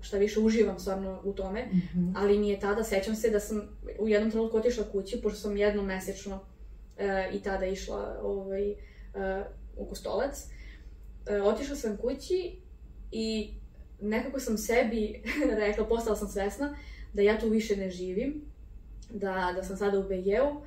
šta 0.00 0.16
više 0.16 0.40
uživam 0.40 0.78
stvarno 0.78 1.20
u 1.24 1.32
tome, 1.32 1.66
mm 1.66 1.76
-hmm. 1.76 2.12
ali 2.16 2.38
mi 2.38 2.48
je 2.48 2.60
tada, 2.60 2.84
sećam 2.84 3.14
se 3.14 3.30
da 3.30 3.40
sam 3.40 3.78
u 3.98 4.08
jednom 4.08 4.30
trenutku 4.30 4.56
otišla 4.56 4.84
kući, 4.92 5.20
pošto 5.22 5.38
sam 5.38 5.56
jednom 5.56 5.86
mesečno 5.86 6.34
uh, 6.34 7.34
i 7.34 7.42
tada 7.42 7.66
išla 7.66 8.20
ovaj, 8.22 8.70
uh, 8.70 8.76
u 9.76 9.86
Kostolac. 9.86 10.46
Uh, 11.40 11.46
otišla 11.46 11.76
sam 11.76 11.96
kući 11.96 12.56
i 13.12 13.54
nekako 14.00 14.40
sam 14.40 14.58
sebi 14.58 15.22
rekla, 15.66 15.86
postala 15.86 16.16
sam 16.16 16.28
svesna 16.28 16.76
da 17.12 17.22
ja 17.22 17.38
tu 17.38 17.48
više 17.48 17.76
ne 17.76 17.90
živim, 17.90 18.49
da, 19.12 19.52
da 19.56 19.62
sam 19.62 19.76
sada 19.76 19.98
u 19.98 20.02
BG-u, 20.02 20.60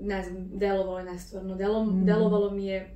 ne 0.00 0.22
znam, 0.22 0.48
delovalo 0.52 0.98
je 0.98 1.04
nestvarno. 1.04 1.54
Delo, 1.54 1.84
mm. 1.84 2.04
Delovalo 2.04 2.50
mi 2.50 2.66
je 2.66 2.94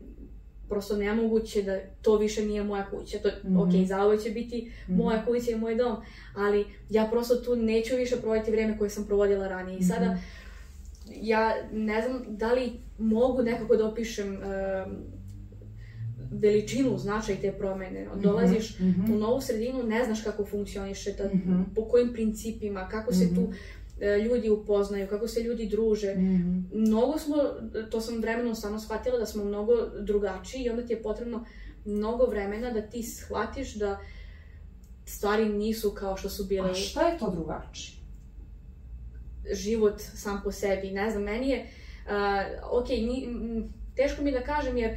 prosto 0.68 0.96
nemoguće 0.96 1.62
da 1.62 1.78
to 2.02 2.16
više 2.16 2.46
nije 2.46 2.64
moja 2.64 2.86
kuća. 2.90 3.18
To, 3.18 3.28
mm 3.28 3.48
-hmm. 3.48 3.82
ok, 3.82 3.86
zauvek 3.86 4.22
će 4.22 4.30
biti 4.30 4.72
mm. 4.88 4.94
moja 4.94 5.24
kuća 5.24 5.50
i 5.50 5.56
moj 5.56 5.74
dom, 5.74 5.96
ali 6.34 6.64
ja 6.90 7.08
prosto 7.10 7.36
tu 7.36 7.56
neću 7.56 7.96
više 7.96 8.16
provoditi 8.16 8.50
vreme 8.50 8.78
koje 8.78 8.90
sam 8.90 9.06
provodila 9.06 9.48
ranije. 9.48 9.78
I 9.78 9.82
sada, 9.82 10.06
mm 10.06 10.14
-hmm. 10.14 11.18
ja 11.20 11.54
ne 11.72 12.02
znam 12.02 12.24
da 12.28 12.52
li 12.52 12.72
mogu 12.98 13.42
nekako 13.42 13.76
da 13.76 13.88
opišem 13.88 14.36
uh, 14.36 14.92
veličinu, 16.30 16.98
značaj 16.98 17.36
te 17.36 17.52
promene. 17.52 18.08
Dolaziš 18.22 18.78
mm 18.78 18.84
-hmm. 18.84 19.14
u 19.14 19.18
novu 19.18 19.40
sredinu, 19.40 19.82
ne 19.82 20.04
znaš 20.04 20.22
kako 20.22 20.44
funkcioniše, 20.44 21.12
ta, 21.16 21.24
mm 21.24 21.42
-hmm. 21.46 21.64
po 21.74 21.84
kojim 21.84 22.12
principima, 22.12 22.88
kako 22.88 23.12
se 23.12 23.24
mm 23.24 23.28
-hmm. 23.28 23.34
tu 23.34 23.52
ljudi 24.24 24.50
upoznaju, 24.50 25.08
kako 25.08 25.28
se 25.28 25.42
ljudi 25.42 25.66
druže. 25.66 26.14
Mm 26.14 26.20
-hmm. 26.20 26.88
Mnogo 26.88 27.18
smo, 27.18 27.36
to 27.90 28.00
sam 28.00 28.20
vremenom 28.20 28.54
samo 28.54 28.78
shvatila 28.78 29.18
da 29.18 29.26
smo 29.26 29.44
mnogo 29.44 29.72
drugačiji 30.00 30.62
i 30.62 30.70
onda 30.70 30.86
ti 30.86 30.92
je 30.92 31.02
potrebno 31.02 31.44
mnogo 31.84 32.26
vremena 32.26 32.70
da 32.70 32.82
ti 32.82 33.02
shvatiš 33.02 33.74
da 33.74 34.00
stvari 35.04 35.48
nisu 35.48 35.90
kao 35.90 36.16
što 36.16 36.28
su 36.28 36.44
bile. 36.44 36.70
A 36.70 36.74
šta 36.74 37.08
je 37.08 37.18
to 37.18 37.30
drugačije? 37.30 37.96
Život 39.52 39.94
sam 39.98 40.40
po 40.44 40.52
sebi. 40.52 40.90
Ne 40.90 41.10
znam, 41.10 41.22
meni 41.22 41.50
je, 41.50 41.66
uh, 42.06 42.80
ok, 42.80 42.88
ni, 42.88 43.28
teško 43.96 44.22
mi 44.22 44.32
da 44.32 44.40
kažem 44.40 44.76
jer 44.78 44.96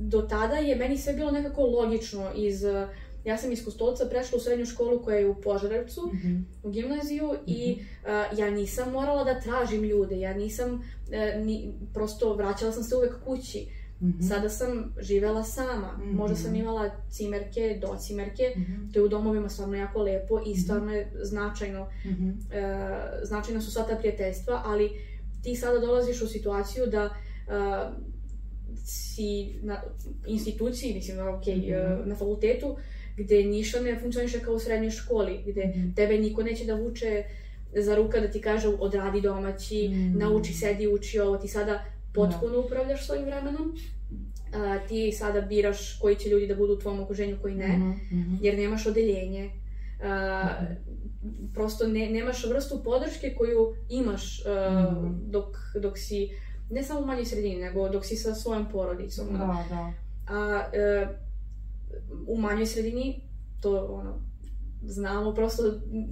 do 0.00 0.22
tada 0.22 0.56
je 0.56 0.76
meni 0.76 0.98
sve 0.98 1.12
bilo 1.12 1.30
nekako 1.30 1.62
logično 1.62 2.32
iz 2.36 2.64
uh, 2.64 2.88
Ja 3.24 3.38
sam 3.38 3.52
iz 3.52 3.64
Kostolca 3.64 4.06
prešla 4.10 4.36
u 4.36 4.40
srednju 4.40 4.66
školu 4.66 5.02
koja 5.02 5.18
je 5.18 5.28
u 5.28 5.40
Požarevcu, 5.40 6.00
mm 6.06 6.16
-hmm. 6.16 6.42
u 6.62 6.70
gimnaziju 6.70 7.24
mm 7.24 7.30
-hmm. 7.30 7.42
i 7.46 7.78
uh, 7.80 8.38
ja 8.38 8.50
nisam 8.50 8.92
morala 8.92 9.24
da 9.24 9.40
tražim 9.40 9.82
ljude, 9.82 10.20
ja 10.20 10.34
nisam, 10.34 10.74
uh, 10.74 11.44
ni, 11.44 11.72
prosto 11.94 12.34
vraćala 12.34 12.72
sam 12.72 12.82
se 12.82 12.96
uvek 12.96 13.24
kući. 13.24 13.68
Mm 14.00 14.06
-hmm. 14.06 14.28
Sada 14.28 14.48
sam 14.48 14.94
živela 15.00 15.44
sama. 15.44 15.98
Mm 15.98 16.02
-hmm. 16.02 16.12
Možda 16.12 16.36
sam 16.36 16.54
imala 16.54 16.90
cimerke, 17.10 17.78
docimerke, 17.80 18.52
mm 18.56 18.60
-hmm. 18.60 18.92
to 18.92 18.98
je 18.98 19.04
u 19.04 19.08
domovima 19.08 19.48
stvarno 19.48 19.76
jako 19.76 20.02
lepo 20.02 20.40
i 20.46 20.50
mhm. 20.50 20.60
stvarno 20.60 20.92
je 20.92 21.12
značajno. 21.22 21.84
Mm 22.04 22.08
-hmm. 22.08 22.30
uh, 22.30 23.28
značajno 23.28 23.60
su 23.60 23.70
sva 23.70 23.82
ta 23.82 23.96
prijateljstva, 23.96 24.62
ali 24.64 24.90
ti 25.42 25.56
sada 25.56 25.78
dolaziš 25.78 26.22
u 26.22 26.26
situaciju 26.26 26.86
da 26.86 27.04
uh, 27.04 27.94
si 28.84 29.58
na 29.62 29.82
instituciji, 30.26 30.94
mislim, 30.94 31.18
ok, 31.18 31.46
mm 31.46 31.50
-hmm. 31.50 32.00
uh, 32.00 32.06
na 32.06 32.14
fakultetu, 32.14 32.76
gde 33.18 33.44
ništa 33.44 33.80
ne 33.80 34.00
funkcioniše 34.00 34.40
kao 34.40 34.54
u 34.54 34.58
srednjoj 34.58 34.90
školi, 34.90 35.42
gde 35.46 35.66
mm. 35.66 35.94
tebe 35.96 36.18
niko 36.18 36.42
neće 36.42 36.64
da 36.64 36.74
vuče 36.74 37.24
za 37.74 37.96
ruka 37.96 38.20
da 38.20 38.30
ti 38.30 38.40
kaže 38.40 38.68
odradi 38.68 39.20
domaći, 39.20 39.88
mm. 39.88 40.18
nauči, 40.18 40.52
sedi, 40.52 40.88
uči 40.88 41.20
ovo, 41.20 41.36
ti 41.36 41.48
sada 41.48 41.84
potpuno 42.14 42.52
da. 42.52 42.58
upravljaš 42.58 43.06
svojim 43.06 43.24
vremenom. 43.24 43.74
Uh, 44.48 44.88
ti 44.88 45.12
sada 45.12 45.40
biraš 45.40 45.98
koji 45.98 46.16
će 46.16 46.28
ljudi 46.28 46.46
da 46.46 46.54
budu 46.54 46.72
u 46.72 46.78
tvom 46.78 47.00
okruženju, 47.00 47.36
koji 47.42 47.54
ne, 47.54 47.78
mm 47.78 48.00
-hmm. 48.10 48.38
jer 48.40 48.58
nemaš 48.58 48.86
odeljenje. 48.86 49.50
Uh, 50.00 50.78
prosto 51.54 51.88
ne, 51.88 52.10
nemaš 52.10 52.46
vrstu 52.46 52.80
podrške 52.84 53.34
koju 53.38 53.74
imaš 53.88 54.40
uh, 54.40 55.02
mm. 55.02 55.30
dok, 55.30 55.56
dok 55.82 55.98
si, 55.98 56.30
ne 56.70 56.82
samo 56.82 57.00
u 57.00 57.06
manjoj 57.06 57.24
sredini, 57.24 57.56
nego 57.56 57.88
dok 57.88 58.04
si 58.04 58.16
sa 58.16 58.34
svojom 58.34 58.68
porodicom. 58.72 59.26
Da, 59.32 59.64
da. 59.70 59.92
A 60.28 60.64
uh, 60.66 61.27
u 62.28 62.40
manjoj 62.40 62.66
sredini 62.66 63.28
to 63.60 63.86
ono, 63.90 64.28
znamo, 64.82 65.34
prosto 65.34 65.62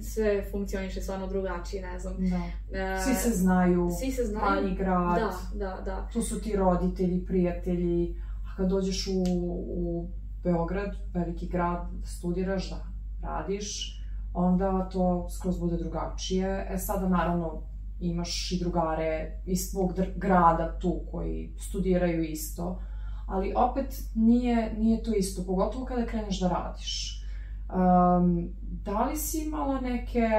sve 0.01 0.45
funkcioniše 0.51 1.01
stvarno 1.01 1.27
drugačije, 1.27 1.81
ne 1.81 1.99
znam. 1.99 2.15
Da. 2.17 2.35
Uh, 2.35 3.03
svi 3.03 3.13
se 3.13 3.37
znaju, 3.37 3.89
svi 3.99 4.11
se 4.11 4.23
znaju, 4.23 4.61
manji 4.61 4.75
grad, 4.75 5.19
da, 5.19 5.31
da, 5.53 5.81
da. 5.85 6.09
tu 6.13 6.21
su 6.21 6.41
ti 6.41 6.55
roditelji, 6.55 7.25
prijatelji, 7.25 8.15
a 8.45 8.57
kad 8.57 8.69
dođeš 8.69 9.07
u, 9.07 9.23
u 9.67 10.09
Beograd, 10.43 10.95
veliki 11.13 11.47
grad, 11.47 11.87
da 12.01 12.07
studiraš, 12.07 12.69
da 12.69 12.85
radiš, 13.21 13.97
onda 14.33 14.89
to 14.89 15.27
skroz 15.29 15.59
bude 15.59 15.77
drugačije. 15.77 16.67
E 16.69 16.77
sada 16.77 17.09
naravno 17.09 17.61
imaš 17.99 18.51
i 18.51 18.59
drugare 18.59 19.41
iz 19.45 19.71
tvog 19.71 19.93
grada 20.15 20.77
tu 20.79 21.01
koji 21.11 21.53
studiraju 21.59 22.23
isto, 22.23 22.79
ali 23.27 23.53
opet 23.55 24.03
nije, 24.15 24.73
nije 24.77 25.03
to 25.03 25.13
isto, 25.13 25.43
pogotovo 25.45 25.85
kada 25.85 26.05
kreneš 26.05 26.39
da 26.39 26.47
radiš. 26.47 27.23
Um, 27.69 28.49
da 28.59 29.05
li 29.05 29.15
si 29.15 29.43
imala 29.45 29.81
neke, 29.81 30.29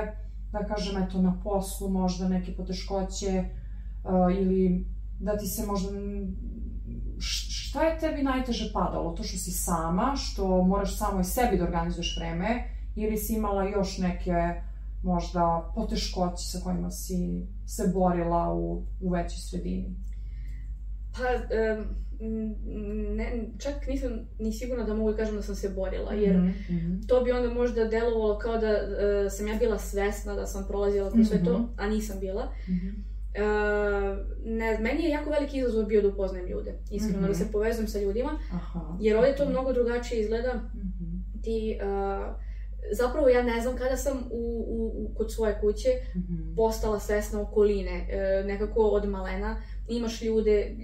da 0.53 0.65
kažem, 0.65 1.03
eto, 1.03 1.23
na 1.23 1.41
poslu 1.45 1.89
možda 1.89 2.29
neke 2.29 2.57
poteškoće 2.57 3.45
uh, 4.05 4.37
ili 4.37 4.87
da 5.21 5.37
ti 5.37 5.47
se 5.47 5.67
možda 5.67 5.91
šta 7.19 7.83
je 7.83 7.99
tebi 7.99 8.23
najteže 8.23 8.73
padalo? 8.73 9.13
To 9.13 9.23
što 9.23 9.39
si 9.39 9.51
sama, 9.51 10.17
što 10.17 10.63
moraš 10.63 10.99
samo 10.99 11.21
i 11.21 11.25
sebi 11.25 11.59
da 11.59 11.65
organizuješ 11.65 12.17
vreme 12.19 12.65
ili 12.97 13.17
si 13.17 13.35
imala 13.35 13.65
još 13.65 13.99
neke 13.99 14.63
možda 15.03 15.73
poteškoće 15.75 16.45
sa 16.47 16.59
kojima 16.65 16.91
si 16.91 17.47
se 17.67 17.93
borila 17.95 18.55
u, 18.55 18.83
u 19.01 19.11
većoj 19.11 19.39
sredini? 19.39 19.97
Pa, 21.13 21.23
um, 21.23 22.08
ne, 22.21 23.49
čak 23.59 23.87
nisam 23.87 24.11
ni 24.39 24.53
sigurna 24.53 24.85
da 24.85 24.95
mogu 24.95 25.11
da 25.11 25.17
kažem 25.17 25.37
da 25.37 25.43
sam 25.43 25.55
se 25.55 25.69
borila, 25.69 26.13
jer 26.13 26.37
mm 26.37 26.55
-hmm. 26.69 27.09
to 27.09 27.21
bi 27.21 27.33
onda 27.33 27.55
možda 27.55 27.85
delovalo 27.85 28.39
kao 28.39 28.59
da 28.59 28.69
uh, 28.69 29.33
sam 29.33 29.49
ja 29.49 29.55
bila 29.55 29.79
svesna 29.79 30.35
da 30.35 30.47
sam 30.47 30.65
prolazila 30.69 31.11
kroz 31.11 31.21
mm 31.21 31.23
-hmm. 31.23 31.29
sve 31.29 31.45
to, 31.45 31.59
mhm. 31.59 31.65
a 31.77 31.89
nisam 31.89 32.21
bila. 32.21 32.53
Mm 32.69 32.73
-hmm. 32.73 32.93
Uh, 33.29 34.19
ne, 34.45 34.79
meni 34.81 35.03
je 35.05 35.11
jako 35.11 35.31
veliki 35.31 35.59
izazov 35.59 35.85
bio 35.85 36.03
da 36.03 36.09
upoznajem 36.09 36.49
ljude, 36.49 36.79
iskreno, 36.91 37.21
mm 37.21 37.25
-hmm. 37.25 37.29
da 37.29 37.35
se 37.35 37.53
povezujem 37.53 37.89
sa 37.89 38.01
ljudima, 38.01 38.39
Aha, 38.53 38.97
jer 39.01 39.17
ovdje 39.17 39.37
to 39.37 39.49
mnogo 39.49 39.73
drugačije 39.73 40.21
izgleda. 40.21 40.55
Mm 40.55 40.81
-hmm. 40.81 41.43
Ti, 41.43 41.79
uh, 41.83 42.37
zapravo 42.93 43.29
ja 43.29 43.43
ne 43.43 43.61
znam 43.61 43.77
kada 43.77 43.97
sam 43.97 44.19
u, 44.31 44.67
u, 44.69 45.05
u 45.05 45.15
kod 45.15 45.33
svoje 45.33 45.59
kuće 45.61 45.89
mm 46.15 46.19
-hmm. 46.19 46.57
postala 46.57 47.01
svesna 47.01 47.41
okoline, 47.41 48.09
uh, 48.09 48.47
nekako 48.47 48.81
od 48.81 49.09
malena, 49.09 49.63
imaš 49.89 50.23
ljude, 50.23 50.77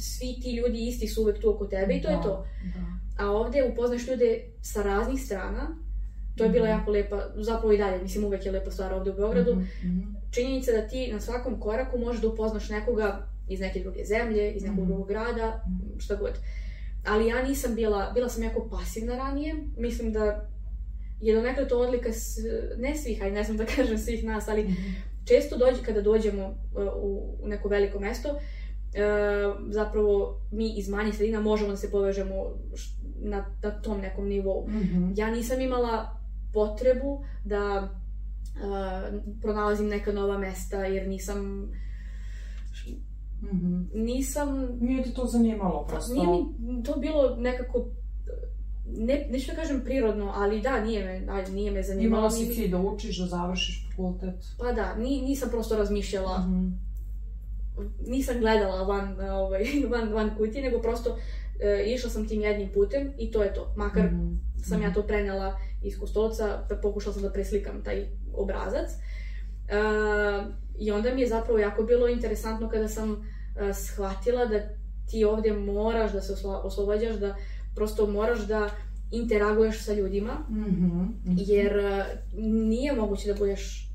svi 0.00 0.40
ti 0.42 0.56
ljudi 0.56 0.88
isti 0.88 1.08
su 1.08 1.22
uvek 1.22 1.40
tu 1.40 1.50
oko 1.50 1.66
tebe 1.66 1.94
i 1.94 2.02
to 2.02 2.08
da, 2.08 2.14
je 2.14 2.22
to. 2.22 2.46
Da. 2.74 3.24
A 3.24 3.30
ovde 3.30 3.64
upoznaš 3.72 4.08
ljude 4.08 4.40
sa 4.62 4.82
raznih 4.82 5.22
strana, 5.22 5.76
to 6.36 6.44
je 6.44 6.50
bila 6.50 6.66
mm 6.66 6.68
-hmm. 6.68 6.78
jako 6.78 6.90
lepa, 6.90 7.26
zapravo 7.36 7.72
i 7.72 7.78
dalje, 7.78 8.02
mislim 8.02 8.24
uvek 8.24 8.46
je 8.46 8.52
lepa 8.52 8.70
stvar 8.70 8.94
ovde 8.94 9.10
u 9.10 9.14
Beogradu. 9.14 9.54
Mm 9.54 9.68
-hmm. 9.82 10.14
Činjenica 10.30 10.72
da 10.72 10.88
ti 10.88 11.12
na 11.12 11.20
svakom 11.20 11.60
koraku 11.60 11.98
možeš 11.98 12.22
da 12.22 12.28
upoznaš 12.28 12.68
nekoga 12.68 13.26
iz 13.48 13.60
neke 13.60 13.80
druge 13.80 14.04
zemlje, 14.04 14.52
iz 14.52 14.62
nekog 14.62 14.78
mm 14.78 14.82
-hmm. 14.82 14.86
drugog 14.86 15.08
grada, 15.08 15.64
šta 15.98 16.16
god. 16.16 16.32
Ali 17.06 17.26
ja 17.26 17.42
nisam 17.42 17.74
bila, 17.74 18.10
bila 18.14 18.28
sam 18.28 18.42
jako 18.42 18.68
pasivna 18.70 19.16
ranije, 19.16 19.54
mislim 19.76 20.12
da 20.12 20.48
je 21.20 21.34
donekle 21.34 21.68
to 21.68 21.78
odlika, 21.78 22.12
s, 22.12 22.38
ne 22.78 22.96
svih, 22.96 23.22
aj 23.22 23.30
ne 23.30 23.44
znam 23.44 23.56
da 23.56 23.64
kažem 23.76 23.98
svih 23.98 24.24
nas, 24.24 24.48
ali 24.48 24.62
mm 24.62 24.66
-hmm. 24.66 24.94
često 25.24 25.56
dođe, 25.56 25.82
kada 25.82 26.00
dođemo 26.00 26.54
u, 26.96 27.36
u 27.42 27.48
neko 27.48 27.68
veliko 27.68 28.00
mesto, 28.00 28.28
uh, 28.28 28.40
zapravo 29.68 30.40
mi 30.50 30.72
iz 30.78 30.88
manjih 30.88 31.16
sredina 31.16 31.40
možemo 31.40 31.70
da 31.70 31.76
se 31.76 31.90
povežemo 31.90 32.34
na, 33.22 33.44
na 33.62 33.70
tom 33.70 34.00
nekom 34.00 34.28
nivou. 34.28 34.68
Mm 34.68 34.72
-hmm. 34.72 35.12
Ja 35.16 35.30
nisam 35.30 35.60
imala 35.60 36.20
potrebu 36.52 37.24
da 37.44 37.88
uh, 38.56 39.20
pronalazim 39.42 39.88
neka 39.88 40.12
nova 40.12 40.38
mesta, 40.38 40.84
jer 40.84 41.08
nisam 41.08 41.38
mm 43.40 43.48
-hmm. 43.52 43.88
nisam... 43.94 44.68
Nije 44.80 45.02
ti 45.02 45.14
to 45.14 45.26
zanimalo 45.26 45.86
prosto? 45.86 46.14
Nije 46.14 46.26
mi 46.58 46.82
to 46.82 46.96
bilo 46.96 47.36
nekako 47.36 47.86
ne, 48.96 49.28
neću 49.30 49.50
da 49.50 49.56
kažem 49.56 49.80
prirodno, 49.84 50.32
ali 50.34 50.60
da, 50.60 50.84
nije 50.84 51.04
me, 51.04 51.32
aj, 51.32 51.50
nije 51.50 51.70
me 51.70 51.82
zanimalo. 51.82 52.18
Imala 52.18 52.30
si 52.30 52.54
cilj 52.54 52.70
da 52.70 52.78
učiš, 52.78 53.18
da 53.18 53.26
završiš 53.26 53.88
fakultet? 53.90 54.44
Pa 54.58 54.72
da, 54.72 54.94
ni, 54.94 55.22
nisam 55.22 55.48
prosto 55.50 55.76
razmišljala. 55.76 56.38
Mm 56.38 56.52
-hmm. 56.52 56.89
Nisam 58.06 58.38
gledala 58.38 58.82
van, 58.82 59.20
ovaj, 59.30 59.64
van, 59.92 60.12
van 60.12 60.36
kutije, 60.36 60.64
nego 60.64 60.82
prosto 60.82 61.18
e, 61.60 61.84
išla 61.86 62.10
sam 62.10 62.28
tim 62.28 62.40
jednim 62.40 62.68
putem 62.74 63.12
i 63.18 63.30
to 63.30 63.42
je 63.42 63.54
to. 63.54 63.72
Makar 63.76 64.12
mm 64.12 64.16
-hmm. 64.16 64.64
sam 64.64 64.82
ja 64.82 64.88
mhm. 64.88 64.94
to 64.94 65.06
prenela 65.06 65.56
iz 65.82 65.98
kostolca, 65.98 66.66
pokušala 66.82 67.14
sam 67.14 67.22
da 67.22 67.32
preslikam 67.32 67.82
taj 67.84 68.06
obrazac. 68.34 68.90
E, 68.90 69.74
I 70.78 70.90
onda 70.90 71.14
mi 71.14 71.20
je 71.20 71.28
zapravo 71.28 71.58
jako 71.58 71.82
bilo 71.82 72.08
interesantno 72.08 72.68
kada 72.68 72.88
sam 72.88 73.12
e, 73.12 73.74
shvatila 73.74 74.46
da 74.46 74.60
ti 75.10 75.24
ovde 75.24 75.52
moraš 75.52 76.12
da 76.12 76.20
se 76.20 76.34
oslobađaš, 76.44 77.16
da 77.16 77.36
prosto 77.74 78.06
moraš 78.06 78.40
da 78.40 78.70
interaguješ 79.10 79.84
sa 79.84 79.92
ljudima, 79.92 80.32
mm 80.48 80.54
-hmm, 80.54 80.64
mm 80.64 81.20
-hmm. 81.24 81.34
jer 81.46 81.78
uh, 81.78 82.04
nije 82.42 82.92
moguće 82.92 83.32
da 83.32 83.38
budeš 83.38 83.89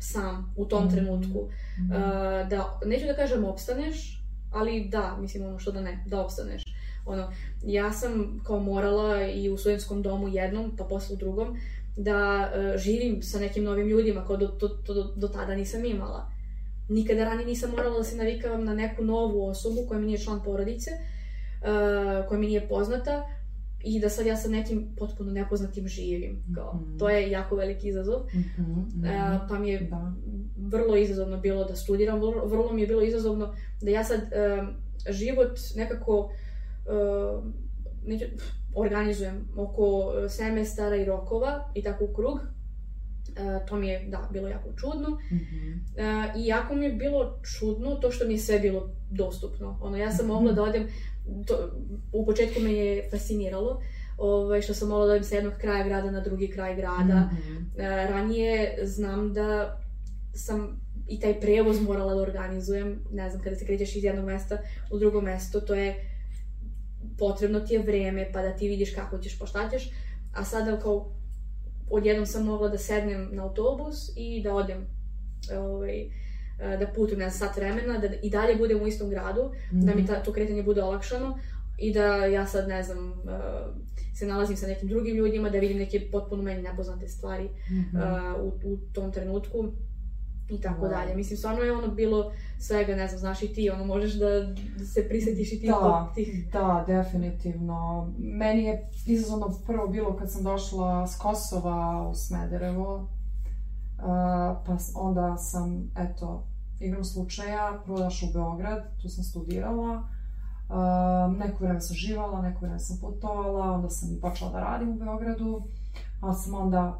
sam 0.00 0.54
u 0.56 0.64
tom 0.64 0.84
mm 0.84 0.90
trenutku. 0.90 1.38
Uh, 1.38 1.48
da, 2.50 2.80
neću 2.86 3.06
da 3.06 3.14
kažem 3.14 3.44
opstaneš, 3.44 4.22
ali 4.52 4.88
da, 4.88 5.16
mislim 5.20 5.46
ono 5.46 5.58
što 5.58 5.72
da 5.72 5.80
ne, 5.80 6.04
da 6.06 6.20
opstaneš. 6.20 6.62
Ono, 7.06 7.32
ja 7.64 7.92
sam 7.92 8.40
kao 8.46 8.60
morala 8.60 9.22
i 9.26 9.50
u 9.50 9.56
studentskom 9.56 10.02
domu 10.02 10.28
jednom, 10.28 10.76
pa 10.76 10.84
posle 10.84 11.14
u 11.14 11.18
drugom, 11.18 11.58
da 11.96 12.50
uh, 12.54 12.80
živim 12.80 13.22
sa 13.22 13.38
nekim 13.38 13.64
novim 13.64 13.88
ljudima 13.88 14.24
koje 14.24 14.38
do, 14.38 14.46
do, 14.46 14.68
do, 14.94 15.12
do 15.16 15.28
tada 15.28 15.54
nisam 15.54 15.84
imala. 15.84 16.30
Nikada 16.88 17.24
ranije 17.24 17.46
nisam 17.46 17.70
morala 17.70 17.98
da 17.98 18.04
se 18.04 18.16
navikavam 18.16 18.64
na 18.64 18.74
neku 18.74 19.04
novu 19.04 19.46
osobu 19.46 19.86
koja 19.88 20.00
mi 20.00 20.06
nije 20.06 20.18
član 20.18 20.42
porodice, 20.44 20.90
uh, 20.90 22.28
koja 22.28 22.40
mi 22.40 22.46
nije 22.46 22.68
poznata 22.68 23.26
i 23.84 24.00
da 24.00 24.08
sad 24.08 24.26
ja 24.26 24.36
sa 24.36 24.48
nekim 24.48 24.88
potpuno 24.98 25.32
nepoznatim 25.32 25.88
živim. 25.88 26.42
Kao, 26.54 26.74
mm 26.74 26.78
-hmm. 26.78 26.98
To 26.98 27.08
je 27.08 27.30
jako 27.30 27.56
veliki 27.56 27.88
izazov. 27.88 28.20
Mm 28.34 28.44
-hmm. 28.58 28.78
uh, 28.80 29.48
pa 29.48 29.58
mi 29.58 29.68
je 29.68 29.80
da. 29.80 30.12
vrlo 30.56 30.96
izazovno 30.96 31.36
bilo 31.36 31.64
da 31.64 31.76
studiram, 31.76 32.20
vrlo, 32.20 32.46
vrlo 32.46 32.72
mi 32.72 32.80
je 32.80 32.86
bilo 32.86 33.02
izazovno 33.02 33.54
da 33.82 33.90
ja 33.90 34.04
sad 34.04 34.20
uh, 34.20 34.68
život 35.10 35.58
nekako 35.76 36.18
uh, 36.18 37.44
neću, 38.06 38.24
organizujem 38.74 39.48
oko 39.56 40.12
semestara 40.28 40.96
i 40.96 41.04
rokova 41.04 41.70
i 41.74 41.82
tako 41.82 42.04
u 42.04 42.14
krug. 42.14 42.38
Uh, 42.38 43.66
to 43.68 43.76
mi 43.76 43.88
je, 43.88 44.06
da, 44.08 44.28
bilo 44.32 44.48
jako 44.48 44.68
čudno. 44.76 45.08
Mm 45.10 45.38
-hmm. 45.38 45.74
uh, 45.74 46.40
I 46.40 46.46
jako 46.46 46.74
mi 46.74 46.84
je 46.84 46.92
bilo 46.92 47.40
čudno 47.42 47.94
to 47.94 48.10
što 48.10 48.26
mi 48.26 48.34
je 48.34 48.38
sve 48.38 48.58
bilo 48.58 48.90
dostupno. 49.10 49.78
Ono, 49.82 49.96
ja 49.96 50.12
sam 50.12 50.26
mm 50.26 50.28
-hmm. 50.28 50.32
mogla 50.32 50.52
da 50.52 50.62
odem 50.62 50.86
to, 51.46 51.70
u 52.12 52.26
početku 52.26 52.60
me 52.60 52.72
je 52.72 53.10
fasciniralo, 53.10 53.82
ovaj, 54.18 54.62
što 54.62 54.74
sam 54.74 54.88
mogla 54.88 55.06
da 55.06 55.16
idem 55.16 55.24
sa 55.24 55.34
jednog 55.34 55.54
kraja 55.60 55.84
grada 55.84 56.10
na 56.10 56.20
drugi 56.20 56.48
kraj 56.48 56.76
grada. 56.76 57.20
Mm 57.20 57.36
-hmm. 57.36 57.76
ranije 58.08 58.78
znam 58.82 59.32
da 59.32 59.80
sam 60.34 60.80
i 61.08 61.20
taj 61.20 61.40
prevoz 61.40 61.80
morala 61.80 62.14
da 62.14 62.22
organizujem, 62.22 62.98
ne 63.12 63.30
znam, 63.30 63.42
kada 63.42 63.56
se 63.56 63.66
krećeš 63.66 63.96
iz 63.96 64.04
jednog 64.04 64.24
mesta 64.24 64.58
u 64.90 64.98
drugo 64.98 65.20
mesto, 65.20 65.60
to 65.60 65.74
je 65.74 65.94
potrebno 67.18 67.60
ti 67.60 67.74
je 67.74 67.82
vreme, 67.82 68.30
pa 68.32 68.42
da 68.42 68.56
ti 68.56 68.68
vidiš 68.68 68.94
kako 68.94 69.18
ćeš, 69.18 69.38
pa 69.38 69.46
šta 69.46 69.70
ćeš, 69.70 69.90
a 70.34 70.44
sada 70.44 70.80
kao 70.80 71.12
odjednom 71.90 72.26
sam 72.26 72.44
mogla 72.44 72.68
da 72.68 72.78
sednem 72.78 73.28
na 73.32 73.42
autobus 73.42 74.10
i 74.16 74.42
da 74.42 74.54
odem 74.54 74.86
ovaj, 75.58 76.10
da 76.78 76.86
putujem 76.94 77.20
na 77.20 77.30
sat 77.30 77.56
vremena, 77.56 77.98
da 77.98 78.08
i 78.22 78.30
dalje 78.30 78.56
budem 78.56 78.82
u 78.82 78.86
istom 78.86 79.10
gradu, 79.10 79.42
mm 79.42 79.76
-hmm. 79.76 79.84
da 79.84 79.94
mi 79.94 80.02
mhm. 80.02 80.06
ta, 80.06 80.22
to 80.22 80.32
kretanje 80.32 80.62
bude 80.62 80.82
olakšano 80.82 81.38
i 81.78 81.92
da 81.92 82.06
ja 82.24 82.46
sad, 82.46 82.68
ne 82.68 82.82
znam, 82.82 83.08
uh, 83.08 83.20
se 84.14 84.26
nalazim 84.26 84.56
sa 84.56 84.66
nekim 84.66 84.88
drugim 84.88 85.16
ljudima, 85.16 85.50
da 85.50 85.58
vidim 85.58 85.78
neke 85.78 86.08
potpuno 86.12 86.42
meni 86.42 86.62
nepoznate 86.62 87.08
stvari 87.08 87.44
mm 87.44 87.84
-hmm. 87.92 88.34
u, 88.40 88.72
u 88.72 88.78
tom 88.92 89.12
trenutku 89.12 89.72
i 90.50 90.60
tako 90.60 90.86
wow. 90.86 90.90
dalje. 90.90 91.16
Mislim, 91.16 91.36
stvarno 91.36 91.62
je 91.62 91.72
ono 91.72 91.88
bilo 91.88 92.32
svega, 92.58 92.96
ne 92.96 93.08
znam, 93.08 93.18
znaš 93.18 93.42
i 93.42 93.52
ti, 93.52 93.70
ono, 93.70 93.84
možeš 93.84 94.14
da 94.14 94.26
se 94.84 95.08
prisetiš 95.08 95.52
i 95.52 95.60
ti 95.60 95.66
da, 95.66 96.12
tih... 96.14 96.50
Da, 96.52 96.84
definitivno. 96.86 98.12
Meni 98.18 98.64
je 98.64 98.88
izazovno 99.06 99.58
prvo 99.66 99.88
bilo 99.88 100.16
kad 100.16 100.32
sam 100.32 100.44
došla 100.44 101.06
s 101.06 101.18
Kosova 101.18 102.08
u 102.08 102.14
Smederevo, 102.14 102.94
uh, 102.94 104.04
pa 104.66 104.76
onda 104.94 105.36
sam, 105.36 105.90
eto, 105.98 106.46
igrom 106.80 107.04
slučaja 107.04 107.80
prvo 107.84 107.98
došla 107.98 108.28
u 108.28 108.32
Beograd, 108.32 108.82
tu 109.02 109.08
sam 109.08 109.24
studirala, 109.24 110.02
uh, 110.68 111.36
neko 111.38 111.64
vreme 111.64 111.80
sam 111.80 111.96
živala, 111.96 112.42
neko 112.42 112.60
vreme 112.60 112.78
sam 112.78 112.98
putovala, 113.00 113.72
onda 113.72 113.88
sam 113.88 114.12
i 114.12 114.20
počela 114.20 114.50
da 114.50 114.60
radim 114.60 114.88
u 114.88 114.94
Beogradu, 114.94 115.62
ali 116.20 116.34
sam 116.34 116.54
onda 116.54 116.98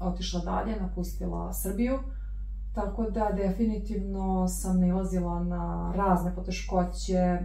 otišla 0.00 0.40
dalje, 0.40 0.80
napustila 0.80 1.52
Srbiju. 1.52 1.98
Tako 2.74 3.10
da 3.10 3.32
definitivno 3.36 4.48
sam 4.48 4.80
nalazila 4.80 5.44
na 5.44 5.92
razne 5.96 6.34
poteškoće, 6.34 7.38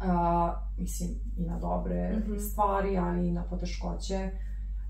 a, 0.00 0.54
mislim 0.78 1.10
i 1.36 1.44
na 1.46 1.58
dobre 1.58 2.16
mm 2.16 2.30
-hmm. 2.30 2.38
stvari, 2.38 2.98
ali 2.98 3.28
i 3.28 3.32
na 3.32 3.42
poteškoće. 3.42 4.30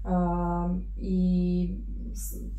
A, 0.06 0.74
I 0.96 1.78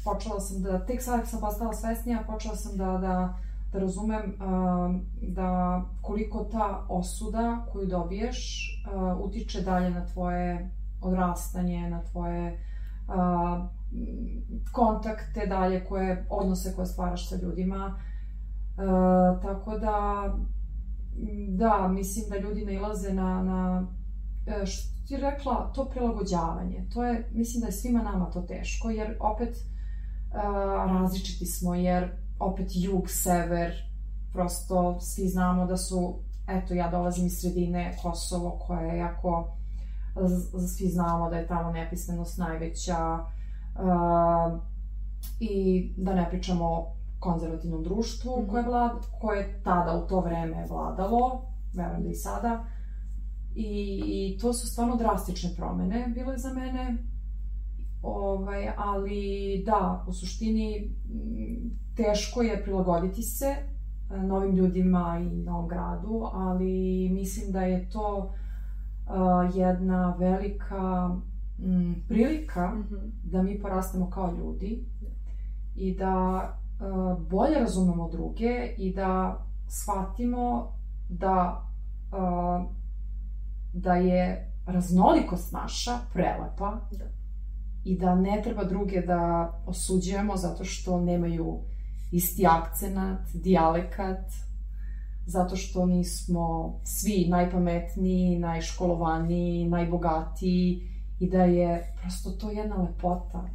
počela 0.04 0.40
sam 0.40 0.62
da, 0.62 0.86
tek 0.86 1.04
sad 1.04 1.28
sam 1.28 1.40
postala 1.40 1.74
svesnija, 1.74 2.24
počela 2.28 2.56
sam 2.56 2.78
da, 2.78 2.86
da, 2.86 3.38
da 3.74 3.80
razumem 3.80 4.34
a, 4.40 4.94
da 5.22 5.82
koliko 6.02 6.44
ta 6.44 6.86
osuda 6.90 7.66
koju 7.72 7.88
dobiješ 7.88 8.70
a, 8.92 9.16
utiče 9.24 9.62
dalje 9.62 9.90
na 9.90 10.06
tvoje 10.06 10.72
odrastanje, 11.02 11.90
na 11.90 12.02
tvoje 12.04 12.60
a, 13.08 13.68
kontakte 14.72 15.46
dalje, 15.46 15.86
koje, 15.86 16.26
odnose 16.30 16.76
koje 16.76 16.86
stvaraš 16.86 17.30
sa 17.30 17.36
ljudima. 17.36 18.00
A, 18.78 19.40
tako 19.42 19.78
da, 19.78 20.28
da, 21.50 21.88
mislim 21.88 22.30
da 22.30 22.38
ljudi 22.38 22.66
nailaze 22.66 23.14
na, 23.14 23.44
na 23.44 23.88
e, 24.48 24.66
ti 25.08 25.18
rekla, 25.18 25.72
to 25.76 25.86
prilagođavanje. 25.90 26.86
To 26.94 27.04
je, 27.04 27.30
mislim 27.34 27.62
da 27.62 27.68
je 27.68 27.72
svima 27.72 28.02
nama 28.02 28.26
to 28.26 28.42
teško, 28.42 28.90
jer 28.90 29.18
opet 29.20 29.58
a, 30.34 30.86
različiti 30.88 31.46
smo, 31.46 31.76
jer 31.76 32.12
opet 32.40 32.68
jug, 32.76 33.10
sever, 33.10 33.72
prosto 34.34 35.00
svi 35.00 35.28
znamo 35.28 35.66
da 35.66 35.78
su, 35.78 36.16
eto 36.48 36.74
ja 36.74 36.90
dolazim 36.90 37.26
iz 37.26 37.40
sredine 37.40 37.98
Kosovo 38.02 38.60
koja 38.68 38.82
je 38.82 38.98
jako 38.98 39.58
svi 40.76 40.88
znamo 40.88 41.30
da 41.30 41.38
je 41.38 41.48
tamo 41.48 41.72
nepismenost 41.72 42.38
najveća 42.38 43.20
uh, 43.20 44.60
i 45.40 45.86
da 45.98 46.14
ne 46.14 46.30
pričamo 46.30 46.66
o 46.66 46.94
konzervativnom 47.20 47.84
društvu 47.84 48.32
mm 48.32 48.42
-hmm. 48.42 48.50
koje, 48.50 48.64
vlad, 48.64 48.92
koje 49.22 49.62
tada 49.64 49.94
u 49.94 50.08
to 50.08 50.20
vreme 50.20 50.66
vladalo, 50.70 51.42
verujem 51.74 52.04
da 52.04 52.10
i 52.10 52.16
sada, 52.16 52.64
I, 53.60 54.02
i 54.06 54.38
to 54.38 54.54
su 54.54 54.68
stvarno 54.68 54.96
drastične 54.96 55.50
promene 55.56 56.14
bile 56.16 56.38
za 56.38 56.54
mene, 56.54 56.98
ovaj, 58.02 58.70
ali 58.78 59.64
da, 59.66 60.06
u 60.08 60.14
suštini 60.14 60.96
teško 61.96 62.42
je 62.42 62.64
prilagoditi 62.64 63.22
se 63.22 63.56
novim 64.10 64.56
ljudima 64.56 65.20
i 65.22 65.44
novom 65.44 65.68
gradu, 65.68 66.30
ali 66.34 67.10
mislim 67.12 67.52
da 67.52 67.62
je 67.62 67.90
to 67.90 68.34
jedna 69.54 70.16
velika 70.20 71.16
m, 71.60 71.96
prilika 72.08 72.68
mm 72.68 72.88
-hmm. 72.90 73.12
da 73.24 73.44
mi 73.44 73.60
porastemo 73.60 74.10
kao 74.10 74.34
ljudi 74.40 74.86
i 75.76 75.96
da 75.96 76.42
uh, 76.80 77.28
bolje 77.30 77.60
razumemo 77.60 78.10
druge 78.10 78.74
i 78.78 78.94
da 78.94 79.44
shvatimo 79.68 80.72
da 81.10 81.64
uh, 82.12 82.77
da 83.74 83.94
je 83.94 84.52
raznolikost 84.66 85.52
naša 85.52 86.00
prelepa 86.14 86.82
da. 86.92 87.06
i 87.84 87.98
da 88.00 88.16
ne 88.16 88.42
treba 88.44 88.64
druge 88.64 89.02
da 89.02 89.54
osuđujemo 89.66 90.38
zato 90.38 90.64
što 90.64 91.02
nemaju 91.02 91.60
isti 92.12 92.48
akcenat, 92.48 93.20
dijalekat, 93.34 94.26
zato 95.26 95.56
što 95.56 95.86
nismo 95.86 96.80
svi 96.84 97.28
najpametniji, 97.30 98.40
najškolovaniji, 98.40 99.70
najbogatiji 99.70 100.82
i 101.20 101.30
da 101.30 101.44
je 101.44 101.96
prosto 102.02 102.32
to 102.32 102.52
jedna 102.52 102.76
lepota 102.76 103.50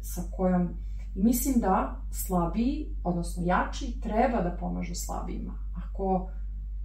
sa 0.00 0.22
kojom 0.36 0.70
I 1.14 1.22
mislim 1.22 1.54
da 1.60 2.00
slabiji, 2.10 2.96
odnosno 3.04 3.42
jači, 3.46 4.00
treba 4.00 4.42
da 4.42 4.56
pomažu 4.60 4.94
slabijima. 4.94 5.52
Ako 5.76 6.30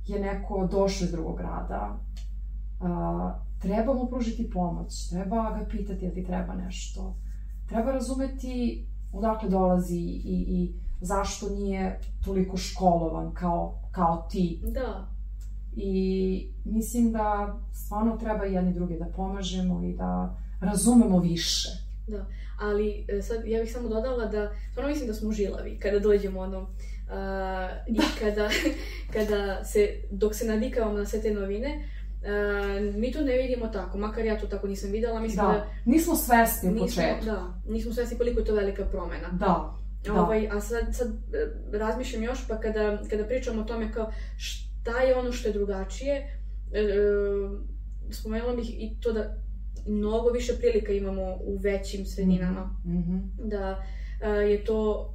je 0.06 0.20
neko 0.20 0.68
došao 0.72 1.06
iz 1.06 1.12
drugog 1.12 1.38
grada, 1.38 2.00
a, 2.82 3.40
treba 3.62 3.94
mu 3.94 4.08
pružiti 4.08 4.50
pomoć, 4.50 5.10
treba 5.10 5.36
ga 5.36 5.66
pitati 5.70 6.08
da 6.08 6.14
ti 6.14 6.24
treba 6.24 6.54
nešto, 6.54 7.16
treba 7.70 7.92
razumeti 7.92 8.86
odakle 9.14 9.50
dolazi 9.50 10.00
i, 10.00 10.46
i 10.48 10.74
zašto 11.02 11.50
nije 11.50 12.00
toliko 12.26 12.58
školovan 12.58 13.34
kao, 13.34 13.80
kao 13.92 14.28
ti. 14.32 14.62
Da. 14.74 15.08
I 15.76 16.52
mislim 16.66 17.12
da 17.12 17.58
stvarno 17.74 18.18
treba 18.18 18.46
i 18.46 18.54
jedni 18.54 18.74
drugi 18.74 18.98
da 19.00 19.06
pomažemo 19.06 19.84
i 19.84 19.94
da 19.94 20.38
razumemo 20.62 21.20
više. 21.20 21.70
Da, 22.08 22.26
ali 22.60 23.06
e, 23.08 23.22
sad 23.22 23.46
ja 23.46 23.62
bih 23.62 23.74
samo 23.74 23.90
dodala 23.90 24.26
da 24.26 24.52
stvarno 24.72 24.90
mislim 24.90 25.08
da 25.08 25.14
smo 25.14 25.32
žilavi 25.32 25.80
kada 25.80 26.00
dođemo 26.00 26.40
ono 26.40 26.60
uh, 26.60 26.68
i 27.88 28.00
kada, 28.20 28.50
kada 29.14 29.64
se, 29.64 29.90
dok 30.12 30.36
se 30.36 30.46
nadikavamo 30.46 30.98
na 30.98 31.06
sve 31.06 31.22
te 31.22 31.34
novine, 31.34 31.90
Uh, 32.28 32.96
mi 32.96 33.12
to 33.12 33.22
ne 33.22 33.38
vidimo 33.38 33.68
tako, 33.68 33.98
makar 33.98 34.26
ja 34.26 34.40
to 34.40 34.48
tako 34.48 34.68
nisam 34.68 34.92
videla, 34.92 35.20
mislim 35.20 35.46
da... 35.46 35.52
da 35.52 35.68
nismo 35.86 36.16
svesni 36.16 36.74
u 36.74 36.80
početku. 36.80 37.26
Da, 37.26 37.62
nismo 37.68 37.94
svesni 37.94 38.18
koliko 38.18 38.40
je 38.40 38.46
to 38.46 38.56
velika 38.56 38.86
promena. 38.86 39.28
Da, 39.32 39.78
Da. 40.06 40.22
Ovaj, 40.22 40.50
a 40.52 40.62
sad, 40.62 40.96
sad 40.96 41.08
e, 41.08 41.78
razmišljam 41.78 42.24
još, 42.24 42.48
pa 42.48 42.60
kada, 42.60 42.98
kada 43.10 43.26
pričam 43.26 43.60
o 43.60 43.64
tome 43.64 43.94
kao 43.94 44.12
šta 44.38 45.02
je 45.02 45.16
ono 45.16 45.32
što 45.32 45.48
je 45.48 45.54
drugačije, 45.54 46.40
e, 46.74 46.80
e, 46.80 46.86
spomenula 48.12 48.56
bih 48.56 48.70
i 48.70 48.98
to 49.02 49.14
da 49.14 49.36
mnogo 49.88 50.30
više 50.30 50.54
prilika 50.58 50.92
imamo 50.92 51.22
u 51.42 51.58
većim 51.58 52.06
sredinama. 52.06 52.76
Mm 52.86 52.92
-hmm. 52.92 53.50
Da 53.50 53.84
e, 54.22 54.30
je 54.30 54.66
to 54.66 55.14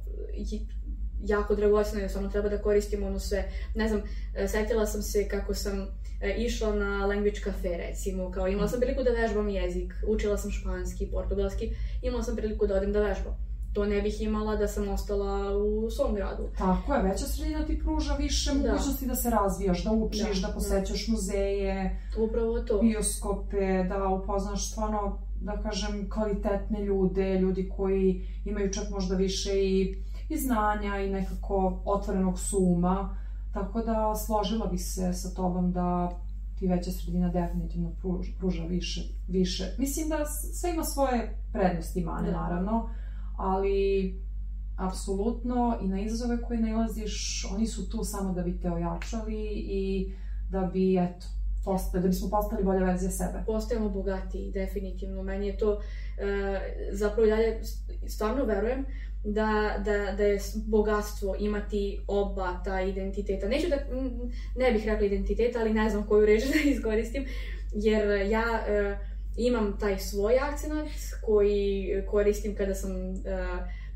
jako 1.25 1.55
dragoceno 1.55 2.05
i 2.05 2.09
samo 2.09 2.29
treba 2.29 2.49
da 2.49 2.61
koristimo 2.61 3.07
ono 3.07 3.19
sve. 3.19 3.51
Ne 3.75 3.87
znam, 3.87 4.01
e, 4.35 4.47
setila 4.47 4.85
sam 4.85 5.01
se 5.01 5.27
kako 5.27 5.53
sam 5.53 5.79
e, 5.79 5.85
išla 6.37 6.75
na 6.75 7.05
language 7.05 7.39
cafe 7.43 7.77
recimo, 7.77 8.31
kao 8.31 8.47
imala 8.47 8.67
sam 8.67 8.79
priliku 8.79 9.03
da 9.03 9.11
vežbam 9.11 9.49
jezik, 9.49 9.93
učila 10.07 10.37
sam 10.37 10.51
španski, 10.51 11.07
portugalski, 11.11 11.69
imala 12.01 12.23
sam 12.23 12.35
priliku 12.35 12.67
da 12.67 12.75
odem 12.75 12.93
da 12.93 12.99
vežbam 12.99 13.53
to 13.73 13.85
ne 13.85 14.01
bih 14.01 14.21
imala 14.21 14.55
da 14.55 14.67
sam 14.67 14.89
ostala 14.89 15.57
u 15.57 15.89
svom 15.89 16.15
gradu. 16.15 16.43
Tako 16.57 16.93
je, 16.93 17.01
veća 17.01 17.25
sredina 17.25 17.65
ti 17.65 17.79
pruža 17.79 18.13
više 18.13 18.51
da. 18.53 18.69
mogućnosti 18.69 19.07
da 19.07 19.15
se 19.15 19.29
razvijaš, 19.29 19.83
da 19.83 19.91
učiš, 19.91 20.41
da, 20.41 20.47
da 20.47 20.53
posećaš 20.53 21.07
da. 21.07 21.11
muzeje, 21.11 21.99
upravo 22.17 22.59
to. 22.59 22.79
bioskope, 22.79 23.83
da 23.89 24.07
upoznaš 24.07 24.71
stvarno, 24.71 25.19
da 25.41 25.61
kažem, 25.61 26.09
kvalitetne 26.09 26.85
ljude, 26.85 27.39
ljudi 27.39 27.69
koji 27.77 28.27
imaju 28.45 28.73
čak 28.73 28.89
možda 28.89 29.15
više 29.15 29.51
i, 29.53 29.95
i 30.29 30.37
znanja 30.37 30.97
i 30.97 31.09
nekako 31.09 31.81
otvorenog 31.85 32.39
suma. 32.39 33.17
Tako 33.53 33.81
da 33.81 34.15
složila 34.15 34.67
bi 34.67 34.77
se 34.77 35.13
sa 35.13 35.33
tobom 35.33 35.71
da 35.71 36.19
ti 36.59 36.67
veća 36.67 36.91
sredina 36.91 37.29
definitivno 37.29 37.91
pruža, 38.01 38.31
pruža 38.39 38.63
više, 38.63 39.01
više. 39.27 39.75
Mislim 39.77 40.09
da 40.09 40.25
sve 40.25 40.73
ima 40.73 40.83
svoje 40.83 41.37
prednosti 41.51 41.99
i 41.99 42.03
mane, 42.03 42.31
da. 42.31 42.37
naravno 42.37 42.89
ali 43.37 44.13
apsolutno 44.77 45.77
i 45.81 45.87
na 45.87 46.01
izazove 46.01 46.41
koje 46.41 46.59
nalaziš, 46.59 47.45
oni 47.55 47.67
su 47.67 47.89
tu 47.89 48.03
samo 48.03 48.33
da 48.33 48.41
bi 48.41 48.59
te 48.59 48.71
ojačali 48.71 49.43
i 49.55 50.13
da 50.49 50.61
bi, 50.61 50.97
eto, 50.97 51.25
postali, 51.65 52.01
da 52.01 52.07
bismo 52.07 52.29
postali 52.29 52.63
bolja 52.63 52.85
verzija 52.85 53.11
sebe. 53.11 53.43
Postajemo 53.45 53.89
bogatiji, 53.89 54.51
definitivno. 54.51 55.23
Meni 55.23 55.47
je 55.47 55.57
to, 55.57 55.79
e, 56.17 56.59
zapravo 56.91 57.27
dalje, 57.27 57.61
stvarno 58.07 58.45
verujem 58.45 58.85
da, 59.23 59.81
da, 59.85 60.11
da 60.17 60.23
je 60.23 60.39
bogatstvo 60.67 61.35
imati 61.39 61.99
oba 62.07 62.61
ta 62.65 62.81
identiteta. 62.81 63.47
Neću 63.47 63.67
da, 63.69 63.77
ne 64.55 64.71
bih 64.71 64.85
rekla 64.85 65.05
identiteta, 65.05 65.59
ali 65.59 65.73
ne 65.73 65.89
znam 65.89 66.07
koju 66.07 66.25
reč 66.25 66.43
da 66.53 66.69
iskoristim, 66.69 67.25
jer 67.73 68.31
ja... 68.31 68.63
E, 68.67 69.13
imam 69.37 69.77
taj 69.79 69.99
svoj 69.99 70.37
akcenat 70.39 70.87
koji 71.25 71.87
koristim 72.09 72.55
kada 72.55 72.75
sam 72.75 72.91
uh, 72.91 73.15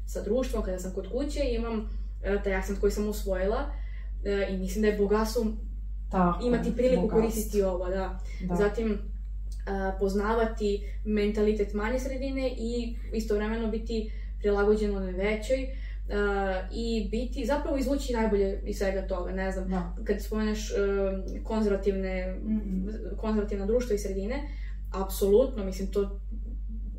sa 0.06 0.24
društvom, 0.24 0.64
kada 0.64 0.80
sam 0.80 0.94
kod 0.94 1.12
kuće, 1.12 1.40
imam 1.44 1.80
uh, 1.80 2.44
taj 2.44 2.56
akcent 2.56 2.80
koji 2.80 2.92
sam 2.92 3.10
usvojila 3.10 3.58
uh, 3.62 4.54
i 4.54 4.58
mislim 4.58 4.82
da 4.82 4.88
je 4.88 4.98
bogatstvo 4.98 5.46
Tako, 6.12 6.46
imati 6.46 6.76
priliku 6.76 7.02
bogatstvo. 7.02 7.22
koristiti 7.22 7.62
ovo, 7.62 7.90
da. 7.90 8.20
da. 8.42 8.56
Zatim, 8.56 8.92
uh, 8.92 10.00
poznavati 10.00 10.82
mentalitet 11.06 11.74
manje 11.74 12.00
sredine 12.00 12.50
i 12.58 12.96
istovremeno 13.14 13.68
biti 13.68 14.12
prilagođen 14.40 14.98
onoj 14.98 15.12
većoj 15.12 15.64
uh, 15.64 16.16
i 16.72 17.08
biti, 17.12 17.46
zapravo 17.46 17.78
izvući 17.78 18.14
najbolje 18.14 18.62
iz 18.66 18.78
svega 18.78 19.08
toga, 19.08 19.32
ne 19.32 19.52
znam, 19.52 19.70
da. 19.70 19.96
kad 20.04 20.22
spomeneš 20.22 20.72
uh, 20.72 21.44
konzervativne, 21.44 22.36
mm 22.44 22.50
-hmm. 22.50 23.16
konzervativna 23.18 23.66
društva 23.66 23.96
i 23.96 24.00
sredine, 24.00 24.44
apsolutno, 24.94 25.66
mislim, 25.66 25.92
to 25.92 26.20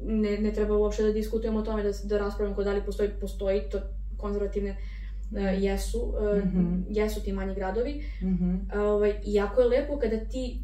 ne, 0.04 0.38
ne 0.38 0.52
treba 0.52 0.76
uopšte 0.76 1.02
da 1.02 1.12
diskutujemo 1.12 1.58
o 1.58 1.62
tome, 1.62 1.82
da, 1.82 1.90
da 2.04 2.18
raspravljamo 2.18 2.62
da 2.62 2.72
li 2.72 2.84
postoji, 2.84 3.10
postoji 3.20 3.60
to 3.70 3.80
konzervativne 4.16 4.70
uh, 4.70 5.62
jesu, 5.62 5.98
uh, 5.98 6.44
mm 6.44 6.50
-hmm. 6.54 6.84
jesu 6.88 7.22
ti 7.22 7.32
manji 7.32 7.54
gradovi. 7.54 8.04
Mm 8.22 8.26
-hmm. 8.26 8.80
ovaj, 8.80 9.14
jako 9.24 9.60
je 9.60 9.68
lepo 9.68 9.98
kada 9.98 10.16
ti 10.16 10.62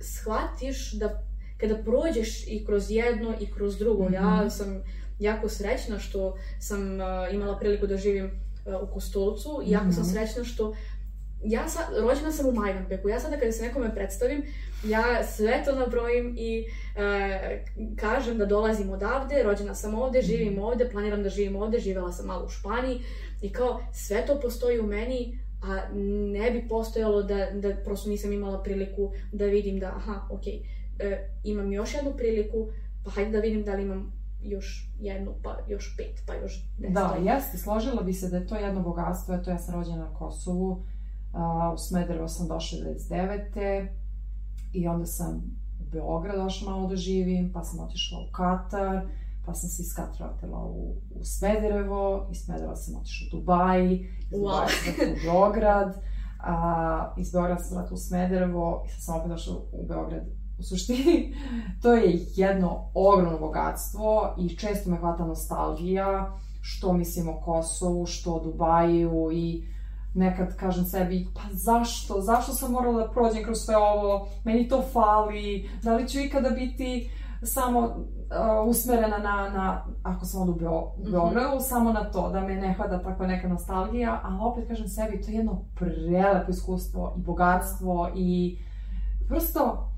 shvatiš 0.00 0.92
da 0.92 1.24
kada 1.56 1.76
prođeš 1.82 2.48
i 2.48 2.64
kroz 2.66 2.90
jedno 2.90 3.34
i 3.40 3.46
kroz 3.46 3.78
drugo. 3.78 4.04
Mm 4.04 4.12
-hmm. 4.12 4.42
Ja 4.42 4.50
sam 4.50 4.82
jako 5.18 5.48
srećna 5.48 5.98
što 5.98 6.36
sam 6.60 6.80
uh, 6.80 7.34
imala 7.34 7.58
priliku 7.58 7.86
da 7.86 7.96
živim 7.96 8.24
uh, 8.24 8.88
u 8.88 8.92
Kostolcu 8.92 9.62
i 9.64 9.70
jako 9.70 9.84
mm 9.84 9.90
-hmm. 9.90 9.94
sam 9.94 10.02
mhm. 10.02 10.12
srećna 10.12 10.44
što 10.44 10.74
ja 11.44 11.68
sad, 11.68 11.84
rođena 11.98 12.32
sam 12.32 12.46
u 12.46 12.52
Majdanpeku, 12.52 13.08
ja 13.08 13.20
sada 13.20 13.36
kada 13.36 13.52
se 13.52 13.62
nekome 13.62 13.94
predstavim, 13.94 14.42
ja 14.84 15.26
sve 15.26 15.62
to 15.64 15.74
nabrojim 15.74 16.34
i 16.38 16.64
e, 16.96 17.64
kažem 17.96 18.38
da 18.38 18.46
dolazim 18.46 18.90
odavde, 18.90 19.42
rođena 19.42 19.74
sam 19.74 19.94
ovde, 19.94 20.22
živim 20.22 20.58
ovde, 20.58 20.88
planiram 20.90 21.22
da 21.22 21.28
živim 21.28 21.56
ovde, 21.56 21.78
živela 21.78 22.12
sam 22.12 22.26
malo 22.26 22.44
u 22.46 22.48
Španiji 22.48 23.00
i 23.42 23.52
kao 23.52 23.80
sve 23.92 24.26
to 24.26 24.40
postoji 24.40 24.80
u 24.80 24.86
meni, 24.86 25.38
a 25.62 25.80
ne 26.32 26.50
bi 26.50 26.68
postojalo 26.68 27.22
da, 27.22 27.50
da 27.50 27.76
prosto 27.84 28.10
nisam 28.10 28.32
imala 28.32 28.62
priliku 28.62 29.12
da 29.32 29.44
vidim 29.44 29.78
da, 29.80 29.86
aha, 29.86 30.28
ok, 30.30 30.46
e, 30.46 31.28
imam 31.44 31.72
još 31.72 31.94
jednu 31.94 32.12
priliku, 32.16 32.68
pa 33.04 33.10
hajde 33.10 33.30
da 33.30 33.38
vidim 33.38 33.64
da 33.64 33.74
li 33.74 33.82
imam 33.82 34.23
još 34.44 34.92
jednu, 35.00 35.32
pa 35.42 35.56
još 35.68 35.96
pet, 35.96 36.22
pa 36.26 36.34
još 36.34 36.68
deset. 36.78 36.94
Da, 36.94 37.16
jeste, 37.22 37.58
složila 37.58 38.02
bi 38.02 38.12
se 38.12 38.28
da 38.28 38.36
je 38.36 38.46
to 38.46 38.56
jedno 38.56 38.82
bogatstvo, 38.82 39.34
eto 39.34 39.50
ja 39.50 39.58
sam 39.58 39.74
rođena 39.74 39.96
na 39.96 40.14
Kosovu, 40.14 40.84
u 41.74 41.78
Smederevo 41.78 42.28
sam 42.28 42.48
došla 42.48 42.78
99. 42.78 43.88
I 44.72 44.88
onda 44.88 45.06
sam 45.06 45.42
u 45.80 45.84
Beograd 45.92 46.36
došla 46.36 46.70
malo 46.70 46.88
da 46.88 46.96
živim, 46.96 47.52
pa 47.52 47.64
sam 47.64 47.80
otišla 47.80 48.18
u 48.18 48.32
Katar, 48.32 49.06
pa 49.46 49.54
sam 49.54 49.68
se 49.68 49.82
iz 49.82 49.94
Katara 49.94 50.30
otela 50.36 50.64
u, 50.64 50.96
u 51.14 51.24
Smederevo, 51.24 52.28
iz 52.32 52.38
Smedereva 52.38 52.76
sam 52.76 52.96
otišla 52.96 53.26
u 53.32 53.40
Dubaj, 53.40 53.92
iz 53.94 54.00
wow. 54.30 54.66
sam 54.68 55.12
u 55.12 55.16
Beograd, 55.24 55.96
a, 56.40 57.14
iz 57.18 57.32
Beograda 57.32 57.62
sam 57.62 57.76
vratila 57.76 57.94
u 57.94 57.98
Smederevo 57.98 58.84
i 58.86 59.02
sam 59.02 59.16
opet 59.16 59.30
došla 59.30 59.56
u 59.72 59.86
Beograd. 59.86 60.43
U 60.58 60.62
suštini, 60.62 61.34
to 61.82 61.92
je 61.92 62.26
jedno 62.34 62.90
ogromno 62.94 63.38
bogatstvo 63.38 64.34
i 64.38 64.56
često 64.56 64.90
me 64.90 64.96
hvata 64.96 65.24
nostalgija, 65.24 66.38
što 66.60 66.92
mislim 66.92 67.28
o 67.28 67.40
Kosovu, 67.40 68.06
što 68.06 68.34
o 68.34 68.44
Dubaju 68.44 69.30
i 69.32 69.74
nekad 70.14 70.56
kažem 70.56 70.84
sebi, 70.84 71.26
pa 71.34 71.40
zašto, 71.52 72.20
zašto 72.20 72.52
sam 72.52 72.72
morala 72.72 73.06
da 73.06 73.12
prođem 73.12 73.44
kroz 73.44 73.58
sve 73.58 73.76
ovo, 73.76 74.28
meni 74.44 74.68
to 74.68 74.82
fali, 74.92 75.70
da 75.82 75.96
li 75.96 76.08
ću 76.08 76.18
ikada 76.20 76.50
biti 76.50 77.10
samo 77.42 77.78
uh, 77.80 78.68
usmerena 78.68 79.18
na, 79.18 79.50
na, 79.50 79.84
ako 80.02 80.24
sam 80.24 80.42
od 80.42 80.48
u, 80.48 80.52
mhm. 80.52 81.10
Beogradu, 81.10 81.56
mm 81.56 81.58
-hmm. 81.58 81.68
samo 81.68 81.92
na 81.92 82.10
to, 82.10 82.30
da 82.30 82.40
me 82.40 82.54
ne 82.54 82.72
hvada 82.72 83.02
takva 83.02 83.26
neka 83.26 83.48
nostalgija, 83.48 84.20
ali 84.24 84.38
opet 84.40 84.68
kažem 84.68 84.88
sebi, 84.88 85.22
to 85.22 85.30
je 85.30 85.36
jedno 85.36 85.64
prelepo 85.74 86.50
iskustvo 86.50 87.14
i 87.16 87.20
bogatstvo 87.20 88.10
i 88.14 88.58
prosto 89.28 89.88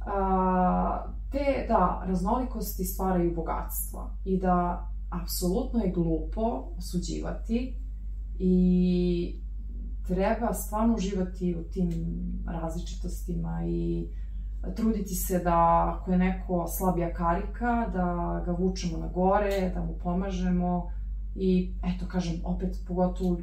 uh, 0.00 1.12
te, 1.30 1.66
da, 1.68 2.02
raznolikosti 2.06 2.84
stvaraju 2.84 3.34
bogatstvo 3.34 4.10
i 4.24 4.38
da 4.38 4.88
apsolutno 5.22 5.80
je 5.80 5.92
glupo 5.92 6.72
osuđivati 6.78 7.74
i 8.38 9.40
treba 10.06 10.54
stvarno 10.54 10.94
uživati 10.94 11.56
u 11.60 11.72
tim 11.72 11.90
različitostima 12.46 13.60
i 13.66 14.08
truditi 14.76 15.14
se 15.14 15.38
da 15.38 15.86
ako 15.96 16.12
je 16.12 16.18
neko 16.18 16.66
slabija 16.78 17.14
karika, 17.14 17.88
da 17.92 18.42
ga 18.46 18.52
vučemo 18.52 18.98
na 18.98 19.08
gore, 19.08 19.72
da 19.74 19.84
mu 19.84 19.94
pomažemo 20.02 20.90
i 21.34 21.74
eto 21.82 22.06
kažem 22.08 22.40
opet 22.44 22.76
pogotovo 22.88 23.38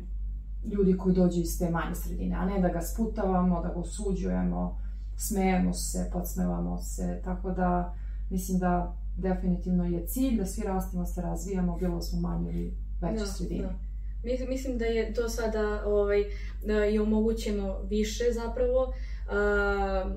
ljudi 0.64 0.98
koji 0.98 1.16
dođu 1.16 1.42
iz 1.42 1.60
te 1.60 1.70
manje 1.70 1.96
sredine, 1.96 2.36
a 2.36 2.46
ne 2.46 2.62
da 2.62 2.70
ga 2.70 2.82
sputavamo, 2.82 3.62
da 3.62 3.68
ga 3.68 3.80
osuđujemo, 3.80 4.78
smejemo 5.18 5.74
se, 5.74 6.10
podsmevamo 6.14 6.82
se, 6.82 7.22
tako 7.24 7.52
da 7.52 7.96
mislim 8.30 8.60
da 8.60 8.96
definitivno 9.18 9.86
je 9.86 10.08
cilj 10.08 10.38
da 10.38 10.46
svi 10.46 10.64
rastimo, 10.64 11.02
da 11.02 11.08
se 11.08 11.22
razvijamo, 11.22 11.78
bilo 11.78 12.02
smo 12.02 12.22
manje 12.22 12.52
ili 12.52 12.74
veće 13.02 13.20
da, 13.20 13.26
sredine. 13.26 13.64
Da. 13.64 14.46
Mislim 14.50 14.78
da 14.78 14.86
je 14.86 15.14
to 15.14 15.30
sada 15.30 15.84
ovaj, 15.86 16.24
i 16.92 17.00
omogućeno 17.00 17.80
više 17.90 18.24
zapravo. 18.34 18.94
Uh, 19.28 20.12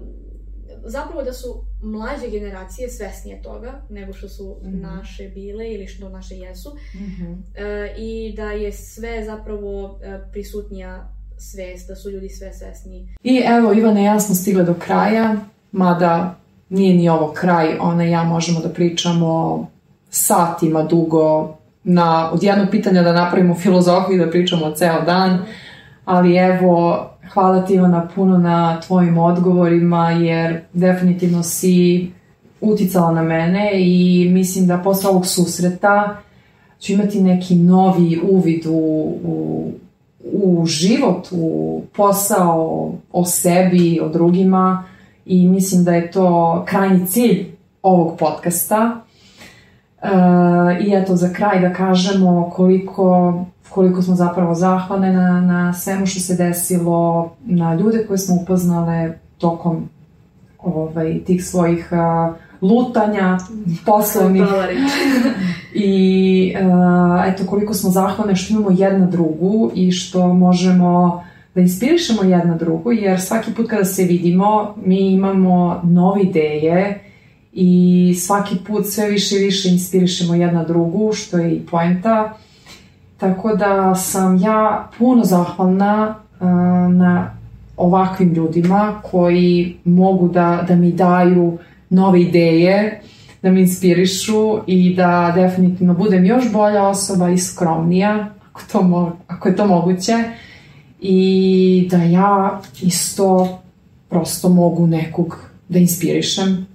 zapravo 0.84 1.22
da 1.22 1.32
su 1.32 1.64
mlađe 1.82 2.30
generacije 2.30 2.88
svesnije 2.88 3.42
toga 3.42 3.82
nego 3.90 4.12
što 4.12 4.28
su 4.28 4.60
mm 4.62 4.66
-hmm. 4.66 4.80
naše 4.80 5.28
bile 5.28 5.72
ili 5.72 5.86
što 5.86 6.08
naše 6.08 6.34
jesu 6.34 6.76
mm 6.94 6.98
-hmm. 6.98 7.32
uh, 7.32 7.98
i 7.98 8.34
da 8.36 8.50
je 8.50 8.72
sve 8.72 9.24
zapravo 9.24 9.84
uh, 9.84 10.00
prisutnija 10.32 11.19
svest, 11.40 11.88
da 11.88 11.96
su 11.96 12.10
ljudi 12.10 12.28
sve 12.28 12.52
svesniji. 12.52 13.08
I 13.22 13.42
evo 13.46 13.72
Ivana 13.72 14.00
ja 14.00 14.20
smo 14.20 14.34
stigle 14.34 14.62
do 14.62 14.74
kraja, 14.74 15.36
mada 15.72 16.34
nije 16.68 16.94
ni 16.94 17.08
ovo 17.08 17.32
kraj, 17.32 17.78
ona 17.80 18.04
i 18.04 18.10
ja 18.10 18.24
možemo 18.24 18.60
da 18.60 18.68
pričamo 18.68 19.66
satima 20.10 20.82
dugo 20.82 21.54
na, 21.84 22.30
od 22.32 22.42
jednog 22.42 22.68
pitanja 22.70 23.02
da 23.02 23.12
napravimo 23.12 23.54
filozofiju 23.54 24.16
i 24.16 24.24
da 24.24 24.30
pričamo 24.30 24.70
ceo 24.70 25.00
dan, 25.00 25.38
ali 26.04 26.36
evo, 26.36 27.06
hvala 27.32 27.64
ti 27.64 27.74
Ivana 27.74 28.08
puno 28.14 28.38
na 28.38 28.80
tvojim 28.80 29.18
odgovorima, 29.18 30.10
jer 30.10 30.60
definitivno 30.72 31.42
si 31.42 32.10
uticala 32.60 33.12
na 33.12 33.22
mene 33.22 33.70
i 33.74 34.28
mislim 34.32 34.66
da 34.66 34.78
posle 34.78 35.10
ovog 35.10 35.26
susreta 35.26 36.16
ću 36.80 36.92
imati 36.92 37.20
neki 37.20 37.54
novi 37.54 38.20
uvid 38.30 38.66
u, 38.66 38.72
u, 39.24 39.72
u 40.24 40.66
život, 40.66 41.28
u 41.30 41.82
posao, 41.96 42.92
o 43.12 43.24
sebi, 43.24 44.00
o 44.02 44.08
drugima 44.08 44.84
i 45.26 45.48
mislim 45.48 45.84
da 45.84 45.94
je 45.94 46.10
to 46.10 46.62
krajnji 46.68 47.06
cilj 47.06 47.46
ovog 47.82 48.18
podcasta. 48.18 49.00
Uh, 50.02 50.08
I 50.86 50.94
eto, 50.94 51.16
za 51.16 51.32
kraj 51.32 51.60
da 51.60 51.72
kažemo 51.72 52.50
koliko, 52.50 53.34
koliko 53.70 54.02
smo 54.02 54.14
zapravo 54.14 54.54
zahvalne 54.54 55.12
na, 55.12 55.40
na 55.40 55.72
svemu 55.72 56.06
što 56.06 56.20
se 56.20 56.34
desilo, 56.34 57.32
na 57.44 57.74
ljude 57.74 58.06
koje 58.06 58.18
smo 58.18 58.36
upoznale 58.42 59.12
tokom 59.38 59.88
ovaj, 60.58 61.20
tih 61.26 61.44
svojih 61.44 61.88
uh, 61.92 62.34
lutanja 62.62 63.38
poslovnih. 63.86 64.44
I 65.74 66.54
uh, 66.56 67.24
eto, 67.26 67.46
koliko 67.46 67.74
smo 67.74 67.90
zahvalne 67.90 68.36
što 68.36 68.52
imamo 68.52 68.70
jedna 68.70 69.06
drugu 69.06 69.70
i 69.74 69.92
što 69.92 70.34
možemo 70.34 71.24
da 71.54 71.60
inspirišemo 71.60 72.22
jedna 72.22 72.56
drugu, 72.56 72.92
jer 72.92 73.20
svaki 73.20 73.52
put 73.52 73.68
kada 73.68 73.84
se 73.84 74.04
vidimo, 74.04 74.74
mi 74.84 75.12
imamo 75.12 75.80
nove 75.84 76.22
ideje, 76.22 77.00
i 77.52 78.14
svaki 78.18 78.56
put 78.66 78.86
sve 78.86 79.08
više 79.08 79.36
i 79.36 79.44
više 79.44 79.68
inspirišemo 79.68 80.34
jedna 80.34 80.64
drugu, 80.64 81.12
što 81.12 81.38
je 81.38 81.54
i 81.54 81.66
poenta. 81.66 82.32
Tako 83.16 83.56
da 83.56 83.94
sam 83.94 84.36
ja 84.36 84.88
puno 84.98 85.24
zahvalna 85.24 86.14
uh, 86.40 86.48
na 86.94 87.34
ovakvim 87.76 88.32
ljudima 88.32 89.00
koji 89.10 89.76
mogu 89.84 90.28
da, 90.28 90.64
da 90.68 90.76
mi 90.76 90.92
daju 90.92 91.58
nove 91.90 92.22
ideje, 92.22 93.00
da 93.42 93.50
me 93.50 93.60
inspirišu 93.60 94.58
i 94.66 94.94
da 94.94 95.32
definitivno 95.34 95.94
budem 95.94 96.24
još 96.24 96.52
bolja 96.52 96.88
osoba 96.88 97.30
i 97.30 97.38
skromnija, 97.38 98.28
ako, 98.50 98.62
to 98.72 98.82
mo 98.82 99.16
ako 99.26 99.48
je 99.48 99.56
to 99.56 99.66
moguće. 99.66 100.14
I 101.00 101.88
da 101.90 101.96
ja 101.96 102.60
isto 102.82 103.58
prosto 104.08 104.48
mogu 104.48 104.86
nekog 104.86 105.38
da 105.68 105.78
inspirišem 105.78 106.66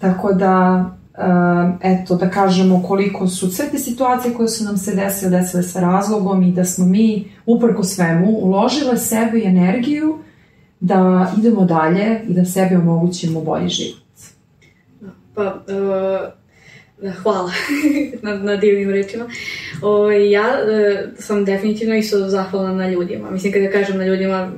Tako 0.00 0.32
da, 0.32 0.84
uh, 1.14 1.74
eto, 1.82 2.16
da 2.16 2.30
kažemo 2.30 2.82
koliko 2.82 3.28
su 3.28 3.50
sve 3.50 3.68
te 3.70 3.78
situacije 3.78 4.34
koje 4.34 4.48
su 4.48 4.64
nam 4.64 4.76
se 4.76 4.94
desile, 4.94 5.30
desile 5.30 5.62
sa 5.62 5.80
razlogom 5.80 6.42
i 6.42 6.52
da 6.52 6.64
smo 6.64 6.86
mi, 6.86 7.24
uprko 7.46 7.84
svemu, 7.84 8.30
uložile 8.30 8.98
sebe 8.98 9.38
i 9.38 9.46
energiju 9.46 10.18
da 10.80 11.32
idemo 11.38 11.64
dalje 11.64 12.20
i 12.28 12.34
da 12.34 12.44
sebi 12.44 12.74
omogućimo 12.74 13.40
bolji 13.40 13.68
život. 13.68 14.00
Pa, 15.34 15.42
uh, 15.44 17.12
hvala 17.22 17.52
na, 18.22 18.34
na 18.34 18.56
divnim 18.56 18.90
rečima. 18.90 19.28
O, 19.82 20.10
ja 20.10 20.42
uh, 20.42 21.08
sam 21.18 21.44
definitivno 21.44 21.94
isto 21.94 22.28
zahvalna 22.28 22.74
na 22.74 22.88
ljudima. 22.90 23.30
Mislim, 23.30 23.52
kada 23.52 23.70
kažem 23.70 23.98
na 23.98 24.06
ljudima, 24.06 24.52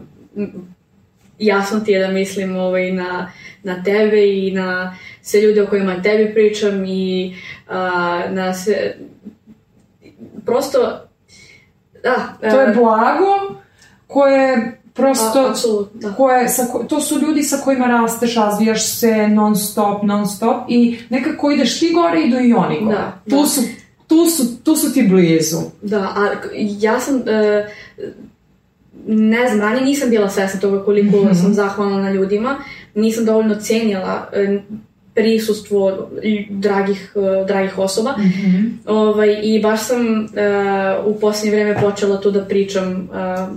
jasno 1.38 1.80
ti 1.80 1.92
je 1.92 2.06
da 2.06 2.12
mislim 2.12 2.56
ovaj, 2.56 2.92
na, 2.92 3.32
na 3.62 3.82
tebe 3.82 4.26
i 4.26 4.50
na 4.50 4.96
sve 5.22 5.40
ljude 5.40 5.62
o 5.62 5.66
kojima 5.66 6.02
tebi 6.02 6.34
pričam 6.34 6.84
i 6.84 7.34
a, 7.68 8.20
na 8.30 8.54
sve... 8.54 8.96
Prosto, 10.46 11.08
da. 12.02 12.36
To 12.40 12.60
je 12.60 12.74
blago 12.74 13.60
koje 14.06 14.81
prosto, 14.94 15.40
A, 15.40 15.84
da. 15.94 16.12
koje, 16.12 16.48
sa, 16.48 16.66
to 16.88 17.00
su 17.00 17.20
ljudi 17.20 17.42
sa 17.42 17.56
kojima 17.56 17.86
rasteš, 17.86 18.34
razvijaš 18.34 18.98
se 18.98 19.28
non 19.28 19.56
stop, 19.56 20.02
non 20.02 20.26
stop 20.26 20.56
i 20.68 20.98
nekako 21.10 21.50
ideš 21.50 21.80
ti 21.80 21.92
gore, 21.94 22.20
idu 22.22 22.40
i 22.40 22.52
oni 22.52 22.80
gore. 22.84 22.96
Da, 22.96 23.20
tu, 23.30 23.42
da. 23.42 23.46
Su, 23.46 23.60
tu, 24.06 24.26
su, 24.26 24.62
tu 24.64 24.76
su 24.76 24.92
ti 24.92 25.02
blizu. 25.02 25.58
Da, 25.82 25.98
a 25.98 26.28
ja 26.80 27.00
sam... 27.00 27.16
Uh, 27.16 27.22
ne 29.06 29.48
znam, 29.48 29.60
ranije 29.60 29.84
nisam 29.84 30.10
bila 30.10 30.28
svesna 30.28 30.60
toga 30.60 30.84
koliko 30.84 31.16
mm 31.16 31.20
-hmm. 31.20 31.34
sam 31.34 31.54
zahvalna 31.54 32.02
na 32.02 32.10
ljudima, 32.10 32.56
nisam 32.94 33.24
dovoljno 33.24 33.54
cenjala, 33.54 34.28
prisustvo 35.14 36.08
dragih, 36.50 37.12
uh, 37.14 37.46
dragih 37.46 37.78
osoba. 37.78 38.14
Mm 38.18 38.22
-hmm. 38.22 38.70
ovaj, 38.86 39.40
I 39.42 39.60
baš 39.62 39.86
sam 39.86 40.00
uh, 40.00 40.26
u 41.06 41.20
posljednje 41.20 41.56
vreme 41.56 41.80
počela 41.80 42.16
to 42.16 42.30
da 42.30 42.44
pričam 42.44 42.92
uh, 42.92 43.48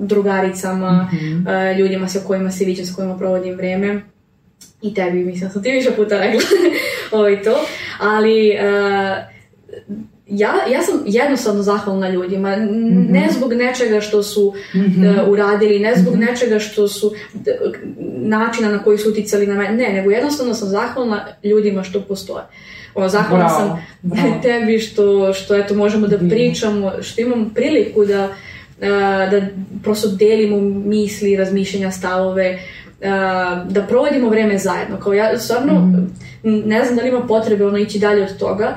drugaricama, 0.00 1.08
mm 1.12 1.16
-hmm. 1.16 1.72
uh, 1.72 1.78
ljudima 1.78 2.08
sa 2.08 2.20
kojima 2.26 2.50
se 2.50 2.64
viđam, 2.64 2.86
sa 2.86 2.94
kojima 2.94 3.18
provodim 3.18 3.54
vreme. 3.54 4.00
I 4.82 4.94
tebi, 4.94 5.24
mislim, 5.24 5.50
sam 5.50 5.62
ti 5.62 5.70
više 5.70 5.90
puta 5.90 6.18
rekla 6.18 6.40
ovaj 7.18 7.42
to. 7.42 7.56
Ali 8.00 8.50
uh, 8.50 9.18
ja, 10.26 10.54
ja 10.70 10.82
sam 10.82 11.02
jednostavno 11.06 11.62
zahvalna 11.62 12.08
ljudima, 12.08 12.48
-hmm. 12.48 13.10
ne 13.10 13.28
zbog 13.36 13.52
nečega 13.52 14.00
što 14.00 14.22
su 14.22 14.54
mm 14.74 14.78
-hmm. 14.78 15.22
uh, 15.22 15.28
uradili, 15.28 15.78
ne 15.78 15.94
zbog 15.96 16.14
-hmm. 16.14 16.30
nečega 16.30 16.58
što 16.58 16.88
su 16.88 17.12
načina 18.16 18.68
na 18.68 18.82
koji 18.84 18.98
su 18.98 19.10
uticali 19.10 19.46
na 19.46 19.54
mene, 19.54 19.76
ne, 19.76 19.92
nego 19.92 20.10
jednostavno 20.10 20.54
sam 20.54 20.68
zahvalna 20.68 21.26
ljudima 21.44 21.82
što 21.82 22.00
postoje. 22.00 22.44
O, 22.94 23.08
zahvalna 23.08 23.46
bravo, 23.46 23.58
sam 23.58 23.86
bravo. 24.02 24.40
tebi 24.42 24.78
što, 24.78 25.32
što 25.32 25.56
eto, 25.56 25.74
možemo 25.74 26.06
da 26.06 26.18
pričamo, 26.18 26.92
što 27.00 27.20
imam 27.20 27.50
priliku 27.54 28.04
da, 28.04 28.28
da 29.30 29.40
prosto 29.82 30.08
delimo 30.08 30.60
misli, 30.88 31.36
razmišljenja, 31.36 31.90
stavove, 31.90 32.58
da 33.68 33.84
provodimo 33.88 34.28
vreme 34.28 34.58
zajedno. 34.58 35.00
Kao 35.00 35.12
ja 35.12 35.38
stvarno 35.38 35.72
mm 35.74 36.14
ne 36.42 36.84
znam 36.84 36.96
da 36.96 37.02
li 37.02 37.08
ima 37.08 37.26
potrebe 37.26 37.66
ono 37.66 37.78
ići 37.78 37.98
dalje 37.98 38.22
od 38.22 38.38
toga, 38.38 38.76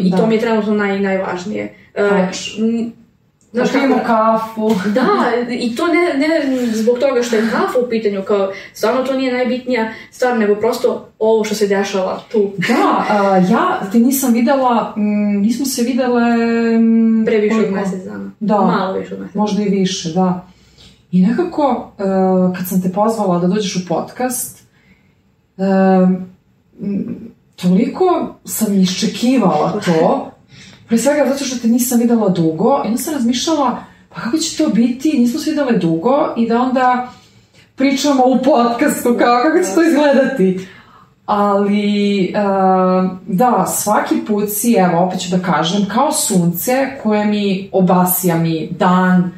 I 0.00 0.10
da. 0.10 0.16
to 0.16 0.26
mi 0.26 0.34
je 0.34 0.40
trenutno 0.40 0.74
naj, 0.74 1.00
najvažnije. 1.00 1.74
Uh, 1.94 2.02
Znaš. 3.52 3.72
Pijemo 3.72 3.98
kafu. 4.06 4.70
Da, 4.94 5.08
i 5.50 5.76
to 5.76 5.86
ne, 5.86 6.18
ne 6.18 6.56
zbog 6.72 6.98
toga 6.98 7.22
što 7.22 7.36
je 7.36 7.50
kafa 7.50 7.78
u 7.86 7.88
pitanju, 7.88 8.22
kao 8.22 8.52
stvarno 8.72 9.02
to 9.02 9.14
nije 9.14 9.32
najbitnija 9.32 9.92
stvar, 10.10 10.38
nego 10.38 10.54
prosto 10.54 11.08
ovo 11.18 11.44
što 11.44 11.54
se 11.54 11.66
dešava 11.66 12.20
tu. 12.32 12.52
Da, 12.56 13.04
uh, 13.42 13.50
ja 13.50 13.80
te 13.92 13.98
nisam 13.98 14.32
videla, 14.32 14.94
m, 14.96 15.40
nismo 15.40 15.66
se 15.66 15.82
videle... 15.82 16.22
M, 16.74 17.22
Pre 17.26 17.38
više 17.38 17.56
od 17.56 17.72
mesec 17.72 18.04
dana. 18.04 18.30
Da. 18.40 18.56
Malo 18.60 18.98
više 18.98 19.14
od 19.14 19.20
mesec 19.20 19.34
Možda 19.34 19.62
i 19.62 19.68
više, 19.68 20.12
da. 20.12 20.46
I 21.12 21.26
nekako, 21.26 21.92
uh, 21.98 22.56
kad 22.56 22.68
sam 22.68 22.82
te 22.82 22.92
pozvala 22.92 23.38
da 23.38 23.46
dođeš 23.46 23.76
u 23.76 23.88
podcast, 23.88 24.66
uh, 25.56 25.64
toliko 27.56 28.34
sam 28.44 28.74
iščekivala 28.74 29.80
to, 29.84 30.31
pre 30.92 30.98
svega 30.98 31.28
zato 31.28 31.44
što 31.44 31.58
te 31.58 31.68
nisam 31.68 31.98
videla 31.98 32.28
dugo, 32.28 32.82
i 32.84 32.88
onda 32.88 32.98
sam 32.98 33.14
razmišljala, 33.14 33.84
pa 34.08 34.20
kako 34.20 34.38
će 34.38 34.56
to 34.56 34.68
biti, 34.68 35.18
nismo 35.18 35.40
se 35.40 35.50
videle 35.50 35.78
dugo, 35.78 36.34
i 36.36 36.48
da 36.48 36.60
onda 36.62 37.08
pričamo 37.76 38.24
u 38.26 38.42
podcastu, 38.42 39.16
kao 39.18 39.42
kako 39.42 39.58
će 39.58 39.74
to 39.74 39.82
izgledati. 39.82 40.68
Ali, 41.26 42.34
uh, 42.34 43.10
da, 43.26 43.66
svaki 43.66 44.14
put 44.26 44.48
si, 44.50 44.72
evo, 44.72 44.98
opet 44.98 45.20
ću 45.20 45.36
da 45.36 45.42
kažem, 45.42 45.86
kao 45.88 46.12
sunce 46.12 46.72
koje 47.02 47.24
mi 47.24 47.68
obasija 47.72 48.36
mi 48.36 48.68
dan, 48.70 49.32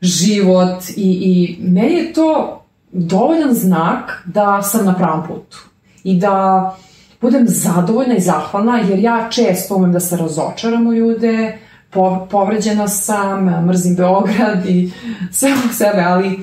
život 0.00 0.82
i, 0.96 1.10
i 1.20 1.58
meni 1.60 1.94
je 1.94 2.12
to 2.12 2.62
dovoljan 2.92 3.54
znak 3.54 4.22
da 4.26 4.62
sam 4.62 4.86
na 4.86 4.94
pravom 4.94 5.26
putu. 5.26 5.58
I 6.04 6.18
da 6.18 6.76
budem 7.20 7.44
zadovoljna 7.48 8.16
i 8.16 8.20
zahvalna, 8.20 8.78
jer 8.78 8.98
ja 8.98 9.28
često 9.30 9.76
umem 9.76 9.92
da 9.92 10.00
se 10.00 10.16
razočaram 10.16 10.86
u 10.86 10.94
ljude, 10.94 11.58
po, 11.90 12.26
povređena 12.30 12.88
sam, 12.88 13.66
mrzim 13.66 13.96
Beograd 13.96 14.66
i 14.66 14.90
sve 15.32 15.50
u 15.52 15.72
sebe, 15.72 16.02
ali, 16.06 16.38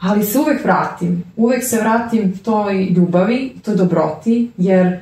ali 0.00 0.24
se 0.24 0.38
uvek 0.38 0.64
vratim. 0.64 1.24
Uvek 1.36 1.64
se 1.64 1.80
vratim 1.80 2.38
toj 2.38 2.84
ljubavi, 2.84 3.52
toj 3.64 3.74
dobroti, 3.74 4.50
jer, 4.56 5.00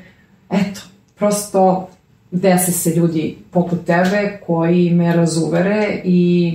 eto, 0.51 0.81
prosto 1.19 1.89
dese 2.31 2.73
se 2.73 2.91
ljudi 2.91 3.37
poput 3.51 3.87
tebe 3.87 4.41
koji 4.47 4.91
me 4.91 5.17
razuvere 5.17 6.01
i 6.05 6.53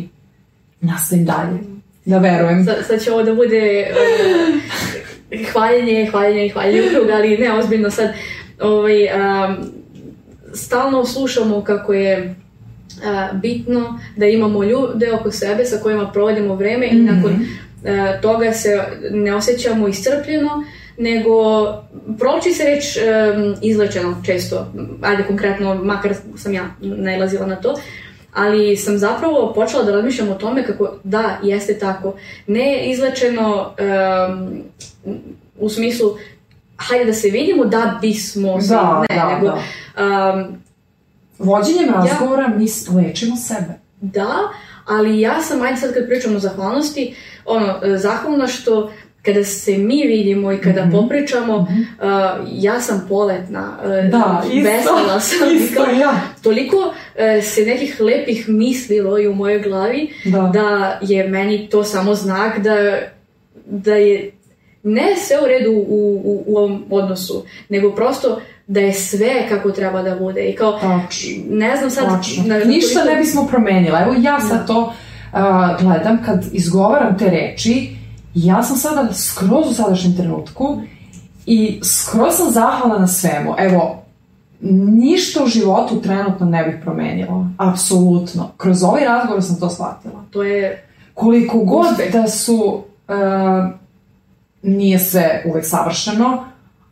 nastavim 0.82 1.26
dalje. 1.26 1.60
Da 2.06 2.18
verujem. 2.18 2.66
Sad, 2.66 2.76
sad 2.88 3.02
će 3.02 3.12
ovo 3.12 3.24
da 3.24 3.36
bude 3.36 3.88
uh, 3.92 5.52
hvaljenje, 5.52 6.08
hvaljenje, 6.12 6.54
hvaljenje 6.54 6.82
ali 7.14 7.38
ne, 7.38 7.54
ozbiljno 7.54 7.92
sad 7.92 8.10
ovaj, 8.62 9.04
um, 9.04 9.58
stalno 10.54 11.06
slušamo 11.06 11.64
kako 11.64 11.94
je 11.94 12.36
uh, 12.98 13.40
bitno 13.40 14.00
da 14.16 14.26
imamo 14.26 14.64
ljude 14.64 15.14
oko 15.14 15.32
sebe 15.32 15.66
sa 15.66 15.78
kojima 15.78 16.12
provodimo 16.12 16.56
vreme 16.56 16.88
mm 16.88 16.90
-hmm. 16.90 17.00
i 17.00 17.04
nakon 17.04 17.32
uh, 17.32 18.22
toga 18.22 18.54
se 18.54 18.84
ne 19.12 19.36
osjećamo 19.36 19.88
iscrpljeno, 19.88 20.64
nego 20.98 21.34
proči 22.20 22.52
se 22.52 22.64
reč 22.64 22.98
um, 22.98 23.56
izlečeno 23.62 24.16
često, 24.26 24.74
ajde 25.02 25.24
konkretno, 25.24 25.76
makar 25.76 26.14
sam 26.36 26.54
ja 26.54 26.66
najlazila 26.80 27.46
na 27.46 27.56
to, 27.56 27.76
ali 28.34 28.78
sam 28.78 28.98
zapravo 28.98 29.54
počela 29.56 29.84
da 29.84 29.92
razmišljam 29.92 30.30
o 30.30 30.36
tome 30.36 30.66
kako 30.66 30.94
da, 31.04 31.40
jeste 31.44 31.80
tako. 31.80 32.16
Ne 32.48 32.92
izlečeno 32.92 33.76
um, 34.30 34.64
u 35.60 35.70
smislu 35.70 36.18
hajde 36.88 37.06
da 37.06 37.14
se 37.14 37.30
vidimo 37.30 37.66
da 37.66 37.98
bismo 38.02 38.62
se, 38.62 38.68
da, 38.68 39.04
ne, 39.10 39.16
da, 39.16 39.36
nego... 39.36 39.48
Da. 39.48 40.34
Um, 40.34 40.62
Vođenjem 41.40 41.90
razgovora 41.94 42.44
ja, 42.44 42.50
mi 42.58 42.68
lečimo 42.96 43.36
sebe. 43.36 43.80
Da, 44.02 44.36
ali 44.86 45.22
ja 45.22 45.42
sam, 45.42 45.62
ajde 45.62 45.78
sad 45.78 45.94
kad 45.94 46.08
pričam 46.08 46.36
o 46.36 46.40
zahvalnosti, 46.40 47.16
ono, 47.46 47.80
zahvalna 47.98 48.48
što 48.48 48.92
kada 49.22 49.44
se 49.44 49.78
mi 49.78 50.08
vidimo 50.08 50.52
i 50.52 50.58
kada 50.58 50.86
mm 50.86 50.90
-hmm. 50.90 51.02
popričamo, 51.02 51.62
mm 51.62 51.66
-hmm. 51.66 52.42
uh, 52.42 52.48
ja 52.52 52.82
sam 52.82 53.06
poletna, 53.10 53.78
uh, 53.84 54.12
da, 54.12 54.44
vesela 54.64 55.20
sam. 55.30 55.56
Isto, 55.56 55.84
ja. 55.84 56.22
Toliko 56.44 56.78
uh, 56.78 56.94
se 57.44 57.66
nekih 57.66 58.00
lepih 58.00 58.50
mislilo 58.50 59.20
i 59.20 59.28
u 59.28 59.34
mojoj 59.34 59.60
glavi 59.60 60.14
da. 60.26 60.52
da 60.54 61.00
je 61.02 61.28
meni 61.28 61.70
to 61.70 61.84
samo 61.84 62.16
znak 62.16 62.60
da, 62.60 63.00
da 63.66 63.96
je 63.96 64.32
ne 64.84 65.16
sve 65.16 65.38
u 65.44 65.48
redu 65.48 65.72
u, 65.72 66.22
u, 66.24 66.44
u 66.48 66.58
ovom 66.58 66.86
odnosu, 66.90 67.46
nego 67.70 67.92
prosto 67.92 68.42
da 68.68 68.80
je 68.80 68.94
sve 68.94 69.50
kako 69.50 69.72
treba 69.72 70.02
da 70.02 70.16
bude. 70.16 70.50
I 70.50 70.56
kao, 70.56 70.72
Tačno. 70.72 71.30
ne 71.50 71.78
znam 71.78 71.90
sad... 71.92 72.06
Na, 72.46 72.58
Ništa 72.58 73.00
koliko... 73.00 73.14
ne 73.14 73.20
bismo 73.20 73.48
promenila. 73.48 74.02
Evo 74.02 74.16
ja 74.20 74.40
sad 74.40 74.60
da. 74.60 74.66
to 74.66 74.82
uh, 74.82 75.82
gledam 75.82 76.24
kad 76.26 76.46
izgovaram 76.52 77.18
te 77.18 77.30
reči, 77.30 77.96
ja 78.34 78.64
sam 78.64 78.78
sada 78.78 79.14
skroz 79.14 79.72
u 79.72 79.74
sadašnjem 79.74 80.18
trenutku 80.18 80.82
i 81.46 81.80
skroz 81.84 82.36
sam 82.36 82.52
zahvalna 82.52 82.98
na 82.98 83.08
svemu. 83.08 83.56
Evo, 83.58 84.04
ništa 84.90 85.44
u 85.44 85.48
životu 85.48 86.02
trenutno 86.02 86.46
ne 86.46 86.64
bih 86.64 86.76
promenila. 86.84 87.50
Apsolutno. 87.58 88.52
Kroz 88.58 88.84
ovaj 88.84 89.06
razgovor 89.06 89.44
sam 89.44 89.60
to 89.60 89.70
shvatila. 89.70 90.24
To 90.32 90.44
je... 90.44 90.88
Koliko 91.14 91.58
god 91.58 91.88
da 92.14 92.28
su... 92.28 92.84
Uh, 93.08 93.81
nije 94.64 95.00
sve 95.00 95.44
uvek 95.46 95.66
savršeno, 95.66 96.44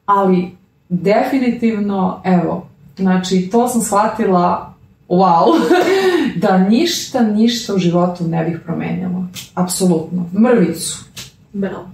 ali 0.05 0.51
definitivno, 0.89 2.21
evo, 2.25 2.67
znači 2.97 3.49
to 3.51 3.67
sam 3.67 3.81
shvatila, 3.81 4.73
wow, 5.09 5.45
da 6.41 6.57
ništa, 6.57 7.21
ništa 7.21 7.73
u 7.75 7.77
životu 7.77 8.23
ne 8.23 8.43
bih 8.43 8.59
promenjala. 8.65 9.27
Apsolutno. 9.53 10.29
Mrvicu. 10.33 11.05
Bravo. 11.53 11.89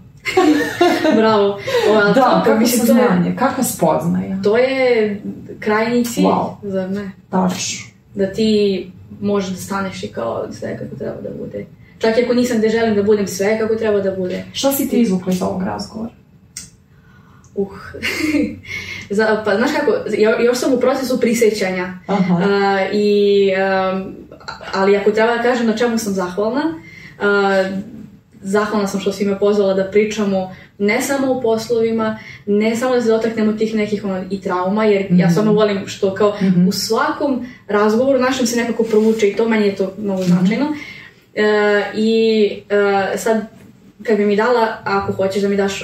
Bravo. 1.18 1.60
O, 1.90 2.14
da, 2.14 2.42
kako 2.46 2.60
mislim, 2.60 2.86
spoznanje, 2.86 3.30
je, 3.30 3.36
kakva 3.36 3.64
spoznaja. 3.64 4.42
To 4.44 4.58
je 4.58 5.22
krajnji 5.60 6.06
cilj, 6.06 6.24
wow. 6.24 6.54
za 6.64 6.88
me. 6.88 7.12
Tačno. 7.30 7.86
Da 8.16 8.34
ti 8.34 8.92
možeš 9.22 9.50
da 9.50 9.58
staneš 9.58 10.04
i 10.04 10.08
kao 10.08 10.48
sve 10.52 10.78
kako 10.78 10.96
treba 10.96 11.22
da 11.22 11.30
bude. 11.40 11.66
Čak 12.00 12.18
i 12.18 12.24
ako 12.24 12.34
nisam 12.34 12.58
gde 12.58 12.70
želim 12.70 12.96
da 12.96 13.04
budem 13.04 13.28
sve 13.28 13.60
kako 13.60 13.76
treba 13.76 14.00
da 14.00 14.12
bude. 14.12 14.46
Šta 14.54 14.72
si 14.72 14.90
ti 14.90 15.02
izvukla 15.02 15.34
iz 15.34 15.42
ovog 15.42 15.64
razgovora? 15.64 16.12
Uh, 17.56 17.68
Za, 19.10 19.42
pa 19.46 19.56
znaš 19.56 19.70
kako, 19.80 19.92
još 20.44 20.58
sam 20.58 20.74
u 20.74 20.80
procesu 20.80 21.20
prisjećanja. 21.20 21.94
Aha. 22.08 22.34
Uh, 22.34 22.42
i, 22.94 23.50
um, 23.94 24.16
ali 24.74 24.98
ako 24.98 25.12
treba 25.12 25.36
da 25.36 25.44
kažem 25.44 25.68
na 25.68 25.78
čemu 25.78 25.98
sam 25.98 26.14
zahvalna, 26.14 26.62
uh, 27.20 27.78
zahvalna 28.42 28.88
sam 28.88 29.00
što 29.00 29.12
si 29.12 29.26
me 29.26 29.40
pozvala 29.40 29.74
da 29.74 29.84
pričamo 29.92 30.56
ne 30.78 31.02
samo 31.02 31.32
o 31.32 31.42
poslovima, 31.42 32.20
ne 32.46 32.76
samo 32.76 32.96
da 32.96 33.02
se 33.02 33.08
dotaknemo 33.08 33.54
tih 33.54 33.76
nekih 33.76 34.06
ono, 34.06 34.24
i 34.30 34.42
trauma, 34.42 34.86
jer 34.86 35.02
mm 35.02 35.14
-hmm. 35.14 35.20
ja 35.20 35.30
stvarno 35.30 35.54
volim 35.54 35.88
što 35.88 36.14
kao 36.14 36.30
mm 36.30 36.46
-hmm. 36.46 36.68
u 36.68 36.72
svakom 36.72 37.48
razgovoru 37.68 38.20
našem 38.20 38.48
se 38.48 38.62
nekako 38.62 38.84
provuče 38.84 39.28
i 39.28 39.36
to 39.36 39.50
meni 39.50 39.66
je 39.66 39.76
to 39.76 39.94
mnogo 39.98 40.24
značajno. 40.24 40.66
Mm 40.66 40.74
-hmm. 40.74 40.95
E, 41.36 41.84
I 41.96 42.48
e, 42.70 43.18
sad, 43.18 43.46
kad 44.04 44.18
bi 44.18 44.26
mi 44.26 44.36
dala, 44.36 44.78
ako 44.84 45.14
hoćeš 45.14 45.42
da 45.42 45.50
mi 45.50 45.58
daš 45.58 45.84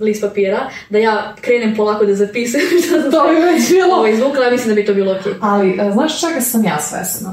list 0.00 0.20
papira, 0.20 0.70
da 0.90 0.98
ja 0.98 1.34
krenem 1.40 1.76
polako 1.76 2.04
da 2.04 2.14
zapisujem 2.14 2.66
što 2.86 3.02
sam 3.02 3.10
to 3.10 3.28
bi 3.28 3.52
već 3.52 3.70
bilo. 3.70 3.94
Ovo 3.94 4.06
izvukla, 4.06 4.50
mislim 4.50 4.68
da 4.68 4.74
bi 4.74 4.86
to 4.86 4.94
bilo. 4.94 5.14
Okay. 5.14 5.34
Ali, 5.40 5.70
e, 5.70 5.92
znaš 5.92 6.20
čega 6.20 6.40
sam 6.40 6.64
ja 6.64 6.80
svesna? 6.80 7.32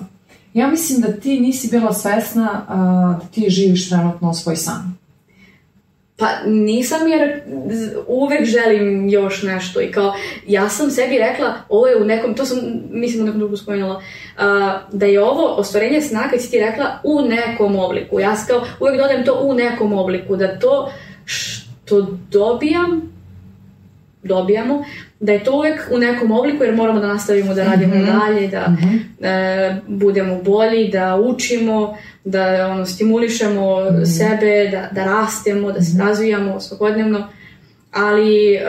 Ja 0.54 0.68
mislim 0.68 1.02
da 1.02 1.12
ti 1.12 1.40
nisi 1.40 1.68
bila 1.68 1.94
svesna 1.94 2.66
uh, 2.68 3.22
da 3.22 3.28
ti 3.32 3.50
živiš 3.50 3.90
trenutno 3.90 4.34
svoj 4.34 4.56
san. 4.56 4.98
Pa 6.22 6.28
nisam 6.46 7.08
jer 7.08 7.42
uvek 8.08 8.46
želim 8.46 9.10
još 9.10 9.44
nešto 9.44 9.82
i 9.82 9.92
kao 9.92 10.14
ja 10.48 10.70
sam 10.70 10.92
sebi 10.92 11.18
rekla 11.18 11.54
ovo 11.70 11.88
je 11.88 12.02
u 12.02 12.06
nekom, 12.06 12.34
to 12.34 12.46
sam 12.46 12.58
mislim 12.90 13.24
u 13.24 13.26
nekom 13.26 13.40
drugu 13.40 13.58
spomenula, 13.58 13.96
uh, 13.96 14.04
da 14.92 15.06
je 15.06 15.24
ovo 15.24 15.48
ostvarenje 15.48 16.02
sna 16.02 16.30
kad 16.30 16.42
si 16.42 16.52
ti 16.52 16.60
rekla 16.60 17.00
u 17.04 17.22
nekom 17.22 17.76
obliku. 17.76 18.20
Ja 18.20 18.36
kao 18.48 18.66
uvek 18.80 18.98
dodajem 18.98 19.26
to 19.26 19.40
u 19.44 19.54
nekom 19.54 19.94
obliku, 19.94 20.36
da 20.36 20.60
to 20.60 20.92
što 21.26 22.18
dobijam, 22.32 23.14
dobijamo, 24.24 24.84
da 25.22 25.32
je 25.32 25.44
to 25.44 25.56
uvek 25.56 25.82
u 25.92 25.98
nekom 25.98 26.32
obliku 26.32 26.64
jer 26.64 26.76
moramo 26.76 27.00
da 27.00 27.08
nastavimo 27.08 27.54
da 27.54 27.64
radimo 27.64 27.96
mm 27.96 28.00
-hmm. 28.00 28.20
dalje, 28.20 28.48
da 28.48 28.68
mm 28.68 28.78
-hmm. 28.78 29.28
e, 29.28 29.82
budemo 29.88 30.42
bolji, 30.44 30.90
da 30.90 31.16
učimo, 31.16 31.98
da 32.24 32.68
ono, 32.72 32.86
stimulišemo 32.86 33.80
mm 33.80 33.84
-hmm. 33.84 34.18
sebe, 34.18 34.70
da, 34.72 34.90
da 34.92 35.06
rastemo, 35.06 35.72
da 35.72 35.82
se 35.82 35.98
mhm. 35.98 36.08
razvijamo 36.08 36.60
svakodnevno. 36.60 37.28
Ali 37.92 38.54
e, 38.54 38.62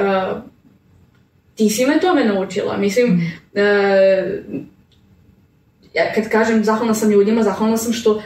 ti 1.55 1.71
si 1.71 1.87
me 1.87 2.01
tome 2.01 2.25
naučila. 2.25 2.77
Mislim, 2.77 3.09
mm 3.09 3.21
-hmm. 3.55 3.61
e, 3.61 4.43
ja 5.95 6.13
kad 6.15 6.29
kažem 6.29 6.65
zahvalna 6.65 6.95
sam 6.95 7.11
ljudima, 7.11 7.43
zahvalna 7.43 7.77
sam 7.77 7.93
što 7.93 8.23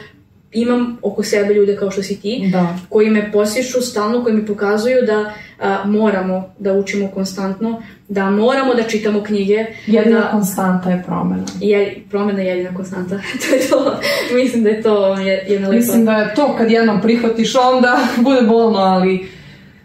imam 0.61 0.97
oko 1.01 1.23
sebe 1.23 1.53
ljude 1.53 1.75
kao 1.75 1.91
što 1.91 2.03
si 2.03 2.21
ti, 2.21 2.49
da. 2.51 2.77
koji 2.89 3.09
me 3.09 3.31
posjeću 3.31 3.81
stalno, 3.81 4.23
koji 4.23 4.35
mi 4.35 4.45
pokazuju 4.45 4.97
da 5.05 5.33
a, 5.59 5.83
moramo 5.85 6.53
da 6.59 6.73
učimo 6.73 7.07
konstantno, 7.07 7.81
da 8.07 8.29
moramo 8.29 8.73
da 8.73 8.83
čitamo 8.83 9.23
knjige. 9.23 9.65
Jedina 9.87 10.19
da, 10.19 10.31
konstanta 10.31 10.89
je 10.89 11.03
promena. 11.05 11.43
Je, 11.61 12.03
promena 12.09 12.41
je 12.41 12.47
jedina 12.47 12.75
konstanta. 12.75 13.19
to 13.41 13.55
je 13.55 13.69
to. 13.69 13.99
Mislim 14.33 14.63
da 14.63 14.69
je 14.69 14.81
to 14.81 15.17
jedna 15.47 15.67
lepa... 15.67 15.79
Mislim 15.79 16.05
da 16.05 16.11
je 16.13 16.35
to 16.35 16.55
kad 16.57 16.71
jednom 16.71 17.01
prihvatiš 17.01 17.55
onda 17.55 17.99
bude 18.23 18.41
bolno, 18.41 18.79
ali 18.79 19.36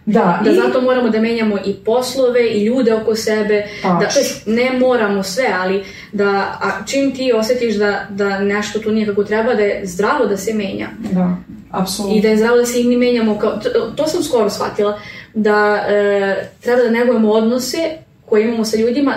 Da, 0.06 0.40
da 0.44 0.50
i... 0.50 0.54
zato 0.54 0.80
moramo 0.80 1.08
da 1.08 1.20
menjamo 1.20 1.58
i 1.66 1.74
poslove 1.74 2.50
i 2.50 2.64
ljude 2.64 2.94
oko 2.94 3.14
sebe. 3.14 3.66
Da, 3.82 3.98
to 3.98 4.50
ne 4.50 4.78
moramo 4.78 5.22
sve, 5.22 5.44
ali 5.60 5.84
da 6.12 6.28
a 6.62 6.86
čim 6.86 7.14
ti 7.14 7.32
osjetiš 7.32 7.74
da, 7.74 8.06
da 8.10 8.38
nešto 8.38 8.78
tu 8.78 8.90
nije 8.92 9.06
kako 9.06 9.24
treba, 9.24 9.54
da 9.54 9.62
je 9.62 9.86
zdravo 9.86 10.26
da 10.26 10.36
se 10.36 10.54
menja. 10.54 10.88
Da, 11.12 11.36
apsolutno. 11.70 12.18
I 12.18 12.20
da 12.20 12.28
je 12.28 12.36
zdravo 12.36 12.56
da 12.56 12.66
se 12.66 12.80
i 12.80 12.84
mi 12.84 12.96
menjamo. 12.96 13.38
Kao, 13.38 13.50
to, 13.50 13.92
to 13.96 14.06
sam 14.06 14.22
skoro 14.22 14.50
shvatila. 14.50 15.00
Da 15.34 15.84
e, 15.88 16.48
treba 16.60 16.82
da 16.82 16.90
negujemo 16.90 17.30
odnose 17.30 17.78
koje 18.26 18.48
imamo 18.48 18.64
sa 18.64 18.76
ljudima, 18.76 19.14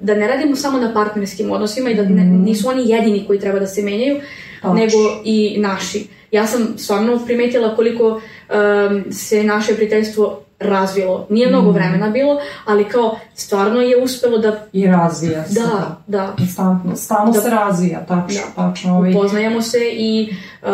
da 0.00 0.14
ne 0.14 0.28
radimo 0.28 0.56
samo 0.56 0.78
na 0.78 0.92
partnerskim 0.94 1.50
odnosima 1.50 1.90
i 1.90 1.94
da 1.94 2.02
ne, 2.02 2.24
mm. 2.24 2.44
nisu 2.44 2.68
oni 2.68 2.88
jedini 2.90 3.24
koji 3.26 3.40
treba 3.40 3.58
da 3.58 3.66
se 3.66 3.82
menjaju, 3.82 4.20
Tač. 4.62 4.74
nego 4.74 4.96
i 5.24 5.56
naši. 5.58 6.06
Ja 6.34 6.46
sam 6.46 6.78
stvarno 6.78 7.18
primetila 7.26 7.76
koliko 7.76 8.06
um, 8.08 9.12
se 9.12 9.44
naše 9.44 9.74
prijateljstvo 9.74 10.40
razvilo. 10.58 11.26
Nije 11.30 11.48
mnogo 11.48 11.70
mm. 11.70 11.74
vremena 11.74 12.10
bilo, 12.10 12.40
ali 12.64 12.88
kao 12.88 13.16
stvarno 13.34 13.80
je 13.80 14.02
uspelo 14.02 14.38
da... 14.38 14.66
I 14.72 14.86
razvija 14.86 15.44
se. 15.44 15.60
Da, 15.60 15.96
da. 16.06 16.34
Konstantno. 16.38 16.96
Stalno 16.96 17.32
da, 17.32 17.40
se 17.40 17.50
razvija, 17.50 18.00
tačno. 18.00 18.40
Da. 18.56 18.62
tačno 18.62 18.96
ovaj... 18.96 19.10
Upoznajemo 19.10 19.62
se 19.62 19.78
i 19.92 20.34
uh, 20.62 20.68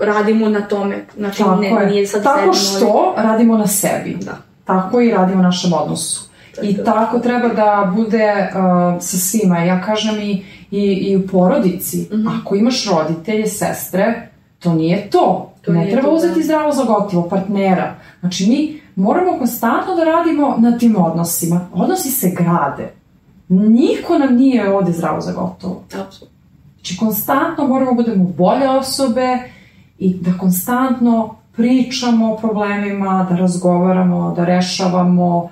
radimo 0.00 0.48
na 0.48 0.60
tome. 0.60 1.04
Znači, 1.16 1.38
Tako 1.38 1.60
ne, 1.60 1.68
je. 1.68 1.86
nije 1.86 2.06
sad 2.06 2.22
Tako 2.22 2.52
što 2.52 3.14
ali... 3.16 3.26
radimo 3.28 3.58
na 3.58 3.66
sebi. 3.66 4.16
Da. 4.20 4.36
Tako 4.64 5.00
i 5.00 5.10
radimo 5.10 5.42
na 5.42 5.48
našem 5.48 5.72
odnosu. 5.72 6.30
Tako 6.54 6.66
I 6.66 6.72
da. 6.72 6.84
tako 6.84 7.18
treba 7.18 7.48
da 7.48 7.92
bude 7.96 8.48
uh, 8.54 9.02
sa 9.02 9.16
svima. 9.16 9.58
Ja 9.58 9.82
kažem 9.82 10.20
i, 10.20 10.44
i, 10.70 10.82
i 10.82 11.16
u 11.16 11.26
porodici. 11.26 12.08
Mm 12.12 12.16
-hmm. 12.16 12.40
Ako 12.40 12.54
imaš 12.54 12.86
roditelje, 12.90 13.46
sestre, 13.46 14.29
to 14.60 14.74
nije 14.74 15.10
to. 15.10 15.52
to 15.62 15.72
ne 15.72 15.90
treba 15.90 16.08
to, 16.08 16.14
uzeti 16.14 16.40
da. 16.40 16.44
zdravo 16.44 16.72
za 16.72 16.84
gotivo 16.84 17.28
partnera. 17.28 17.94
Znači 18.20 18.46
mi 18.46 18.80
moramo 18.96 19.38
konstantno 19.38 19.94
da 19.94 20.04
radimo 20.04 20.56
na 20.58 20.78
tim 20.78 20.96
odnosima. 20.96 21.60
Odnosi 21.72 22.10
se 22.10 22.30
grade. 22.38 22.92
Niko 23.48 24.18
nam 24.18 24.34
nije 24.34 24.74
ovde 24.74 24.92
zdravo 24.92 25.20
za 25.20 25.32
gotovo. 25.32 25.82
Znači 26.74 26.96
konstantno 26.96 27.66
moramo 27.66 27.90
da 27.90 27.96
budemo 27.96 28.24
bolje 28.24 28.68
osobe 28.68 29.38
i 29.98 30.14
da 30.14 30.38
konstantno 30.38 31.34
pričamo 31.56 32.32
o 32.32 32.36
problemima, 32.36 33.26
da 33.30 33.36
razgovaramo, 33.36 34.34
da 34.36 34.44
rešavamo 34.44 35.36
uh, 35.36 35.50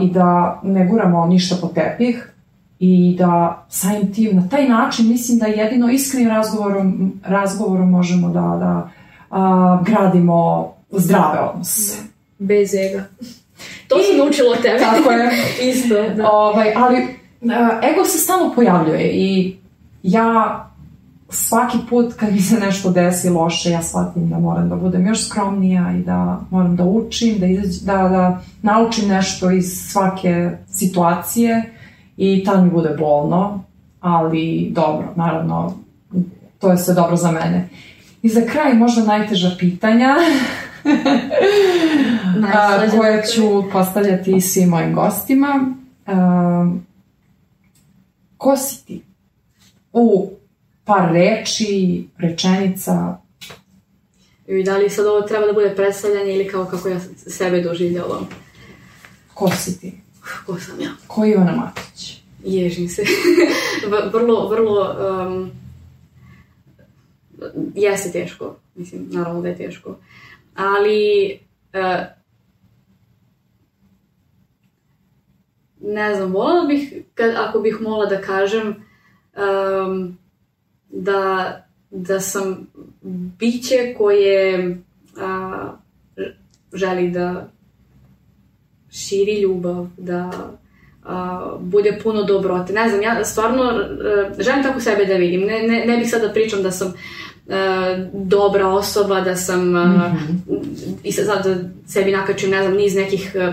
i 0.00 0.10
da 0.10 0.60
ne 0.62 0.86
guramo 0.86 1.26
ništa 1.26 1.56
po 1.60 1.66
tepih 1.66 2.33
i 2.78 3.16
da 3.18 3.66
samim 3.68 4.12
tim 4.14 4.36
na 4.36 4.48
taj 4.48 4.68
način 4.68 5.08
mislim 5.08 5.38
da 5.38 5.46
jedino 5.46 5.90
iskrenim 5.90 6.28
razgovorom, 6.28 7.12
razgovorom 7.24 7.90
možemo 7.90 8.28
da, 8.28 8.40
da 8.40 8.90
a, 9.30 9.82
gradimo 9.84 10.72
zdrave 10.90 11.40
odnose. 11.40 12.02
Da. 12.02 12.08
Bez 12.38 12.74
ega. 12.74 13.04
To 13.88 13.96
I, 14.00 14.02
sam 14.02 14.18
naučila 14.18 14.50
od 14.50 14.62
tebe. 14.62 14.78
Tako 14.78 15.10
je. 15.10 15.30
Isto, 15.70 15.94
da. 16.16 16.30
Ovaj, 16.30 16.72
ali 16.76 16.96
a, 17.52 17.80
ego 17.92 18.04
se 18.04 18.18
stalno 18.18 18.52
pojavljuje 18.54 19.10
i 19.12 19.56
ja 20.02 20.60
svaki 21.28 21.78
put 21.90 22.14
kad 22.14 22.32
mi 22.32 22.40
se 22.40 22.60
nešto 22.60 22.90
desi 22.90 23.30
loše, 23.30 23.70
ja 23.70 23.82
shvatim 23.82 24.30
da 24.30 24.38
moram 24.38 24.68
da 24.68 24.76
budem 24.76 25.06
još 25.06 25.26
skromnija 25.26 25.92
i 25.98 26.02
da 26.02 26.40
moram 26.50 26.76
da 26.76 26.84
učim, 26.84 27.38
da, 27.38 27.46
izać, 27.46 27.74
da, 27.74 27.96
da 27.96 28.40
naučim 28.62 29.08
nešto 29.08 29.50
iz 29.50 29.90
svake 29.92 30.50
situacije 30.70 31.73
i 32.16 32.44
tad 32.44 32.64
mi 32.64 32.70
bude 32.70 32.88
bolno, 32.98 33.64
ali 34.00 34.68
dobro, 34.70 35.12
naravno, 35.16 35.74
to 36.58 36.70
je 36.70 36.78
sve 36.78 36.94
dobro 36.94 37.16
za 37.16 37.30
mene. 37.30 37.68
I 38.22 38.28
za 38.28 38.40
kraj 38.40 38.74
možda 38.74 39.02
najteža 39.04 39.50
pitanja 39.58 40.14
a, 42.54 42.90
koje 42.96 43.22
ću 43.26 43.70
postavljati 43.72 44.40
svim 44.40 44.68
mojim 44.68 44.94
gostima. 44.94 45.74
A, 46.06 46.70
ko 48.36 48.56
si 48.56 48.86
ti? 48.86 49.04
U 49.92 50.30
par 50.84 51.12
reči, 51.12 52.08
rečenica. 52.18 53.18
I 54.46 54.62
da 54.64 54.76
li 54.76 54.90
sad 54.90 55.06
ovo 55.06 55.20
treba 55.20 55.46
da 55.46 55.52
bude 55.52 55.74
predstavljanje 55.76 56.34
ili 56.34 56.48
kao 56.48 56.64
kako 56.64 56.88
ja 56.88 57.00
sebe 57.16 57.60
doživljavam? 57.60 58.28
Ko 59.34 59.50
si 59.50 59.80
ti? 59.80 60.03
Ko 60.46 60.58
sam 60.60 60.80
ja? 60.80 60.90
Ko 61.06 61.24
je 61.24 61.32
Ivana 61.32 61.56
Matić? 61.56 62.22
Ježim 62.44 62.88
se. 62.88 63.02
vrlo, 64.12 64.48
vrlo... 64.48 64.96
Um, 65.26 65.50
jeste 67.74 68.12
teško. 68.12 68.56
Mislim, 68.74 69.08
naravno 69.10 69.42
da 69.42 69.48
je 69.48 69.56
teško. 69.56 69.96
Ali... 70.54 71.38
Uh, 71.72 72.24
ne 75.86 76.14
znam, 76.14 76.32
volila 76.32 76.66
bih, 76.66 76.94
kad, 77.14 77.34
ako 77.36 77.60
bih 77.60 77.80
mogla 77.80 78.06
da 78.06 78.20
kažem, 78.20 78.68
um, 78.68 80.18
da, 80.88 81.64
da 81.90 82.20
sam 82.20 82.66
biće 83.38 83.94
koje 83.98 84.76
a, 85.16 85.72
želi 86.72 87.10
da 87.10 87.48
širi 88.94 89.40
ljubav, 89.40 89.86
da 89.96 90.30
a, 91.04 91.56
bude 91.60 91.98
puno 92.02 92.22
dobrote. 92.22 92.72
Ne 92.72 92.88
znam, 92.88 93.02
ja 93.02 93.24
stvarno 93.24 93.62
a, 93.62 94.30
želim 94.38 94.62
tako 94.62 94.80
sebe 94.80 95.04
da 95.04 95.14
vidim. 95.14 95.40
Ne, 95.40 95.62
ne, 95.62 95.84
ne 95.86 95.96
bih 95.96 96.10
sad 96.10 96.22
da 96.22 96.32
pričam 96.32 96.62
da 96.62 96.70
sam 96.70 96.92
a, 97.48 97.96
dobra 98.12 98.68
osoba, 98.68 99.20
da 99.20 99.36
sam 99.36 99.68
mm 99.68 99.74
-hmm. 99.74 100.94
i 101.04 101.12
sad 101.12 101.44
da 101.44 101.56
sebi 101.86 102.12
nakačim, 102.12 102.50
ne 102.50 102.62
znam, 102.62 102.76
niz 102.76 102.94
nekih 102.94 103.36
a, 103.36 103.52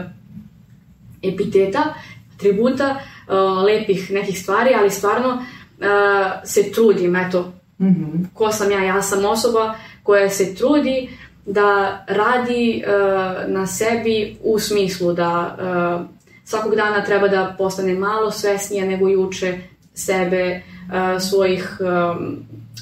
epiteta, 1.22 1.94
tributa, 2.38 2.96
a, 3.28 3.36
lepih 3.42 4.12
nekih 4.12 4.40
stvari, 4.40 4.70
ali 4.80 4.90
stvarno 4.90 5.46
a, 5.82 6.42
se 6.46 6.72
trudim, 6.72 7.16
eto, 7.16 7.54
mm 7.80 7.88
-hmm. 7.88 8.26
ko 8.34 8.52
sam 8.52 8.72
ja? 8.72 8.84
Ja 8.84 9.02
sam 9.02 9.26
osoba 9.26 9.76
koja 10.04 10.30
se 10.30 10.56
trudi 10.56 11.10
da 11.46 12.04
radi 12.08 12.84
uh, 12.86 13.52
na 13.52 13.68
sebi 13.68 14.38
u 14.44 14.60
smislu 14.60 15.14
da 15.14 15.58
uh, 15.58 16.06
svakog 16.46 16.76
dana 16.76 17.04
treba 17.04 17.28
da 17.28 17.56
postane 17.58 17.94
malo 17.94 18.32
svesnija 18.32 18.86
nego 18.86 19.08
juče 19.08 19.58
sebe, 19.94 20.62
uh, 20.88 21.22
svojih, 21.22 21.78
um, 21.80 22.38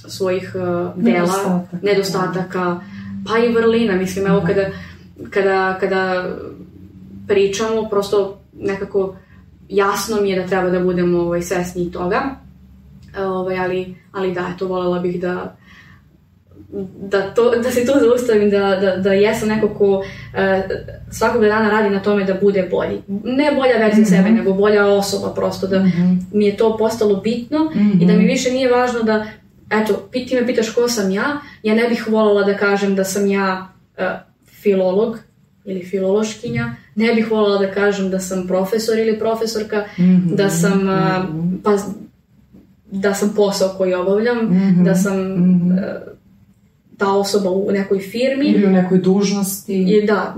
svojih 0.07 0.55
uh, 0.55 1.03
dela, 1.03 1.25
nedostataka. 1.25 1.77
nedostataka, 1.81 2.79
pa 3.27 3.37
i 3.37 3.53
vrlina. 3.53 3.95
Mislim, 3.95 4.27
evo 4.27 4.43
kada, 4.47 4.65
kada, 5.29 5.77
kada 5.79 6.29
pričamo, 7.27 7.89
prosto 7.89 8.39
nekako 8.53 9.15
jasno 9.69 10.21
mi 10.21 10.29
je 10.29 10.41
da 10.41 10.47
treba 10.47 10.69
da 10.69 10.79
budemo 10.79 11.19
ovaj, 11.19 11.41
svesni 11.41 11.91
toga. 11.91 12.21
Ovaj, 13.17 13.59
ali, 13.59 13.95
ali 14.11 14.33
da, 14.33 14.51
eto, 14.55 14.67
volela 14.67 14.99
bih 14.99 15.21
da, 15.21 15.55
da, 17.09 17.21
to, 17.33 17.51
da 17.63 17.71
se 17.71 17.85
tu 17.85 17.91
zaustavim, 17.99 18.49
da, 18.49 18.75
da, 18.75 18.97
da 18.97 19.13
jesam 19.13 19.49
neko 19.49 19.69
ko 19.69 19.89
uh, 19.89 20.03
svakog 21.11 21.41
dana 21.41 21.69
radi 21.69 21.89
na 21.89 22.01
tome 22.01 22.23
da 22.23 22.33
bude 22.33 22.67
bolji. 22.71 23.01
Ne 23.23 23.51
bolja 23.55 23.77
verzija 23.77 24.01
mm 24.01 24.05
-hmm. 24.05 24.17
sebe, 24.17 24.29
nego 24.29 24.53
bolja 24.53 24.87
osoba 24.87 25.33
prosto, 25.33 25.67
da 25.67 25.79
mm 25.79 25.85
-hmm. 25.85 26.21
mi 26.31 26.45
je 26.45 26.57
to 26.57 26.77
postalo 26.77 27.15
bitno 27.15 27.59
mm 27.59 27.79
-hmm. 27.79 28.03
i 28.03 28.05
da 28.05 28.13
mi 28.13 28.19
mhm. 28.19 28.27
više 28.27 28.51
nije 28.51 28.71
važno 28.71 29.03
da, 29.03 29.25
eto, 29.71 29.93
ti 30.11 30.35
me 30.35 30.47
pitaš 30.47 30.69
ko 30.69 30.87
sam 30.87 31.11
ja, 31.11 31.37
ja 31.63 31.75
ne 31.75 31.89
bih 31.89 32.07
voljela 32.07 32.43
da 32.43 32.57
kažem 32.57 32.95
da 32.95 33.03
sam 33.03 33.27
ja 33.27 33.67
uh, 33.97 34.03
filolog, 34.61 35.17
ili 35.65 35.83
filološkinja. 35.83 36.75
Ne 36.95 37.13
bih 37.13 37.31
voljela 37.31 37.57
da 37.57 37.71
kažem 37.71 38.09
da 38.09 38.19
sam 38.19 38.47
profesor 38.47 38.97
ili 38.97 39.19
profesorka, 39.19 39.85
Mhm, 39.97 40.35
da 40.35 40.49
sam 40.49 40.77
mhm. 40.77 41.55
pa 41.63 41.77
da 42.91 43.13
sam 43.13 43.33
posao 43.35 43.69
koji 43.77 43.93
obavljam, 43.93 44.37
Mhm, 44.37 44.83
da 44.83 44.95
sam 44.95 45.33
mhm. 45.33 45.71
e, 45.71 46.09
ta 46.99 47.11
osoba 47.13 47.49
u 47.49 47.71
nekoj 47.71 47.99
firmi. 47.99 48.45
Ili 48.45 48.65
u 48.65 48.69
nekoj 48.69 48.97
dužnosti. 48.97 49.73
I 49.87 50.05
da, 50.05 50.35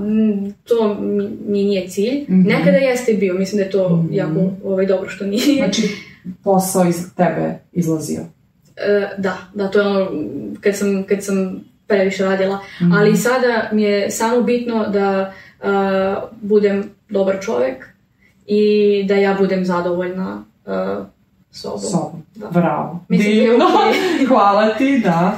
to 0.63 0.95
mi, 0.99 1.29
nije 1.63 1.87
cilj. 1.87 2.21
Mhm. 2.29 2.41
Nekada 2.41 2.77
jeste 2.77 3.13
bio, 3.13 3.33
mislim 3.33 3.57
da 3.57 3.63
je 3.63 3.69
to 3.71 3.95
Mhm. 3.95 4.13
jako 4.13 4.39
ovaj, 4.63 4.85
dobro 4.85 5.09
što 5.09 5.25
nije. 5.25 5.55
Znači, 5.57 5.89
posao 6.43 6.85
iz 6.85 7.15
tebe 7.15 7.59
izlazio. 7.71 8.21
E, 8.77 9.09
da, 9.17 9.37
da, 9.53 9.67
to 9.67 9.79
je 9.81 9.87
ono 9.87 10.07
kad 10.61 10.77
sam, 10.77 11.03
kad 11.03 11.23
sam 11.23 11.59
previše 11.87 12.25
radila. 12.25 12.59
Mhm. 12.81 12.91
Ali 12.91 13.17
sada 13.17 13.69
mi 13.71 13.83
je 13.83 14.11
samo 14.11 14.41
bitno 14.41 14.87
da 14.89 15.33
a, 15.63 16.21
budem 16.41 16.83
dobar 17.09 17.37
čovjek 17.41 17.85
i 18.47 18.63
da 19.07 19.15
ja 19.15 19.35
budem 19.39 19.65
zadovoljna 19.65 20.43
a, 20.65 21.05
sobom. 21.51 21.79
Sobom. 21.79 22.23
Da. 22.35 22.47
Bravo. 22.47 23.05
Mislim 23.09 23.33
Divno. 23.35 23.65
okej. 23.65 24.25
Hvala 24.29 24.73
ti, 24.73 25.01
da. 25.03 25.37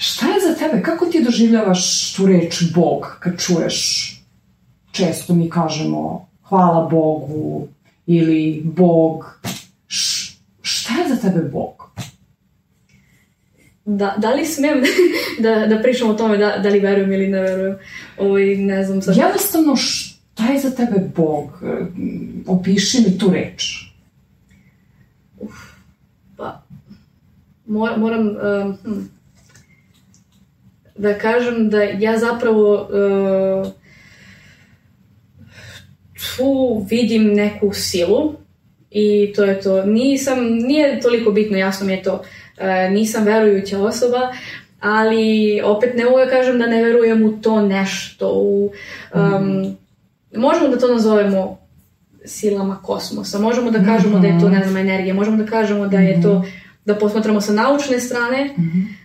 Šta 0.00 0.26
je 0.26 0.40
za 0.40 0.54
tebe? 0.54 0.82
Kako 0.82 1.06
ti 1.06 1.24
doživljavaš 1.24 2.12
tu 2.14 2.26
reč 2.26 2.62
Bog 2.74 3.16
kad 3.20 3.40
čuješ? 3.40 3.76
Često 4.92 5.34
mi 5.34 5.50
kažemo 5.50 6.28
hvala 6.42 6.88
Bogu 6.88 7.68
ili 8.06 8.62
Bog. 8.64 9.40
Š- 9.88 10.38
šta 10.62 10.94
je 10.94 11.08
za 11.08 11.16
tebe 11.18 11.42
Bog? 11.42 11.90
Da, 13.84 14.14
da 14.18 14.30
li 14.30 14.46
smem 14.46 14.82
da, 15.44 15.66
da 15.66 15.82
pričam 15.82 16.10
o 16.10 16.14
tome 16.14 16.36
da, 16.36 16.58
da 16.58 16.68
li 16.68 16.80
verujem 16.80 17.12
ili 17.12 17.28
ne 17.28 17.40
verujem? 17.40 17.76
Ovaj, 18.18 18.46
ne 18.46 18.84
znam 18.84 19.02
sad. 19.02 19.16
Jednostavno, 19.16 19.76
šta 19.76 20.46
je 20.46 20.60
za 20.60 20.70
tebe 20.70 21.10
Bog? 21.16 21.62
Opiši 22.46 22.98
mi 23.00 23.18
tu 23.18 23.30
reč. 23.30 23.84
Pa, 26.36 26.62
mor- 27.66 27.98
moram 27.98 28.28
um, 28.28 28.78
hm, 28.84 29.00
da 31.00 31.18
kažem 31.18 31.70
da 31.70 31.82
ja 31.82 32.18
zapravo 32.18 32.74
uh, 32.74 33.72
tu 36.36 36.86
vidim 36.90 37.34
neku 37.34 37.72
silu 37.72 38.32
i 38.90 39.32
to 39.36 39.44
je 39.44 39.60
to. 39.60 39.84
Nisam, 39.84 40.44
nije 40.44 41.00
toliko 41.00 41.30
bitno, 41.30 41.58
jasno 41.58 41.86
mi 41.86 41.92
je 41.92 42.02
to, 42.02 42.14
uh, 42.14 42.92
nisam 42.92 43.24
verujuća 43.24 43.78
osoba, 43.78 44.32
ali 44.80 45.60
opet 45.64 45.96
ne 45.96 46.04
mogu 46.04 46.18
da 46.18 46.30
kažem 46.30 46.58
da 46.58 46.66
ne 46.66 46.84
verujem 46.84 47.24
u 47.24 47.40
to 47.42 47.62
nešto, 47.62 48.32
u, 48.34 48.72
um, 49.14 49.76
možemo 50.36 50.68
da 50.68 50.78
to 50.78 50.92
nazovemo 50.92 51.58
silama 52.24 52.82
kosmosa, 52.82 53.38
možemo 53.38 53.70
da 53.70 53.84
kažemo 53.84 54.18
da 54.18 54.26
je 54.26 54.40
to, 54.40 54.48
ne 54.48 54.64
znam, 54.64 54.76
energija, 54.76 55.14
možemo 55.14 55.36
da 55.36 55.50
kažemo 55.50 55.86
da 55.86 55.98
je 55.98 56.22
to, 56.22 56.44
da 56.84 56.94
posmatramo 56.94 57.40
sa 57.40 57.52
naučne 57.52 58.00
strane, 58.00 58.50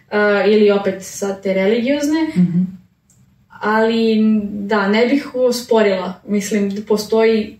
uh, 0.08 0.18
ili 0.48 0.72
opet 0.72 0.96
sa 1.00 1.34
te 1.34 1.54
religiozne, 1.54 2.20
Mhm. 2.38 2.62
ali 3.52 4.22
da, 4.52 4.88
ne 4.88 5.06
bih 5.08 5.36
osporila. 5.36 6.14
Mislim, 6.26 6.70
da 6.70 6.82
postoji 6.84 7.60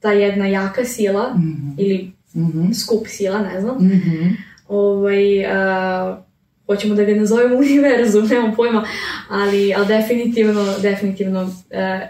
ta 0.00 0.12
jedna 0.12 0.46
jaka 0.46 0.84
sila 0.84 1.34
Mhm. 1.34 1.70
ili 1.78 2.12
Mhm. 2.34 2.72
skup 2.72 3.06
sila, 3.06 3.38
ne 3.40 3.60
znam. 3.60 3.76
Mhm. 3.76 4.28
Ovaj, 4.68 5.46
a, 5.46 6.22
hoćemo 6.66 6.94
da 6.94 7.04
ga 7.04 7.14
nazovemo 7.14 7.56
univerzum, 7.58 8.26
nemam 8.26 8.54
pojma, 8.54 8.84
ali, 9.30 9.74
ali 9.74 9.86
definitivno, 9.88 10.74
definitivno 10.78 11.50
e, 11.70 12.00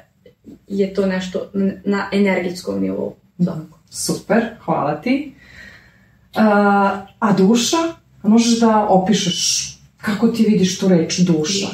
je 0.68 0.94
to 0.94 1.06
nešto 1.06 1.50
na 1.84 2.08
energetskom 2.12 2.80
nivou. 2.80 3.14
Svakako. 3.38 3.78
Super, 3.90 4.42
hvala 4.60 4.94
ti. 4.94 5.34
A, 6.34 6.46
a 7.18 7.32
duša? 7.32 7.76
Možeš 8.22 8.60
da 8.60 8.86
opišeš 8.88 9.68
kako 9.96 10.28
ti 10.28 10.44
vidiš 10.48 10.78
tu 10.78 10.88
reč 10.88 11.18
duša? 11.18 11.68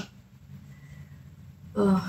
Ah. 1.76 2.00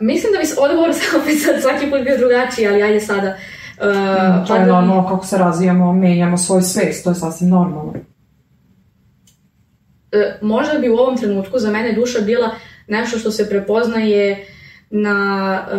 Mislim 0.00 0.32
da 0.32 0.38
bi 0.42 0.46
odgovor 0.58 0.94
sam 0.94 1.20
opet 1.20 1.42
sad 1.42 1.62
svaki 1.62 1.90
put 1.90 2.00
bio 2.04 2.18
drugačiji, 2.18 2.66
ali 2.66 2.82
ajde 2.82 3.00
sada. 3.00 3.36
Uh, 3.78 4.46
to 4.46 4.54
je 4.54 4.66
normalno 4.66 5.08
kako 5.08 5.26
se 5.26 5.38
razvijamo, 5.38 5.92
menjamo 5.92 6.38
svoj 6.38 6.62
svest, 6.62 7.04
to 7.04 7.10
je 7.10 7.14
sasvim 7.14 7.50
normalno. 7.50 7.94
E, 10.12 10.38
možda 10.42 10.78
bi 10.78 10.88
u 10.88 10.96
ovom 10.96 11.16
trenutku 11.16 11.58
za 11.58 11.70
mene 11.70 11.92
duša 11.92 12.20
bila 12.20 12.50
nešto 12.88 13.18
što 13.18 13.30
se 13.30 13.48
prepoznaje 13.48 14.46
na, 14.90 15.58
e, 15.72 15.76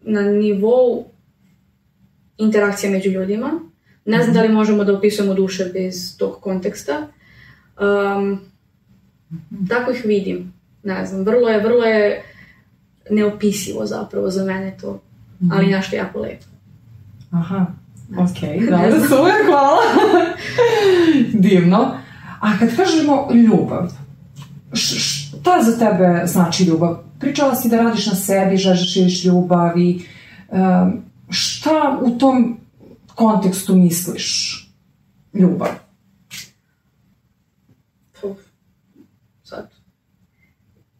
na 0.00 0.22
nivou 0.22 1.04
interakcija 2.38 2.92
među 2.92 3.10
ljudima. 3.10 3.60
Ne 4.04 4.22
znam 4.22 4.34
da 4.34 4.42
li 4.42 4.48
možemo 4.48 4.84
da 4.84 4.96
opisujemo 4.96 5.34
duše 5.34 5.70
bez 5.74 6.16
tog 6.16 6.40
konteksta. 6.40 7.06
Um, 7.80 8.40
tako 9.68 9.90
ih 9.90 10.02
vidim. 10.04 10.52
Ne 10.82 11.06
znam, 11.06 11.24
vrlo 11.24 11.48
je, 11.48 11.60
vrlo 11.60 11.84
je 11.84 12.22
neopisivo 13.10 13.86
zapravo 13.86 14.30
za 14.30 14.44
mene 14.44 14.76
to. 14.80 15.00
Ali 15.52 15.66
nešto 15.66 15.96
jako 15.96 16.20
lepo. 16.20 16.44
Aha, 17.30 17.66
ok, 18.18 18.40
da, 18.70 18.90
znam. 18.90 19.08
super, 19.08 19.46
hvala. 19.46 19.82
Divno. 21.32 21.98
A 22.40 22.58
kad 22.58 22.76
kažemo 22.76 23.28
ljubav, 23.34 23.92
šta 24.72 25.62
za 25.62 25.78
tebe 25.78 26.22
znači 26.26 26.64
ljubav? 26.64 26.98
Pričala 27.18 27.54
si 27.54 27.68
da 27.68 27.76
radiš 27.76 28.06
na 28.06 28.14
sebi, 28.14 28.56
želiš 28.56 29.22
da 29.22 29.28
ljubav 29.28 29.78
i 29.78 30.00
em, 30.52 31.02
šta 31.30 31.98
u 32.02 32.18
tom 32.18 32.60
kontekstu 33.14 33.74
misliš 33.76 34.54
ljubav? 35.34 35.68
Sad. 39.42 39.70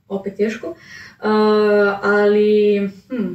Opet 0.09 0.37
teško. 0.37 0.67
Uh, 0.69 0.77
ali, 2.03 2.91
hm. 3.09 3.35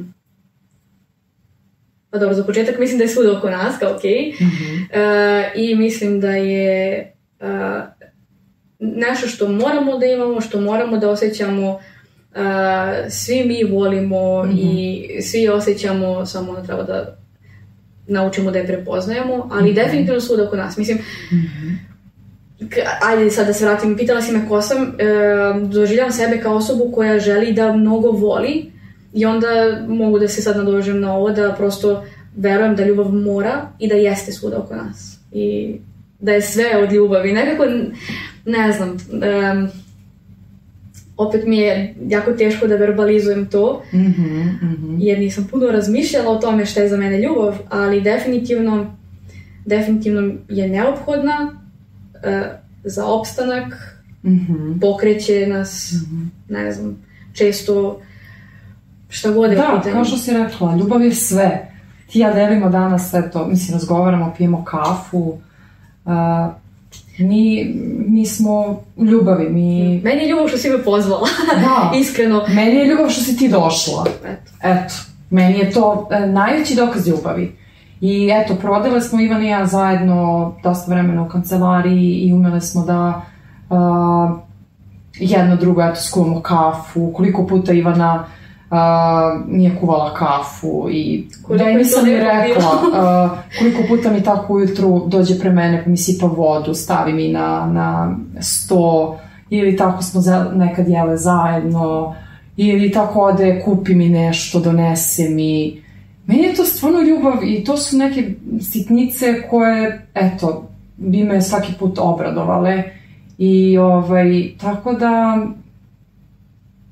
Pa 2.10 2.18
dobro, 2.18 2.34
za 2.34 2.44
početak 2.44 2.78
mislim 2.78 2.98
da 2.98 3.04
je 3.04 3.08
svuda 3.08 3.38
oko 3.38 3.50
nas, 3.50 3.78
kao 3.78 3.96
okej. 3.96 4.28
Uh, 4.30 4.46
I 5.54 5.74
mislim 5.74 6.20
da 6.20 6.30
je 6.30 7.12
uh, 7.40 7.82
nešto 8.78 9.28
što 9.28 9.48
moramo 9.48 9.98
da 9.98 10.06
imamo, 10.06 10.40
što 10.40 10.60
moramo 10.60 10.96
da 10.96 11.10
osjećamo, 11.10 11.80
uh, 12.34 12.40
svi 13.10 13.44
mi 13.44 13.64
volimo 13.64 14.44
i 14.58 15.06
svi 15.22 15.48
osjećamo, 15.48 16.26
samo 16.26 16.52
ono 16.52 16.62
treba 16.62 16.82
da 16.82 17.16
naučimo 18.06 18.50
da 18.50 18.58
je 18.58 18.66
prepoznajemo, 18.66 19.48
ali 19.52 19.72
definitivno 19.72 20.20
svuda 20.20 20.44
oko 20.44 20.56
nas. 20.56 20.76
Mislim, 20.76 20.98
K- 22.58 22.86
ajde 23.02 23.30
sad 23.30 23.46
da 23.46 23.52
se 23.52 23.64
vratim, 23.64 23.96
pitala 23.96 24.22
si 24.22 24.32
me 24.32 24.48
ko 24.48 24.62
sam, 24.62 24.82
e, 24.82 25.04
doživljam 25.66 26.12
sebe 26.12 26.40
kao 26.40 26.54
osobu 26.56 26.92
koja 26.94 27.18
želi 27.18 27.52
da 27.52 27.72
mnogo 27.72 28.10
voli 28.10 28.72
i 29.14 29.26
onda 29.26 29.46
mogu 29.88 30.18
da 30.18 30.28
se 30.28 30.42
sad 30.42 30.56
nadožem 30.56 31.00
na 31.00 31.14
ovo 31.16 31.30
da 31.30 31.52
prosto 31.52 32.04
verujem 32.36 32.76
da 32.76 32.84
ljubav 32.84 33.12
mora 33.12 33.68
i 33.78 33.88
da 33.88 33.94
jeste 33.94 34.32
svuda 34.32 34.58
oko 34.58 34.74
nas 34.74 35.18
i 35.32 35.74
da 36.20 36.32
je 36.32 36.42
sve 36.42 36.78
od 36.82 36.92
ljubavi. 36.92 37.32
Nekako, 37.32 37.64
ne 38.44 38.72
znam, 38.72 38.96
em, 39.22 39.70
opet 41.16 41.46
mi 41.46 41.56
je 41.56 41.94
jako 42.02 42.32
teško 42.32 42.66
da 42.66 42.76
verbalizujem 42.76 43.46
to, 43.46 43.82
Mhm, 43.92 44.40
mhm. 44.62 44.96
jer 44.98 45.18
nisam 45.18 45.48
puno 45.50 45.66
razmišljala 45.66 46.30
o 46.30 46.38
tome 46.38 46.66
šta 46.66 46.80
je 46.80 46.88
za 46.88 46.96
mene 46.96 47.18
ljubav, 47.18 47.54
ali 47.68 48.00
definitivno, 48.00 48.96
definitivno 49.64 50.34
je 50.48 50.68
neophodna 50.68 51.52
e, 52.24 52.42
za 52.84 53.06
opstanak, 53.06 53.90
Mhm. 54.22 54.78
pokreće 54.80 55.46
nas, 55.46 55.94
ne 56.48 56.72
znam, 56.72 56.96
često 57.32 58.00
šta 59.08 59.30
god 59.30 59.50
je 59.50 59.56
Da, 59.56 59.82
kao 59.92 60.04
što 60.04 60.16
si 60.16 60.32
rekla, 60.32 60.76
ljubav 60.76 61.02
je 61.02 61.14
sve. 61.14 61.68
Ti 62.06 62.18
ja 62.18 62.32
delimo 62.32 62.68
danas, 62.68 63.14
eto, 63.14 63.46
mislim, 63.46 63.74
razgovaramo, 63.74 64.34
pijemo 64.36 64.64
kafu. 64.64 65.38
A, 66.06 66.54
mi, 67.18 67.74
mi 68.08 68.26
smo 68.26 68.80
u 68.96 69.04
ljubavi, 69.04 69.48
mi... 69.50 70.00
Meni 70.04 70.22
je 70.22 70.28
ljubav 70.28 70.48
što 70.48 70.58
si 70.58 70.70
me 70.70 70.82
pozvala, 70.82 71.28
Da, 71.64 71.90
iskreno. 72.00 72.44
meni 72.48 72.76
je 72.76 72.86
ljubav 72.86 73.10
što 73.10 73.20
si 73.20 73.36
ti 73.36 73.48
došla. 73.48 74.04
Eto. 74.24 74.50
Eto, 74.62 74.94
meni 75.30 75.58
je 75.58 75.70
to 75.70 76.08
e, 76.10 76.26
najveći 76.26 76.74
dokaz 76.74 77.08
ljubavi. 77.08 77.56
I 78.00 78.30
eto, 78.32 78.54
prodale 78.54 79.00
smo 79.00 79.20
Ivan 79.20 79.44
i 79.44 79.48
ja 79.48 79.66
zajedno 79.66 80.54
dosta 80.62 80.92
vremena 80.92 81.22
u 81.22 81.28
kancelariji 81.28 82.14
i 82.14 82.32
umele 82.32 82.60
smo 82.60 82.84
da 82.84 83.22
a, 83.70 84.36
jedno 85.14 85.56
drugo, 85.56 85.82
eto, 85.82 86.00
skuvamo 86.00 86.40
kafu, 86.40 87.12
koliko 87.16 87.46
puta 87.46 87.72
Ivana 87.72 88.14
uh, 88.14 88.43
nije 89.46 89.76
kuvala 89.80 90.14
kafu 90.14 90.88
i 90.90 91.28
Koliko 91.42 91.64
da 91.64 91.70
i 91.70 91.74
nisam 91.74 92.04
ni 92.04 92.10
lepo 92.10 92.30
rekla 92.30 92.70
uh, 92.72 93.30
koliko 93.58 93.82
puta 93.88 94.10
mi 94.10 94.22
tako 94.22 94.54
ujutru 94.54 95.02
dođe 95.06 95.38
pre 95.38 95.50
mene 95.50 95.84
pa 95.84 95.90
mi 95.90 95.96
sipa 95.96 96.26
vodu, 96.26 96.74
stavi 96.74 97.12
mi 97.12 97.28
na, 97.28 97.66
na 97.72 98.16
sto 98.40 99.18
ili 99.50 99.76
tako 99.76 100.02
smo 100.02 100.20
za, 100.20 100.52
nekad 100.54 100.88
jele 100.88 101.16
zajedno 101.16 102.14
ili 102.56 102.92
tako 102.92 103.20
ode, 103.20 103.62
kupi 103.64 103.94
mi 103.94 104.08
nešto, 104.08 104.60
donese 104.60 105.28
mi. 105.28 105.82
Meni 106.26 106.42
je 106.42 106.54
to 106.54 106.64
stvarno 106.64 107.00
ljubav 107.00 107.44
i 107.44 107.64
to 107.64 107.76
su 107.76 107.96
neke 107.96 108.34
sitnice 108.60 109.42
koje, 109.50 110.06
eto, 110.14 110.68
bi 110.96 111.24
me 111.24 111.42
svaki 111.42 111.72
put 111.78 111.98
obradovale. 111.98 112.82
I 113.38 113.78
ovaj, 113.78 114.50
tako 114.60 114.92
da 114.92 115.38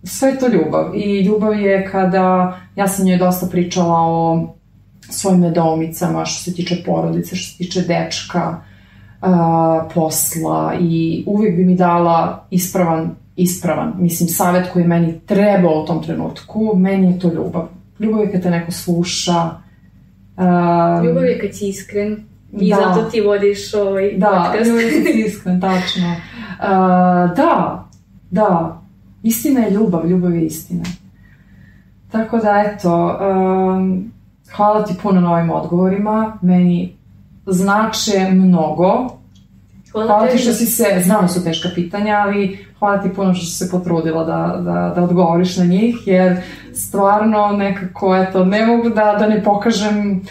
sve 0.04 0.28
je 0.28 0.38
to 0.38 0.48
ljubav. 0.48 0.94
I 0.94 1.20
ljubav 1.20 1.60
je 1.60 1.88
kada, 1.90 2.58
ja 2.76 2.88
sam 2.88 3.06
njoj 3.06 3.18
dosta 3.18 3.46
pričala 3.46 3.98
o 4.00 4.48
svojim 5.00 5.40
nedoumicama 5.40 6.24
što 6.24 6.50
se 6.50 6.54
tiče 6.54 6.82
porodice, 6.86 7.36
što 7.36 7.52
se 7.52 7.58
tiče 7.58 7.80
dečka, 7.80 8.62
a, 9.20 9.88
posla 9.94 10.74
i 10.80 11.24
uvijek 11.26 11.56
bi 11.56 11.64
mi 11.64 11.76
dala 11.76 12.46
ispravan, 12.50 13.14
ispravan, 13.36 13.92
mislim, 13.98 14.28
savet 14.28 14.68
koji 14.72 14.82
je 14.82 14.88
meni 14.88 15.20
trebao 15.26 15.82
u 15.82 15.86
tom 15.86 16.02
trenutku, 16.02 16.72
meni 16.76 17.12
je 17.12 17.18
to 17.18 17.32
ljubav. 17.32 17.68
Ljubav 17.98 18.20
je 18.20 18.32
kad 18.32 18.42
te 18.42 18.50
neko 18.50 18.72
sluša. 18.72 19.50
A, 20.36 21.02
Ljubav 21.04 21.24
je 21.24 21.38
kad 21.38 21.54
si 21.54 21.68
iskren 21.68 22.24
i 22.60 22.70
Da. 22.70 22.76
zato 22.76 23.10
ti 23.10 23.20
vodiš 23.20 23.74
ovaj 23.74 24.12
da, 24.16 24.26
podcast. 24.26 24.68
ljubav 24.68 24.82
je 24.82 24.90
kad 24.90 25.12
si 25.12 25.20
iskren, 25.26 25.60
tačno. 25.60 26.16
A, 26.60 27.28
da, 27.36 27.84
da, 28.30 28.81
istina 29.22 29.60
je 29.60 29.70
ljubav, 29.70 30.10
ljubav 30.10 30.34
je 30.34 30.46
istina. 30.46 30.84
Tako 32.10 32.38
da, 32.38 32.64
eto, 32.66 33.18
um, 33.20 34.12
hvala 34.56 34.84
ti 34.84 34.94
puno 35.02 35.20
na 35.20 35.32
ovim 35.32 35.50
odgovorima, 35.50 36.38
meni 36.42 36.96
znače 37.46 38.28
mnogo, 38.30 39.22
Hvala, 39.92 40.06
Hvala 40.06 40.26
ti 40.26 40.38
što 40.38 40.52
si 40.52 40.66
se, 40.66 40.84
znam 41.04 41.28
su 41.28 41.44
teška 41.44 41.68
pitanja, 41.74 42.16
ali 42.16 42.66
hvala 42.78 43.02
ti 43.02 43.08
puno 43.16 43.34
što 43.34 43.46
si 43.46 43.52
se 43.52 43.70
potrudila 43.70 44.24
da, 44.24 44.60
da, 44.62 44.92
da 44.96 45.02
odgovoriš 45.02 45.56
na 45.56 45.64
njih, 45.64 45.96
jer 46.06 46.36
stvarno 46.74 47.52
nekako, 47.52 48.16
eto, 48.16 48.44
ne 48.44 48.66
mogu 48.66 48.88
da, 48.88 49.16
da 49.18 49.26
ne 49.26 49.44
pokažem 49.44 50.22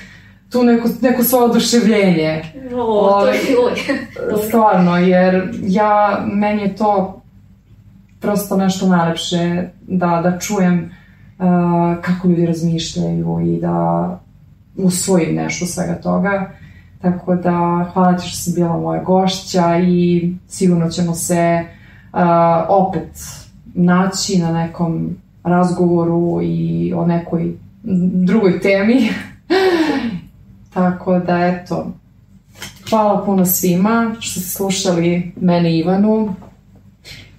tu 0.51 0.63
neko, 0.63 0.89
neko 1.01 1.23
svoje 1.23 1.45
oduševljenje. 1.45 2.43
O, 2.75 3.21
to 3.21 3.27
je. 3.27 3.39
Stvarno, 4.47 4.97
jer 4.97 5.49
ja, 5.61 6.23
meni 6.33 6.61
je 6.61 6.75
to 6.75 7.20
prosto 8.21 8.57
nešto 8.57 8.87
najlepše 8.87 9.69
da, 9.87 10.21
da 10.23 10.39
čujem 10.39 10.91
uh, 11.39 11.45
kako 12.01 12.27
ljudi 12.27 12.45
razmišljaju 12.45 13.39
i 13.45 13.59
da 13.61 14.19
usvojim 14.77 15.35
nešto 15.35 15.65
svega 15.65 15.95
toga. 15.95 16.51
Tako 17.01 17.35
da, 17.35 17.89
hvala 17.93 18.17
ti 18.17 18.27
što 18.27 18.37
si 18.37 18.53
bila 18.55 18.77
moja 18.77 19.03
gošća 19.03 19.77
i 19.77 20.33
sigurno 20.47 20.89
ćemo 20.89 21.13
se 21.13 21.65
uh, 22.13 22.19
opet 22.69 23.09
naći 23.73 24.37
na 24.37 24.51
nekom 24.51 25.09
razgovoru 25.43 26.39
i 26.43 26.93
o 26.95 27.05
nekoj 27.05 27.53
drugoj 28.23 28.59
temi. 28.59 29.09
Tako 30.73 31.19
da, 31.19 31.47
eto, 31.47 31.87
hvala 32.89 33.25
puno 33.25 33.45
svima 33.45 34.15
što 34.19 34.39
ste 34.39 34.49
slušali 34.49 35.31
mene 35.41 35.77
Ivanu. 35.77 36.35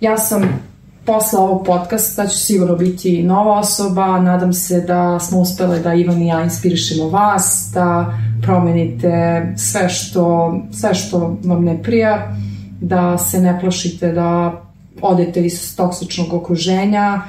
Ja 0.01 0.19
sam 0.19 0.72
posle 1.05 1.39
ovog 1.39 1.67
podcasta 1.67 2.27
ću 2.27 2.39
sigurno 2.39 2.77
biti 2.77 3.23
nova 3.23 3.59
osoba. 3.59 4.21
Nadam 4.21 4.53
se 4.53 4.81
da 4.81 5.19
smo 5.19 5.41
uspele 5.41 5.79
da 5.79 5.95
Ivan 5.95 6.23
i 6.23 6.27
ja 6.27 6.43
inspirišemo 6.43 7.09
vas, 7.09 7.71
da 7.75 8.19
promenite 8.43 9.43
sve 9.57 9.89
što, 9.89 10.55
sve 10.73 10.95
što 10.95 11.39
vam 11.45 11.65
ne 11.65 11.83
prija, 11.83 12.37
da 12.81 13.19
se 13.19 13.41
ne 13.41 13.61
plašite 13.61 14.13
da 14.13 14.63
odete 15.01 15.47
iz 15.47 15.77
toksičnog 15.77 16.33
okruženja 16.33 17.23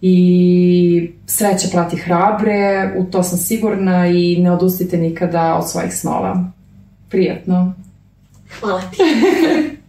i 0.00 1.10
sreća 1.26 1.68
prati 1.72 1.96
hrabre, 1.96 2.92
u 2.98 3.04
to 3.04 3.22
sam 3.22 3.38
sigurna 3.38 4.06
i 4.06 4.36
ne 4.42 4.50
odustite 4.50 4.96
nikada 4.96 5.54
od 5.54 5.70
svojih 5.70 5.94
snova. 5.94 6.44
Prijetno. 7.08 7.74
Hvala 8.60 8.80
ti. 8.80 8.96